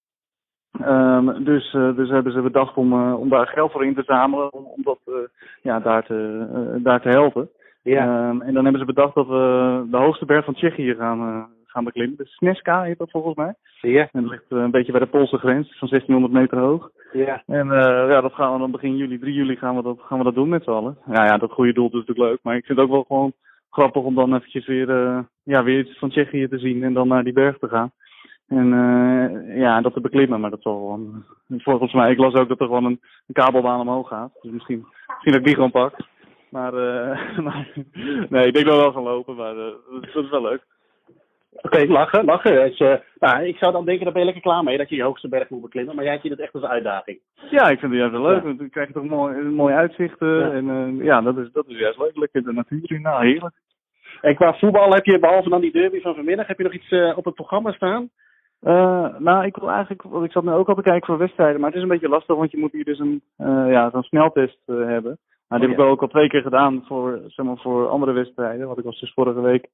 Um, 0.80 1.44
dus, 1.44 1.74
uh, 1.74 1.96
dus 1.96 2.08
hebben 2.08 2.32
ze 2.32 2.40
bedacht 2.40 2.76
om, 2.76 2.92
uh, 2.92 3.20
om 3.20 3.28
daar 3.28 3.46
geld 3.46 3.72
voor 3.72 3.84
in 3.84 3.94
te 3.94 4.02
zamelen, 4.06 4.52
om, 4.52 4.64
om 4.64 4.82
dat 4.82 4.98
uh, 5.06 5.14
ja, 5.62 5.80
daar, 5.80 6.04
te, 6.04 6.46
daar 6.82 7.00
te 7.00 7.08
helpen. 7.08 7.48
Ja. 7.82 8.28
Um, 8.28 8.42
en 8.42 8.54
dan 8.54 8.62
hebben 8.62 8.80
ze 8.80 8.92
bedacht 8.94 9.14
dat 9.14 9.26
we 9.26 9.84
de 9.90 9.96
hoogste 9.96 10.24
berg 10.24 10.44
van 10.44 10.54
Tsjechië 10.54 10.94
gaan, 10.94 11.48
gaan 11.66 11.84
beklimmen. 11.84 12.16
De 12.16 12.26
Sneska 12.26 12.82
heet 12.82 12.98
dat 12.98 13.10
volgens 13.10 13.34
mij. 13.34 13.54
Ja. 13.80 14.08
En 14.12 14.22
dat 14.22 14.30
ligt 14.30 14.44
een 14.48 14.70
beetje 14.70 14.92
bij 14.92 15.00
de 15.00 15.06
Poolse 15.06 15.38
grens, 15.38 15.78
van 15.78 15.88
1600 15.88 16.32
meter 16.32 16.58
hoog. 16.58 16.90
Ja. 17.12 17.42
En 17.46 17.66
ja, 18.08 18.20
dat 18.20 18.32
gaan 18.32 18.52
we 18.52 18.58
dan 18.58 18.70
begin 18.70 18.96
juli, 18.96 19.18
3 19.18 19.34
juli 19.34 19.56
gaan 19.56 19.76
we 19.76 19.82
dat, 19.82 19.98
gaan 20.00 20.18
we 20.18 20.24
dat 20.24 20.34
doen 20.34 20.48
met 20.48 20.62
z'n 20.62 20.70
allen. 20.70 20.98
Ja, 21.06 21.24
ja, 21.24 21.38
dat 21.38 21.52
goede 21.52 21.72
doel 21.72 21.86
is 21.86 21.92
natuurlijk 21.92 22.28
leuk, 22.28 22.38
maar 22.42 22.56
ik 22.56 22.64
vind 22.64 22.78
het 22.78 22.86
ook 22.86 22.94
wel 22.94 23.04
gewoon 23.06 23.32
grappig 23.70 24.02
om 24.02 24.14
dan 24.14 24.34
eventjes 24.34 24.66
weer, 24.66 24.88
ja, 25.42 25.62
weer 25.62 25.78
iets 25.78 25.98
van 25.98 26.10
Tsjechië 26.10 26.48
te 26.48 26.58
zien 26.58 26.82
en 26.82 26.92
dan 26.92 27.08
naar 27.08 27.24
die 27.24 27.32
berg 27.32 27.58
te 27.58 27.68
gaan. 27.68 27.90
En 28.48 28.72
uh, 28.72 29.56
ja, 29.56 29.80
dat 29.80 29.92
te 29.92 30.00
beklimmen, 30.00 30.40
maar 30.40 30.50
dat 30.50 30.62
zal 30.62 30.74
gewoon. 30.76 31.24
Volgens 31.48 31.92
mij, 31.92 32.10
ik 32.10 32.18
las 32.18 32.34
ook 32.34 32.48
dat 32.48 32.60
er 32.60 32.66
gewoon 32.66 32.84
een, 32.84 33.00
een 33.26 33.34
kabelbaan 33.34 33.80
omhoog 33.80 34.08
gaat. 34.08 34.30
Dus 34.42 34.52
misschien, 34.52 34.86
misschien 35.06 35.32
dat 35.32 35.40
ik 35.40 35.44
die 35.44 35.54
gewoon 35.54 35.70
pak. 35.70 35.96
Maar, 36.52 36.74
uh, 36.74 37.38
maar 37.46 37.68
nee, 38.28 38.46
ik 38.46 38.54
denk 38.54 38.66
dat 38.66 38.74
we 38.74 38.80
wel 38.80 38.92
gaan 38.92 39.02
lopen, 39.02 39.36
maar 39.36 39.56
uh, 39.56 39.64
dat, 40.14 40.24
is 40.24 40.30
wel 40.30 40.42
leuk. 40.42 40.62
Oké, 41.52 41.66
okay, 41.66 41.86
lachen, 41.86 42.24
lachen. 42.24 42.54
Dus, 42.54 42.80
uh, 42.80 42.94
nou, 43.18 43.44
ik 43.44 43.56
zou 43.56 43.72
dan 43.72 43.84
denken, 43.84 44.04
daar 44.04 44.12
ben 44.12 44.22
je 44.22 44.32
lekker 44.32 44.50
klaar 44.50 44.64
mee 44.64 44.78
dat 44.78 44.88
je 44.88 44.96
je 44.96 45.02
hoogste 45.02 45.28
berg 45.28 45.48
moet 45.48 45.60
beklimmen. 45.60 45.94
Maar 45.94 46.04
jij 46.04 46.18
ziet 46.18 46.30
het 46.30 46.40
echt 46.40 46.54
als 46.54 46.62
een 46.62 46.68
uitdaging. 46.68 47.18
Ja, 47.50 47.68
ik 47.68 47.78
vind 47.78 47.92
het 47.92 48.00
juist 48.00 48.12
wel 48.12 48.26
leuk. 48.26 48.36
Ja. 48.36 48.42
Want 48.42 48.58
dan 48.58 48.70
krijg 48.70 48.88
je 48.88 48.94
toch 48.94 49.04
mooi, 49.04 49.42
mooie 49.42 49.74
uitzichten. 49.74 50.38
Ja. 50.38 50.50
En 50.52 50.68
uh, 50.68 51.04
ja, 51.04 51.20
dat 51.20 51.36
is, 51.36 51.52
dat 51.52 51.68
is 51.68 51.78
juist 51.78 51.98
leuk. 51.98 52.16
Lekker 52.16 52.42
de 52.44 52.52
natuur 52.52 52.92
in. 52.92 53.02
Nou, 53.02 53.26
heerlijk. 53.26 53.54
En 54.20 54.34
qua 54.34 54.54
voetbal 54.54 54.92
heb 54.92 55.04
je, 55.04 55.18
behalve 55.18 55.48
dan 55.48 55.60
die 55.60 55.72
derby 55.72 56.00
van 56.00 56.14
vanmiddag, 56.14 56.46
heb 56.46 56.58
je 56.58 56.64
nog 56.64 56.74
iets 56.74 56.90
uh, 56.90 57.16
op 57.16 57.24
het 57.24 57.34
programma 57.34 57.72
staan? 57.72 58.10
Uh, 58.62 59.18
nou, 59.18 59.44
ik 59.44 59.56
wil 59.56 59.70
eigenlijk, 59.70 60.02
want 60.02 60.24
ik 60.24 60.32
zat 60.32 60.44
nu 60.44 60.50
ook 60.50 60.68
al 60.68 60.74
te 60.74 60.82
kijken 60.82 61.06
voor 61.06 61.18
wedstrijden, 61.18 61.60
maar 61.60 61.68
het 61.68 61.76
is 61.76 61.82
een 61.82 61.88
beetje 61.88 62.08
lastig, 62.08 62.36
want 62.36 62.50
je 62.50 62.58
moet 62.58 62.72
hier 62.72 62.84
dus 62.84 62.98
een, 62.98 63.22
uh, 63.38 63.70
ja, 63.70 63.90
zo'n 63.90 64.02
sneltest 64.02 64.58
uh, 64.66 64.86
hebben. 64.86 65.18
Maar 65.48 65.58
die 65.58 65.68
oh, 65.68 65.76
heb 65.76 65.84
ik 65.84 65.92
ook 65.92 66.02
al 66.02 66.08
twee 66.08 66.28
keer 66.28 66.42
gedaan 66.42 66.84
voor, 66.86 67.20
zeg 67.26 67.46
maar, 67.46 67.56
voor 67.56 67.88
andere 67.88 68.12
wedstrijden. 68.12 68.66
Want 68.66 68.78
ik 68.78 68.84
was 68.84 69.00
dus 69.00 69.12
vorige 69.12 69.40
week 69.40 69.68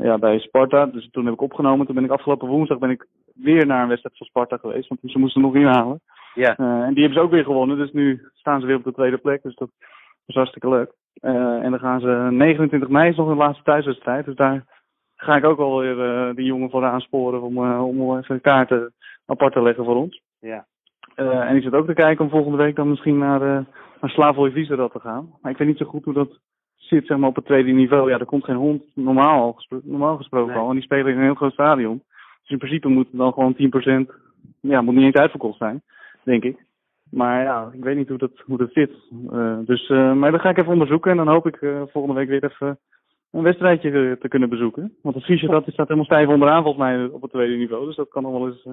ja, 0.00 0.18
bij 0.18 0.38
Sparta, 0.38 0.86
dus 0.86 1.10
toen 1.10 1.24
heb 1.24 1.34
ik 1.34 1.40
opgenomen. 1.40 1.86
Toen 1.86 1.94
ben 1.94 2.04
ik 2.04 2.10
afgelopen 2.10 2.48
woensdag 2.48 2.78
ben 2.78 2.90
ik 2.90 3.06
weer 3.34 3.66
naar 3.66 3.82
een 3.82 3.88
wedstrijd 3.88 4.16
van 4.16 4.26
Sparta 4.26 4.56
geweest, 4.56 4.88
want 4.88 5.00
ze 5.04 5.18
moesten 5.18 5.42
nog 5.42 5.54
inhalen. 5.54 6.00
Ja. 6.34 6.56
en 6.56 6.94
die 6.94 7.02
hebben 7.02 7.18
ze 7.18 7.24
ook 7.24 7.30
weer 7.30 7.44
gewonnen, 7.44 7.76
dus 7.76 7.92
nu 7.92 8.28
staan 8.34 8.60
ze 8.60 8.66
weer 8.66 8.76
op 8.76 8.84
de 8.84 8.92
tweede 8.92 9.18
plek, 9.18 9.42
dus 9.42 9.54
dat 9.54 9.70
is 10.26 10.34
hartstikke 10.34 10.68
leuk. 10.68 10.92
en 11.20 11.70
dan 11.70 11.78
gaan 11.78 12.00
ze 12.00 12.28
29 12.30 12.88
mei 12.88 13.10
is 13.10 13.16
nog 13.16 13.26
hun 13.26 13.36
laatste 13.36 13.62
thuiswedstrijd, 13.62 14.24
dus 14.24 14.36
daar 14.36 14.64
ga 15.20 15.36
ik 15.36 15.44
ook 15.44 15.58
alweer 15.58 15.96
uh, 15.96 16.34
die 16.34 16.44
jongen 16.44 16.70
voor 16.70 16.84
aansporen 16.84 17.42
om, 17.42 17.56
uh, 17.56 17.86
om 17.86 18.16
even 18.16 18.40
kaarten 18.40 18.92
apart 19.26 19.52
te 19.52 19.62
leggen 19.62 19.84
voor 19.84 19.96
ons. 19.96 20.22
Ja. 20.38 20.66
Uh, 21.16 21.48
en 21.48 21.56
ik 21.56 21.62
zit 21.62 21.74
ook 21.74 21.86
te 21.86 21.94
kijken 21.94 22.24
om 22.24 22.30
volgende 22.30 22.56
week 22.56 22.76
dan 22.76 22.88
misschien 22.88 23.18
naar, 23.18 23.42
uh, 23.42 23.58
naar 24.00 24.10
Slavoj 24.10 24.52
te 24.52 25.00
gaan. 25.00 25.30
Maar 25.40 25.52
ik 25.52 25.58
weet 25.58 25.68
niet 25.68 25.78
zo 25.78 25.84
goed 25.84 26.04
hoe 26.04 26.14
dat 26.14 26.38
zit 26.76 27.06
zeg 27.06 27.18
maar, 27.18 27.28
op 27.28 27.36
het 27.36 27.44
tweede 27.44 27.70
niveau. 27.70 28.10
Ja, 28.10 28.18
er 28.18 28.24
komt 28.24 28.44
geen 28.44 28.56
hond 28.56 28.82
normaal, 28.94 29.52
gespro 29.52 29.80
normaal 29.82 30.16
gesproken 30.16 30.52
nee. 30.52 30.62
al. 30.62 30.68
En 30.68 30.74
die 30.74 30.82
spelen 30.82 31.12
in 31.12 31.16
een 31.16 31.24
heel 31.24 31.34
groot 31.34 31.52
stadion. 31.52 32.02
Dus 32.40 32.50
in 32.50 32.58
principe 32.58 32.88
moet 32.88 33.08
het 33.10 33.18
dan 33.18 33.32
gewoon 33.32 33.56
10%, 34.06 34.12
ja, 34.60 34.80
moet 34.80 34.94
niet 34.94 35.04
eens 35.04 35.14
uitverkocht 35.14 35.58
zijn, 35.58 35.82
denk 36.22 36.44
ik. 36.44 36.64
Maar 37.10 37.42
ja, 37.42 37.70
ik 37.72 37.84
weet 37.84 37.96
niet 37.96 38.08
hoe 38.08 38.18
dat, 38.18 38.42
hoe 38.46 38.58
dat 38.58 38.72
zit. 38.72 38.90
Uh, 39.32 39.58
dus, 39.64 39.88
uh, 39.88 40.12
maar 40.12 40.30
dat 40.30 40.40
ga 40.40 40.48
ik 40.48 40.58
even 40.58 40.72
onderzoeken 40.72 41.10
en 41.10 41.16
dan 41.16 41.28
hoop 41.28 41.46
ik 41.46 41.60
uh, 41.60 41.82
volgende 41.86 42.16
week 42.16 42.28
weer 42.28 42.44
even 42.44 42.78
een 43.32 43.42
wedstrijdje 43.42 44.18
te 44.20 44.28
kunnen 44.28 44.48
bezoeken. 44.48 44.96
Want 45.02 45.14
het 45.14 45.24
Fischer 45.24 45.48
dat 45.48 45.62
staat 45.62 45.76
helemaal 45.76 46.04
stijf 46.04 46.28
onderaan 46.28 46.62
volgens 46.62 46.84
mij 46.84 47.04
op 47.06 47.22
het 47.22 47.30
tweede 47.30 47.56
niveau. 47.56 47.86
Dus 47.86 47.96
dat 47.96 48.08
kan 48.08 48.22
nog 48.22 48.32
wel 48.32 48.46
eens, 48.46 48.64
uh, 48.64 48.72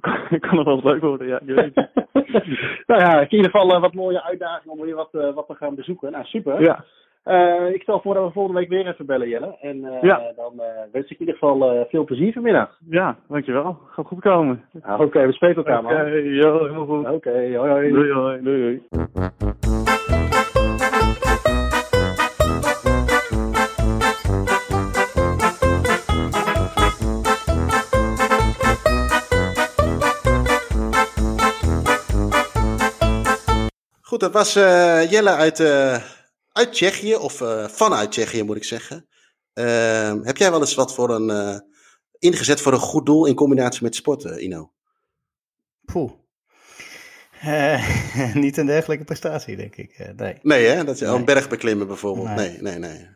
kan, 0.00 0.38
kan 0.38 0.56
nog 0.56 0.64
wel 0.64 0.74
eens 0.74 0.84
leuk 0.84 1.00
worden, 1.00 1.26
ja. 1.26 1.40
Je 1.46 1.54
weet 1.54 1.74
nou 2.86 3.00
ja, 3.00 3.20
in 3.20 3.30
ieder 3.30 3.50
geval 3.50 3.74
uh, 3.74 3.80
wat 3.80 3.94
mooie 3.94 4.22
uitdagingen 4.22 4.78
om 4.78 4.84
weer 4.84 4.94
wat, 4.94 5.08
uh, 5.12 5.34
wat 5.34 5.46
te 5.46 5.54
gaan 5.54 5.74
bezoeken. 5.74 6.12
Nou, 6.12 6.24
super. 6.24 6.62
Ja. 6.62 6.84
Uh, 7.24 7.74
ik 7.74 7.82
stel 7.82 8.00
voor 8.00 8.14
dat 8.14 8.26
we 8.26 8.32
volgende 8.32 8.58
week 8.58 8.68
weer 8.68 8.86
even 8.86 9.06
bellen, 9.06 9.28
Jelle. 9.28 9.56
En 9.60 9.98
ja. 10.02 10.32
dan 10.36 10.62
wens 10.92 11.10
ik 11.10 11.18
in 11.18 11.26
ieder 11.26 11.34
geval 11.34 11.86
veel 11.88 12.04
plezier 12.04 12.32
vanmiddag. 12.32 12.78
Ja, 12.88 13.16
dankjewel. 13.28 13.78
Gaat 13.86 14.06
goed 14.06 14.20
komen. 14.20 14.64
Ah, 14.82 14.94
Oké, 14.94 15.02
okay, 15.02 15.26
we 15.26 15.32
spreken 15.32 15.56
elkaar, 15.56 15.82
man. 15.82 15.92
Oké, 15.92 16.00
okay, 16.00 16.22
heel 16.22 16.84
goed. 16.86 16.98
Oké, 16.98 17.10
okay, 17.10 17.56
hoi 17.56 17.70
hoi. 17.70 17.90
Doei 17.90 18.12
hoi, 18.12 18.42
doei 18.42 18.60
doei. 18.60 18.82
Goed, 34.10 34.20
dat 34.20 34.32
was 34.32 34.56
uh, 34.56 35.10
Jelle 35.10 35.30
uit, 35.30 35.60
uh, 35.60 35.96
uit 36.52 36.72
Tsjechië, 36.72 37.16
of 37.16 37.40
uh, 37.40 37.68
vanuit 37.68 38.10
Tsjechië 38.10 38.42
moet 38.42 38.56
ik 38.56 38.64
zeggen. 38.64 39.06
Ehm, 39.52 40.22
heb 40.22 40.36
jij 40.36 40.50
wel 40.50 40.60
eens 40.60 40.74
wat 40.74 40.94
voor 40.94 41.10
een, 41.10 41.62
ingezet 42.18 42.60
voor 42.60 42.72
een 42.72 42.78
goed 42.78 43.06
doel 43.06 43.26
in 43.26 43.34
combinatie 43.34 43.82
met 43.82 43.94
sporten, 43.94 44.44
Ino? 44.44 44.72
Poeh. 45.84 46.10
niet 48.34 48.56
een 48.56 48.66
dergelijke 48.66 49.04
prestatie, 49.04 49.56
denk 49.56 49.76
ik. 49.76 50.12
nee. 50.16 50.38
Nee, 50.42 50.66
hè? 50.66 50.84
Dat 50.84 50.94
is 50.94 51.00
nee. 51.00 51.10
een 51.10 51.24
berg 51.24 51.48
beklimmen 51.48 51.86
bijvoorbeeld. 51.86 52.34
Nee, 52.34 52.58
nee, 52.60 52.78
nee. 52.78 52.78
nee. 52.78 53.08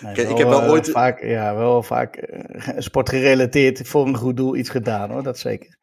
nee 0.00 0.10
ik, 0.10 0.16
wel, 0.16 0.30
ik, 0.30 0.38
heb 0.38 0.48
wel 0.48 0.62
ooit. 0.62 0.90
vaak, 0.90 1.22
ja, 1.22 1.54
wel 1.54 1.82
vaak 1.82 2.28
sportgerelateerd 2.78 3.88
voor 3.88 4.06
een 4.06 4.16
goed 4.16 4.36
doel 4.36 4.56
iets 4.56 4.70
gedaan, 4.70 5.10
hoor, 5.10 5.22
dat 5.22 5.38
zeker. 5.38 5.78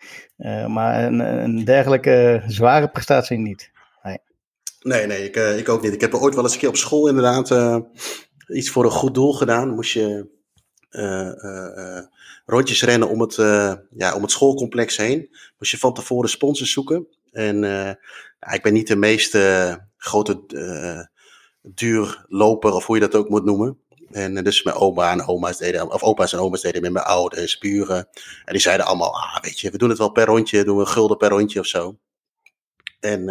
maar 0.67 1.03
een, 1.03 1.19
een 1.19 1.65
dergelijke 1.65 2.43
zware 2.47 2.87
prestatie 2.87 3.37
niet. 3.37 3.73
Nee, 4.85 5.05
nee, 5.05 5.23
ik, 5.23 5.35
uh, 5.35 5.57
ik 5.57 5.69
ook 5.69 5.81
niet. 5.81 5.93
Ik 5.93 6.01
heb 6.01 6.13
er 6.13 6.19
ooit 6.19 6.35
wel 6.35 6.43
eens 6.43 6.53
een 6.53 6.59
keer 6.59 6.69
op 6.69 6.77
school 6.77 7.07
inderdaad 7.07 7.51
uh, 7.51 7.77
iets 8.47 8.69
voor 8.69 8.83
een 8.83 8.91
goed 8.91 9.13
doel 9.13 9.33
gedaan. 9.33 9.69
Moest 9.69 9.93
je 9.93 10.27
uh, 10.91 11.99
rondjes 12.45 12.83
rennen 12.83 13.09
om 13.09 13.21
het, 13.21 13.35
ja, 13.95 14.15
om 14.15 14.21
het 14.21 14.31
schoolcomplex 14.31 14.97
heen. 14.97 15.29
Moest 15.57 15.71
je 15.71 15.77
van 15.77 15.93
tevoren 15.93 16.29
sponsors 16.29 16.71
zoeken. 16.71 17.07
En 17.31 17.63
ik 18.53 18.63
ben 18.63 18.73
niet 18.73 18.87
de 18.87 18.95
meest 18.95 19.37
grote 19.97 20.43
duurloper, 21.61 22.73
of 22.73 22.85
hoe 22.85 22.95
je 22.95 23.01
dat 23.01 23.15
ook 23.15 23.29
moet 23.29 23.45
noemen. 23.45 23.79
En 24.11 24.43
dus 24.43 24.63
mijn 24.63 24.75
oma 24.75 25.11
en 25.11 25.27
oma's 25.27 25.57
deden, 25.57 25.91
of 25.91 26.03
opa's 26.03 26.33
en 26.33 26.39
oma's 26.39 26.61
deden 26.61 26.81
met 26.81 26.91
mijn 26.91 27.05
ouders, 27.05 27.57
buren. 27.57 28.07
En 28.45 28.53
die 28.53 28.61
zeiden 28.61 28.85
allemaal, 28.85 29.15
ah, 29.15 29.41
weet 29.41 29.59
je, 29.59 29.71
we 29.71 29.77
doen 29.77 29.89
het 29.89 29.97
wel 29.97 30.11
per 30.11 30.25
rondje, 30.25 30.63
doen 30.63 30.75
we 30.75 30.81
een 30.81 30.87
gulden 30.87 31.17
per 31.17 31.29
rondje 31.29 31.59
of 31.59 31.65
zo. 31.65 31.97
En 32.99 33.29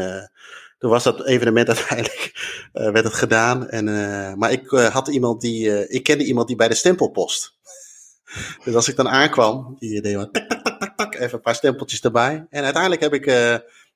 toen 0.85 0.93
was 0.93 1.03
dat 1.05 1.26
evenement 1.26 1.68
uiteindelijk, 1.76 2.32
uh, 2.74 2.91
werd 2.91 3.05
het 3.05 3.14
gedaan. 3.14 3.68
En, 3.68 3.89
uh, 3.89 4.35
maar 4.35 4.53
ik 4.53 4.70
uh, 4.70 4.87
had 4.87 5.09
iemand 5.09 5.41
die, 5.41 5.89
ik 5.89 6.03
kende 6.03 6.24
iemand 6.24 6.47
die 6.47 6.57
bij 6.57 6.68
de 6.68 6.74
stempelpost. 6.74 7.55
dus 8.64 8.74
als 8.74 8.89
ik 8.89 8.97
dan 8.97 9.09
aankwam, 9.09 9.76
die 9.78 10.01
deed 10.01 10.14
wat 10.14 10.32
tak, 10.32 10.49
tak, 10.49 10.62
tak, 10.62 10.78
tak, 10.78 10.97
tak, 10.97 11.14
even 11.14 11.35
een 11.35 11.41
paar 11.41 11.55
stempeltjes 11.55 12.01
erbij. 12.01 12.47
En 12.51 12.64
uiteindelijk 12.64 13.03
heb 13.03 13.14
ik, 13.14 13.24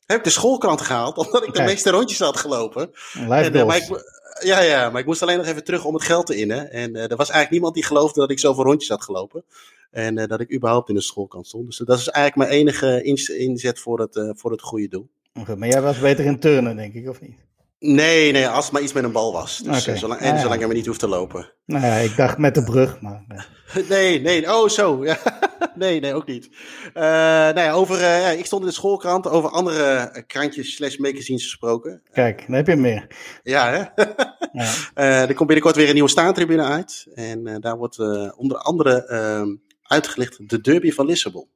heb 0.06 0.18
ik 0.18 0.24
de 0.24 0.30
schoolkrant 0.30 0.80
gehaald, 0.80 1.16
omdat 1.26 1.46
ik 1.46 1.54
de 1.54 1.62
meeste 1.62 1.90
rondjes 1.90 2.18
had 2.18 2.36
gelopen. 2.36 2.90
En, 3.12 3.66
maar 3.66 3.76
ik, 3.76 4.04
ja, 4.40 4.60
ja, 4.60 4.90
maar 4.90 5.00
ik 5.00 5.06
moest 5.06 5.22
alleen 5.22 5.36
nog 5.36 5.46
even 5.46 5.64
terug 5.64 5.84
om 5.84 5.94
het 5.94 6.02
geld 6.02 6.26
te 6.26 6.36
innen. 6.36 6.70
En 6.70 6.96
er 6.96 7.08
was 7.16 7.30
eigenlijk 7.30 7.50
niemand 7.50 7.74
die 7.74 7.84
geloofde 7.84 8.20
dat 8.20 8.30
ik 8.30 8.38
zoveel 8.38 8.64
rondjes 8.64 8.90
had 8.90 9.02
gelopen. 9.02 9.44
En 9.90 10.14
dat 10.14 10.40
ik 10.40 10.54
überhaupt 10.54 10.88
in 10.88 10.94
de 10.94 11.00
schoolkrant 11.00 11.46
stond. 11.46 11.66
Dus 11.66 11.76
dat 11.76 11.98
is 11.98 12.08
eigenlijk 12.08 12.50
mijn 12.50 12.60
enige 12.60 13.02
inzet 13.38 13.78
voor 13.78 14.00
het, 14.00 14.32
voor 14.36 14.50
het 14.50 14.62
goede 14.62 14.88
doel. 14.88 15.08
Maar 15.32 15.68
jij 15.68 15.82
was 15.82 15.98
beter 15.98 16.24
in 16.24 16.38
turnen, 16.38 16.76
denk 16.76 16.94
ik, 16.94 17.08
of 17.08 17.20
niet? 17.20 17.46
Nee, 17.80 18.32
nee, 18.32 18.48
als 18.48 18.64
het 18.64 18.72
maar 18.72 18.82
iets 18.82 18.92
met 18.92 19.04
een 19.04 19.12
bal 19.12 19.32
was. 19.32 19.58
Dus, 19.58 19.82
okay. 19.82 19.96
zolang, 19.96 20.20
en 20.20 20.34
ah, 20.34 20.40
zolang 20.40 20.60
je 20.60 20.66
maar 20.66 20.74
niet 20.74 20.86
hoeft 20.86 21.00
te 21.00 21.08
lopen. 21.08 21.52
Nou 21.66 21.84
ja, 21.84 21.94
ik 21.94 22.16
dacht 22.16 22.38
met 22.38 22.54
de 22.54 22.64
brug, 22.64 23.00
maar... 23.00 23.24
Nee, 23.88 24.20
nee, 24.20 24.54
oh 24.54 24.68
zo, 24.68 25.04
ja. 25.04 25.18
nee, 25.74 26.00
nee, 26.00 26.14
ook 26.14 26.26
niet. 26.26 26.48
Uh, 26.94 27.02
nou 27.02 27.60
ja, 27.60 27.72
over, 27.72 27.96
uh, 27.96 28.20
ja, 28.20 28.28
ik 28.28 28.46
stond 28.46 28.62
in 28.62 28.68
de 28.68 28.74
schoolkrant 28.74 29.28
over 29.28 29.50
andere 29.50 30.24
krantjes 30.26 30.74
slash 30.74 30.96
magazines 30.96 31.42
gesproken. 31.42 32.02
Kijk, 32.12 32.44
dan 32.46 32.56
heb 32.56 32.66
je 32.66 32.76
meer. 32.76 33.06
Ja, 33.42 33.70
hè? 33.70 34.04
ja. 34.62 34.72
er 34.94 35.34
komt 35.34 35.46
binnenkort 35.46 35.76
weer 35.76 35.88
een 35.88 35.94
nieuwe 35.94 36.08
staantribune 36.08 36.62
uit. 36.62 37.06
En 37.14 37.60
daar 37.60 37.76
wordt 37.76 37.98
onder 38.36 38.56
andere 38.56 39.06
ehm, 39.06 39.54
uitgelicht 39.82 40.48
de 40.48 40.60
derby 40.60 40.92
van 40.92 41.06
Lissabon. 41.06 41.48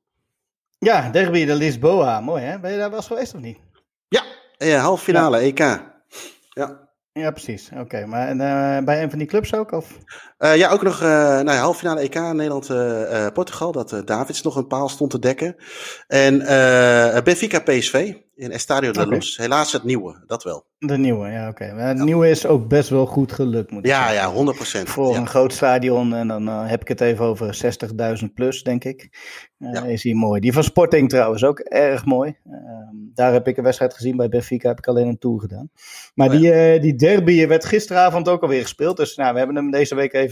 Ja, 0.85 1.11
derby 1.11 1.45
de 1.45 1.55
Lisboa. 1.55 2.21
Mooi 2.21 2.43
hè? 2.43 2.59
Ben 2.59 2.71
je 2.71 2.79
daar 2.79 2.89
wel 2.89 2.99
eens 2.99 3.07
geweest 3.07 3.35
of 3.35 3.41
niet? 3.41 3.59
Ja, 4.59 4.77
halve 4.77 5.05
finale 5.05 5.39
EK. 5.39 5.59
Ja. 6.49 6.91
Ja, 7.13 7.31
precies. 7.31 7.71
Oké, 7.77 8.07
maar 8.07 8.35
uh, 8.35 8.85
bij 8.85 9.03
een 9.03 9.11
van 9.11 9.19
die 9.19 9.29
clubs 9.29 9.55
ook? 9.55 9.73
Of? 9.73 9.99
Uh, 10.45 10.57
ja, 10.57 10.71
ook 10.71 10.83
nog 10.83 11.03
uh, 11.03 11.09
nou 11.09 11.51
ja, 11.51 11.57
halve 11.57 11.79
finale 11.79 12.01
EK 12.01 12.15
Nederland-Portugal. 12.15 13.73
dat 13.73 14.03
Davids 14.05 14.43
nog 14.43 14.57
een 14.57 14.67
paal 14.67 14.89
stond 14.89 15.11
te 15.11 15.19
dekken. 15.19 15.57
En 16.07 16.39
Benfica 17.25 17.59
PSV 17.59 18.15
in 18.35 18.51
Estadio 18.51 18.93
de 18.93 19.01
okay. 19.01 19.13
Luz. 19.13 19.37
Helaas 19.37 19.73
het 19.73 19.85
nieuwe, 19.85 20.23
dat 20.27 20.43
wel. 20.43 20.67
De 20.79 20.99
nieuwe, 20.99 21.29
ja, 21.29 21.49
oké. 21.49 21.65
Okay. 21.65 21.87
Het 21.87 21.99
nieuwe 21.99 22.31
is 22.31 22.47
ook 22.47 22.69
best 22.69 22.89
wel 22.89 23.07
goed 23.07 23.33
gelukt, 23.33 23.71
moet 23.71 23.85
ik 23.85 23.91
ja, 23.91 24.09
zeggen. 24.09 24.29
Ja, 24.29 24.33
100 24.33 24.57
procent. 24.57 24.89
Voor 24.89 25.17
een 25.17 25.29
groot 25.29 25.53
stadion, 25.53 26.15
en 26.15 26.29
dan 26.29 26.49
heb 26.49 26.81
ik 26.81 26.89
het 26.89 27.01
even 27.01 27.25
over 27.25 27.77
60.000 28.23 28.27
plus, 28.35 28.63
denk 28.63 28.85
ik. 28.85 29.09
Is 29.87 30.03
hier 30.03 30.17
mooi. 30.17 30.41
Die 30.41 30.53
van 30.53 30.65
Sporting 30.65 31.09
trouwens 31.09 31.45
ook 31.45 31.59
erg 31.59 32.05
mooi. 32.05 32.37
Uh, 32.47 32.55
daar 33.15 33.33
heb 33.33 33.49
ik 33.49 33.57
een 33.57 33.65
wedstrijd 33.65 33.95
gezien 33.95 34.17
bij 34.17 34.29
Benfica, 34.29 34.69
heb 34.69 34.79
ik 34.79 34.87
alleen 34.87 35.09
een 35.09 35.19
tour 35.19 35.41
gedaan. 35.41 35.71
Maar 36.15 36.31
oh, 36.31 36.33
die, 36.33 36.81
die 36.81 36.95
derby 36.95 37.47
werd 37.47 37.65
gisteravond 37.65 38.29
ook 38.29 38.43
alweer 38.43 38.63
gespeeld. 38.63 38.97
Dus 38.97 39.17
nou, 39.17 39.33
we 39.33 39.39
hebben 39.39 39.57
hem 39.57 39.71
deze 39.71 39.95
week 39.95 40.13
even, 40.13 40.32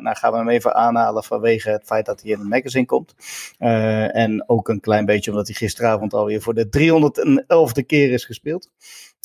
nou 0.00 0.16
gaan 0.16 0.32
we 0.32 0.38
hem 0.38 0.48
even 0.48 0.74
aanhalen 0.74 1.24
vanwege 1.24 1.70
het 1.70 1.84
feit 1.84 2.06
dat 2.06 2.22
hij 2.22 2.30
in 2.30 2.38
het 2.38 2.48
magazine 2.48 2.86
komt. 2.86 3.14
en 3.58 4.44
ook 4.46 4.68
een 4.68 4.80
klein 4.80 5.04
beetje 5.04 5.30
omdat 5.30 5.46
hij 5.46 5.56
gisteravond 5.56 6.14
alweer 6.14 6.40
voor 6.40 6.54
de 6.54 6.66
311e 6.66 7.86
keer 7.86 8.12
is 8.12 8.24
gespeeld. 8.24 8.70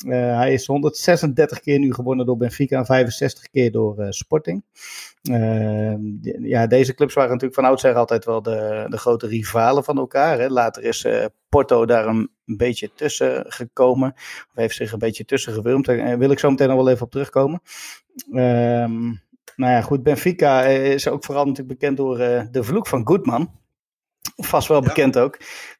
Uh, 0.05 0.37
hij 0.37 0.53
is 0.53 0.65
136 0.65 1.59
keer 1.59 1.79
nu 1.79 1.93
gewonnen 1.93 2.25
door 2.25 2.37
Benfica 2.37 2.77
en 2.77 2.85
65 2.85 3.49
keer 3.49 3.71
door 3.71 4.05
Sporting. 4.09 4.63
Uh, 5.29 5.93
ja, 6.41 6.67
deze 6.67 6.93
clubs 6.93 7.13
waren 7.13 7.29
natuurlijk 7.29 7.59
van 7.59 7.69
oudsher 7.69 7.95
altijd 7.95 8.25
wel 8.25 8.41
de, 8.41 8.85
de 8.89 8.97
grote 8.97 9.27
rivalen 9.27 9.83
van 9.83 9.97
elkaar. 9.97 10.39
Hè. 10.39 10.49
Later 10.49 10.83
is 10.83 11.07
Porto 11.49 11.85
daar 11.85 12.07
een, 12.07 12.29
een, 12.45 12.57
beetje 12.57 12.91
tussen 12.95 13.45
gekomen. 13.47 14.13
Of 14.15 14.51
heeft 14.53 14.75
zich 14.75 14.91
een 14.91 14.99
beetje 14.99 15.25
tussen 15.25 15.53
gewurmd. 15.53 15.85
Daar 15.85 16.17
wil 16.17 16.31
ik 16.31 16.39
zo 16.39 16.49
meteen 16.49 16.67
nog 16.67 16.77
wel 16.77 16.89
even 16.89 17.05
op 17.05 17.11
terugkomen. 17.11 17.61
Ehm, 18.33 19.11
nou 19.55 19.71
ja, 19.71 19.81
goed. 19.81 20.03
Benfica 20.03 20.63
is 20.63 21.07
ook 21.07 21.25
vooral 21.25 21.45
natuurlijk 21.45 21.79
bekend 21.79 21.97
door 21.97 22.17
de 22.51 22.63
vloek 22.63 22.87
van 22.87 23.07
Goodman. 23.07 23.51
Vast 24.35 24.67
wel 24.67 24.81
bekend 24.81 25.17
ook. 25.17 25.37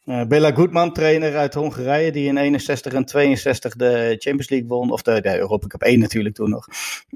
Uh, 0.10 0.24
Bela 0.26 0.52
Goodman, 0.52 0.94
trainer 0.94 1.38
uit 1.38 1.54
Hongarije, 1.54 2.12
die 2.12 2.28
in 2.28 2.38
61 2.38 2.94
en 2.94 3.06
62 3.06 3.76
de 3.76 4.16
Champions 4.18 4.50
League 4.50 4.68
won. 4.68 4.92
Of 4.92 5.02
de, 5.02 5.22
de 5.22 5.38
Europa 5.38 5.68
Cup 5.68 5.82
1 5.82 6.00
natuurlijk 6.00 6.36
toen 6.36 6.50
nog. 6.50 6.68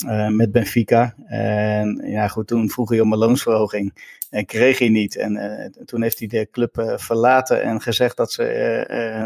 Uh, 0.05 0.27
met 0.27 0.51
Benfica. 0.51 1.15
En 1.25 2.01
ja, 2.05 2.27
goed, 2.27 2.47
toen 2.47 2.69
vroeg 2.69 2.89
hij 2.89 2.99
om 2.99 3.11
een 3.11 3.17
loonsverhoging. 3.17 3.93
En 4.29 4.45
kreeg 4.45 4.79
hij 4.79 4.89
niet. 4.89 5.15
En 5.15 5.35
uh, 5.35 5.85
toen 5.85 6.01
heeft 6.01 6.19
hij 6.19 6.27
de 6.27 6.47
club 6.51 6.95
verlaten 6.95 7.63
en 7.63 7.81
gezegd 7.81 8.17
dat 8.17 8.31
ze 8.31 8.43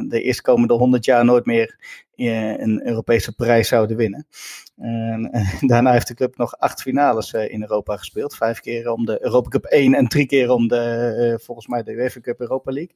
de 0.08 0.22
eerstkomende 0.22 0.74
100 0.74 1.06
jaar 1.06 1.26
nooit 1.26 1.46
meer 1.46 1.76
een 2.16 2.88
Europese 2.88 3.36
prijs 3.36 3.68
zouden 3.68 3.98
winnen. 3.98 4.28
En, 4.78 5.32
daarna 5.72 5.92
heeft 5.92 6.08
de 6.08 6.14
club 6.14 6.38
nog 6.38 6.58
acht 6.58 6.82
finales 6.82 7.34
in 7.34 7.62
Europa 7.62 7.98
gespeeld. 7.98 8.36
Vijf 8.36 8.60
keer 8.60 8.92
om 8.92 9.06
de 9.06 9.24
Europa 9.24 9.50
Cup 9.50 9.66
1 9.66 9.94
en 9.94 10.08
drie 10.08 10.26
keer 10.26 10.50
om 10.50 10.68
de, 10.68 11.40
volgens 11.44 11.68
mij, 11.68 11.84
de 11.84 11.92
UEFA 11.92 12.20
Cup 12.20 12.40
Europa 12.40 12.72
League. 12.72 12.96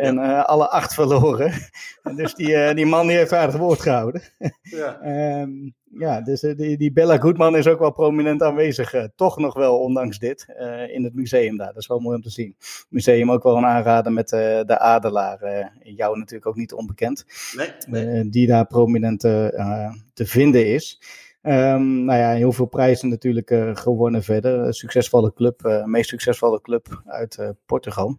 En 0.00 0.16
uh, 0.16 0.44
alle 0.44 0.68
acht 0.68 0.94
verloren. 0.94 1.52
dus 2.16 2.34
die, 2.34 2.48
uh, 2.48 2.74
die 2.74 2.86
man 2.86 3.06
die 3.06 3.16
heeft 3.16 3.32
aardig 3.32 3.56
woord 3.56 3.80
gehouden. 3.80 4.22
ja. 4.62 5.40
um, 5.42 5.74
ja, 5.90 6.20
dus 6.20 6.42
uh, 6.42 6.56
die, 6.56 6.76
die 6.76 6.92
Bella 6.92 7.16
Goodman 7.16 7.56
is 7.56 7.66
ook 7.66 7.78
wel 7.78 7.92
prominent 7.92 8.42
aanwezig. 8.42 9.08
toch 9.16 9.38
nog 9.38 9.54
wel, 9.54 9.78
ondanks 9.78 10.18
dit, 10.18 10.46
in 10.92 11.04
het 11.04 11.14
museum 11.14 11.56
daar. 11.56 11.66
Dat 11.66 11.82
is 11.82 11.86
wel 11.86 11.98
mooi 11.98 12.16
om 12.16 12.22
te 12.22 12.30
zien. 12.30 12.56
Museum 12.88 13.30
ook 13.30 13.42
wel 13.42 13.56
een 13.56 13.66
aanrader 13.66 14.12
met 14.12 14.28
de 14.28 14.78
Adelaar. 14.78 15.70
jou 15.82 16.18
natuurlijk 16.18 16.46
ook 16.46 16.56
niet 16.56 16.72
onbekend. 16.72 17.24
Nee. 17.86 18.28
die 18.28 18.46
daar 18.46 18.66
prominent 18.66 19.20
te 19.20 20.26
vinden 20.26 20.66
is. 20.66 21.02
Um, 21.42 22.04
nou 22.04 22.18
ja, 22.18 22.30
heel 22.32 22.52
veel 22.52 22.66
prijzen 22.66 23.08
natuurlijk 23.08 23.78
gewonnen 23.78 24.22
verder. 24.22 24.74
Succesvolle 24.74 25.32
club, 25.32 25.82
meest 25.84 26.08
succesvolle 26.08 26.60
club 26.60 27.02
uit 27.06 27.54
Portugal. 27.66 28.18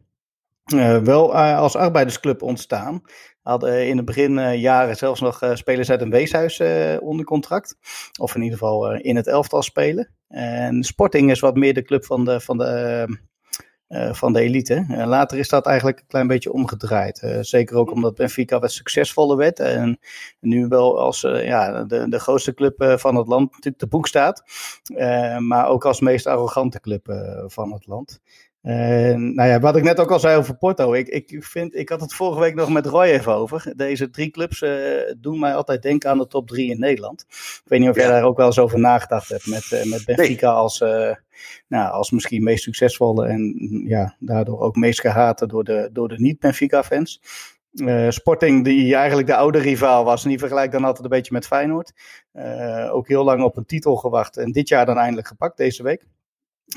Uh, 0.73 0.97
wel 0.97 1.33
uh, 1.33 1.57
als 1.57 1.75
arbeidersclub 1.75 2.41
ontstaan. 2.41 3.01
Hadden 3.41 3.87
in 3.87 3.97
het 3.97 4.05
begin 4.05 4.59
jaren 4.59 4.95
zelfs 4.95 5.21
nog 5.21 5.51
spelers 5.53 5.89
uit 5.89 6.01
een 6.01 6.09
weeshuis 6.09 6.61
onder 6.99 7.25
contract. 7.25 7.75
Of 8.19 8.35
in 8.35 8.41
ieder 8.41 8.57
geval 8.57 8.93
in 8.93 9.15
het 9.15 9.27
elftal 9.27 9.61
spelen. 9.61 10.09
En 10.27 10.83
Sporting 10.83 11.31
is 11.31 11.39
wat 11.39 11.55
meer 11.55 11.73
de 11.73 11.81
club 11.81 12.05
van 12.05 12.25
de, 12.25 12.41
van 12.41 12.57
de, 12.57 13.07
van 14.11 14.33
de 14.33 14.39
elite. 14.39 14.85
later 14.87 15.37
is 15.37 15.49
dat 15.49 15.65
eigenlijk 15.65 15.99
een 15.99 16.07
klein 16.07 16.27
beetje 16.27 16.51
omgedraaid. 16.51 17.37
zeker 17.41 17.77
ook 17.77 17.91
omdat 17.91 18.15
Benfica 18.15 18.59
wat 18.59 18.71
succesvoller 18.71 19.37
werd. 19.37 19.59
En 19.59 19.99
nu 20.39 20.67
wel 20.67 20.99
als 20.99 21.21
ja, 21.21 21.83
de, 21.83 22.09
de 22.09 22.19
grootste 22.19 22.53
club 22.53 22.95
van 22.99 23.15
het 23.15 23.27
land 23.27 23.51
natuurlijk 23.51 23.77
te 23.77 23.87
boek 23.87 24.07
staat. 24.07 24.43
maar 25.37 25.67
ook 25.67 25.85
als 25.85 25.99
meest 25.99 26.27
arrogante 26.27 26.79
club 26.79 27.13
van 27.47 27.73
het 27.73 27.87
land. 27.87 28.19
En 28.61 29.35
nou 29.35 29.49
ja, 29.49 29.59
wat 29.59 29.75
ik 29.75 29.83
net 29.83 29.99
ook 29.99 30.11
al 30.11 30.19
zei 30.19 30.37
over 30.37 30.57
Porto. 30.57 30.93
Ik, 30.93 31.07
ik, 31.07 31.43
vind, 31.43 31.75
ik 31.75 31.89
had 31.89 32.01
het 32.01 32.13
vorige 32.13 32.39
week 32.39 32.55
nog 32.55 32.69
met 32.69 32.85
Roy 32.85 33.03
even 33.03 33.33
over. 33.33 33.73
Deze 33.75 34.09
drie 34.09 34.29
clubs 34.29 34.61
uh, 34.61 34.71
doen 35.17 35.39
mij 35.39 35.55
altijd 35.55 35.81
denken 35.81 36.09
aan 36.09 36.17
de 36.17 36.27
top 36.27 36.47
drie 36.47 36.69
in 36.71 36.79
Nederland. 36.79 37.25
Ik 37.29 37.61
weet 37.65 37.79
niet 37.79 37.89
of 37.89 37.95
jij 37.95 38.07
daar 38.07 38.23
ook 38.23 38.37
wel 38.37 38.45
eens 38.45 38.59
over 38.59 38.79
nagedacht 38.79 39.29
hebt. 39.29 39.47
Met, 39.47 39.71
uh, 39.73 39.83
met 39.83 40.05
Benfica 40.05 40.47
nee. 40.47 40.57
als, 40.57 40.81
uh, 40.81 41.15
nou, 41.67 41.91
als 41.91 42.11
misschien 42.11 42.43
meest 42.43 42.63
succesvolle 42.63 43.27
en 43.27 43.55
ja, 43.87 44.15
daardoor 44.19 44.59
ook 44.59 44.75
meest 44.75 44.99
gehate 44.99 45.47
door 45.47 45.63
de, 45.63 45.89
door 45.93 46.07
de 46.07 46.19
niet-Benfica-fans. 46.19 47.21
Sporting, 48.09 48.63
die 48.63 48.95
eigenlijk 48.95 49.27
de 49.27 49.35
oude 49.35 49.59
rivaal 49.59 50.03
was. 50.03 50.23
En 50.23 50.29
die 50.29 50.39
vergelijkt 50.39 50.73
dan 50.73 50.83
altijd 50.83 51.03
een 51.03 51.09
beetje 51.09 51.33
met 51.33 51.47
Feyenoord. 51.47 51.93
ook 52.91 53.07
heel 53.07 53.23
lang 53.23 53.43
op 53.43 53.57
een 53.57 53.65
titel 53.65 53.95
gewacht. 53.95 54.37
En 54.37 54.51
dit 54.51 54.67
jaar 54.67 54.85
dan 54.85 54.97
eindelijk 54.97 55.27
gepakt, 55.27 55.57
deze 55.57 55.83
week. 55.83 56.05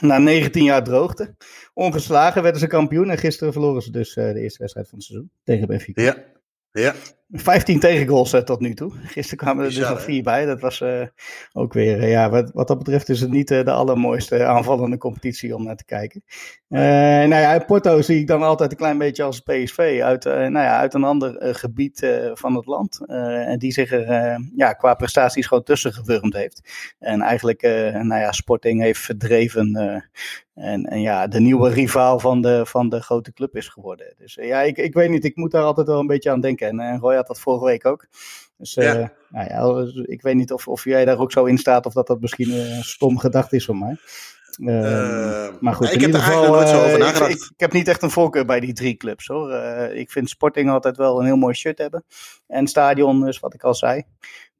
Na 0.01 0.18
19 0.18 0.64
jaar 0.64 0.84
droogte. 0.84 1.34
Ongeslagen 1.74 2.42
werden 2.42 2.61
ze 2.61 2.66
kampioen. 2.66 3.11
En 3.11 3.18
gisteren 3.18 3.53
verloren 3.53 3.82
ze 3.82 3.90
dus 3.90 4.16
uh, 4.16 4.32
de 4.32 4.40
eerste 4.40 4.59
wedstrijd 4.59 4.88
van 4.88 4.99
het 4.99 5.07
seizoen 5.07 5.30
tegen 5.45 5.66
Benfica. 5.66 6.03
Ja, 6.03 6.16
ja. 6.72 6.95
15 7.31 7.81
tegengoals 7.81 8.35
uh, 8.35 8.41
tot 8.41 8.61
nu 8.61 8.75
toe. 8.75 8.93
Gisteren 9.03 9.39
kwamen 9.39 9.64
er 9.64 9.70
dus 9.70 9.89
nog 9.89 10.03
vier 10.03 10.22
bij. 10.22 10.45
Dat 10.45 10.61
was 10.61 10.81
uh, 10.81 11.07
ook 11.53 11.72
weer, 11.72 11.99
uh, 11.99 12.11
ja, 12.11 12.31
wat, 12.31 12.51
wat, 12.53 12.68
dat 12.68 12.79
betreft 12.79 13.09
is 13.09 13.20
het 13.20 13.31
niet 13.31 13.49
de 13.49 13.70
allermooiste 13.70 14.45
aanvallende 14.45 14.99
competitie 14.99 15.55
om 15.55 15.64
naar 15.64 15.77
te 15.77 15.85
kijken. 15.85 16.25
nou 16.68 17.35
ja, 17.35 17.59
Porto 17.59 18.01
zie 18.03 18.20
ik 18.20 18.27
dan 18.27 18.43
altijd 18.43 18.70
een 18.70 18.77
klein 18.77 18.99
beetje 18.99 19.22
als 19.22 19.41
PSV 19.41 20.01
uit, 20.03 20.25
nou 20.25 20.53
ja, 20.53 20.79
uit 20.79 20.95
een 20.95 21.05
ander 21.05 21.55
gebied 21.55 22.20
van 22.33 22.55
het 22.55 22.66
land. 22.66 23.07
en 23.07 23.59
die 23.59 23.72
zich 23.72 23.93
er 23.93 24.39
ja, 24.57 24.72
qua 24.72 24.95
prestaties 24.95 25.47
gewoon 25.47 25.62
tussen 25.62 25.93
gewurmd 25.93 26.35
heeft. 26.35 26.61
En 26.99 27.20
eigenlijk, 27.20 27.62
nou 27.93 28.20
ja, 28.20 28.33
Sporting 28.33 28.81
heeft 28.81 29.01
verdreven 29.01 29.72
en, 30.55 30.85
en, 30.85 31.01
ja, 31.01 31.27
de 31.27 31.41
nieuwe 31.41 31.70
rivaal 31.70 32.18
van 32.18 32.41
de, 32.41 32.66
van 32.66 32.89
de 32.89 33.01
grote 33.01 33.33
club 33.33 33.57
is 33.57 33.68
geworden. 33.68 34.14
Dus 34.18 34.34
ja, 34.34 34.63
ik, 34.63 34.76
ik 34.76 34.95
weet 34.95 35.11
niet, 35.11 35.25
ik 35.25 35.37
moet 35.37 35.51
daar 35.51 35.63
altijd 35.63 35.87
wel 35.87 36.01
een 36.01 36.07
beetje 36.07 36.30
aan 36.30 36.41
denken. 36.41 36.68
En, 36.68 36.80
en 36.80 36.99
Roy 37.14 37.16
had 37.16 37.26
dat 37.26 37.41
vorige 37.41 37.64
week 37.64 37.86
ook. 37.86 38.07
Dus 38.57 38.74
ja. 38.74 38.96
Uh, 38.99 39.07
nou 39.28 39.49
ja, 39.49 40.03
ik 40.03 40.22
weet 40.22 40.34
niet 40.34 40.53
of, 40.53 40.68
of 40.68 40.84
jij 40.84 41.04
daar 41.04 41.18
ook 41.18 41.32
zo 41.32 41.45
in 41.45 41.58
staat 41.58 41.86
of 41.86 41.92
dat 41.92 42.07
dat 42.07 42.20
misschien 42.20 42.50
een 42.50 42.84
stom 42.84 43.18
gedacht 43.18 43.53
is 43.53 43.64
van 43.64 43.78
mij. 43.78 43.96
Uh, 44.58 44.74
uh, 44.74 45.49
maar 45.61 45.74
goed, 45.74 45.92
ik 45.92 46.00
heb 46.00 46.14
er 46.14 46.20
geval, 46.20 46.46
nooit 46.46 46.68
zo 46.68 46.84
over 46.84 46.99
nagedacht. 46.99 47.30
Ik, 47.30 47.36
ik, 47.36 47.42
ik, 47.42 47.61
heb 47.61 47.72
niet 47.72 47.88
echt 47.88 48.03
een 48.03 48.11
voorkeur 48.11 48.45
bij 48.45 48.61
die 48.61 48.72
drie 48.72 48.96
clubs 48.96 49.26
hoor. 49.26 49.53
ik 49.92 50.11
vind 50.11 50.28
Sporting 50.28 50.70
altijd 50.70 50.96
wel 50.96 51.18
een 51.18 51.24
heel 51.24 51.36
mooi 51.36 51.54
shirt 51.54 51.78
hebben. 51.78 52.04
En 52.46 52.66
stadion, 52.66 53.24
dus 53.24 53.41
wat 53.41 53.54
ik 53.54 53.62
al 53.62 53.74
zei. 53.74 54.03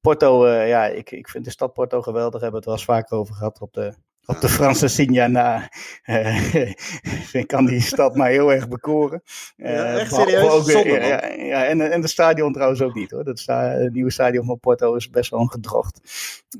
Porto, 0.01 0.49
ja, 0.49 0.87
ik, 0.87 1.11
ik 1.11 1.29
vind 1.29 1.45
de 1.45 1.51
stad 1.51 1.73
Porto 1.73 2.03
geweldig. 2.03 2.41
Hebben 2.41 2.51
we 2.51 2.57
het 2.57 2.65
wel 2.65 2.75
eens 2.75 2.85
vaker 2.85 3.17
over 3.17 3.35
gehad 3.35 3.61
op 3.61 3.73
de, 3.73 3.95
op 4.27 4.41
de 4.41 4.49
Franse 4.49 4.89
Signa 4.89 5.27
na. 5.27 5.69
Uh, 6.05 7.45
kan 7.47 7.67
die 7.67 7.81
stad 7.81 8.17
maar 8.17 8.29
heel 8.29 8.53
erg 8.53 8.69
bekoren. 8.69 9.23
Uh, 9.57 9.71
ja, 9.71 9.99
echt 9.99 10.15
serieus? 10.15 10.75
Ook, 10.75 10.85
ja, 10.85 11.27
ja, 11.27 11.65
en, 11.65 11.93
en 11.93 12.01
de 12.01 12.09
stadion 12.09 12.53
trouwens 12.53 12.83
ook 12.83 12.95
niet 12.95 13.11
hoor. 13.11 13.25
Dat 13.25 13.39
sta, 13.39 13.69
het 13.69 13.93
nieuwe 13.93 14.11
stadion 14.11 14.47
van 14.47 14.61
Porto 14.61 14.95
is 14.95 15.11
best 15.11 15.31
wel 15.31 15.41
een 15.41 15.51
gedrocht. 15.51 16.01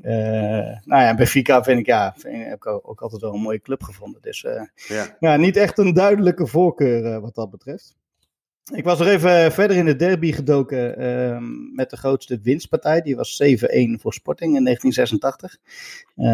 Uh, 0.01 0.11
nou 0.83 1.01
ja, 1.01 1.15
Benfica 1.15 1.63
vind 1.63 1.79
ik, 1.79 1.85
ja, 1.85 2.13
vind, 2.17 2.45
heb 2.45 2.55
ik 2.55 2.67
ook 2.67 3.01
altijd 3.01 3.21
wel 3.21 3.33
een 3.33 3.41
mooie 3.41 3.61
club 3.61 3.83
gevonden. 3.83 4.21
Dus 4.21 4.41
ja. 4.87 5.15
ja. 5.19 5.35
niet 5.35 5.57
echt 5.57 5.77
een 5.77 5.93
duidelijke 5.93 6.47
voorkeur 6.47 7.21
wat 7.21 7.35
dat 7.35 7.49
betreft. 7.49 7.95
Ik 8.73 8.83
was 8.83 8.99
er 8.99 9.07
even 9.07 9.51
verder 9.51 9.77
in 9.77 9.85
de 9.85 9.95
derby 9.95 10.31
gedoken 10.31 11.01
uh, 11.01 11.37
met 11.75 11.89
de 11.89 11.97
grootste 11.97 12.39
winstpartij. 12.43 13.01
Die 13.01 13.15
was 13.15 13.43
7-1 13.43 13.47
voor 14.01 14.13
Sporting 14.13 14.55
in 14.55 14.63
1986. 14.63 15.57
Uh, 16.15 16.25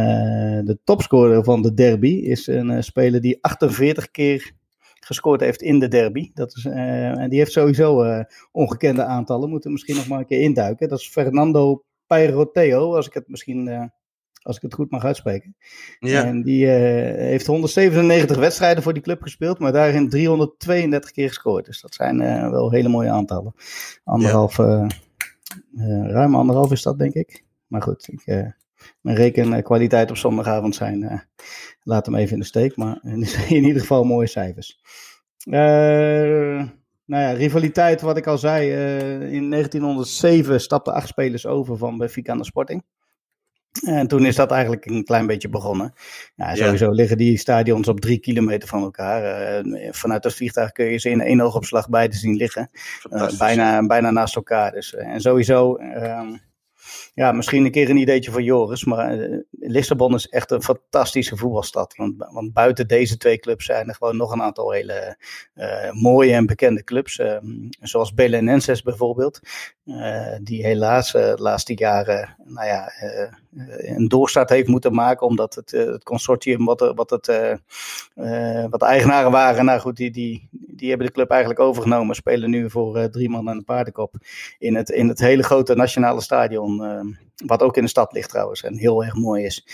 de 0.65 0.79
topscorer 0.83 1.43
van 1.43 1.61
de 1.61 1.73
derby 1.73 2.07
is 2.07 2.47
een 2.47 2.69
uh, 2.69 2.81
speler 2.81 3.21
die 3.21 3.37
48 3.41 4.11
keer 4.11 4.51
gescoord 4.99 5.41
heeft 5.41 5.61
in 5.61 5.79
de 5.79 5.87
derby. 5.87 6.31
Dat 6.33 6.55
is, 6.55 6.65
en 6.65 7.29
die 7.29 7.39
heeft 7.39 7.51
sowieso 7.51 8.05
ongekende 8.51 9.03
aantallen. 9.03 9.49
Moeten 9.49 9.67
we 9.67 9.73
misschien 9.75 9.95
nog 9.95 10.07
maar 10.07 10.19
een 10.19 10.25
keer 10.25 10.41
induiken. 10.41 10.89
Dat 10.89 10.99
is 10.99 11.09
Fernando 11.09 11.83
Peiroteo, 12.07 12.95
als 12.95 13.07
ik 13.07 13.13
het 13.13 13.27
misschien 13.27 13.91
als 14.41 14.55
ik 14.55 14.61
het 14.61 14.73
goed 14.73 14.91
mag 14.91 15.03
uitspreken. 15.03 15.55
Ja. 15.99 16.26
En 16.26 16.43
die 16.43 16.68
heeft 16.68 17.45
197 17.45 18.38
wedstrijden 18.38 18.84
voor 18.84 18.93
die 18.93 19.01
club 19.01 19.22
gespeeld, 19.22 19.59
maar 19.59 19.72
daarin 19.72 20.09
332 20.09 21.11
keer 21.11 21.27
gescoord. 21.27 21.65
Dus 21.65 21.81
dat 21.81 21.93
zijn 21.93 22.18
wel 22.51 22.72
hele 22.72 22.89
mooie 22.89 23.09
aantallen. 23.09 23.53
Anderhalf, 24.03 24.57
ruim 26.07 26.35
anderhalf 26.35 26.72
is 26.72 26.81
dat, 26.81 26.99
denk 26.99 27.13
ik. 27.13 27.43
Maar 27.68 27.81
goed, 27.81 28.07
ik, 28.11 28.53
mijn 29.01 29.18
rekenkwaliteit 29.18 30.09
op 30.09 30.18
zondagavond 30.18 30.76
zijn, 30.76 31.27
laat 31.84 32.05
hem 32.05 32.15
even 32.15 32.34
in 32.34 32.39
de 32.39 32.45
steek. 32.45 32.76
Maar 32.76 32.99
in 33.49 33.63
ieder 33.63 33.81
geval 33.81 34.03
mooie 34.03 34.27
cijfers. 34.27 34.80
Uh, 35.45 36.63
nou 37.05 37.23
ja, 37.23 37.31
rivaliteit, 37.31 38.01
wat 38.01 38.18
ik 38.18 38.27
al 38.27 38.38
zei. 38.38 38.72
Uh, 38.72 39.34
in 39.34 39.49
1907 39.49 40.61
stapten 40.61 40.93
acht 40.93 41.07
spelers 41.07 41.45
over 41.45 41.77
van 41.77 41.97
Benfica 41.97 42.34
naar 42.34 42.45
Sporting. 42.45 42.84
En 43.80 44.07
toen 44.07 44.26
is 44.26 44.35
dat 44.35 44.52
eigenlijk 44.52 44.85
een 44.85 45.03
klein 45.03 45.27
beetje 45.27 45.49
begonnen. 45.49 45.93
Ja, 46.35 46.56
sowieso 46.56 46.91
liggen 46.91 47.18
die 47.18 47.38
stadions 47.38 47.88
op 47.88 47.99
drie 47.99 48.19
kilometer 48.19 48.68
van 48.68 48.81
elkaar. 48.81 49.64
Uh, 49.65 49.88
vanuit 49.91 50.23
het 50.23 50.35
vliegtuig 50.35 50.72
kun 50.72 50.85
je 50.85 50.98
ze 50.98 51.10
in 51.10 51.22
één 51.22 51.41
oogopslag 51.41 51.89
beide 51.89 52.15
zien 52.15 52.35
liggen. 52.35 52.69
Uh, 53.11 53.38
bijna, 53.38 53.85
bijna 53.85 54.11
naast 54.11 54.35
elkaar. 54.35 54.72
Dus, 54.72 54.93
en 54.95 55.22
sowieso 55.22 55.76
ehm, 55.76 56.35
ja, 57.14 57.31
misschien 57.31 57.65
een 57.65 57.72
keer 57.72 57.89
een 57.89 57.98
ideetje 57.98 58.31
voor 58.31 58.41
Joris. 58.41 58.85
Maar 58.85 59.18
Lissabon 59.52 60.14
is 60.14 60.27
echt 60.27 60.52
een 60.52 60.64
fantastische 60.64 61.38
voetbalstad. 61.38 61.95
Want, 61.95 62.14
want, 62.18 62.53
buiten 62.53 62.88
deze 62.88 63.18
twee 63.18 63.39
clubs 63.39 63.65
zijn 63.65 63.88
er 63.88 63.95
gewoon 63.95 64.18
nog 64.18 64.31
een 64.31 64.41
aantal 64.41 64.72
hele 64.72 65.18
mooie 65.91 66.34
en 66.34 66.45
bekende 66.45 66.84
clubs. 66.84 67.19
Uh, 67.19 67.38
zoals 67.80 68.14
Belenenses 68.14 68.81
bijvoorbeeld. 68.81 69.39
Die 70.41 70.65
helaas 70.65 71.11
de 71.11 71.35
laatste 71.38 71.73
jaren 71.77 72.35
nou 72.45 72.68
ja, 72.68 72.91
een 73.95 74.07
doorstart 74.07 74.49
heeft 74.49 74.68
moeten 74.68 74.93
maken. 74.93 75.27
Omdat 75.27 75.55
het, 75.55 75.72
het 75.72 76.03
consortium 76.03 76.65
wat, 76.65 76.91
wat, 76.95 77.09
het, 77.09 77.26
wat 78.69 78.80
de 78.80 78.85
eigenaren 78.85 79.31
waren. 79.31 79.65
Nou 79.65 79.80
goed, 79.80 79.97
die, 79.97 80.11
die, 80.11 80.49
die 80.51 80.89
hebben 80.89 81.07
de 81.07 81.13
club 81.13 81.30
eigenlijk 81.30 81.59
overgenomen. 81.59 82.15
Spelen 82.15 82.49
nu 82.49 82.69
voor 82.69 83.09
drie 83.09 83.30
man 83.30 83.49
en 83.49 83.57
een 83.57 83.63
paardenkop. 83.63 84.15
In 84.59 84.76
het, 84.76 84.89
in 84.89 85.07
het 85.07 85.19
hele 85.19 85.43
grote 85.43 85.76
nationale 85.76 86.22
stadion. 86.22 86.81
Wat 87.45 87.61
ook 87.61 87.77
in 87.77 87.84
de 87.84 87.89
stad 87.89 88.13
ligt 88.13 88.30
trouwens 88.30 88.63
en 88.63 88.77
heel 88.77 89.03
erg 89.03 89.15
mooi 89.15 89.43
is. 89.43 89.68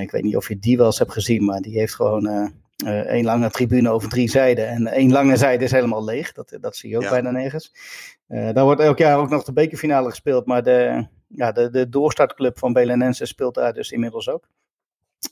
Ik 0.00 0.10
weet 0.10 0.22
niet 0.22 0.36
of 0.36 0.48
je 0.48 0.58
die 0.58 0.76
wel 0.76 0.86
eens 0.86 0.98
hebt 0.98 1.12
gezien, 1.12 1.44
maar 1.44 1.60
die 1.60 1.78
heeft 1.78 1.94
gewoon 1.94 2.52
één 2.86 3.24
lange 3.24 3.50
tribune 3.50 3.90
over 3.90 4.08
drie 4.08 4.28
zijden. 4.28 4.68
En 4.68 4.86
één 4.86 5.12
lange 5.12 5.36
zijde 5.36 5.64
is 5.64 5.70
helemaal 5.70 6.04
leeg. 6.04 6.32
Dat, 6.32 6.58
dat 6.60 6.76
zie 6.76 6.90
je 6.90 6.96
ook 6.96 7.08
bijna 7.10 7.30
nergens. 7.30 7.72
daar 8.28 8.64
wordt 8.64 8.80
elk 8.80 8.98
jaar 8.98 9.18
ook 9.18 9.30
nog 9.30 9.44
de 9.44 9.52
bekerfinale 9.52 10.08
gespeeld. 10.08 10.46
Maar 10.46 10.62
de, 10.62 11.06
ja, 11.28 11.52
de, 11.52 11.70
de 11.70 11.88
doorstartclub 11.88 12.58
van 12.58 12.72
Belenense 12.72 13.26
speelt 13.26 13.54
daar 13.54 13.72
dus 13.72 13.90
inmiddels 13.90 14.28
ook 14.28 14.48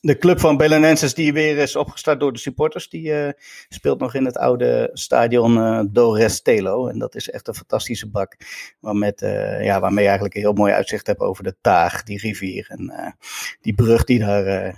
de 0.01 0.19
club 0.19 0.41
van 0.41 0.57
Belenenses 0.57 1.15
die 1.15 1.33
weer 1.33 1.59
is 1.59 1.77
opgestart 1.77 2.21
door 2.21 2.33
de 2.33 2.39
supporters, 2.39 2.89
die 2.89 3.03
uh, 3.03 3.29
speelt 3.69 4.01
nog 4.01 4.15
in 4.15 4.25
het 4.25 4.37
oude 4.37 4.91
stadion 4.93 5.57
uh, 5.57 5.81
Do 5.91 6.13
Restelo. 6.13 6.89
En 6.89 6.99
dat 6.99 7.15
is 7.15 7.31
echt 7.31 7.49
een 7.49 7.55
fantastische 7.55 8.11
bak, 8.11 8.37
waarmet, 8.81 9.23
uh, 9.23 9.65
ja, 9.65 9.81
waarmee 9.81 10.01
je 10.03 10.09
eigenlijk 10.09 10.35
een 10.35 10.43
heel 10.43 10.53
mooi 10.53 10.73
uitzicht 10.73 11.07
hebt 11.07 11.21
over 11.21 11.45
de 11.45 11.57
Taag, 11.61 12.03
die 12.03 12.19
rivier 12.19 12.67
en 12.69 13.15
die 13.61 13.75
brug 13.75 14.05
die 14.05 14.19
daar, 14.19 14.75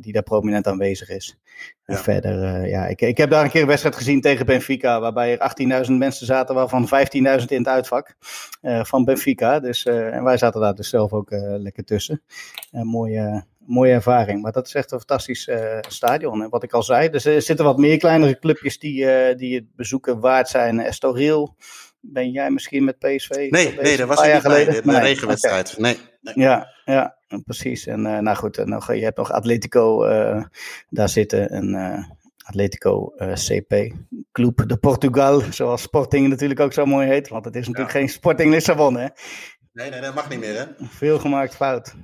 die 0.00 0.12
daar 0.12 0.22
prominent 0.22 0.66
aanwezig 0.66 1.08
is. 1.08 1.38
Ja. 1.86 1.94
En 1.94 2.02
verder, 2.02 2.66
ja, 2.68 2.86
ik, 2.86 3.00
ik 3.00 3.16
heb 3.16 3.30
daar 3.30 3.44
een 3.44 3.50
keer 3.50 3.60
een 3.60 3.66
wedstrijd 3.66 3.96
gezien 3.96 4.20
tegen 4.20 4.46
Benfica, 4.46 5.00
waarbij 5.00 5.38
er 5.38 5.84
18.000 5.86 5.92
mensen 5.92 6.26
zaten, 6.26 6.54
waarvan 6.54 6.88
15.000 6.88 7.44
in 7.46 7.58
het 7.58 7.68
uitvak 7.68 8.14
van 8.62 9.04
Benfica. 9.04 9.60
Dus, 9.60 9.84
en 9.84 10.24
wij 10.24 10.36
zaten 10.36 10.60
daar 10.60 10.74
dus 10.74 10.88
zelf 10.88 11.12
ook 11.12 11.30
lekker 11.58 11.84
tussen. 11.84 12.22
Een 12.70 12.86
mooie 12.86 13.44
mooie 13.66 13.92
ervaring. 13.92 14.42
Maar 14.42 14.52
dat 14.52 14.66
is 14.66 14.74
echt 14.74 14.92
een 14.92 14.98
fantastisch 14.98 15.48
uh, 15.48 15.78
stadion. 15.88 16.42
En 16.42 16.48
wat 16.48 16.62
ik 16.62 16.72
al 16.72 16.82
zei, 16.82 17.08
er 17.08 17.42
zitten 17.42 17.64
wat 17.64 17.78
meer 17.78 17.98
kleinere 17.98 18.38
clubjes 18.38 18.78
die, 18.78 19.04
uh, 19.04 19.36
die 19.36 19.54
het 19.54 19.74
bezoeken 19.76 20.20
waard 20.20 20.48
zijn. 20.48 20.80
Estoril, 20.80 21.56
ben 22.00 22.30
jij 22.30 22.50
misschien 22.50 22.84
met 22.84 22.98
PSV? 22.98 23.30
Nee, 23.50 23.74
nee 23.82 23.96
dat 23.96 24.08
was 24.08 24.20
een 24.20 24.28
jaar 24.28 24.40
geleden. 24.40 24.84
Bij, 24.84 24.94
de 24.94 25.00
regenwedstrijd. 25.00 25.78
Nee, 25.78 25.96
nee. 26.20 26.34
Ja, 26.36 26.68
ja, 26.84 27.16
precies. 27.44 27.86
En 27.86 28.06
uh, 28.06 28.18
nou 28.18 28.36
goed, 28.36 28.58
en 28.58 28.68
nog, 28.68 28.94
je 28.94 29.04
hebt 29.04 29.16
nog 29.16 29.32
Atletico 29.32 30.06
daar 30.88 31.08
zitten. 31.08 31.50
En 31.50 31.74
Atletico 32.44 33.12
CP, 33.32 33.92
Club 34.32 34.68
de 34.68 34.76
Portugal, 34.76 35.40
zoals 35.50 35.82
Sporting 35.82 36.28
natuurlijk 36.28 36.60
ook 36.60 36.72
zo 36.72 36.86
mooi 36.86 37.08
heet. 37.08 37.28
Want 37.28 37.44
het 37.44 37.56
is 37.56 37.66
natuurlijk 37.66 37.94
geen 37.94 38.08
Sporting 38.08 38.50
Lissabon, 38.50 38.96
hè? 38.96 39.06
Nee, 39.72 39.90
nee, 39.90 40.00
dat 40.00 40.14
mag 40.14 40.28
niet 40.28 40.40
meer, 40.40 40.58
hè? 40.58 40.86
Veel 40.86 41.18
gemaakt 41.18 41.54
fout. 41.54 41.94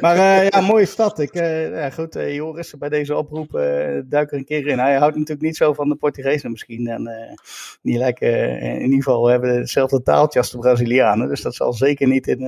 Maar 0.00 0.16
uh, 0.16 0.48
ja, 0.48 0.60
mooie 0.60 0.86
stad. 0.86 1.18
Ik, 1.18 1.34
uh, 1.34 1.70
ja, 1.70 1.90
goed, 1.90 2.16
uh, 2.16 2.34
Joris, 2.34 2.74
bij 2.78 2.88
deze 2.88 3.16
oproep 3.16 3.50
duik 4.04 4.32
er 4.32 4.38
een 4.38 4.44
keer 4.44 4.66
in. 4.66 4.78
Hij 4.78 4.96
houdt 4.96 5.16
natuurlijk 5.16 5.46
niet 5.46 5.56
zo 5.56 5.72
van 5.72 5.88
de 5.88 5.94
Portugezen 5.94 6.50
misschien. 6.50 6.86
En 6.86 7.36
die 7.82 7.98
lijken 7.98 8.60
in 8.60 8.80
ieder 8.80 9.02
geval 9.02 9.26
hebben 9.26 9.58
hetzelfde 9.58 10.02
taaltje 10.02 10.38
als 10.38 10.50
de 10.50 10.58
Brazilianen. 10.58 11.28
Dus 11.28 11.42
dat 11.42 11.54
zal 11.54 11.72
zeker 11.72 12.08
niet 12.08 12.26
in, 12.26 12.40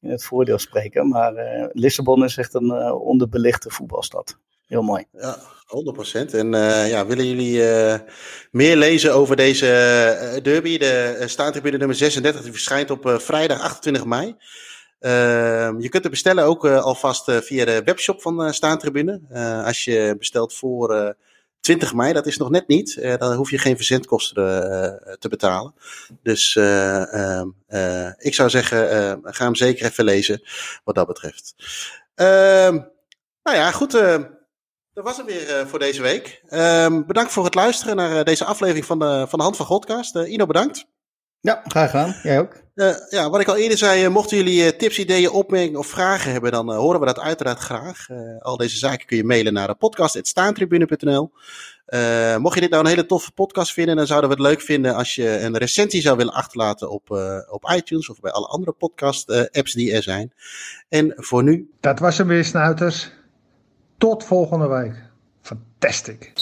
in 0.00 0.10
het 0.10 0.24
voordeel 0.24 0.58
spreken. 0.58 1.08
Maar 1.08 1.32
Lissabon 1.72 2.24
is 2.24 2.36
echt 2.36 2.54
een 2.54 2.92
onderbelichte 2.92 3.70
voetbalstad. 3.70 4.38
Heel 4.66 4.82
mooi. 4.82 5.04
Ja, 5.12 5.36
100%. 6.26 6.34
En 6.34 6.50
ja, 6.88 7.06
willen 7.06 7.26
jullie 7.26 7.62
meer 8.50 8.76
lezen 8.76 9.14
over 9.14 9.36
deze 9.36 10.40
derby? 10.42 10.78
De 10.78 11.22
staantribune 11.26 11.76
nummer 11.76 11.96
36 11.96 12.42
die 12.42 12.52
verschijnt 12.52 12.90
op 12.90 13.14
vrijdag 13.18 13.60
28 13.60 14.04
mei. 14.04 14.36
Uh, 15.00 15.70
je 15.78 15.88
kunt 15.88 16.02
het 16.02 16.12
bestellen 16.12 16.44
ook 16.44 16.64
uh, 16.64 16.82
alvast 16.82 17.28
uh, 17.28 17.36
via 17.36 17.64
de 17.64 17.82
webshop 17.84 18.22
van 18.22 18.44
uh, 18.44 18.52
Staantribune. 18.52 19.20
als 19.64 19.84
je 19.84 20.14
bestelt 20.18 20.54
voor 20.54 21.16
20 21.60 21.94
mei, 21.94 22.12
dat 22.12 22.26
is 22.26 22.36
nog 22.36 22.50
net 22.50 22.68
niet. 22.68 23.18
dan 23.18 23.34
hoef 23.34 23.50
je 23.50 23.58
geen 23.58 23.76
verzendkosten 23.76 24.34
te 25.18 25.28
betalen. 25.28 25.74
Dus 26.22 26.56
ehm, 26.56 27.48
ik 28.18 28.34
zou 28.34 28.50
zeggen, 28.50 29.20
ga 29.22 29.44
hem 29.44 29.54
zeker 29.54 29.86
even 29.86 30.04
lezen 30.04 30.42
wat 30.84 30.94
dat 30.94 31.06
betreft. 31.06 31.54
Ehm, 32.14 32.74
nou 33.42 33.56
ja, 33.56 33.70
goed. 33.70 33.92
dat 33.92 35.04
was 35.04 35.16
het 35.16 35.26
weer 35.26 35.68
voor 35.68 35.78
deze 35.78 36.02
week. 36.02 36.42
bedankt 37.06 37.32
voor 37.32 37.44
het 37.44 37.54
luisteren 37.54 37.96
naar 37.96 38.24
deze 38.24 38.44
aflevering 38.44 38.86
van 38.86 38.98
de, 38.98 39.26
van 39.28 39.38
de 39.38 39.44
Hand 39.44 39.56
van 39.56 39.66
Godcast. 39.66 40.16
Ino, 40.16 40.46
bedankt. 40.46 40.86
Ja, 41.40 41.62
graag 41.66 41.90
gedaan. 41.90 42.16
Jij 42.22 42.38
ook. 42.38 42.66
Uh, 42.78 42.94
ja, 43.08 43.30
wat 43.30 43.40
ik 43.40 43.48
al 43.48 43.56
eerder 43.56 43.78
zei, 43.78 44.04
uh, 44.04 44.10
mochten 44.10 44.36
jullie 44.36 44.64
uh, 44.64 44.68
tips, 44.68 44.98
ideeën, 44.98 45.30
opmerkingen 45.30 45.78
of 45.78 45.86
vragen 45.86 46.32
hebben, 46.32 46.52
dan 46.52 46.74
horen 46.74 47.00
we 47.00 47.06
dat 47.06 47.18
uiteraard 47.18 47.58
graag. 47.58 48.06
al 48.38 48.56
deze 48.56 48.78
zaken 48.78 49.06
kun 49.06 49.16
je 49.16 49.24
mailen 49.24 49.52
naar 49.52 49.66
de 49.66 49.74
podcast.staantribune.nl. 49.74 51.30
mocht 52.38 52.54
je 52.54 52.60
dit 52.60 52.70
nou 52.70 52.82
een 52.82 52.88
hele 52.88 53.06
toffe 53.06 53.32
podcast 53.32 53.72
vinden, 53.72 53.96
dan 53.96 54.06
zouden 54.06 54.30
we 54.30 54.36
het 54.36 54.44
leuk 54.44 54.60
vinden 54.60 54.94
als 54.94 55.14
je 55.14 55.40
een 55.40 55.56
recensie 55.56 56.00
zou 56.00 56.16
willen 56.16 56.32
achterlaten 56.32 56.90
op, 56.90 57.10
op 57.50 57.70
iTunes 57.74 58.08
of 58.08 58.20
bij 58.20 58.32
alle 58.32 58.46
andere 58.46 58.72
podcast-apps 58.72 59.72
die 59.72 59.92
er 59.92 60.02
zijn. 60.02 60.32
En 60.88 61.12
voor 61.16 61.42
nu. 61.42 61.70
Dat 61.80 61.98
was 61.98 62.18
hem 62.18 62.26
weer, 62.26 62.44
snuiters. 62.44 63.10
Tot 63.98 64.24
volgende 64.24 64.66
week. 64.66 64.94
Fantastic. 65.42 66.32